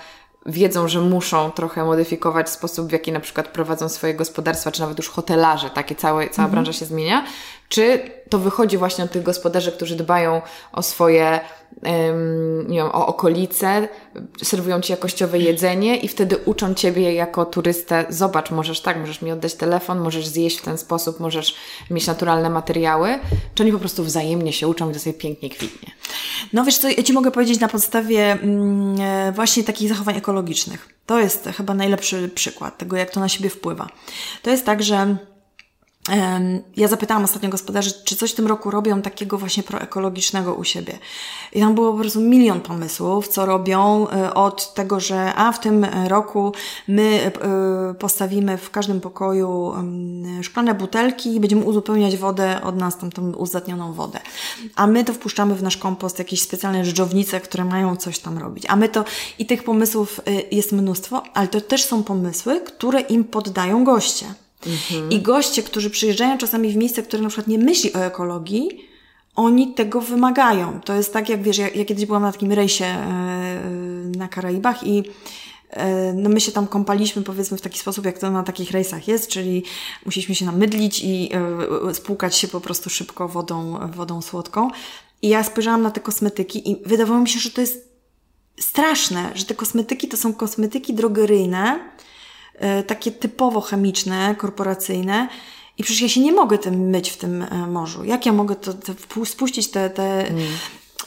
wiedzą, 0.47 0.89
że 0.89 1.01
muszą 1.01 1.51
trochę 1.51 1.85
modyfikować 1.85 2.51
sposób, 2.51 2.89
w 2.89 2.93
jaki 2.93 3.13
na 3.13 3.21
przykład 3.21 3.49
prowadzą 3.49 3.89
swoje 3.89 4.15
gospodarstwa, 4.15 4.71
czy 4.71 4.81
nawet 4.81 4.99
już 4.99 5.09
hotelarze, 5.09 5.71
takie 5.71 5.95
całe, 5.95 6.29
cała 6.29 6.47
mhm. 6.47 6.51
branża 6.51 6.73
się 6.73 6.87
zmienia, 6.87 7.25
czy 7.71 8.11
to 8.29 8.39
wychodzi 8.39 8.79
właśnie 8.79 9.05
od 9.05 9.11
tych 9.11 9.23
gospodarzy, 9.23 9.73
którzy 9.73 9.97
dbają 9.97 10.43
o 10.73 10.83
swoje, 10.83 11.41
um, 11.83 12.71
nie 12.71 12.79
wiem, 12.79 12.87
o 12.87 13.07
okolice, 13.07 13.89
serwują 14.43 14.81
Ci 14.81 14.93
jakościowe 14.93 15.39
jedzenie 15.39 15.97
i 15.97 16.09
wtedy 16.09 16.37
uczą 16.37 16.75
Ciebie 16.75 17.15
jako 17.15 17.45
turystę, 17.45 18.05
zobacz, 18.09 18.51
możesz 18.51 18.81
tak, 18.81 18.99
możesz 18.99 19.23
mi 19.23 19.33
oddać 19.33 19.55
telefon, 19.55 20.01
możesz 20.01 20.27
zjeść 20.27 20.59
w 20.59 20.63
ten 20.63 20.79
sposób, 20.79 21.21
możesz 21.21 21.55
mieć 21.91 22.07
naturalne 22.07 22.51
materiały, 22.51 23.19
czy 23.55 23.63
oni 23.63 23.73
po 23.73 23.79
prostu 23.79 24.05
wzajemnie 24.05 24.53
się 24.53 24.69
uczą 24.69 24.91
i 24.91 24.93
to 24.93 25.01
sobie 25.01 25.15
pięknie 25.15 25.51
kwitnie? 25.51 25.91
No 26.53 26.65
wiesz 26.65 26.79
co, 26.79 26.89
ja 26.89 27.03
Ci 27.03 27.13
mogę 27.13 27.31
powiedzieć 27.31 27.61
na 27.61 27.69
podstawie 27.69 28.33
mm, 28.33 29.01
e, 29.01 29.33
właśnie 29.33 29.65
takich 29.65 29.89
zachowań 29.89 30.17
ekologicznych. 30.17 30.89
To 31.07 31.21
jest 31.21 31.49
chyba 31.57 31.75
najlepszy 31.75 32.29
przykład 32.35 32.79
tego, 32.79 32.97
jak 32.97 33.11
to 33.11 33.21
na 33.21 33.29
siebie 33.29 33.51
wpływa. 33.51 33.89
To 34.43 34.51
jest 34.51 34.67
tak, 34.67 34.83
że 34.83 35.17
ja 36.77 36.89
zapytałam 36.89 37.25
ostatnio 37.25 37.49
gospodarzy, 37.49 37.93
czy 38.05 38.17
coś 38.17 38.33
w 38.33 38.35
tym 38.35 38.47
roku 38.47 38.71
robią 38.71 39.03
takiego 39.03 39.39
właśnie 39.39 39.63
proekologicznego 39.63 40.55
u 40.55 40.65
siebie. 40.65 40.99
I 41.53 41.61
tam 41.61 41.75
było 41.75 41.93
po 41.93 41.99
prostu 41.99 42.21
milion 42.21 42.61
pomysłów, 42.61 43.29
co 43.29 43.47
robią 43.47 44.09
e, 44.09 44.35
od 44.35 44.75
tego, 44.75 45.01
że 45.01 45.35
a 45.35 45.53
w 45.53 45.61
tym 45.61 45.87
roku 46.09 46.53
my 46.89 47.21
e, 47.25 47.95
postawimy 47.95 48.59
w 48.59 48.71
każdym 48.71 49.01
pokoju 49.01 49.75
szklane 50.43 50.75
butelki 50.75 51.35
i 51.35 51.41
będziemy 51.41 51.65
uzupełniać 51.65 52.17
wodę 52.17 52.61
od 52.63 52.77
nas, 52.77 52.99
tam 52.99 53.13
tą 53.13 53.33
uzdatnioną 53.33 53.93
wodę. 53.93 54.21
A 54.77 54.87
my 54.87 55.05
to 55.05 55.13
wpuszczamy 55.15 55.55
w 55.55 55.63
nasz 55.63 55.77
kompost, 55.77 56.19
jakieś 56.19 56.43
specjalne 56.43 56.85
dżdżownice, 56.85 57.41
które 57.41 57.65
mają 57.65 57.97
coś 57.97 58.19
tam 58.19 58.39
robić. 58.39 58.65
A 58.69 58.77
my 58.77 58.89
to, 58.89 59.05
i 59.39 59.47
tych 59.47 59.65
pomysłów 59.65 60.21
e, 60.27 60.33
jest 60.51 60.73
mnóstwo, 60.73 61.23
ale 61.35 61.49
to 61.49 61.61
też 61.61 61.85
są 61.85 62.03
pomysły, 62.03 62.61
które 62.61 63.01
im 63.01 63.25
poddają 63.25 63.85
goście. 63.85 64.27
Mhm. 64.67 65.11
I 65.11 65.21
goście, 65.21 65.63
którzy 65.63 65.91
przyjeżdżają 65.91 66.39
czasami 66.39 66.73
w 66.73 66.77
miejsce, 66.77 67.03
które 67.03 67.23
na 67.23 67.29
przykład 67.29 67.47
nie 67.47 67.59
myśli 67.59 67.93
o 67.93 67.99
ekologii, 67.99 68.89
oni 69.37 69.75
tego 69.75 70.01
wymagają. 70.01 70.81
To 70.81 70.95
jest 70.95 71.13
tak, 71.13 71.29
jak 71.29 71.43
wiesz, 71.43 71.59
ja, 71.59 71.69
ja 71.69 71.85
kiedyś 71.85 72.07
byłam 72.07 72.23
na 72.23 72.33
takim 72.33 72.53
rejsie 72.53 72.85
yy, 72.85 74.19
na 74.19 74.29
Karaibach 74.29 74.87
i 74.87 75.03
e, 75.71 76.13
no 76.13 76.29
my 76.29 76.41
się 76.41 76.53
tam 76.53 76.67
kąpaliśmy 76.67 77.23
powiedzmy 77.23 77.57
w 77.57 77.61
taki 77.61 77.79
sposób, 77.79 78.05
jak 78.05 78.19
to 78.19 78.31
na 78.31 78.43
takich 78.43 78.71
rejsach 78.71 79.09
jest, 79.09 79.29
czyli 79.29 79.65
musieliśmy 80.07 80.35
się 80.35 80.45
namydlić 80.45 81.01
i 81.05 81.31
spłukać 81.93 82.37
się 82.37 82.49
po 82.49 82.61
prostu 82.61 82.91
szybko 82.91 83.29
wodą, 83.29 83.79
wodą 83.93 84.23
słodką. 84.23 84.71
I 85.23 85.29
ja 85.29 85.45
spojrzałam 85.45 85.83
na 85.83 85.91
te 85.91 86.01
kosmetyki 86.01 86.71
i 86.71 86.77
wydawało 86.87 87.21
mi 87.21 87.29
się, 87.29 87.39
że 87.39 87.51
to 87.51 87.61
jest 87.61 87.91
straszne, 88.61 89.31
że 89.35 89.45
te 89.45 89.55
kosmetyki 89.55 90.09
to 90.09 90.17
są 90.17 90.35
kosmetyki 90.35 90.95
drogeryjne, 90.95 91.81
takie 92.87 93.13
typowo 93.13 93.61
chemiczne, 93.61 94.35
korporacyjne. 94.39 95.29
I 95.79 95.83
przecież 95.83 96.03
ja 96.03 96.09
się 96.09 96.21
nie 96.21 96.33
mogę 96.33 96.59
tym 96.59 96.91
myć 96.91 97.11
w 97.11 97.17
tym 97.17 97.43
e, 97.43 97.67
morzu. 97.67 98.05
Jak 98.05 98.27
ja 98.27 98.33
mogę 98.33 98.57
to, 98.57 98.75
to 98.75 99.25
spuścić 99.25 99.69
te, 99.69 99.91
te 99.91 100.29
mm. 100.29 100.43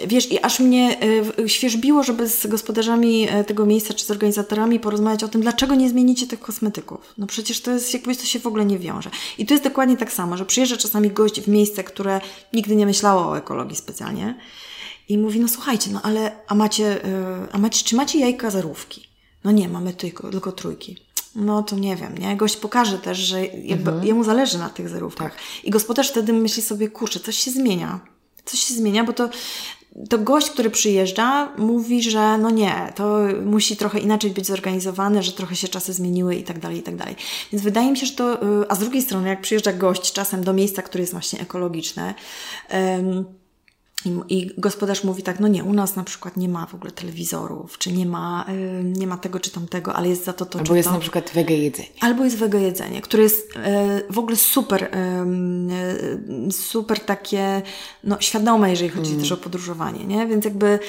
Wiesz, 0.07 0.31
i 0.31 0.39
aż 0.43 0.59
mnie 0.59 0.97
y, 1.39 1.49
świeżbiło, 1.49 2.03
żeby 2.03 2.27
z 2.27 2.47
gospodarzami 2.47 3.27
tego 3.47 3.65
miejsca 3.65 3.93
czy 3.93 4.05
z 4.05 4.11
organizatorami 4.11 4.79
porozmawiać 4.79 5.23
o 5.23 5.27
tym, 5.27 5.41
dlaczego 5.41 5.75
nie 5.75 5.89
zmienicie 5.89 6.27
tych 6.27 6.39
kosmetyków. 6.39 7.13
No 7.17 7.27
przecież 7.27 7.61
to 7.61 7.71
jest 7.71 7.93
jakbyś 7.93 8.17
to 8.17 8.25
się 8.25 8.39
w 8.39 8.47
ogóle 8.47 8.65
nie 8.65 8.79
wiąże. 8.79 9.09
I 9.37 9.45
to 9.45 9.53
jest 9.53 9.63
dokładnie 9.63 9.97
tak 9.97 10.11
samo, 10.13 10.37
że 10.37 10.45
przyjeżdża 10.45 10.77
czasami 10.77 11.11
gość 11.11 11.41
w 11.41 11.47
miejsce, 11.47 11.83
które 11.83 12.21
nigdy 12.53 12.75
nie 12.75 12.85
myślało 12.85 13.27
o 13.27 13.37
ekologii 13.37 13.75
specjalnie 13.75 14.35
i 15.09 15.17
mówi, 15.17 15.39
no 15.39 15.47
słuchajcie, 15.47 15.91
no 15.93 16.01
ale 16.03 16.31
a 16.47 16.55
macie, 16.55 17.01
a 17.51 17.57
macie 17.57 17.83
czy 17.83 17.95
macie 17.95 18.19
jajka 18.19 18.49
zarówki? 18.49 19.07
No 19.43 19.51
nie, 19.51 19.69
mamy 19.69 19.93
tylko, 19.93 20.29
tylko 20.29 20.51
trójki 20.51 20.97
no 21.35 21.63
to 21.63 21.75
nie 21.75 21.95
wiem, 21.95 22.17
nie? 22.17 22.37
Gość 22.37 22.57
pokaże 22.57 22.99
też, 22.99 23.17
że 23.17 23.45
jakby 23.45 23.91
mhm. 23.91 24.07
jemu 24.07 24.23
zależy 24.23 24.57
na 24.57 24.69
tych 24.69 24.89
zerówkach. 24.89 25.31
Tak. 25.31 25.41
I 25.63 25.69
gospodarz 25.69 26.09
wtedy 26.09 26.33
myśli 26.33 26.63
sobie, 26.63 26.87
kurczę, 26.87 27.19
coś 27.19 27.37
się 27.37 27.51
zmienia. 27.51 27.99
Coś 28.45 28.59
się 28.59 28.73
zmienia, 28.73 29.03
bo 29.03 29.13
to 29.13 29.29
to 30.09 30.17
gość, 30.17 30.49
który 30.49 30.69
przyjeżdża, 30.69 31.51
mówi, 31.57 32.03
że 32.03 32.37
no 32.37 32.49
nie, 32.49 32.93
to 32.95 33.19
musi 33.45 33.77
trochę 33.77 33.99
inaczej 33.99 34.31
być 34.31 34.47
zorganizowane, 34.47 35.23
że 35.23 35.31
trochę 35.31 35.55
się 35.55 35.67
czasy 35.67 35.93
zmieniły 35.93 36.35
i 36.35 36.43
tak 36.43 36.59
dalej, 36.59 36.77
i 36.77 36.83
tak 36.83 36.95
dalej. 36.95 37.15
Więc 37.51 37.63
wydaje 37.63 37.91
mi 37.91 37.97
się, 37.97 38.05
że 38.05 38.13
to, 38.13 38.43
y, 38.61 38.69
a 38.69 38.75
z 38.75 38.79
drugiej 38.79 39.01
strony, 39.01 39.29
jak 39.29 39.41
przyjeżdża 39.41 39.73
gość 39.73 40.13
czasem 40.13 40.43
do 40.43 40.53
miejsca, 40.53 40.81
które 40.81 41.01
jest 41.01 41.13
właśnie 41.13 41.39
ekologiczne, 41.39 42.13
um, 42.73 43.25
i, 44.05 44.37
I, 44.37 44.51
gospodarz 44.57 45.03
mówi 45.03 45.23
tak, 45.23 45.39
no 45.39 45.47
nie, 45.47 45.63
u 45.63 45.73
nas 45.73 45.95
na 45.95 46.03
przykład 46.03 46.37
nie 46.37 46.49
ma 46.49 46.65
w 46.65 46.75
ogóle 46.75 46.91
telewizorów, 46.91 47.77
czy 47.77 47.91
nie 47.91 48.05
ma, 48.05 48.45
y, 48.49 48.83
nie 48.83 49.07
ma 49.07 49.17
tego 49.17 49.39
czy 49.39 49.51
tamtego, 49.51 49.93
ale 49.93 50.09
jest 50.09 50.25
za 50.25 50.33
to 50.33 50.45
to 50.45 50.59
Albo 50.59 50.67
czy 50.67 50.77
jest 50.77 50.89
to. 50.89 50.93
na 50.93 50.99
przykład 50.99 51.31
wege 51.33 51.57
jedzenie. 51.57 51.89
Albo 52.01 52.23
jest 52.23 52.37
wege 52.37 52.61
jedzenie, 52.61 53.01
które 53.01 53.23
jest 53.23 53.55
y, 53.55 54.13
w 54.13 54.19
ogóle 54.19 54.35
super, 54.35 54.83
y, 56.47 56.51
super 56.51 56.99
takie 56.99 57.61
no, 58.03 58.17
świadome, 58.19 58.69
jeżeli 58.69 58.89
chodzi 58.89 59.09
mm. 59.09 59.21
też 59.21 59.31
o 59.31 59.37
podróżowanie, 59.37 60.05
nie? 60.05 60.27
Więc 60.27 60.45
jakby, 60.45 60.79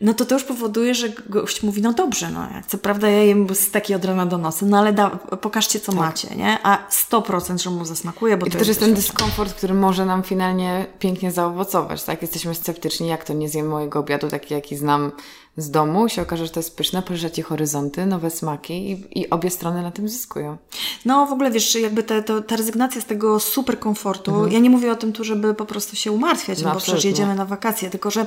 no 0.00 0.14
to 0.14 0.24
to 0.24 0.34
już 0.34 0.44
powoduje, 0.44 0.94
że 0.94 1.08
gość 1.28 1.62
mówi, 1.62 1.82
no 1.82 1.92
dobrze, 1.92 2.30
no 2.30 2.50
jak 2.54 2.66
co 2.66 2.78
prawda 2.78 3.08
ja 3.08 3.22
jem 3.22 3.54
steki 3.54 3.94
od 3.94 4.04
rana 4.04 4.26
do 4.26 4.38
nocy, 4.38 4.66
no 4.66 4.78
ale 4.78 4.92
da, 4.92 5.10
pokażcie 5.10 5.80
co 5.80 5.92
tak. 5.92 6.00
macie, 6.00 6.36
nie? 6.36 6.58
A 6.62 6.88
100% 7.10 7.58
że 7.58 7.70
mu 7.70 7.84
zasmakuje, 7.84 8.36
bo 8.36 8.46
I 8.46 8.48
to, 8.48 8.52
to 8.52 8.58
też 8.58 8.68
jest 8.68 8.80
ten 8.80 8.94
dyskomfort, 8.94 9.54
który 9.54 9.74
może 9.74 10.06
nam 10.06 10.22
finalnie 10.22 10.86
pięknie 10.98 11.32
zaowocować, 11.32 12.02
tak? 12.02 12.22
Jesteśmy 12.22 12.54
sceptyczni, 12.62 13.08
jak 13.08 13.24
to 13.24 13.32
nie 13.32 13.48
zjem 13.48 13.68
mojego 13.68 13.98
obiadu, 13.98 14.28
taki 14.28 14.54
jaki 14.54 14.76
znam 14.76 15.12
z 15.56 15.70
domu, 15.70 16.08
się 16.08 16.22
okaże, 16.22 16.46
że 16.46 16.52
to 16.52 16.60
jest 16.60 16.76
pyszne, 16.76 17.02
poszerza 17.02 17.30
Ci 17.30 17.42
horyzonty, 17.42 18.06
nowe 18.06 18.30
smaki 18.30 18.90
i, 18.90 19.20
i 19.20 19.30
obie 19.30 19.50
strony 19.50 19.82
na 19.82 19.90
tym 19.90 20.08
zyskują. 20.08 20.56
No 21.04 21.26
w 21.26 21.32
ogóle 21.32 21.50
wiesz, 21.50 21.74
jakby 21.74 22.02
te, 22.02 22.22
to, 22.22 22.40
ta 22.40 22.56
rezygnacja 22.56 23.00
z 23.00 23.04
tego 23.04 23.40
super 23.40 23.78
komfortu, 23.78 24.30
mhm. 24.30 24.52
ja 24.52 24.58
nie 24.58 24.70
mówię 24.70 24.92
o 24.92 24.96
tym 24.96 25.12
tu, 25.12 25.24
żeby 25.24 25.54
po 25.54 25.66
prostu 25.66 25.96
się 25.96 26.12
umartwiać, 26.12 26.62
no, 26.62 26.68
no 26.68 26.74
bo 26.74 26.80
przecież 26.80 27.04
jedziemy 27.04 27.34
na 27.34 27.44
wakacje, 27.44 27.90
tylko 27.90 28.10
że 28.10 28.26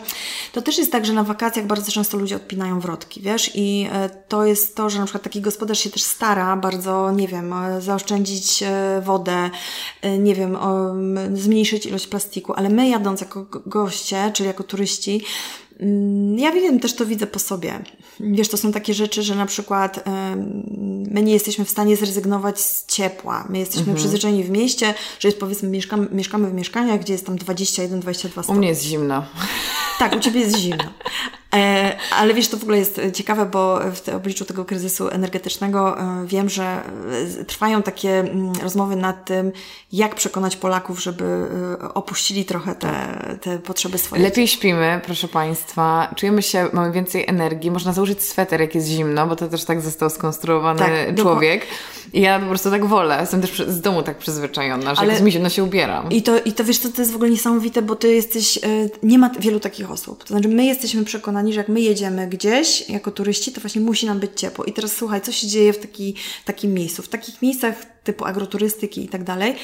to 0.52 0.62
też 0.62 0.78
jest 0.78 0.92
tak, 0.92 1.06
że 1.06 1.14
na 1.14 1.24
wakacjach 1.24 1.66
bardzo 1.66 1.92
często 1.92 2.18
ludzie 2.18 2.36
odpinają 2.36 2.80
wrotki, 2.80 3.22
wiesz, 3.22 3.52
i 3.56 3.88
e, 3.92 4.10
to 4.10 4.46
jest 4.46 4.76
to, 4.76 4.90
że 4.90 5.00
na 5.00 5.06
przykład 5.06 5.24
taki 5.24 5.42
gospodarz 5.42 5.80
się 5.80 5.90
też 5.90 6.04
stara 6.04 6.58
bardzo, 6.58 7.12
nie 7.12 7.28
wiem, 7.28 7.54
e, 7.54 7.82
zaoszczędzić 7.82 8.64
e, 8.64 9.02
wodę, 9.06 9.50
nie 10.20 10.36
wiem, 10.36 10.58
zmniejszyć 11.34 11.86
ilość 11.86 12.08
plastiku, 12.08 12.54
ale 12.54 12.70
my 12.70 12.90
jadąc 12.90 13.22
jako 13.22 13.46
goście, 13.66 14.32
czyli 14.34 14.48
jako 14.48 14.64
turyści, 14.64 15.22
ja 16.36 16.52
wiem, 16.52 16.80
też 16.80 16.96
to 16.96 17.06
widzę 17.06 17.28
po 17.28 17.40
sobie. 17.40 17.84
Wiesz, 18.20 18.50
to 18.50 18.58
są 18.58 18.72
takie 18.72 18.94
rzeczy, 18.94 19.24
że 19.24 19.36
na 19.36 19.46
przykład 19.46 20.04
my 21.12 21.24
nie 21.24 21.34
jesteśmy 21.34 21.66
w 21.66 21.70
stanie 21.70 21.98
zrezygnować 21.98 22.60
z 22.60 22.86
ciepła. 22.86 23.48
My 23.50 23.60
jesteśmy 23.60 23.82
mhm. 23.82 23.98
przyzwyczajeni 23.98 24.44
w 24.44 24.50
mieście, 24.50 24.94
że 25.20 25.28
jest 25.28 25.40
powiedzmy 25.40 25.70
mieszkamy, 25.70 26.08
mieszkamy 26.12 26.50
w 26.50 26.54
mieszkaniach, 26.54 27.00
gdzie 27.00 27.14
jest 27.14 27.26
tam 27.26 27.36
21-22 27.36 28.30
stopnie. 28.30 28.54
U 28.54 28.58
mnie 28.58 28.68
jest 28.68 28.84
zimno. 28.84 29.26
Tak, 30.00 30.16
u 30.16 30.20
Ciebie 30.20 30.40
jest 30.40 30.58
zimno. 30.58 30.84
E, 31.56 31.98
ale 32.18 32.34
wiesz, 32.34 32.48
to 32.48 32.58
w 32.58 32.64
ogóle 32.64 32.78
jest 32.78 33.02
ciekawe, 33.14 33.46
bo 33.46 33.80
w 33.80 34.10
obliczu 34.10 34.46
tego 34.46 34.66
kryzysu 34.66 35.10
energetycznego 35.10 36.00
e, 36.00 36.26
wiem, 36.28 36.50
że 36.50 36.64
e, 37.42 37.46
trwają 37.46 37.82
takie 37.82 38.20
mm, 38.20 38.54
rozmowy 38.64 38.96
nad 38.96 39.26
tym, 39.26 39.52
jak 39.92 40.16
przekonać 40.16 40.56
Polaków, 40.56 41.02
żeby 41.02 41.48
opuścili 41.94 42.46
trochę 42.46 42.76
te, 42.76 43.20
te 43.42 43.60
potrzeby 43.60 43.98
swoje. 43.98 44.22
Lepiej 44.22 44.48
śpimy, 44.48 45.02
proszę 45.06 45.28
Państwa, 45.28 46.14
czujemy 46.16 46.42
się, 46.42 46.70
mamy 46.74 46.92
więcej 46.92 47.24
energii, 47.28 47.72
można 47.72 47.94
założyć 47.94 48.24
sweter, 48.24 48.62
jak 48.62 48.76
jest 48.76 48.88
zimno, 48.88 49.28
bo 49.28 49.36
to 49.36 49.48
też 49.48 49.64
tak 49.66 49.82
został 49.82 50.10
skonstruowany 50.10 50.80
tak, 50.80 51.16
człowiek. 51.16 51.66
I 52.14 52.22
ja 52.22 52.40
po 52.40 52.46
prostu 52.46 52.72
tak 52.72 52.86
wolę, 52.86 53.18
jestem 53.22 53.42
też 53.42 53.64
z 53.68 53.82
domu 53.82 54.04
tak 54.04 54.18
przyzwyczajona, 54.18 54.96
że 54.96 55.02
ale... 55.02 55.08
jak 55.08 55.14
jest 55.14 55.26
mi 55.26 55.32
zimno 55.32 55.50
się 55.50 55.64
ubieram. 55.64 56.12
I 56.12 56.22
to, 56.22 56.40
I 56.40 56.54
to 56.54 56.64
wiesz, 56.64 56.80
to, 56.80 56.90
to 56.90 57.02
jest 57.02 57.12
w 57.12 57.16
ogóle 57.16 57.30
niesamowite, 57.30 57.82
bo 57.82 57.96
Ty 57.96 58.14
jesteś, 58.14 58.60
nie 59.04 59.20
ma 59.20 59.30
wielu 59.40 59.60
takich 59.60 59.92
osób. 59.92 60.24
To 60.24 60.28
znaczy 60.28 60.48
my 60.48 60.66
jesteśmy 60.66 61.06
przekonani, 61.06 61.45
przekonani, 61.46 61.54
że 61.54 61.60
jak 61.60 61.70
my 61.70 61.82
jedziemy 61.82 62.28
gdzieś 62.28 62.90
jako 62.90 63.12
turyści, 63.12 63.52
to 63.52 63.62
właśnie 63.62 63.82
musi 63.82 64.06
nam 64.06 64.20
być 64.20 64.32
ciepło. 64.36 64.66
I 64.66 64.74
teraz 64.74 64.92
słuchaj, 64.92 65.22
co 65.22 65.32
się 65.32 65.48
dzieje 65.48 65.74
w 65.74 65.78
taki, 65.78 66.16
takim 66.46 66.74
miejscu? 66.74 67.02
W 67.02 67.08
takich 67.08 67.42
miejscach 67.42 67.76
typu 68.06 68.26
agroturystyki 68.26 69.06
i 69.06 69.08
tak 69.08 69.24
dalej, 69.24 69.56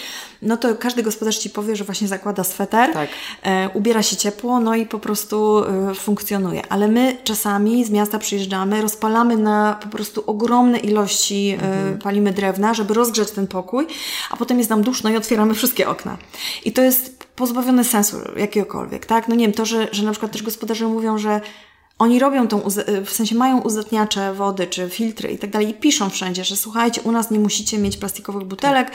no 0.42 0.58
to 0.58 0.76
każdy 0.76 1.04
gospodarz 1.04 1.38
Ci 1.38 1.50
powie, 1.50 1.76
że 1.76 1.84
właśnie 1.84 2.08
zakłada 2.08 2.44
sweter, 2.44 2.94
tak. 2.94 3.10
e, 3.44 3.70
ubiera 3.74 4.04
się 4.04 4.16
ciepło, 4.16 4.60
no 4.60 4.76
i 4.76 4.86
po 4.86 5.00
prostu 5.00 5.64
e, 5.64 5.96
funkcjonuje. 5.96 6.62
Ale 6.70 6.88
my 6.88 7.18
czasami 7.24 7.86
z 7.86 7.90
miasta 7.90 8.20
przyjeżdżamy, 8.20 8.82
rozpalamy 8.82 9.38
na 9.38 9.80
po 9.84 9.90
prostu 9.90 10.24
ogromne 10.28 10.78
ilości, 10.80 11.50
e, 11.50 11.54
mhm. 11.54 12.00
palimy 12.00 12.34
drewna, 12.34 12.74
żeby 12.74 12.94
rozgrzać 12.94 13.32
ten 13.32 13.48
pokój, 13.48 13.88
a 14.32 14.38
potem 14.38 14.58
jest 14.58 14.70
nam 14.70 14.82
duszno 14.82 15.10
i 15.10 15.16
otwieramy 15.16 15.54
wszystkie 15.54 15.90
okna. 15.90 16.18
I 16.66 16.72
to 16.72 16.82
jest 16.82 17.28
pozbawione 17.36 17.84
sensu 17.84 18.18
jakiegokolwiek, 18.36 19.06
tak? 19.06 19.28
No 19.28 19.36
nie 19.36 19.46
wiem, 19.46 19.54
to, 19.54 19.66
że, 19.66 19.88
że 19.92 20.04
na 20.04 20.12
przykład 20.12 20.32
też 20.32 20.44
gospodarze 20.44 20.88
mówią, 20.88 21.18
że 21.18 21.42
oni 22.02 22.20
robią 22.20 22.48
tą, 22.48 22.62
w 23.06 23.10
sensie 23.10 23.36
mają 23.36 23.62
uzdatniacze 23.62 24.34
wody, 24.34 24.68
czy 24.68 24.90
filtry 24.90 25.32
i 25.32 25.38
tak 25.38 25.50
dalej 25.50 25.70
i 25.70 25.74
piszą 25.74 26.10
wszędzie, 26.10 26.44
że 26.44 26.56
słuchajcie, 26.56 27.02
u 27.02 27.12
nas 27.12 27.32
nie 27.32 27.40
musicie 27.40 27.78
mieć 27.78 27.98
plastikowych 27.98 28.48
butelek, 28.48 28.92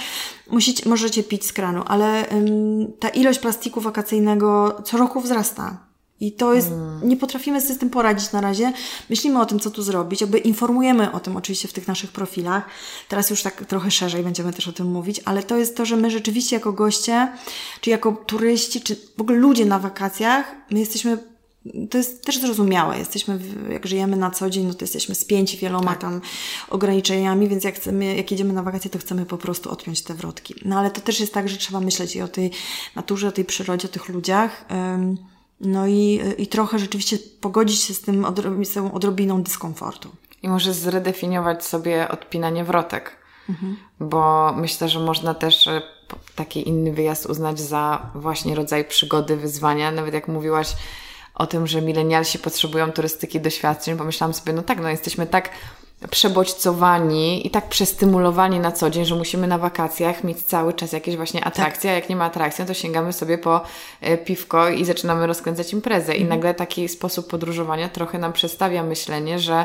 musicie, 0.51 0.89
możecie 0.89 1.23
pić 1.23 1.47
z 1.47 1.53
kranu, 1.53 1.83
ale 1.87 2.33
ym, 2.33 2.93
ta 3.01 3.09
ilość 3.09 3.39
plastiku 3.39 3.81
wakacyjnego 3.81 4.77
co 4.85 4.97
roku 4.97 5.21
wzrasta. 5.21 5.87
I 6.21 6.33
to 6.33 6.55
jest, 6.55 6.69
hmm. 6.69 7.09
nie 7.09 7.17
potrafimy 7.17 7.61
sobie 7.61 7.75
z 7.75 7.79
tym 7.79 7.91
poradzić 7.91 8.33
na 8.33 8.41
razie. 8.41 8.73
Myślimy 9.11 9.41
o 9.41 9.47
tym, 9.47 9.61
co 9.61 9.71
tu 9.71 9.83
zrobić, 9.83 10.21
jakby 10.21 10.39
informujemy 10.39 11.13
o 11.13 11.21
tym 11.21 11.37
oczywiście 11.37 11.69
w 11.69 11.73
tych 11.73 11.89
naszych 11.89 12.13
profilach. 12.13 12.65
Teraz 13.09 13.31
już 13.31 13.43
tak 13.43 13.65
trochę 13.65 13.91
szerzej 13.91 14.23
będziemy 14.23 14.53
też 14.53 14.69
o 14.69 14.73
tym 14.73 14.87
mówić, 14.87 15.21
ale 15.25 15.43
to 15.43 15.57
jest 15.57 15.77
to, 15.77 15.85
że 15.85 15.97
my 15.97 16.11
rzeczywiście 16.11 16.57
jako 16.57 16.73
goście, 16.73 17.29
czy 17.81 17.91
jako 17.91 18.13
turyści, 18.13 18.81
czy 18.81 18.97
w 19.17 19.21
ogóle 19.21 19.39
ludzie 19.39 19.67
na 19.67 19.79
wakacjach, 19.79 20.55
my 20.71 20.79
jesteśmy 20.79 21.36
to 21.91 21.99
jest 21.99 22.25
też 22.25 22.41
zrozumiałe. 22.41 22.99
Jesteśmy, 22.99 23.39
jak 23.71 23.87
żyjemy 23.87 24.17
na 24.17 24.31
co 24.31 24.51
dzień, 24.51 24.67
no 24.67 24.75
to 24.75 24.85
jesteśmy 24.85 25.15
spięci 25.15 25.59
wieloma 25.59 25.91
tak. 25.91 26.01
tam 26.01 26.21
ograniczeniami, 26.69 27.49
więc 27.49 27.65
jak 27.65 27.75
chcemy, 27.75 28.17
jak 28.17 28.31
jedziemy 28.31 28.53
na 28.53 28.63
wakacje, 28.63 28.91
to 28.91 28.99
chcemy 28.99 29.27
po 29.27 29.39
prostu 29.39 29.71
odpiąć 29.71 30.03
te 30.03 30.15
wrotki. 30.15 30.55
No 30.65 30.79
ale 30.79 30.91
to 30.91 31.01
też 31.01 31.21
jest 31.21 31.35
tak, 31.35 31.49
że 31.49 31.57
trzeba 31.57 31.81
myśleć 31.81 32.17
i 32.17 32.23
o 32.23 32.29
tej 32.29 32.51
naturze, 32.97 33.29
o 33.29 33.33
tej 33.33 33.45
przyrodzie, 33.45 33.89
o 33.89 33.91
tych 33.91 34.09
ludziach. 34.09 34.65
No 35.61 35.87
i, 35.87 36.21
i 36.39 36.47
trochę 36.47 36.79
rzeczywiście 36.79 37.19
pogodzić 37.41 37.81
się 37.81 37.95
z 37.95 38.01
tym 38.01 38.25
odrob 38.25 38.67
z 38.67 38.73
tą 38.73 38.93
odrobiną 38.93 39.43
dyskomfortu. 39.43 40.09
I 40.43 40.49
może 40.49 40.75
zredefiniować 40.75 41.65
sobie 41.65 42.09
odpinanie 42.09 42.65
wrotek. 42.65 43.17
Mhm. 43.49 43.77
Bo 44.01 44.53
myślę, 44.57 44.89
że 44.89 45.01
można 45.01 45.35
też 45.35 45.67
e, 45.67 45.83
taki 46.35 46.69
inny 46.69 46.93
wyjazd 46.93 47.27
uznać 47.27 47.61
za 47.61 48.11
właśnie 48.15 48.55
rodzaj 48.55 48.85
przygody, 48.85 49.37
wyzwania. 49.37 49.91
Nawet 49.91 50.15
jak 50.15 50.29
mówiłaś, 50.29 50.73
o 51.37 51.47
tym, 51.47 51.67
że 51.67 51.83
milenialsi 51.83 52.39
potrzebują 52.39 52.93
turystyki 52.93 53.41
doświadczeń, 53.41 53.97
pomyślałam 53.97 54.35
sobie, 54.35 54.53
no 54.53 54.63
tak, 54.63 54.81
no 54.81 54.89
jesteśmy 54.89 55.27
tak 55.27 55.51
przebodźcowani 56.11 57.47
i 57.47 57.51
tak 57.51 57.69
przestymulowani 57.69 58.61
na 58.61 58.73
co 58.73 58.91
dzień, 58.91 59.05
że 59.05 59.15
musimy 59.15 59.47
na 59.47 59.59
wakacjach 59.59 60.25
mieć 60.25 60.43
cały 60.43 60.73
czas 60.73 60.93
jakieś 60.93 61.17
właśnie 61.17 61.45
atrakcje, 61.45 61.91
tak. 61.91 61.93
a 61.93 61.95
jak 61.95 62.09
nie 62.09 62.17
ma 62.17 62.25
atrakcji, 62.25 62.63
no 62.63 62.69
to 62.69 62.75
sięgamy 62.75 63.13
sobie 63.13 63.39
po 63.39 63.61
e, 64.01 64.19
piwko 64.19 64.69
i 64.69 64.85
zaczynamy 64.85 65.27
rozkręcać 65.27 65.73
imprezę. 65.73 66.15
I 66.15 66.23
mhm. 66.23 66.29
nagle 66.29 66.55
taki 66.55 66.89
sposób 66.89 67.31
podróżowania 67.31 67.89
trochę 67.89 68.19
nam 68.19 68.33
przestawia 68.33 68.83
myślenie, 68.83 69.39
że 69.39 69.65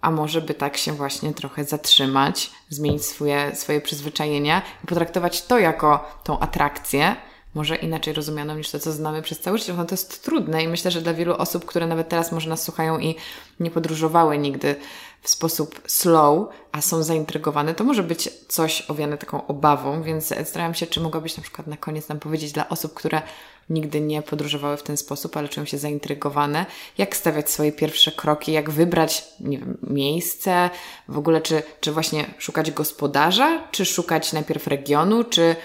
a 0.00 0.10
może 0.10 0.40
by 0.40 0.54
tak 0.54 0.76
się 0.76 0.92
właśnie 0.92 1.34
trochę 1.34 1.64
zatrzymać, 1.64 2.50
zmienić 2.68 3.04
swoje, 3.04 3.56
swoje 3.56 3.80
przyzwyczajenia 3.80 4.62
i 4.84 4.86
potraktować 4.86 5.42
to 5.42 5.58
jako 5.58 6.10
tą 6.24 6.38
atrakcję, 6.38 7.16
może 7.54 7.76
inaczej 7.76 8.14
rozumianą 8.14 8.56
niż 8.56 8.70
to, 8.70 8.78
co 8.78 8.92
znamy 8.92 9.22
przez 9.22 9.40
cały 9.40 9.58
życie. 9.58 9.74
No 9.74 9.84
to 9.84 9.94
jest 9.94 10.24
trudne 10.24 10.62
i 10.62 10.68
myślę, 10.68 10.90
że 10.90 11.00
dla 11.00 11.14
wielu 11.14 11.34
osób, 11.34 11.64
które 11.64 11.86
nawet 11.86 12.08
teraz 12.08 12.32
może 12.32 12.50
nas 12.50 12.62
słuchają 12.62 12.98
i 12.98 13.14
nie 13.60 13.70
podróżowały 13.70 14.38
nigdy 14.38 14.76
w 15.22 15.28
sposób 15.28 15.80
slow, 15.86 16.48
a 16.72 16.80
są 16.80 17.02
zaintrygowane, 17.02 17.74
to 17.74 17.84
może 17.84 18.02
być 18.02 18.28
coś 18.48 18.90
owiane 18.90 19.18
taką 19.18 19.46
obawą, 19.46 20.02
więc 20.02 20.28
zastanawiam 20.28 20.74
się, 20.74 20.86
czy 20.86 21.00
mogłabyś 21.00 21.36
na 21.36 21.42
przykład 21.42 21.66
na 21.66 21.76
koniec 21.76 22.08
nam 22.08 22.18
powiedzieć 22.18 22.52
dla 22.52 22.68
osób, 22.68 22.94
które 22.94 23.22
nigdy 23.70 24.00
nie 24.00 24.22
podróżowały 24.22 24.76
w 24.76 24.82
ten 24.82 24.96
sposób, 24.96 25.36
ale 25.36 25.48
czują 25.48 25.66
się 25.66 25.78
zaintrygowane, 25.78 26.66
jak 26.98 27.16
stawiać 27.16 27.50
swoje 27.50 27.72
pierwsze 27.72 28.12
kroki, 28.12 28.52
jak 28.52 28.70
wybrać 28.70 29.24
nie 29.40 29.58
wiem, 29.58 29.78
miejsce, 29.82 30.70
w 31.08 31.18
ogóle 31.18 31.40
czy, 31.40 31.62
czy 31.80 31.92
właśnie 31.92 32.34
szukać 32.38 32.70
gospodarza, 32.70 33.68
czy 33.70 33.84
szukać 33.84 34.32
najpierw 34.32 34.66
regionu, 34.66 35.24
czy 35.24 35.56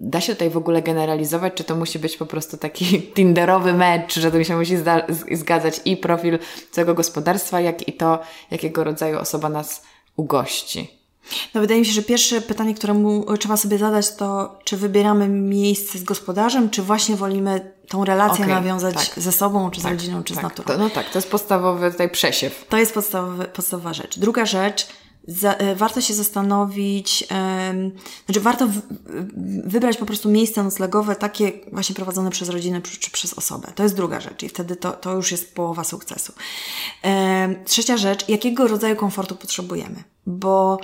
Da 0.00 0.20
się 0.20 0.32
tutaj 0.32 0.50
w 0.50 0.56
ogóle 0.56 0.82
generalizować, 0.82 1.54
czy 1.54 1.64
to 1.64 1.76
musi 1.76 1.98
być 1.98 2.16
po 2.16 2.26
prostu 2.26 2.56
taki 2.56 3.02
tinderowy 3.16 3.72
mecz, 3.72 4.18
że 4.18 4.30
to 4.30 4.44
się 4.44 4.56
musi 4.56 4.76
zgadzać 5.30 5.80
i 5.84 5.96
profil 5.96 6.38
całego 6.70 6.94
gospodarstwa, 6.94 7.60
jak 7.60 7.88
i 7.88 7.92
to, 7.92 8.18
jakiego 8.50 8.84
rodzaju 8.84 9.18
osoba 9.18 9.48
nas 9.48 9.82
ugości. 10.16 10.96
No 11.54 11.60
wydaje 11.60 11.80
mi 11.80 11.86
się, 11.86 11.92
że 11.92 12.02
pierwsze 12.02 12.40
pytanie, 12.40 12.74
które 12.74 12.94
mu 12.94 13.36
trzeba 13.36 13.56
sobie 13.56 13.78
zadać, 13.78 14.16
to 14.16 14.58
czy 14.64 14.76
wybieramy 14.76 15.28
miejsce 15.28 15.98
z 15.98 16.04
gospodarzem, 16.04 16.70
czy 16.70 16.82
właśnie 16.82 17.16
wolimy 17.16 17.72
tą 17.88 18.04
relację 18.04 18.44
okay, 18.44 18.54
nawiązać 18.54 18.94
tak. 18.94 19.22
ze 19.24 19.32
sobą, 19.32 19.70
czy 19.70 19.80
tak, 19.82 19.90
z 19.90 19.94
rodziną, 19.94 20.22
czy 20.22 20.34
tak, 20.34 20.40
z 20.40 20.42
naturą. 20.42 20.66
To, 20.66 20.78
no 20.78 20.90
tak, 20.90 21.10
to 21.10 21.18
jest 21.18 21.30
podstawowy 21.30 21.90
tutaj 21.90 22.10
przesiew. 22.10 22.64
To 22.68 22.76
jest 22.76 22.94
podstawowy, 22.94 23.44
podstawowa 23.44 23.94
rzecz. 23.94 24.18
Druga 24.18 24.46
rzecz, 24.46 24.88
za, 25.26 25.54
e, 25.54 25.74
warto 25.74 26.00
się 26.00 26.14
zastanowić, 26.14 27.26
um, 27.30 27.92
znaczy 28.26 28.40
warto 28.40 28.66
w, 28.66 28.80
wybrać 29.66 29.96
po 29.96 30.06
prostu 30.06 30.30
miejsce 30.30 30.62
noclegowe 30.62 31.16
takie 31.16 31.52
właśnie 31.72 31.94
prowadzone 31.94 32.30
przez 32.30 32.48
rodzinę 32.48 32.82
czy, 32.82 33.10
przez 33.10 33.34
osobę. 33.34 33.72
To 33.74 33.82
jest 33.82 33.96
druga 33.96 34.20
rzecz 34.20 34.42
i 34.42 34.48
wtedy 34.48 34.76
to, 34.76 34.92
to 34.92 35.12
już 35.12 35.30
jest 35.30 35.54
połowa 35.54 35.84
sukcesu. 35.84 36.32
Um, 37.04 37.64
trzecia 37.64 37.96
rzecz, 37.96 38.28
jakiego 38.28 38.68
rodzaju 38.68 38.96
komfortu 38.96 39.36
potrzebujemy? 39.36 40.04
Bo 40.26 40.78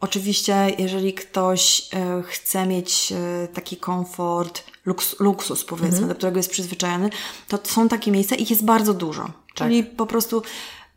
Oczywiście, 0.00 0.72
jeżeli 0.78 1.14
ktoś 1.14 1.88
e, 1.94 2.22
chce 2.22 2.66
mieć 2.66 3.12
e, 3.12 3.48
taki 3.48 3.76
komfort, 3.76 4.64
luks, 4.86 5.20
luksus 5.20 5.64
powiedzmy, 5.64 5.88
mhm. 5.88 6.08
do 6.08 6.14
którego 6.14 6.38
jest 6.38 6.50
przyzwyczajony, 6.50 7.10
to 7.48 7.58
są 7.64 7.88
takie 7.88 8.10
miejsca, 8.10 8.36
ich 8.36 8.50
jest 8.50 8.64
bardzo 8.64 8.94
dużo. 8.94 9.22
Tak. 9.22 9.32
Czyli 9.54 9.84
po 9.84 10.06
prostu 10.06 10.42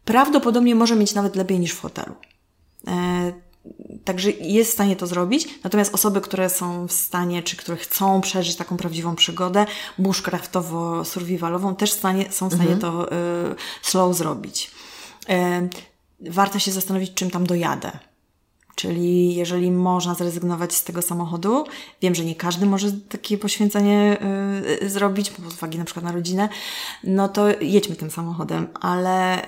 prawdopodobnie 0.05 0.75
może 0.75 0.95
mieć 0.95 1.13
nawet 1.13 1.35
lepiej 1.35 1.59
niż 1.59 1.71
w 1.71 1.81
hotelu. 1.81 2.15
E, 2.87 3.33
także 4.05 4.31
jest 4.31 4.71
w 4.71 4.73
stanie 4.73 4.95
to 4.95 5.07
zrobić, 5.07 5.47
natomiast 5.63 5.93
osoby, 5.93 6.21
które 6.21 6.49
są 6.49 6.87
w 6.87 6.91
stanie, 6.91 7.43
czy 7.43 7.57
które 7.57 7.77
chcą 7.77 8.21
przeżyć 8.21 8.55
taką 8.55 8.77
prawdziwą 8.77 9.15
przygodę, 9.15 9.65
bushcraftowo-survivalową, 9.99 11.75
też 11.75 11.91
stanie, 11.91 12.31
są 12.31 12.49
w 12.49 12.53
stanie 12.53 12.73
mhm. 12.73 12.79
to 12.79 13.09
slow 13.81 14.15
zrobić. 14.15 14.71
warto 16.21 16.59
się 16.59 16.71
zastanowić, 16.71 17.13
czym 17.13 17.31
tam 17.31 17.47
dojadę 17.47 17.91
Czyli 18.79 19.35
jeżeli 19.35 19.71
można 19.71 20.15
zrezygnować 20.15 20.73
z 20.73 20.83
tego 20.83 21.01
samochodu, 21.01 21.63
wiem, 22.01 22.15
że 22.15 22.25
nie 22.25 22.35
każdy 22.35 22.65
może 22.65 22.91
takie 22.91 23.37
poświęcenie 23.37 24.17
y, 24.81 24.89
zrobić, 24.89 25.31
z 25.49 25.53
uwagi 25.53 25.77
na 25.77 25.85
przykład 25.85 26.05
na 26.05 26.11
rodzinę, 26.11 26.49
no 27.03 27.29
to 27.29 27.47
jedźmy 27.61 27.95
tym 27.95 28.11
samochodem, 28.11 28.67
ale 28.81 29.43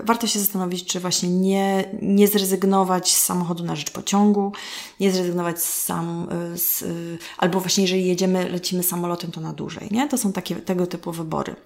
y, 0.00 0.04
warto 0.04 0.26
się 0.26 0.38
zastanowić, 0.38 0.84
czy 0.84 1.00
właśnie 1.00 1.28
nie, 1.28 1.84
nie 2.02 2.28
zrezygnować 2.28 3.14
z 3.14 3.24
samochodu 3.24 3.64
na 3.64 3.76
rzecz 3.76 3.90
pociągu, 3.90 4.52
nie 5.00 5.12
zrezygnować 5.12 5.62
z 5.62 5.82
sam, 5.82 6.28
y, 6.54 6.58
z, 6.58 6.82
y, 6.82 7.18
albo 7.38 7.60
właśnie 7.60 7.84
jeżeli 7.84 8.06
jedziemy, 8.06 8.48
lecimy 8.48 8.82
samolotem, 8.82 9.30
to 9.30 9.40
na 9.40 9.52
dłużej, 9.52 9.88
nie? 9.90 10.08
To 10.08 10.18
są 10.18 10.32
takie, 10.32 10.56
tego 10.56 10.86
typu 10.86 11.12
wybory. 11.12 11.56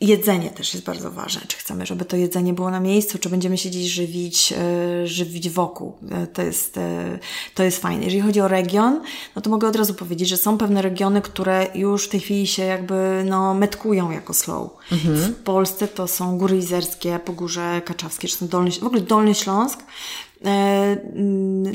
Jedzenie 0.00 0.50
też 0.50 0.74
jest 0.74 0.86
bardzo 0.86 1.10
ważne. 1.10 1.40
Czy 1.48 1.56
chcemy, 1.56 1.86
żeby 1.86 2.04
to 2.04 2.16
jedzenie 2.16 2.52
było 2.52 2.70
na 2.70 2.80
miejscu, 2.80 3.18
czy 3.18 3.28
będziemy 3.28 3.58
się 3.58 3.68
gdzieś 3.68 3.92
żywić, 3.92 4.52
e, 4.52 5.06
żywić 5.06 5.50
wokół. 5.50 5.92
E, 6.10 6.26
to 6.26 6.42
jest, 6.42 6.76
e, 6.78 7.18
to 7.54 7.62
jest 7.62 7.82
fajne. 7.82 8.04
Jeżeli 8.04 8.22
chodzi 8.22 8.40
o 8.40 8.48
region, 8.48 9.02
no 9.36 9.42
to 9.42 9.50
mogę 9.50 9.68
od 9.68 9.76
razu 9.76 9.94
powiedzieć, 9.94 10.28
że 10.28 10.36
są 10.36 10.58
pewne 10.58 10.82
regiony, 10.82 11.22
które 11.22 11.66
już 11.74 12.04
w 12.04 12.08
tej 12.08 12.20
chwili 12.20 12.46
się 12.46 12.62
jakby 12.62 13.24
no, 13.28 13.54
metkują 13.54 14.10
jako 14.10 14.34
slow. 14.34 14.70
Mhm. 14.92 15.16
W 15.16 15.34
Polsce 15.34 15.88
to 15.88 16.08
są 16.08 16.38
Góry 16.38 16.56
Izerskie, 16.56 17.18
Pogórze 17.24 17.82
Kaczawskie, 17.84 18.28
czy 18.28 18.36
są 18.36 18.48
Dolny, 18.48 18.70
w 18.70 18.84
ogóle 18.84 19.00
Dolny 19.00 19.34
Śląsk. 19.34 19.78
E, 20.44 20.96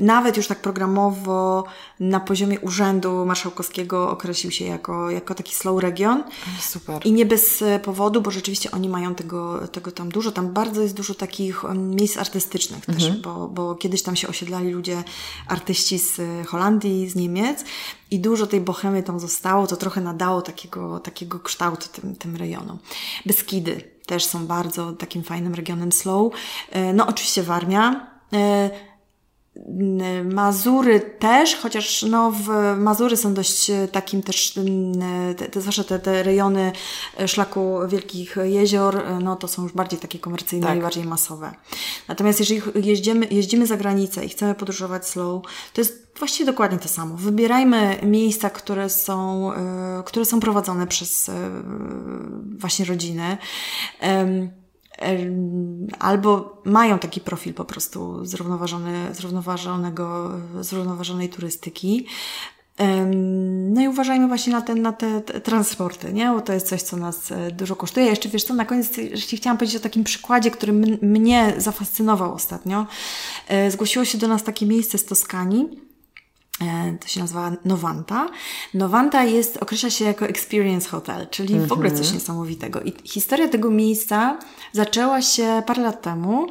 nawet 0.02 0.38
już 0.38 0.48
tak 0.48 0.62
programowo 0.62 1.64
na 2.00 2.20
poziomie 2.20 2.60
Urzędu 2.60 3.26
Marszałkowskiego 3.26 4.10
określił 4.10 4.52
się 4.52 4.66
jako, 4.66 5.10
jako 5.10 5.36
taki 5.36 5.56
slow 5.56 5.82
region. 5.82 6.24
Super. 6.60 7.06
I 7.06 7.12
nie 7.12 7.26
bez 7.26 7.64
powodu, 7.84 8.22
bo 8.22 8.32
rzeczywiście 8.32 8.72
oni 8.72 8.90
mają 8.90 9.16
tego, 9.16 9.68
tego 9.68 9.92
tam 9.92 10.10
dużo. 10.10 10.32
Tam 10.32 10.54
bardzo 10.54 10.82
jest 10.82 10.94
dużo 10.94 11.14
takich 11.14 11.64
miejsc 11.76 12.18
artystycznych 12.18 12.86
też, 12.86 13.04
mhm. 13.04 13.22
bo, 13.22 13.48
bo 13.48 13.76
kiedyś 13.76 14.04
tam 14.04 14.16
się 14.16 14.28
osiedlali 14.28 14.72
ludzie, 14.72 15.04
artyści 15.48 16.00
z 16.00 16.22
Holandii, 16.48 17.10
z 17.10 17.16
Niemiec 17.16 17.64
i 18.12 18.20
dużo 18.20 18.48
tej 18.48 18.62
bohemy 18.62 19.04
tam 19.04 19.20
zostało, 19.20 19.68
to 19.68 19.76
trochę 19.76 20.02
nadało 20.02 20.42
takiego, 20.42 21.00
takiego 21.00 21.40
kształtu 21.40 21.88
tym, 22.02 22.16
tym 22.16 22.36
rejonom. 22.36 22.78
Beskidy 23.26 23.84
też 24.06 24.26
są 24.26 24.48
bardzo 24.48 24.92
takim 24.92 25.24
fajnym 25.24 25.54
regionem 25.54 25.92
slow. 25.92 26.34
E, 26.72 26.94
no 26.94 27.08
oczywiście 27.08 27.44
Warmia, 27.44 28.11
E, 28.11 28.11
Mazury 30.24 31.00
też, 31.00 31.56
chociaż 31.56 32.04
no 32.04 32.32
w 32.32 32.48
Mazury 32.78 33.18
są 33.18 33.34
dość 33.34 33.70
e, 33.70 33.88
takim 33.88 34.24
też, 34.24 34.60
te, 35.38 35.46
te, 35.46 35.62
zwłaszcza 35.62 35.84
te, 35.84 36.00
te 36.00 36.24
rejony 36.24 36.72
szlaku 37.28 37.78
wielkich 37.88 38.38
jezior, 38.44 39.04
no 39.22 39.36
to 39.36 39.48
są 39.48 39.64
już 39.64 39.74
bardziej 39.74 40.00
takie 40.00 40.20
komercyjne 40.20 40.68
tak. 40.68 40.78
i 40.78 40.82
bardziej 40.82 41.06
masowe. 41.06 41.52
Natomiast 42.08 42.40
jeżeli 42.40 42.62
jeździmy, 42.76 43.28
jeździmy 43.32 43.68
za 43.68 43.78
granicę 43.78 44.26
i 44.26 44.30
chcemy 44.30 44.56
podróżować 44.56 45.08
slow, 45.08 45.44
to 45.74 45.82
jest 45.82 46.08
właściwie 46.18 46.46
dokładnie 46.46 46.80
to 46.80 46.88
samo. 46.88 47.16
Wybierajmy 47.18 48.00
miejsca, 48.04 48.50
które 48.50 48.90
są, 48.90 49.52
które 50.06 50.26
są 50.26 50.40
prowadzone 50.40 50.88
przez 50.88 51.32
właśnie 52.58 52.86
rodziny 52.86 53.38
albo 56.00 56.62
mają 56.66 57.00
taki 57.00 57.22
profil 57.22 57.54
po 57.54 57.66
prostu 57.66 58.26
zrównoważony, 58.26 59.16
zrównoważonego, 59.16 60.32
zrównoważonej 60.62 61.30
turystyki. 61.30 62.08
No 63.70 63.82
i 63.82 63.88
uważajmy 63.88 64.28
właśnie 64.28 64.54
na, 64.54 64.62
ten, 64.62 64.82
na 64.82 64.94
te, 64.94 65.22
transporty, 65.22 66.14
nie? 66.14 66.30
bo 66.30 66.42
to 66.42 66.54
jest 66.54 66.68
coś, 66.68 66.82
co 66.82 66.98
nas 66.98 67.32
e, 67.32 67.52
dużo 67.52 67.76
kosztuje. 67.76 68.06
Jeszcze 68.06 68.30
wiesz 68.30 68.44
co, 68.44 68.54
na 68.54 68.66
koniec 68.66 68.98
jeśli 68.98 69.38
chciałam 69.38 69.58
powiedzieć 69.58 69.78
o 69.78 69.84
takim 69.84 70.04
przykładzie, 70.04 70.52
który 70.52 70.74
mnie 71.02 71.54
zafascynował 71.58 72.34
ostatnio. 72.34 72.86
E, 73.48 73.72
zgłosiło 73.72 74.06
się 74.06 74.18
do 74.18 74.28
nas 74.28 74.44
takie 74.44 74.66
miejsce 74.66 74.98
z 74.98 75.06
Toskanii, 75.06 75.91
to 77.00 77.08
się 77.08 77.20
nazywa 77.20 77.52
Novanta. 77.66 78.30
Novanta 78.74 79.24
jest, 79.24 79.58
określa 79.58 79.90
się 79.90 80.06
jako 80.06 80.26
experience 80.26 80.90
hotel, 80.90 81.28
czyli 81.30 81.60
w 81.60 81.72
ogóle 81.72 81.90
coś 81.90 82.00
mhm. 82.00 82.16
niesamowitego. 82.16 82.82
I 82.82 82.94
historia 83.04 83.48
tego 83.48 83.72
miejsca 83.72 84.40
zaczęła 84.72 85.22
się 85.22 85.64
parę 85.68 85.82
lat 85.82 86.02
temu, 86.02 86.48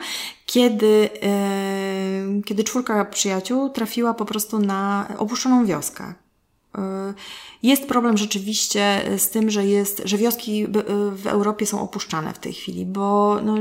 kiedy, 0.47 1.11
e, 1.23 2.43
kiedy 2.45 2.65
czwórka 2.65 3.05
przyjaciół 3.05 3.71
trafiła 3.71 4.15
po 4.15 4.25
prostu 4.25 4.59
na 4.59 5.09
opuszczoną 5.19 5.67
wioskę. 5.67 6.15
E, 6.79 7.15
jest 7.63 7.87
problem 7.87 8.17
rzeczywiście 8.17 9.01
z 9.19 9.29
tym, 9.29 9.51
że 9.51 9.67
jest, 9.67 10.03
że 10.05 10.17
wioski 10.17 10.67
w 11.13 11.27
Europie 11.27 11.67
są 11.67 11.81
opuszczane 11.81 12.33
w 12.35 12.39
tej 12.39 12.53
chwili, 12.53 12.87
bo 12.87 13.39
no, 13.45 13.57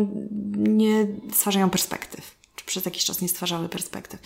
nie 0.57 1.07
stwarzają 1.33 1.69
perspektyw 1.69 2.38
przez 2.69 2.85
jakiś 2.85 3.03
czas 3.05 3.21
nie 3.21 3.29
stwarzały 3.29 3.69
perspektyw. 3.69 4.19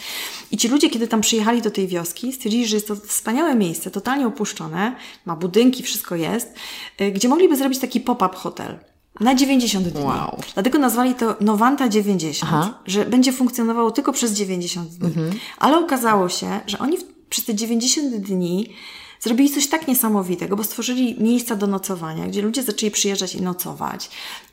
I 0.52 0.58
ci 0.58 0.68
ludzie, 0.68 0.90
kiedy 0.90 1.08
tam 1.08 1.22
przyjechali 1.22 1.62
do 1.62 1.72
tej 1.72 1.88
wioski, 1.88 2.34
stwierdzili, 2.34 2.68
że 2.68 2.76
jest 2.76 2.88
to 2.88 2.96
wspaniałe 2.96 3.56
miejsce, 3.56 3.92
totalnie 3.92 4.28
opuszczone, 4.28 4.96
ma 5.26 5.36
budynki, 5.36 5.84
wszystko 5.84 6.16
jest, 6.16 6.54
y, 7.02 7.12
gdzie 7.12 7.30
mogliby 7.30 7.58
zrobić 7.58 7.80
taki 7.80 8.02
pop-up 8.02 8.36
hotel. 8.36 8.80
Na 9.20 9.36
90 9.36 9.88
dni. 9.88 10.04
Wow. 10.04 10.42
Dlatego 10.54 10.80
nazwali 10.80 11.16
to 11.16 11.36
Nowanta 11.42 11.90
90, 11.90 12.54
Aha. 12.54 12.80
że 12.86 13.06
będzie 13.06 13.34
funkcjonowało 13.34 13.92
tylko 13.92 14.14
przez 14.14 14.32
90 14.34 14.90
dni. 14.90 15.08
Mhm. 15.08 15.32
Ale 15.58 15.78
okazało 15.78 16.30
się, 16.30 16.60
że 16.68 16.80
oni 16.80 16.98
przez 17.30 17.46
te 17.46 17.56
90 17.56 18.16
dni 18.16 18.74
zrobili 19.24 19.50
coś 19.50 19.68
tak 19.68 19.88
niesamowitego, 19.88 20.56
bo 20.56 20.64
stworzyli 20.64 21.16
miejsca 21.20 21.56
do 21.56 21.68
nocowania, 21.68 22.28
gdzie 22.28 22.42
ludzie 22.42 22.64
zaczęli 22.64 22.92
przyjeżdżać 22.92 23.36
i 23.36 23.42
nocować. 23.42 24.10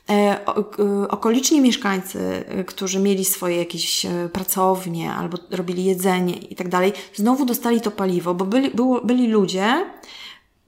E, 0.09 0.13
e, 0.13 1.07
okoliczni 1.09 1.61
mieszkańcy, 1.61 2.19
e, 2.47 2.63
którzy 2.63 2.99
mieli 2.99 3.25
swoje 3.25 3.57
jakieś 3.57 4.05
pracownie 4.33 5.13
albo 5.13 5.37
robili 5.49 5.85
jedzenie 5.85 6.33
i 6.33 6.55
tak 6.55 6.69
dalej, 6.69 6.93
znowu 7.15 7.45
dostali 7.45 7.81
to 7.81 7.91
paliwo, 7.91 8.33
bo 8.33 8.45
byli, 8.45 8.69
było, 8.69 9.01
byli 9.01 9.27
ludzie, 9.27 9.85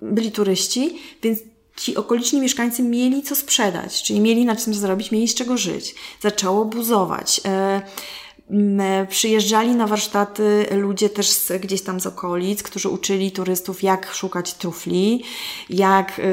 byli 0.02 0.32
turyści, 0.32 1.00
więc 1.24 1.40
ci 1.76 1.96
okoliczni 1.96 2.42
mieszkańcy 2.42 2.84
mieli 2.84 3.24
co 3.24 3.36
sprzedać, 3.36 4.04
czyli 4.04 4.20
mieli 4.20 4.46
na 4.46 4.56
czym 4.56 4.74
zarobić, 4.74 5.12
mieli 5.12 5.28
z 5.28 5.36
czego 5.36 5.58
żyć. 5.58 5.96
Zaczęło 6.22 6.66
buzować. 6.66 7.42
Przyjeżdżali 9.10 9.76
na 9.76 9.88
warsztaty 9.88 10.66
ludzie 10.72 11.10
też 11.10 11.30
z, 11.30 11.62
gdzieś 11.62 11.82
tam 11.82 12.00
z 12.00 12.06
okolic, 12.06 12.64
którzy 12.64 12.90
uczyli 12.90 13.32
turystów, 13.32 13.84
jak 13.84 14.14
szukać 14.14 14.54
trufli, 14.54 15.24
jak, 15.70 16.20
y, 16.20 16.24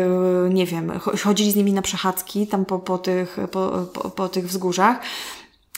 nie 0.50 0.66
wiem, 0.66 0.92
chodzili 0.98 1.52
z 1.52 1.56
nimi 1.56 1.72
na 1.72 1.82
przechadzki 1.82 2.46
tam 2.46 2.64
po, 2.64 2.78
po, 2.78 2.98
tych, 2.98 3.36
po, 3.50 3.86
po, 3.92 4.10
po 4.10 4.28
tych 4.28 4.46
wzgórzach. 4.46 5.00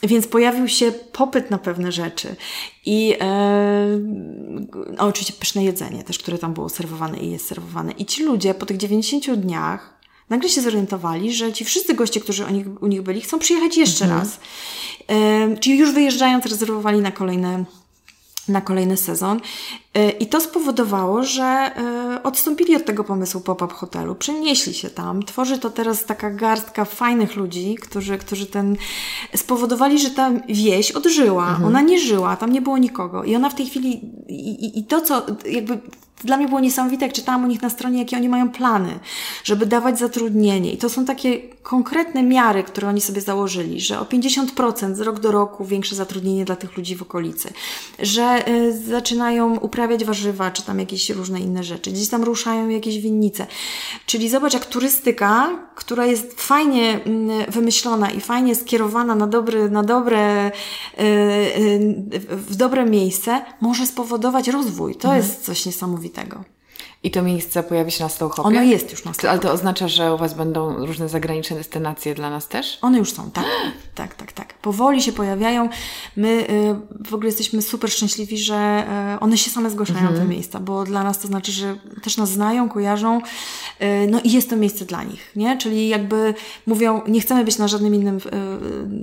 Więc 0.03 0.27
pojawił 0.27 0.69
się 0.69 0.93
popyt 0.93 1.51
na 1.51 1.59
pewne 1.59 1.93
rzeczy. 1.93 2.37
I 2.87 3.17
e, 3.21 3.99
oczywiście 4.99 5.35
pyszne 5.41 5.65
jedzenie 5.65 6.05
też, 6.05 6.19
które 6.19 6.39
tam 6.39 6.55
było 6.55 6.69
serwowane 6.69 7.19
i 7.19 7.31
jest 7.31 7.47
serwowane. 7.47 7.93
I 7.93 8.07
ci 8.07 8.25
ludzie 8.25 8.55
po 8.55 8.67
tych 8.67 8.77
90 8.77 9.31
dniach 9.31 9.92
nagle 10.33 10.49
się 10.49 10.61
zorientowali, 10.61 11.33
że 11.33 11.53
ci 11.53 11.65
wszyscy 11.65 11.95
goście, 11.95 12.21
którzy 12.21 12.45
u 12.45 12.51
nich, 12.51 12.83
u 12.83 12.87
nich 12.87 13.03
byli, 13.03 13.21
chcą 13.21 13.39
przyjechać 13.39 13.77
jeszcze 13.77 14.05
mhm. 14.05 14.21
raz. 14.21 14.41
E, 15.09 15.57
czyli 15.57 15.79
już 15.79 15.93
wyjeżdżając, 15.93 16.47
rezerwowali 16.47 17.01
na 17.01 17.13
kolejne 17.13 17.65
na 18.49 18.61
kolejny 18.61 18.97
sezon. 18.97 19.41
E, 19.95 20.11
I 20.11 20.27
to 20.27 20.41
spowodowało, 20.41 21.23
że 21.23 21.45
e, 21.45 22.23
odstąpili 22.23 22.77
od 22.77 22.85
tego 22.85 23.05
pomysłu 23.05 23.41
pop-up 23.41 23.75
hotelu. 23.75 24.15
Przenieśli 24.15 24.75
się 24.75 24.91
tam. 24.91 25.23
Tworzy 25.23 25.59
to 25.59 25.71
teraz 25.71 26.05
taka 26.05 26.31
garstka 26.31 26.85
fajnych 26.85 27.37
ludzi, 27.37 27.75
którzy, 27.75 28.19
którzy 28.19 28.47
ten 28.47 28.77
spowodowali, 29.37 29.99
że 29.99 30.11
ta 30.11 30.31
wieś 30.49 30.93
odżyła. 30.93 31.49
Mhm. 31.49 31.65
Ona 31.65 31.81
nie 31.81 31.99
żyła, 31.99 32.37
tam 32.37 32.53
nie 32.53 32.63
było 32.63 32.79
nikogo. 32.79 33.25
I 33.25 33.37
ona 33.37 33.51
w 33.51 33.55
tej 33.55 33.67
chwili 33.67 34.01
i, 34.29 34.65
i, 34.65 34.79
i 34.79 34.85
to, 34.85 35.01
co 35.01 35.27
jakby 35.47 35.79
dla 36.25 36.37
mnie 36.37 36.49
było 36.49 36.61
niesamowite, 36.61 37.05
jak 37.07 37.15
czytałam 37.15 37.45
u 37.45 37.47
nich 37.47 37.63
na 37.63 37.71
stronie, 37.71 37.99
jakie 37.99 38.17
oni 38.17 38.29
mają 38.29 38.51
plany, 38.51 38.99
żeby 39.45 39.67
dawać 39.67 39.99
zatrudnienie. 39.99 40.73
I 40.73 40.79
to 40.79 40.89
są 40.89 41.05
takie 41.05 41.39
konkretne 41.63 42.23
miary, 42.23 42.63
które 42.63 42.89
oni 42.89 43.01
sobie 43.01 43.21
założyli, 43.21 43.81
że 43.81 44.01
o 44.01 44.05
50% 44.05 44.95
z 44.95 45.01
rok 45.01 45.21
do 45.21 45.33
roku 45.33 45.65
większe 45.65 45.95
zatrudnienie 45.95 46.45
dla 46.45 46.57
tych 46.57 46.77
ludzi 46.77 46.97
w 46.97 47.03
okolicy, 47.03 47.53
że 47.99 48.49
y, 48.49 48.79
zaczynają 48.79 49.59
uprawiać 49.59 50.05
warzywa, 50.05 50.51
czy 50.51 50.63
tam 50.63 50.79
jakieś 50.79 51.11
różne 51.11 51.41
inne 51.41 51.65
rzeczy, 51.65 51.91
gdzieś 51.91 52.09
tam 52.09 52.25
ruszają 52.25 52.69
jakieś 52.69 52.99
winnice. 52.99 53.47
Czyli 54.07 54.29
zobacz, 54.29 54.55
jak 54.55 54.67
turystyka, 54.67 55.51
która 55.75 56.07
jest 56.07 56.41
fajnie 56.41 57.01
y, 57.49 57.51
wymyślona 57.51 58.11
i 58.11 58.21
fajnie 58.21 58.55
skierowana 58.55 59.15
na 59.15 59.27
dobre, 59.27 59.69
na 59.69 59.83
dobre, 59.83 60.47
y, 60.47 61.03
y, 61.03 62.21
w 62.37 62.57
dobre 62.57 62.85
miejsce, 62.85 63.45
może 63.61 63.87
spowodować 63.87 64.49
rozwój. 64.49 64.95
To 64.95 65.09
mhm. 65.09 65.23
jest 65.23 65.45
coś 65.45 65.67
niesamowitego 65.67 66.12
tego. 66.13 66.45
I 67.05 67.11
to 67.11 67.23
miejsce 67.23 67.63
pojawi 67.63 67.91
się 67.91 68.05
na 68.05 68.11
Slowhopie? 68.11 68.49
Ono 68.49 68.63
jest 68.63 68.91
już 68.91 69.05
na 69.05 69.15
Slowhopie. 69.15 69.31
Ale 69.31 69.39
to 69.41 69.53
oznacza, 69.53 69.89
że 69.89 70.15
u 70.15 70.19
Was 70.19 70.35
będą 70.35 70.87
różne 70.87 71.09
zagraniczne 71.09 71.57
destynacje 71.57 72.15
dla 72.15 72.31
nas 72.31 72.49
też? 72.49 72.79
One 72.83 72.99
już 72.99 73.13
są, 73.13 73.31
tak. 73.31 73.45
tak, 73.95 74.15
tak, 74.15 74.33
tak. 74.33 74.55
Powoli 74.55 75.03
się 75.03 75.13
pojawiają. 75.13 75.69
My 76.17 76.29
y, 76.29 77.09
w 77.09 77.15
ogóle 77.15 77.29
jesteśmy 77.29 77.63
super 77.63 77.91
szczęśliwi, 77.91 78.39
że 78.39 78.87
y, 79.17 79.21
one 79.21 79.39
się 79.39 79.51
same 79.51 79.71
zgłaszają 79.71 80.01
mhm. 80.01 80.19
te 80.19 80.25
miejsca, 80.25 80.61
bo 80.61 80.85
dla 80.85 81.05
nas 81.05 81.19
to 81.19 81.29
znaczy, 81.29 81.53
że 81.53 81.77
też 82.03 82.17
nas 82.17 82.31
znają, 82.31 82.69
kojarzą, 82.69 83.21
y, 83.21 84.07
no 84.11 84.21
i 84.25 84.33
jest 84.33 84.51
to 84.51 84.57
miejsce 84.57 84.85
dla 84.85 85.03
nich, 85.03 85.31
nie? 85.37 85.57
Czyli 85.57 85.89
jakby 85.89 86.35
mówią, 86.67 87.03
nie 87.09 87.21
chcemy 87.21 87.45
być 87.45 87.59
na 87.59 87.69
żadnym 87.69 87.95
innym 87.95 88.19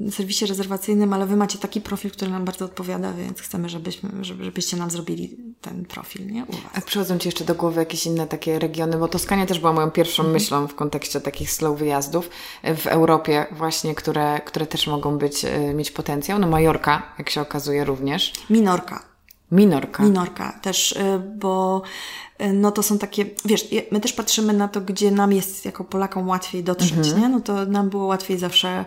y, 0.07 0.11
serwisie 0.11 0.45
rezerwacyjnym, 0.45 1.13
ale 1.13 1.25
Wy 1.25 1.35
macie 1.35 1.57
taki 1.57 1.81
profil, 1.81 2.11
który 2.11 2.31
nam 2.31 2.45
bardzo 2.45 2.65
odpowiada, 2.65 3.13
więc 3.13 3.41
chcemy, 3.41 3.69
żebyśmy, 3.69 4.09
żeby, 4.21 4.43
żebyście 4.43 4.77
nam 4.77 4.89
zrobili 4.89 5.37
ten 5.61 5.85
profil, 5.85 6.27
nie? 6.27 6.45
U 6.45 6.51
was. 6.51 6.71
A 6.73 6.81
przychodzą 6.81 7.17
Ci 7.17 7.27
jeszcze 7.27 7.45
do 7.45 7.55
głowy 7.55 7.88
jakieś 7.89 8.05
inne 8.05 8.27
takie 8.27 8.59
regiony, 8.59 8.97
bo 8.97 9.07
Toskania 9.07 9.45
też 9.45 9.59
była 9.59 9.73
moją 9.73 9.91
pierwszą 9.91 10.23
mhm. 10.23 10.33
myślą 10.33 10.67
w 10.67 10.75
kontekście 10.75 11.21
takich 11.21 11.51
slow 11.51 11.79
wyjazdów 11.79 12.29
w 12.63 12.87
Europie 12.87 13.45
właśnie, 13.51 13.95
które, 13.95 14.41
które 14.45 14.65
też 14.65 14.87
mogą 14.87 15.17
być, 15.17 15.45
e, 15.45 15.73
mieć 15.73 15.91
potencjał. 15.91 16.39
No 16.39 16.47
Majorka, 16.47 17.01
jak 17.17 17.29
się 17.29 17.41
okazuje 17.41 17.85
również. 17.85 18.33
Minorka. 18.49 19.03
Minorka. 19.51 20.03
Minorka 20.03 20.59
też, 20.61 20.93
e, 20.97 21.19
bo 21.19 21.81
e, 21.81 22.28
no 22.53 22.71
to 22.71 22.83
są 22.83 22.97
takie, 22.97 23.25
wiesz, 23.45 23.67
my 23.91 23.99
też 23.99 24.13
patrzymy 24.13 24.53
na 24.53 24.67
to, 24.67 24.81
gdzie 24.81 25.11
nam 25.11 25.33
jest 25.33 25.65
jako 25.65 25.83
Polakom 25.83 26.27
łatwiej 26.27 26.63
dotrzeć, 26.63 27.07
mhm. 27.07 27.21
nie? 27.21 27.29
No 27.29 27.39
to 27.41 27.65
nam 27.65 27.89
było 27.89 28.05
łatwiej 28.05 28.37
zawsze 28.37 28.85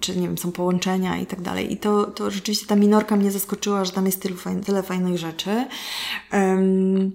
czy 0.00 0.16
nie 0.16 0.28
wiem, 0.28 0.38
są 0.38 0.52
połączenia 0.52 1.18
i 1.18 1.26
tak 1.26 1.40
dalej. 1.40 1.72
I 1.72 1.76
to, 1.76 2.04
to 2.04 2.30
rzeczywiście 2.30 2.66
ta 2.66 2.76
minorka 2.76 3.16
mnie 3.16 3.30
zaskoczyła, 3.30 3.84
że 3.84 3.92
tam 3.92 4.06
jest 4.06 4.22
tyle, 4.22 4.36
fajn, 4.36 4.60
tyle 4.60 4.82
fajnych 4.82 5.18
rzeczy. 5.18 5.66
Um, 6.32 7.12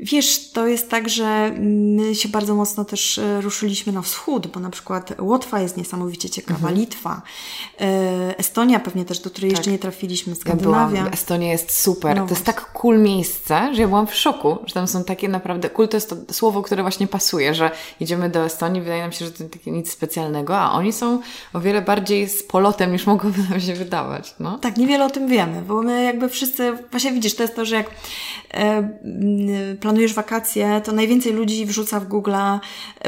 wiesz, 0.00 0.50
to 0.52 0.66
jest 0.66 0.90
tak, 0.90 1.08
że 1.08 1.54
my 1.60 2.14
się 2.14 2.28
bardzo 2.28 2.54
mocno 2.54 2.84
też 2.84 3.18
e, 3.18 3.40
ruszyliśmy 3.40 3.92
na 3.92 4.02
wschód, 4.02 4.46
bo 4.46 4.60
na 4.60 4.70
przykład 4.70 5.12
Łotwa 5.20 5.60
jest 5.60 5.76
niesamowicie 5.76 6.30
ciekawa, 6.30 6.58
mhm. 6.58 6.76
Litwa, 6.76 7.22
e, 7.80 8.38
Estonia 8.38 8.80
pewnie 8.80 9.04
też, 9.04 9.18
do 9.18 9.30
której 9.30 9.50
tak. 9.50 9.58
jeszcze 9.58 9.70
nie 9.70 9.78
trafiliśmy, 9.78 10.34
Skandynawia. 10.34 11.04
Ja 11.04 11.10
Estonia 11.10 11.52
jest 11.52 11.80
super. 11.80 12.16
No 12.16 12.26
to 12.26 12.34
jest 12.34 12.44
tak 12.44 12.72
cool 12.72 12.98
miejsce, 12.98 13.74
że 13.74 13.82
ja 13.82 13.88
byłam 13.88 14.06
w 14.06 14.14
szoku, 14.14 14.27
że 14.66 14.74
tam 14.74 14.88
są 14.88 15.04
takie 15.04 15.28
naprawdę, 15.28 15.70
to 15.70 15.96
jest 15.96 16.10
to 16.10 16.34
słowo, 16.34 16.62
które 16.62 16.82
właśnie 16.82 17.06
pasuje, 17.06 17.54
że 17.54 17.70
idziemy 18.00 18.30
do 18.30 18.44
Estonii, 18.44 18.82
wydaje 18.82 19.02
nam 19.02 19.12
się, 19.12 19.24
że 19.24 19.32
to 19.32 19.44
takie 19.44 19.70
nic 19.70 19.92
specjalnego, 19.92 20.58
a 20.58 20.72
oni 20.72 20.92
są 20.92 21.20
o 21.52 21.60
wiele 21.60 21.82
bardziej 21.82 22.28
z 22.28 22.42
polotem 22.42 22.92
niż 22.92 23.06
mogłoby 23.06 23.38
nam 23.50 23.60
się 23.60 23.74
wydawać. 23.74 24.34
No. 24.40 24.58
Tak, 24.58 24.76
niewiele 24.76 25.04
o 25.04 25.10
tym 25.10 25.28
wiemy, 25.28 25.62
bo 25.62 25.82
my 25.82 26.04
jakby 26.04 26.28
wszyscy, 26.28 26.72
właśnie 26.90 27.12
widzisz, 27.12 27.34
to 27.34 27.42
jest 27.42 27.56
to, 27.56 27.64
że 27.64 27.76
jak 27.76 27.90
e, 28.54 28.82
planujesz 29.80 30.14
wakacje, 30.14 30.80
to 30.84 30.92
najwięcej 30.92 31.32
ludzi 31.32 31.66
wrzuca 31.66 32.00
w 32.00 32.08
Google 32.08 32.34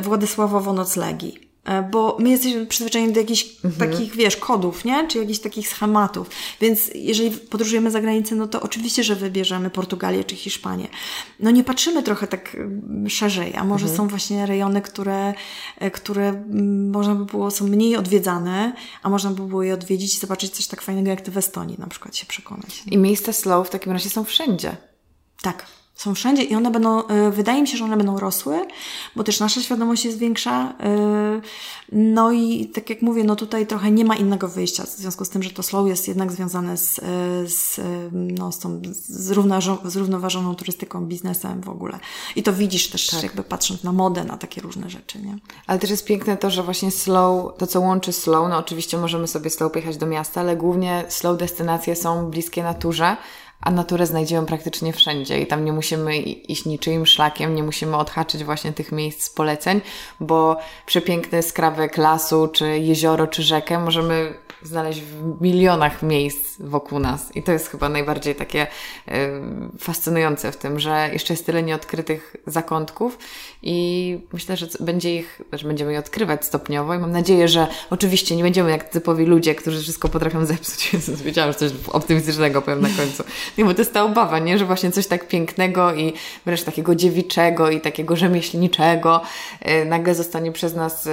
Władysławowo 0.03 0.73
noclegi. 0.73 1.50
E, 1.65 1.82
bo 1.82 2.16
my 2.20 2.31
jesteśmy 2.31 2.66
przyzwyczajeni 2.66 3.12
do 3.12 3.20
jakichś 3.20 3.47
mhm. 3.65 3.91
takich, 3.91 4.15
wiesz, 4.15 4.37
kodów, 4.37 4.85
nie? 4.85 5.09
Czy 5.09 5.19
jakichś 5.19 5.39
takich 5.39 5.69
schematów. 5.69 6.31
Więc 6.61 6.91
jeżeli 6.95 7.31
podróżujemy 7.31 7.91
za 7.91 8.01
granicę, 8.01 8.35
no 8.35 8.47
to 8.47 8.62
oczywiście, 8.62 9.05
że 9.05 9.16
wybierzemy 9.16 9.70
Portugalię 9.70 10.24
czy 10.24 10.37
Hiszpanię. 10.37 10.89
No 11.41 11.51
nie 11.51 11.65
patrzymy 11.65 12.03
trochę 12.03 12.27
tak 12.27 12.55
mm, 12.55 13.11
szerzej, 13.11 13.57
a 13.57 13.65
może 13.65 13.85
mhm. 13.85 13.97
są 13.97 14.09
właśnie 14.09 14.47
rejony, 14.47 14.82
które, 14.82 15.35
e, 15.78 15.91
które 15.91 16.28
mm, 16.28 16.91
można 16.91 17.15
by 17.15 17.24
było, 17.24 17.51
są 17.51 17.66
mniej 17.66 17.97
odwiedzane, 17.97 18.73
a 19.03 19.09
można 19.09 19.31
by 19.31 19.43
było 19.43 19.62
je 19.62 19.74
odwiedzić 19.74 20.15
i 20.15 20.19
zobaczyć 20.19 20.53
coś 20.53 20.66
tak 20.66 20.82
fajnego 20.82 21.11
jak 21.11 21.20
ty 21.20 21.31
w 21.31 21.39
Estonii 21.39 21.77
na 21.78 21.87
przykład 21.87 22.16
się 22.16 22.27
przekonać. 22.27 22.82
I 22.87 22.99
miejsca 22.99 23.32
slow 23.32 23.66
w 23.66 23.70
takim 23.70 23.93
razie 23.93 24.11
są 24.11 24.24
wszędzie. 24.24 24.77
Tak 25.43 25.80
są 26.01 26.15
wszędzie 26.15 26.43
i 26.43 26.55
one 26.55 26.71
będą, 26.71 27.07
e, 27.07 27.31
wydaje 27.31 27.63
mi 27.63 27.69
się, 27.69 27.77
że 27.77 27.85
one 27.85 27.97
będą 27.97 28.19
rosły, 28.19 28.67
bo 29.17 29.25
też 29.25 29.41
nasza 29.41 29.61
świadomość 29.61 30.05
jest 30.05 30.19
większa. 30.19 30.75
E, 30.81 31.41
no 31.93 32.33
i 32.33 32.67
tak 32.67 32.91
jak 32.91 33.03
mówię, 33.03 33.25
no 33.25 33.37
tutaj 33.37 33.67
trochę 33.67 33.91
nie 33.91 34.05
ma 34.05 34.17
innego 34.17 34.49
wyjścia, 34.49 34.85
w 34.85 34.89
związku 34.89 35.25
z 35.25 35.29
tym, 35.29 35.43
że 35.43 35.51
to 35.51 35.63
slow 35.63 35.89
jest 35.89 36.09
jednak 36.09 36.33
związane 36.33 36.77
z, 36.77 36.99
e, 36.99 37.03
z, 37.47 37.81
no, 38.13 38.53
z 38.53 38.59
tą 38.59 38.83
zrównoważoną 39.85 40.55
turystyką, 40.55 41.07
biznesem 41.07 41.61
w 41.61 41.69
ogóle. 41.69 41.99
I 42.37 42.43
to 42.43 42.53
widzisz 42.53 42.89
też 42.89 43.07
tak. 43.07 43.23
jakby 43.23 43.43
patrząc 43.43 43.83
na 43.83 43.93
modę, 43.93 44.25
na 44.25 44.37
takie 44.37 44.61
różne 44.61 44.91
rzeczy, 44.91 45.19
nie? 45.23 45.39
Ale 45.67 45.79
też 45.79 45.91
jest 45.91 46.05
piękne 46.05 46.37
to, 46.37 46.51
że 46.51 46.63
właśnie 46.63 46.91
slow, 46.91 47.59
to 47.59 47.67
co 47.67 47.81
łączy 47.81 48.13
slow, 48.13 48.49
no 48.51 48.57
oczywiście 48.57 48.99
możemy 48.99 49.29
sobie 49.29 49.51
slow 49.51 49.73
pojechać 49.73 49.97
do 49.97 50.07
miasta, 50.07 50.41
ale 50.41 50.57
głównie 50.57 51.05
slow 51.09 51.39
destynacje 51.39 51.97
są 51.97 52.31
bliskie 52.31 52.63
naturze, 52.63 53.17
a 53.61 53.70
naturę 53.70 54.07
znajdziemy 54.07 54.47
praktycznie 54.47 54.93
wszędzie 54.93 55.41
i 55.41 55.47
tam 55.47 55.65
nie 55.65 55.73
musimy 55.73 56.19
iść 56.19 56.65
niczyim 56.65 57.07
szlakiem, 57.07 57.55
nie 57.55 57.62
musimy 57.62 57.97
odhaczyć 57.97 58.45
właśnie 58.45 58.73
tych 58.73 58.93
miejsc 58.93 59.23
z 59.23 59.31
poleceń, 59.31 59.81
bo 60.20 60.57
przepiękny 60.87 61.43
skrawek 61.43 61.97
lasu, 61.97 62.49
czy 62.49 62.78
jezioro, 62.78 63.27
czy 63.27 63.43
rzekę 63.43 63.78
możemy 63.78 64.35
znaleźć 64.62 65.01
w 65.01 65.43
milionach 65.43 66.03
miejsc 66.03 66.57
wokół 66.61 66.99
nas. 66.99 67.37
I 67.37 67.43
to 67.43 67.53
jest 67.53 67.69
chyba 67.69 67.89
najbardziej 67.89 68.35
takie 68.35 68.66
y, 69.09 69.12
fascynujące 69.78 70.53
w 70.53 70.57
tym, 70.57 70.81
że 70.81 71.11
jeszcze 71.12 71.32
jest 71.32 71.47
tyle 71.47 71.62
nieodkrytych 71.62 72.37
zakątków 72.47 73.19
i 73.62 74.19
myślę, 74.32 74.57
że 74.57 74.66
będzie 74.81 75.16
ich, 75.16 75.41
że 75.53 75.69
będziemy 75.69 75.93
je 75.93 75.99
odkrywać 75.99 76.45
stopniowo 76.45 76.95
i 76.95 76.99
mam 76.99 77.12
nadzieję, 77.12 77.49
że 77.49 77.66
oczywiście 77.91 78.37
nie 78.37 78.43
będziemy 78.43 78.70
jak 78.70 78.85
typowi 78.89 79.24
ludzie, 79.24 79.55
którzy 79.55 79.82
wszystko 79.82 80.09
potrafią 80.09 80.45
zepsuć. 80.45 80.89
Jezus, 80.93 81.23
wiedziałam, 81.23 81.53
że 81.53 81.59
coś 81.59 81.73
optymistycznego 81.89 82.62
powiem 82.62 82.81
na 82.81 82.89
końcu. 82.89 83.24
Nie, 83.59 83.65
bo 83.65 83.74
to 83.74 83.81
jest 83.81 83.95
ta 83.95 84.05
obawa, 84.05 84.39
nie? 84.39 84.59
Że 84.59 84.65
właśnie 84.65 84.91
coś 84.91 85.07
tak 85.07 85.28
pięknego 85.28 85.95
i 85.95 86.12
wręcz 86.47 86.62
takiego 86.62 86.95
dziewiczego 86.95 87.70
i 87.70 87.81
takiego 87.81 88.16
rzemieślniczego 88.16 89.20
y, 89.82 89.85
nagle 89.85 90.15
zostanie 90.15 90.53
przez 90.53 90.74
nas 90.74 91.07
y, 91.07 91.11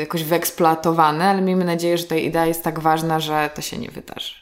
jakoś 0.00 0.24
wyeksploatowane, 0.24 1.24
ale 1.24 1.42
miejmy 1.42 1.64
nadzieję, 1.64 1.98
że 1.98 2.04
ta 2.04 2.16
idea 2.16 2.46
jest 2.46 2.62
tak 2.62 2.80
ważna, 2.80 2.89
ważna, 2.90 3.20
że 3.20 3.50
to 3.54 3.62
się 3.62 3.78
nie 3.78 3.90
wydarzy. 3.90 4.34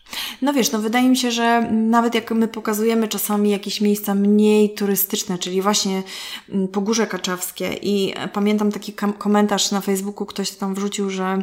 No 0.42 0.52
wiesz, 0.52 0.72
no 0.72 0.78
wydaje 0.78 1.08
mi 1.08 1.16
się, 1.16 1.30
że 1.30 1.70
nawet 1.72 2.14
jak 2.14 2.30
my 2.30 2.48
pokazujemy 2.48 3.08
czasami 3.08 3.50
jakieś 3.50 3.80
miejsca 3.80 4.14
mniej 4.14 4.74
turystyczne, 4.74 5.38
czyli 5.38 5.62
właśnie 5.62 6.02
mm, 6.48 6.68
Pogórze 6.68 7.06
Kaczawskie 7.06 7.72
i 7.82 8.14
pamiętam 8.32 8.72
taki 8.72 8.92
komentarz 9.18 9.70
na 9.70 9.80
Facebooku, 9.80 10.26
ktoś 10.26 10.50
tam 10.50 10.74
wrzucił, 10.74 11.10
że 11.10 11.42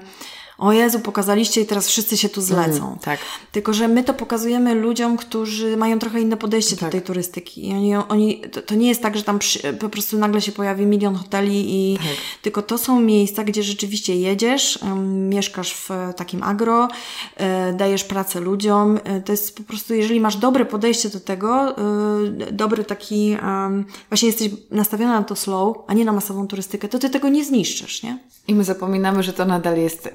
o 0.57 0.73
Jezu, 0.73 0.99
pokazaliście 0.99 1.61
i 1.61 1.65
teraz 1.65 1.87
wszyscy 1.87 2.17
się 2.17 2.29
tu 2.29 2.41
zlecą. 2.41 2.87
Mm, 2.87 2.99
tak. 2.99 3.19
Tylko, 3.51 3.73
że 3.73 3.87
my 3.87 4.03
to 4.03 4.13
pokazujemy 4.13 4.75
ludziom, 4.75 5.17
którzy 5.17 5.77
mają 5.77 5.99
trochę 5.99 6.21
inne 6.21 6.37
podejście 6.37 6.75
tak. 6.75 6.89
do 6.89 6.91
tej 6.91 7.01
turystyki. 7.01 7.67
I 7.69 7.73
oni, 7.73 7.95
oni 7.95 8.41
to, 8.51 8.61
to 8.61 8.75
nie 8.75 8.87
jest 8.87 9.01
tak, 9.01 9.17
że 9.17 9.23
tam 9.23 9.39
przy, 9.39 9.73
po 9.73 9.89
prostu 9.89 10.17
nagle 10.17 10.41
się 10.41 10.51
pojawi 10.51 10.85
milion 10.85 11.15
hoteli 11.15 11.65
i 11.67 11.97
tak. 11.97 12.07
tylko 12.41 12.61
to 12.61 12.77
są 12.77 12.99
miejsca, 12.99 13.43
gdzie 13.43 13.63
rzeczywiście 13.63 14.15
jedziesz, 14.15 14.79
um, 14.81 15.29
mieszkasz 15.29 15.73
w 15.73 15.89
takim 16.15 16.43
agro, 16.43 16.87
y, 17.69 17.73
dajesz 17.73 18.03
pracę 18.03 18.39
ludziom. 18.39 18.97
Y, 18.97 19.21
to 19.25 19.31
jest 19.31 19.57
po 19.57 19.63
prostu, 19.63 19.93
jeżeli 19.93 20.19
masz 20.19 20.37
dobre 20.37 20.65
podejście 20.65 21.09
do 21.09 21.19
tego, 21.19 21.75
y, 22.47 22.51
dobry 22.51 22.83
taki, 22.83 23.37
właśnie 24.09 24.27
jesteś 24.27 24.49
nastawiona 24.71 25.19
na 25.19 25.23
to 25.23 25.35
slow, 25.35 25.77
a 25.87 25.93
nie 25.93 26.05
na 26.05 26.13
masową 26.13 26.47
turystykę, 26.47 26.87
to 26.87 26.99
ty 26.99 27.09
tego 27.09 27.29
nie 27.29 27.45
zniszczysz, 27.45 28.03
nie? 28.03 28.19
I 28.47 28.55
my 28.55 28.63
zapominamy, 28.63 29.23
że 29.23 29.33
to 29.33 29.45
nadal 29.45 29.77
jest 29.77 30.09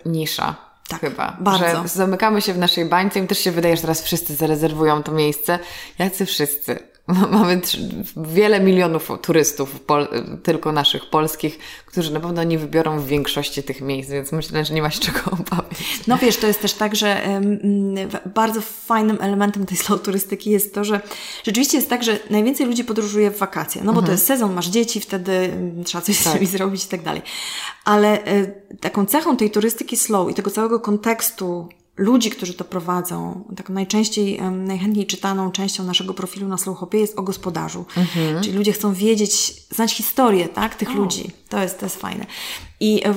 Tak, 0.88 1.00
chyba. 1.00 1.36
Bardzo. 1.40 1.82
Że 1.82 1.88
zamykamy 1.88 2.42
się 2.42 2.54
w 2.54 2.58
naszej 2.58 2.84
bańce 2.84 3.20
i 3.20 3.26
też 3.26 3.38
się 3.38 3.52
wydaje, 3.52 3.76
że 3.76 3.82
teraz 3.82 4.02
wszyscy 4.02 4.34
zarezerwują 4.34 5.02
to 5.02 5.12
miejsce. 5.12 5.58
Jacy 5.98 6.26
wszyscy? 6.26 6.78
Mamy 7.30 7.60
wiele 8.16 8.60
milionów 8.60 9.10
turystów, 9.22 9.80
tylko 10.42 10.72
naszych 10.72 11.10
polskich, 11.10 11.58
którzy 11.86 12.12
na 12.12 12.20
pewno 12.20 12.44
nie 12.44 12.58
wybiorą 12.58 13.00
w 13.00 13.06
większości 13.06 13.62
tych 13.62 13.80
miejsc, 13.80 14.10
więc 14.10 14.32
myślę, 14.32 14.64
że 14.64 14.74
nie 14.74 14.82
ma 14.82 14.90
się 14.90 15.00
czego 15.00 15.20
obawiać. 15.40 16.00
No 16.06 16.18
wiesz, 16.18 16.36
to 16.36 16.46
jest 16.46 16.62
też 16.62 16.72
tak, 16.72 16.96
że 16.96 17.40
bardzo 18.34 18.60
fajnym 18.60 19.18
elementem 19.20 19.66
tej 19.66 19.76
slow 19.76 20.02
turystyki 20.02 20.50
jest 20.50 20.74
to, 20.74 20.84
że 20.84 21.00
rzeczywiście 21.44 21.76
jest 21.76 21.90
tak, 21.90 22.02
że 22.02 22.18
najwięcej 22.30 22.66
ludzi 22.66 22.84
podróżuje 22.84 23.30
w 23.30 23.38
wakacje, 23.38 23.80
no 23.84 23.92
bo 23.92 23.98
mhm. 23.98 24.06
to 24.06 24.12
jest 24.12 24.26
sezon, 24.26 24.54
masz 24.54 24.66
dzieci, 24.66 25.00
wtedy 25.00 25.50
trzeba 25.84 26.02
coś 26.02 26.22
tak. 26.22 26.32
z 26.32 26.34
nimi 26.34 26.46
zrobić 26.46 26.84
i 26.84 26.88
tak 26.88 27.02
dalej. 27.02 27.22
Ale 27.84 28.26
y, 28.26 28.54
taką 28.80 29.06
cechą 29.06 29.36
tej 29.36 29.50
turystyki 29.50 29.96
slow 29.96 30.30
i 30.30 30.34
tego 30.34 30.50
całego 30.50 30.80
kontekstu 30.80 31.68
ludzi, 31.96 32.30
którzy 32.30 32.54
to 32.54 32.64
prowadzą, 32.64 33.44
taką 33.56 33.72
najczęściej, 33.72 34.40
najchętniej 34.50 35.06
czytaną 35.06 35.52
częścią 35.52 35.84
naszego 35.84 36.14
profilu 36.14 36.48
na 36.48 36.58
Slowhopie 36.58 36.98
jest 36.98 37.18
o 37.18 37.22
gospodarzu. 37.22 37.84
Mhm. 37.96 38.42
Czyli 38.42 38.56
ludzie 38.56 38.72
chcą 38.72 38.94
wiedzieć, 38.94 39.54
znać 39.70 39.94
historię, 39.94 40.48
tak, 40.48 40.74
tych 40.74 40.90
o. 40.90 40.94
ludzi. 40.94 41.30
To 41.48 41.62
jest, 41.62 41.78
to 41.78 41.86
jest 41.86 41.96
fajne. 41.96 42.26
I 42.80 43.06
e, 43.06 43.14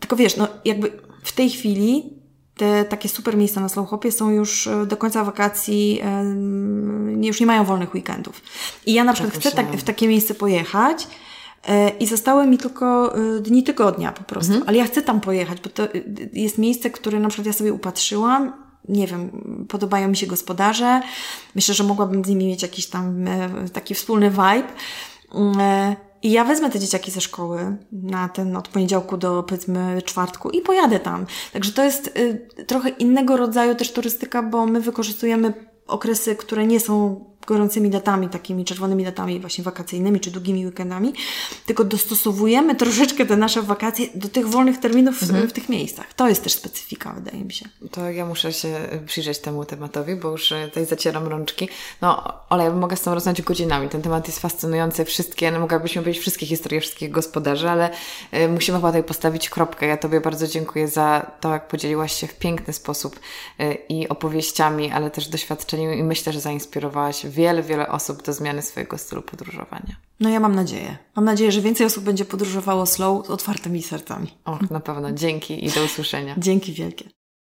tylko 0.00 0.16
wiesz, 0.16 0.36
no 0.36 0.48
jakby 0.64 0.92
w 1.22 1.32
tej 1.32 1.50
chwili 1.50 2.20
te 2.56 2.84
takie 2.84 3.08
super 3.08 3.36
miejsca 3.36 3.60
na 3.60 3.68
Slowhopie 3.68 4.12
są 4.12 4.30
już 4.30 4.66
e, 4.66 4.86
do 4.86 4.96
końca 4.96 5.24
wakacji, 5.24 6.00
już 7.20 7.40
nie 7.40 7.46
mają 7.46 7.64
wolnych 7.64 7.94
weekendów. 7.94 8.42
I 8.86 8.92
ja 8.92 9.04
na 9.04 9.12
przykład 9.12 9.34
tak 9.34 9.42
chcę 9.42 9.52
tak, 9.52 9.76
w 9.76 9.82
takie 9.82 10.08
miejsce 10.08 10.34
pojechać, 10.34 11.06
i 12.00 12.06
zostały 12.06 12.46
mi 12.46 12.58
tylko 12.58 13.14
dni 13.40 13.62
tygodnia 13.62 14.12
po 14.12 14.22
prostu. 14.22 14.52
Mhm. 14.52 14.68
Ale 14.68 14.78
ja 14.78 14.84
chcę 14.84 15.02
tam 15.02 15.20
pojechać, 15.20 15.60
bo 15.60 15.70
to 15.70 15.88
jest 16.32 16.58
miejsce, 16.58 16.90
które 16.90 17.20
na 17.20 17.28
przykład 17.28 17.46
ja 17.46 17.52
sobie 17.52 17.72
upatrzyłam. 17.72 18.52
Nie 18.88 19.06
wiem, 19.06 19.30
podobają 19.68 20.08
mi 20.08 20.16
się 20.16 20.26
gospodarze. 20.26 21.00
Myślę, 21.54 21.74
że 21.74 21.84
mogłabym 21.84 22.24
z 22.24 22.28
nimi 22.28 22.46
mieć 22.46 22.62
jakiś 22.62 22.86
tam 22.86 23.24
taki 23.72 23.94
wspólny 23.94 24.30
vibe. 24.30 24.72
Mm, 25.34 25.96
i 26.22 26.30
ja 26.30 26.44
wezmę 26.44 26.70
te 26.70 26.78
dzieciaki 26.78 27.10
ze 27.10 27.20
szkoły 27.20 27.76
na 27.92 28.28
ten 28.28 28.56
od 28.56 28.68
poniedziałku 28.68 29.16
do 29.16 29.42
powiedzmy 29.42 30.02
czwartku 30.02 30.50
i 30.50 30.60
pojadę 30.60 31.00
tam. 31.00 31.26
Także 31.52 31.72
to 31.72 31.84
jest 31.84 32.06
y, 32.18 32.64
trochę 32.66 32.88
innego 32.88 33.36
rodzaju 33.36 33.74
też 33.74 33.92
turystyka, 33.92 34.42
bo 34.42 34.66
my 34.66 34.80
wykorzystujemy 34.80 35.52
okresy, 35.86 36.36
które 36.36 36.66
nie 36.66 36.80
są 36.80 37.24
gorącymi 37.50 37.90
datami, 37.90 38.28
takimi 38.28 38.64
czerwonymi 38.64 39.04
datami 39.04 39.40
właśnie 39.40 39.64
wakacyjnymi 39.64 40.20
czy 40.20 40.30
długimi 40.30 40.66
weekendami, 40.66 41.12
tylko 41.66 41.84
dostosowujemy 41.84 42.74
troszeczkę 42.74 43.26
te 43.26 43.36
nasze 43.36 43.62
wakacje 43.62 44.06
do 44.14 44.28
tych 44.28 44.48
wolnych 44.48 44.78
terminów 44.80 45.22
mhm. 45.22 45.46
w, 45.46 45.50
w, 45.50 45.52
tych 45.52 45.68
miejscach. 45.68 46.14
To 46.14 46.28
jest 46.28 46.42
też 46.44 46.52
specyfika, 46.52 47.12
wydaje 47.12 47.44
mi 47.44 47.52
się. 47.52 47.68
To 47.90 48.10
ja 48.10 48.26
muszę 48.26 48.52
się 48.52 48.74
przyjrzeć 49.06 49.38
temu 49.38 49.64
tematowi, 49.64 50.16
bo 50.16 50.30
już 50.30 50.52
e, 50.52 50.68
tutaj 50.68 50.86
zacieram 50.86 51.26
rączki. 51.28 51.68
No, 52.00 52.32
ale 52.48 52.64
ja 52.64 52.70
mogę 52.70 52.96
z 52.96 53.00
tą 53.00 53.14
rozmawiać 53.14 53.42
godzinami. 53.42 53.88
Ten 53.88 54.02
temat 54.02 54.26
jest 54.26 54.38
fascynujący. 54.38 55.04
Wszystkie, 55.04 55.50
no 55.50 55.60
mogłabyśmy 55.60 56.02
powiedzieć 56.02 56.20
wszystkie 56.20 56.46
historie 56.46 56.80
wszystkich 56.80 57.10
gospodarzy, 57.10 57.68
ale 57.68 57.90
y, 58.34 58.48
musimy 58.48 58.78
chyba 58.78 58.88
tutaj 58.88 59.04
postawić 59.04 59.50
kropkę. 59.50 59.86
Ja 59.86 59.96
Tobie 59.96 60.20
bardzo 60.20 60.46
dziękuję 60.46 60.88
za 60.88 61.30
to, 61.40 61.52
jak 61.52 61.68
podzieliłaś 61.68 62.12
się 62.12 62.26
w 62.26 62.34
piękny 62.34 62.72
sposób 62.72 63.20
y, 63.60 63.78
i 63.88 64.08
opowieściami, 64.08 64.90
ale 64.90 65.10
też 65.10 65.28
doświadczeniem 65.28 65.94
i 65.94 66.02
myślę, 66.02 66.32
że 66.32 66.40
zainspirowałaś 66.40 67.26
wiele, 67.40 67.62
wiele 67.62 67.88
osób 67.88 68.22
do 68.22 68.32
zmiany 68.32 68.62
swojego 68.62 68.98
stylu 68.98 69.22
podróżowania. 69.22 69.96
No 70.20 70.30
ja 70.30 70.40
mam 70.40 70.54
nadzieję. 70.54 70.98
Mam 71.16 71.24
nadzieję, 71.24 71.52
że 71.52 71.60
więcej 71.60 71.86
osób 71.86 72.04
będzie 72.04 72.24
podróżowało 72.24 72.86
slow 72.86 73.26
z 73.26 73.30
otwartymi 73.30 73.82
sercami. 73.82 74.38
Och, 74.44 74.70
na 74.70 74.80
pewno. 74.80 75.12
Dzięki 75.12 75.66
i 75.66 75.70
do 75.70 75.84
usłyszenia. 75.84 76.34
Dzięki 76.48 76.72
wielkie. 76.72 77.04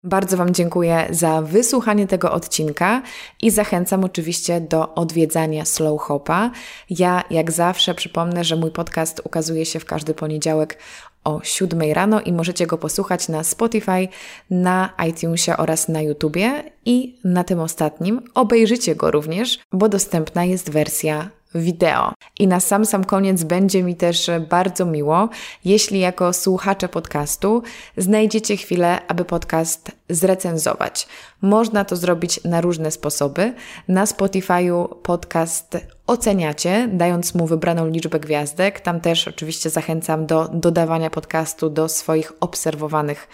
Bardzo 0.06 0.38
Wam 0.38 0.54
dziękuję 0.54 1.08
za 1.10 1.42
wysłuchanie 1.42 2.08
tego 2.08 2.32
odcinka 2.32 3.02
i 3.42 3.52
zachęcam 3.52 4.04
oczywiście 4.04 4.62
do 4.62 4.96
odwiedzania 4.96 5.66
Slow 5.66 6.02
Hopa. 6.02 6.52
Ja, 6.90 7.24
jak 7.30 7.52
zawsze, 7.52 7.96
przypomnę, 7.96 8.44
że 8.44 8.56
mój 8.56 8.72
podcast 8.72 9.22
ukazuje 9.24 9.66
się 9.66 9.80
w 9.80 9.86
każdy 9.86 10.14
poniedziałek 10.14 10.78
o 11.24 11.40
7 11.44 11.82
rano 11.94 12.22
i 12.22 12.34
możecie 12.34 12.68
go 12.68 12.78
posłuchać 12.78 13.30
na 13.30 13.44
Spotify, 13.44 14.08
na 14.50 14.90
iTunesie 15.10 15.58
oraz 15.58 15.90
na 15.90 16.02
YouTubie. 16.02 16.64
I 16.86 17.16
na 17.24 17.44
tym 17.44 17.60
ostatnim 17.60 18.22
obejrzycie 18.34 18.96
go 18.96 19.12
również, 19.12 19.60
bo 19.72 19.90
dostępna 19.90 20.46
jest 20.46 20.70
wersja 20.70 21.30
wideo. 21.56 22.14
I 22.40 22.48
na 22.48 22.60
sam 22.60 22.86
sam 22.86 23.04
koniec 23.04 23.44
będzie 23.44 23.84
mi 23.84 23.96
też 23.96 24.32
bardzo 24.50 24.86
miło, 24.86 25.30
jeśli 25.66 26.00
jako 26.00 26.34
słuchacze 26.34 26.90
podcastu 26.90 27.64
znajdziecie 27.98 28.58
chwilę, 28.58 29.00
aby 29.08 29.26
podcast 29.26 29.92
zrecenzować. 30.10 31.08
Można 31.42 31.86
to 31.86 31.96
zrobić 31.96 32.44
na 32.44 32.62
różne 32.62 32.92
sposoby. 32.92 33.54
Na 33.88 34.06
Spotify'u 34.06 34.96
podcast 35.04 35.78
oceniacie, 36.08 36.90
dając 36.94 37.36
mu 37.36 37.48
wybraną 37.48 37.88
liczbę 37.88 38.20
gwiazdek. 38.20 38.80
Tam 38.80 39.02
też 39.02 39.28
oczywiście 39.28 39.70
zachęcam 39.70 40.26
do 40.26 40.48
dodawania 40.54 41.10
podcastu 41.10 41.70
do 41.70 41.90
swoich 41.90 42.34
obserwowanych 42.40 43.28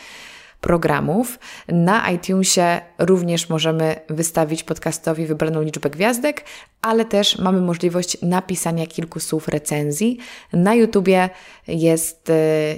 programów. 0.62 1.40
Na 1.68 2.12
iTunesie 2.12 2.82
również 2.98 3.50
możemy 3.50 3.96
wystawić 4.10 4.64
podcastowi 4.64 5.26
wybraną 5.26 5.62
liczbę 5.62 5.90
gwiazdek, 5.90 6.44
ale 6.82 7.06
też 7.06 7.38
mamy 7.38 7.62
możliwość 7.62 8.22
napisania 8.22 8.88
kilku 8.88 9.20
słów 9.20 9.48
recenzji. 9.48 10.18
Na 10.54 10.76
YouTubie 10.76 11.30
jest 11.68 12.30
e, 12.30 12.34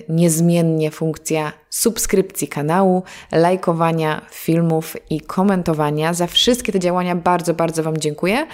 niezmiennie 0.09 0.91
funkcja 0.91 1.53
subskrypcji 1.69 2.47
kanału, 2.47 3.03
lajkowania 3.31 4.21
filmów 4.31 4.97
i 5.09 5.21
komentowania. 5.21 6.13
Za 6.13 6.27
wszystkie 6.27 6.71
te 6.71 6.79
działania 6.79 7.15
bardzo, 7.15 7.53
bardzo 7.53 7.83
Wam 7.83 7.97
dziękuję, 7.97 8.47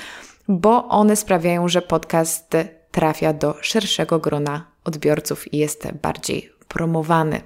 bo 0.48 0.88
one 0.88 1.16
sprawiają, 1.16 1.68
że 1.68 1.82
podcast 1.82 2.58
trafia 2.92 3.34
do 3.34 3.56
szerszego 3.62 4.20
grona 4.20 4.66
odbiorców 4.84 5.54
i 5.54 5.58
jest 5.58 5.88
bardziej 6.02 6.57
promowany. 6.68 7.42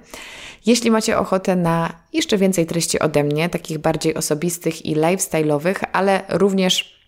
Jeśli 0.66 0.90
macie 0.90 1.18
ochotę 1.18 1.56
na 1.56 1.92
jeszcze 2.12 2.38
więcej 2.38 2.66
treści 2.66 2.98
ode 2.98 3.24
mnie, 3.24 3.48
takich 3.48 3.78
bardziej 3.78 4.14
osobistych 4.14 4.86
i 4.86 4.96
lifestyle'owych, 4.96 5.74
ale 5.92 6.22
również 6.28 7.02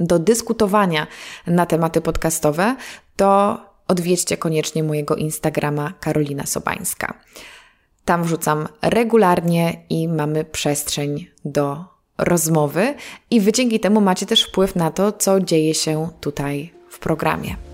do 0.00 0.18
dyskutowania 0.18 1.06
na 1.46 1.66
tematy 1.66 2.00
podcastowe, 2.00 2.76
to 3.16 3.60
odwiedźcie 3.88 4.36
koniecznie 4.36 4.82
mojego 4.82 5.16
Instagrama 5.16 5.92
Karolina 6.00 6.46
Sobańska. 6.46 7.14
Tam 8.04 8.24
wrzucam 8.24 8.68
regularnie 8.82 9.84
i 9.90 10.08
mamy 10.08 10.44
przestrzeń 10.44 11.26
do 11.44 11.84
rozmowy, 12.18 12.94
i 13.30 13.40
wy 13.40 13.52
dzięki 13.52 13.80
temu 13.80 14.00
macie 14.00 14.26
też 14.26 14.42
wpływ 14.42 14.76
na 14.76 14.90
to, 14.90 15.12
co 15.12 15.40
dzieje 15.40 15.74
się 15.74 16.08
tutaj 16.20 16.72
w 16.88 16.98
programie. 16.98 17.71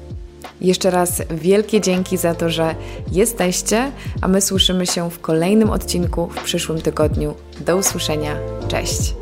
Jeszcze 0.60 0.90
raz 0.90 1.22
wielkie 1.30 1.80
dzięki 1.80 2.16
za 2.16 2.34
to, 2.34 2.50
że 2.50 2.74
jesteście, 3.12 3.92
a 4.20 4.28
my 4.28 4.40
słyszymy 4.40 4.86
się 4.86 5.10
w 5.10 5.20
kolejnym 5.20 5.70
odcinku 5.70 6.28
w 6.28 6.42
przyszłym 6.42 6.80
tygodniu. 6.80 7.34
Do 7.60 7.76
usłyszenia. 7.76 8.36
Cześć. 8.68 9.14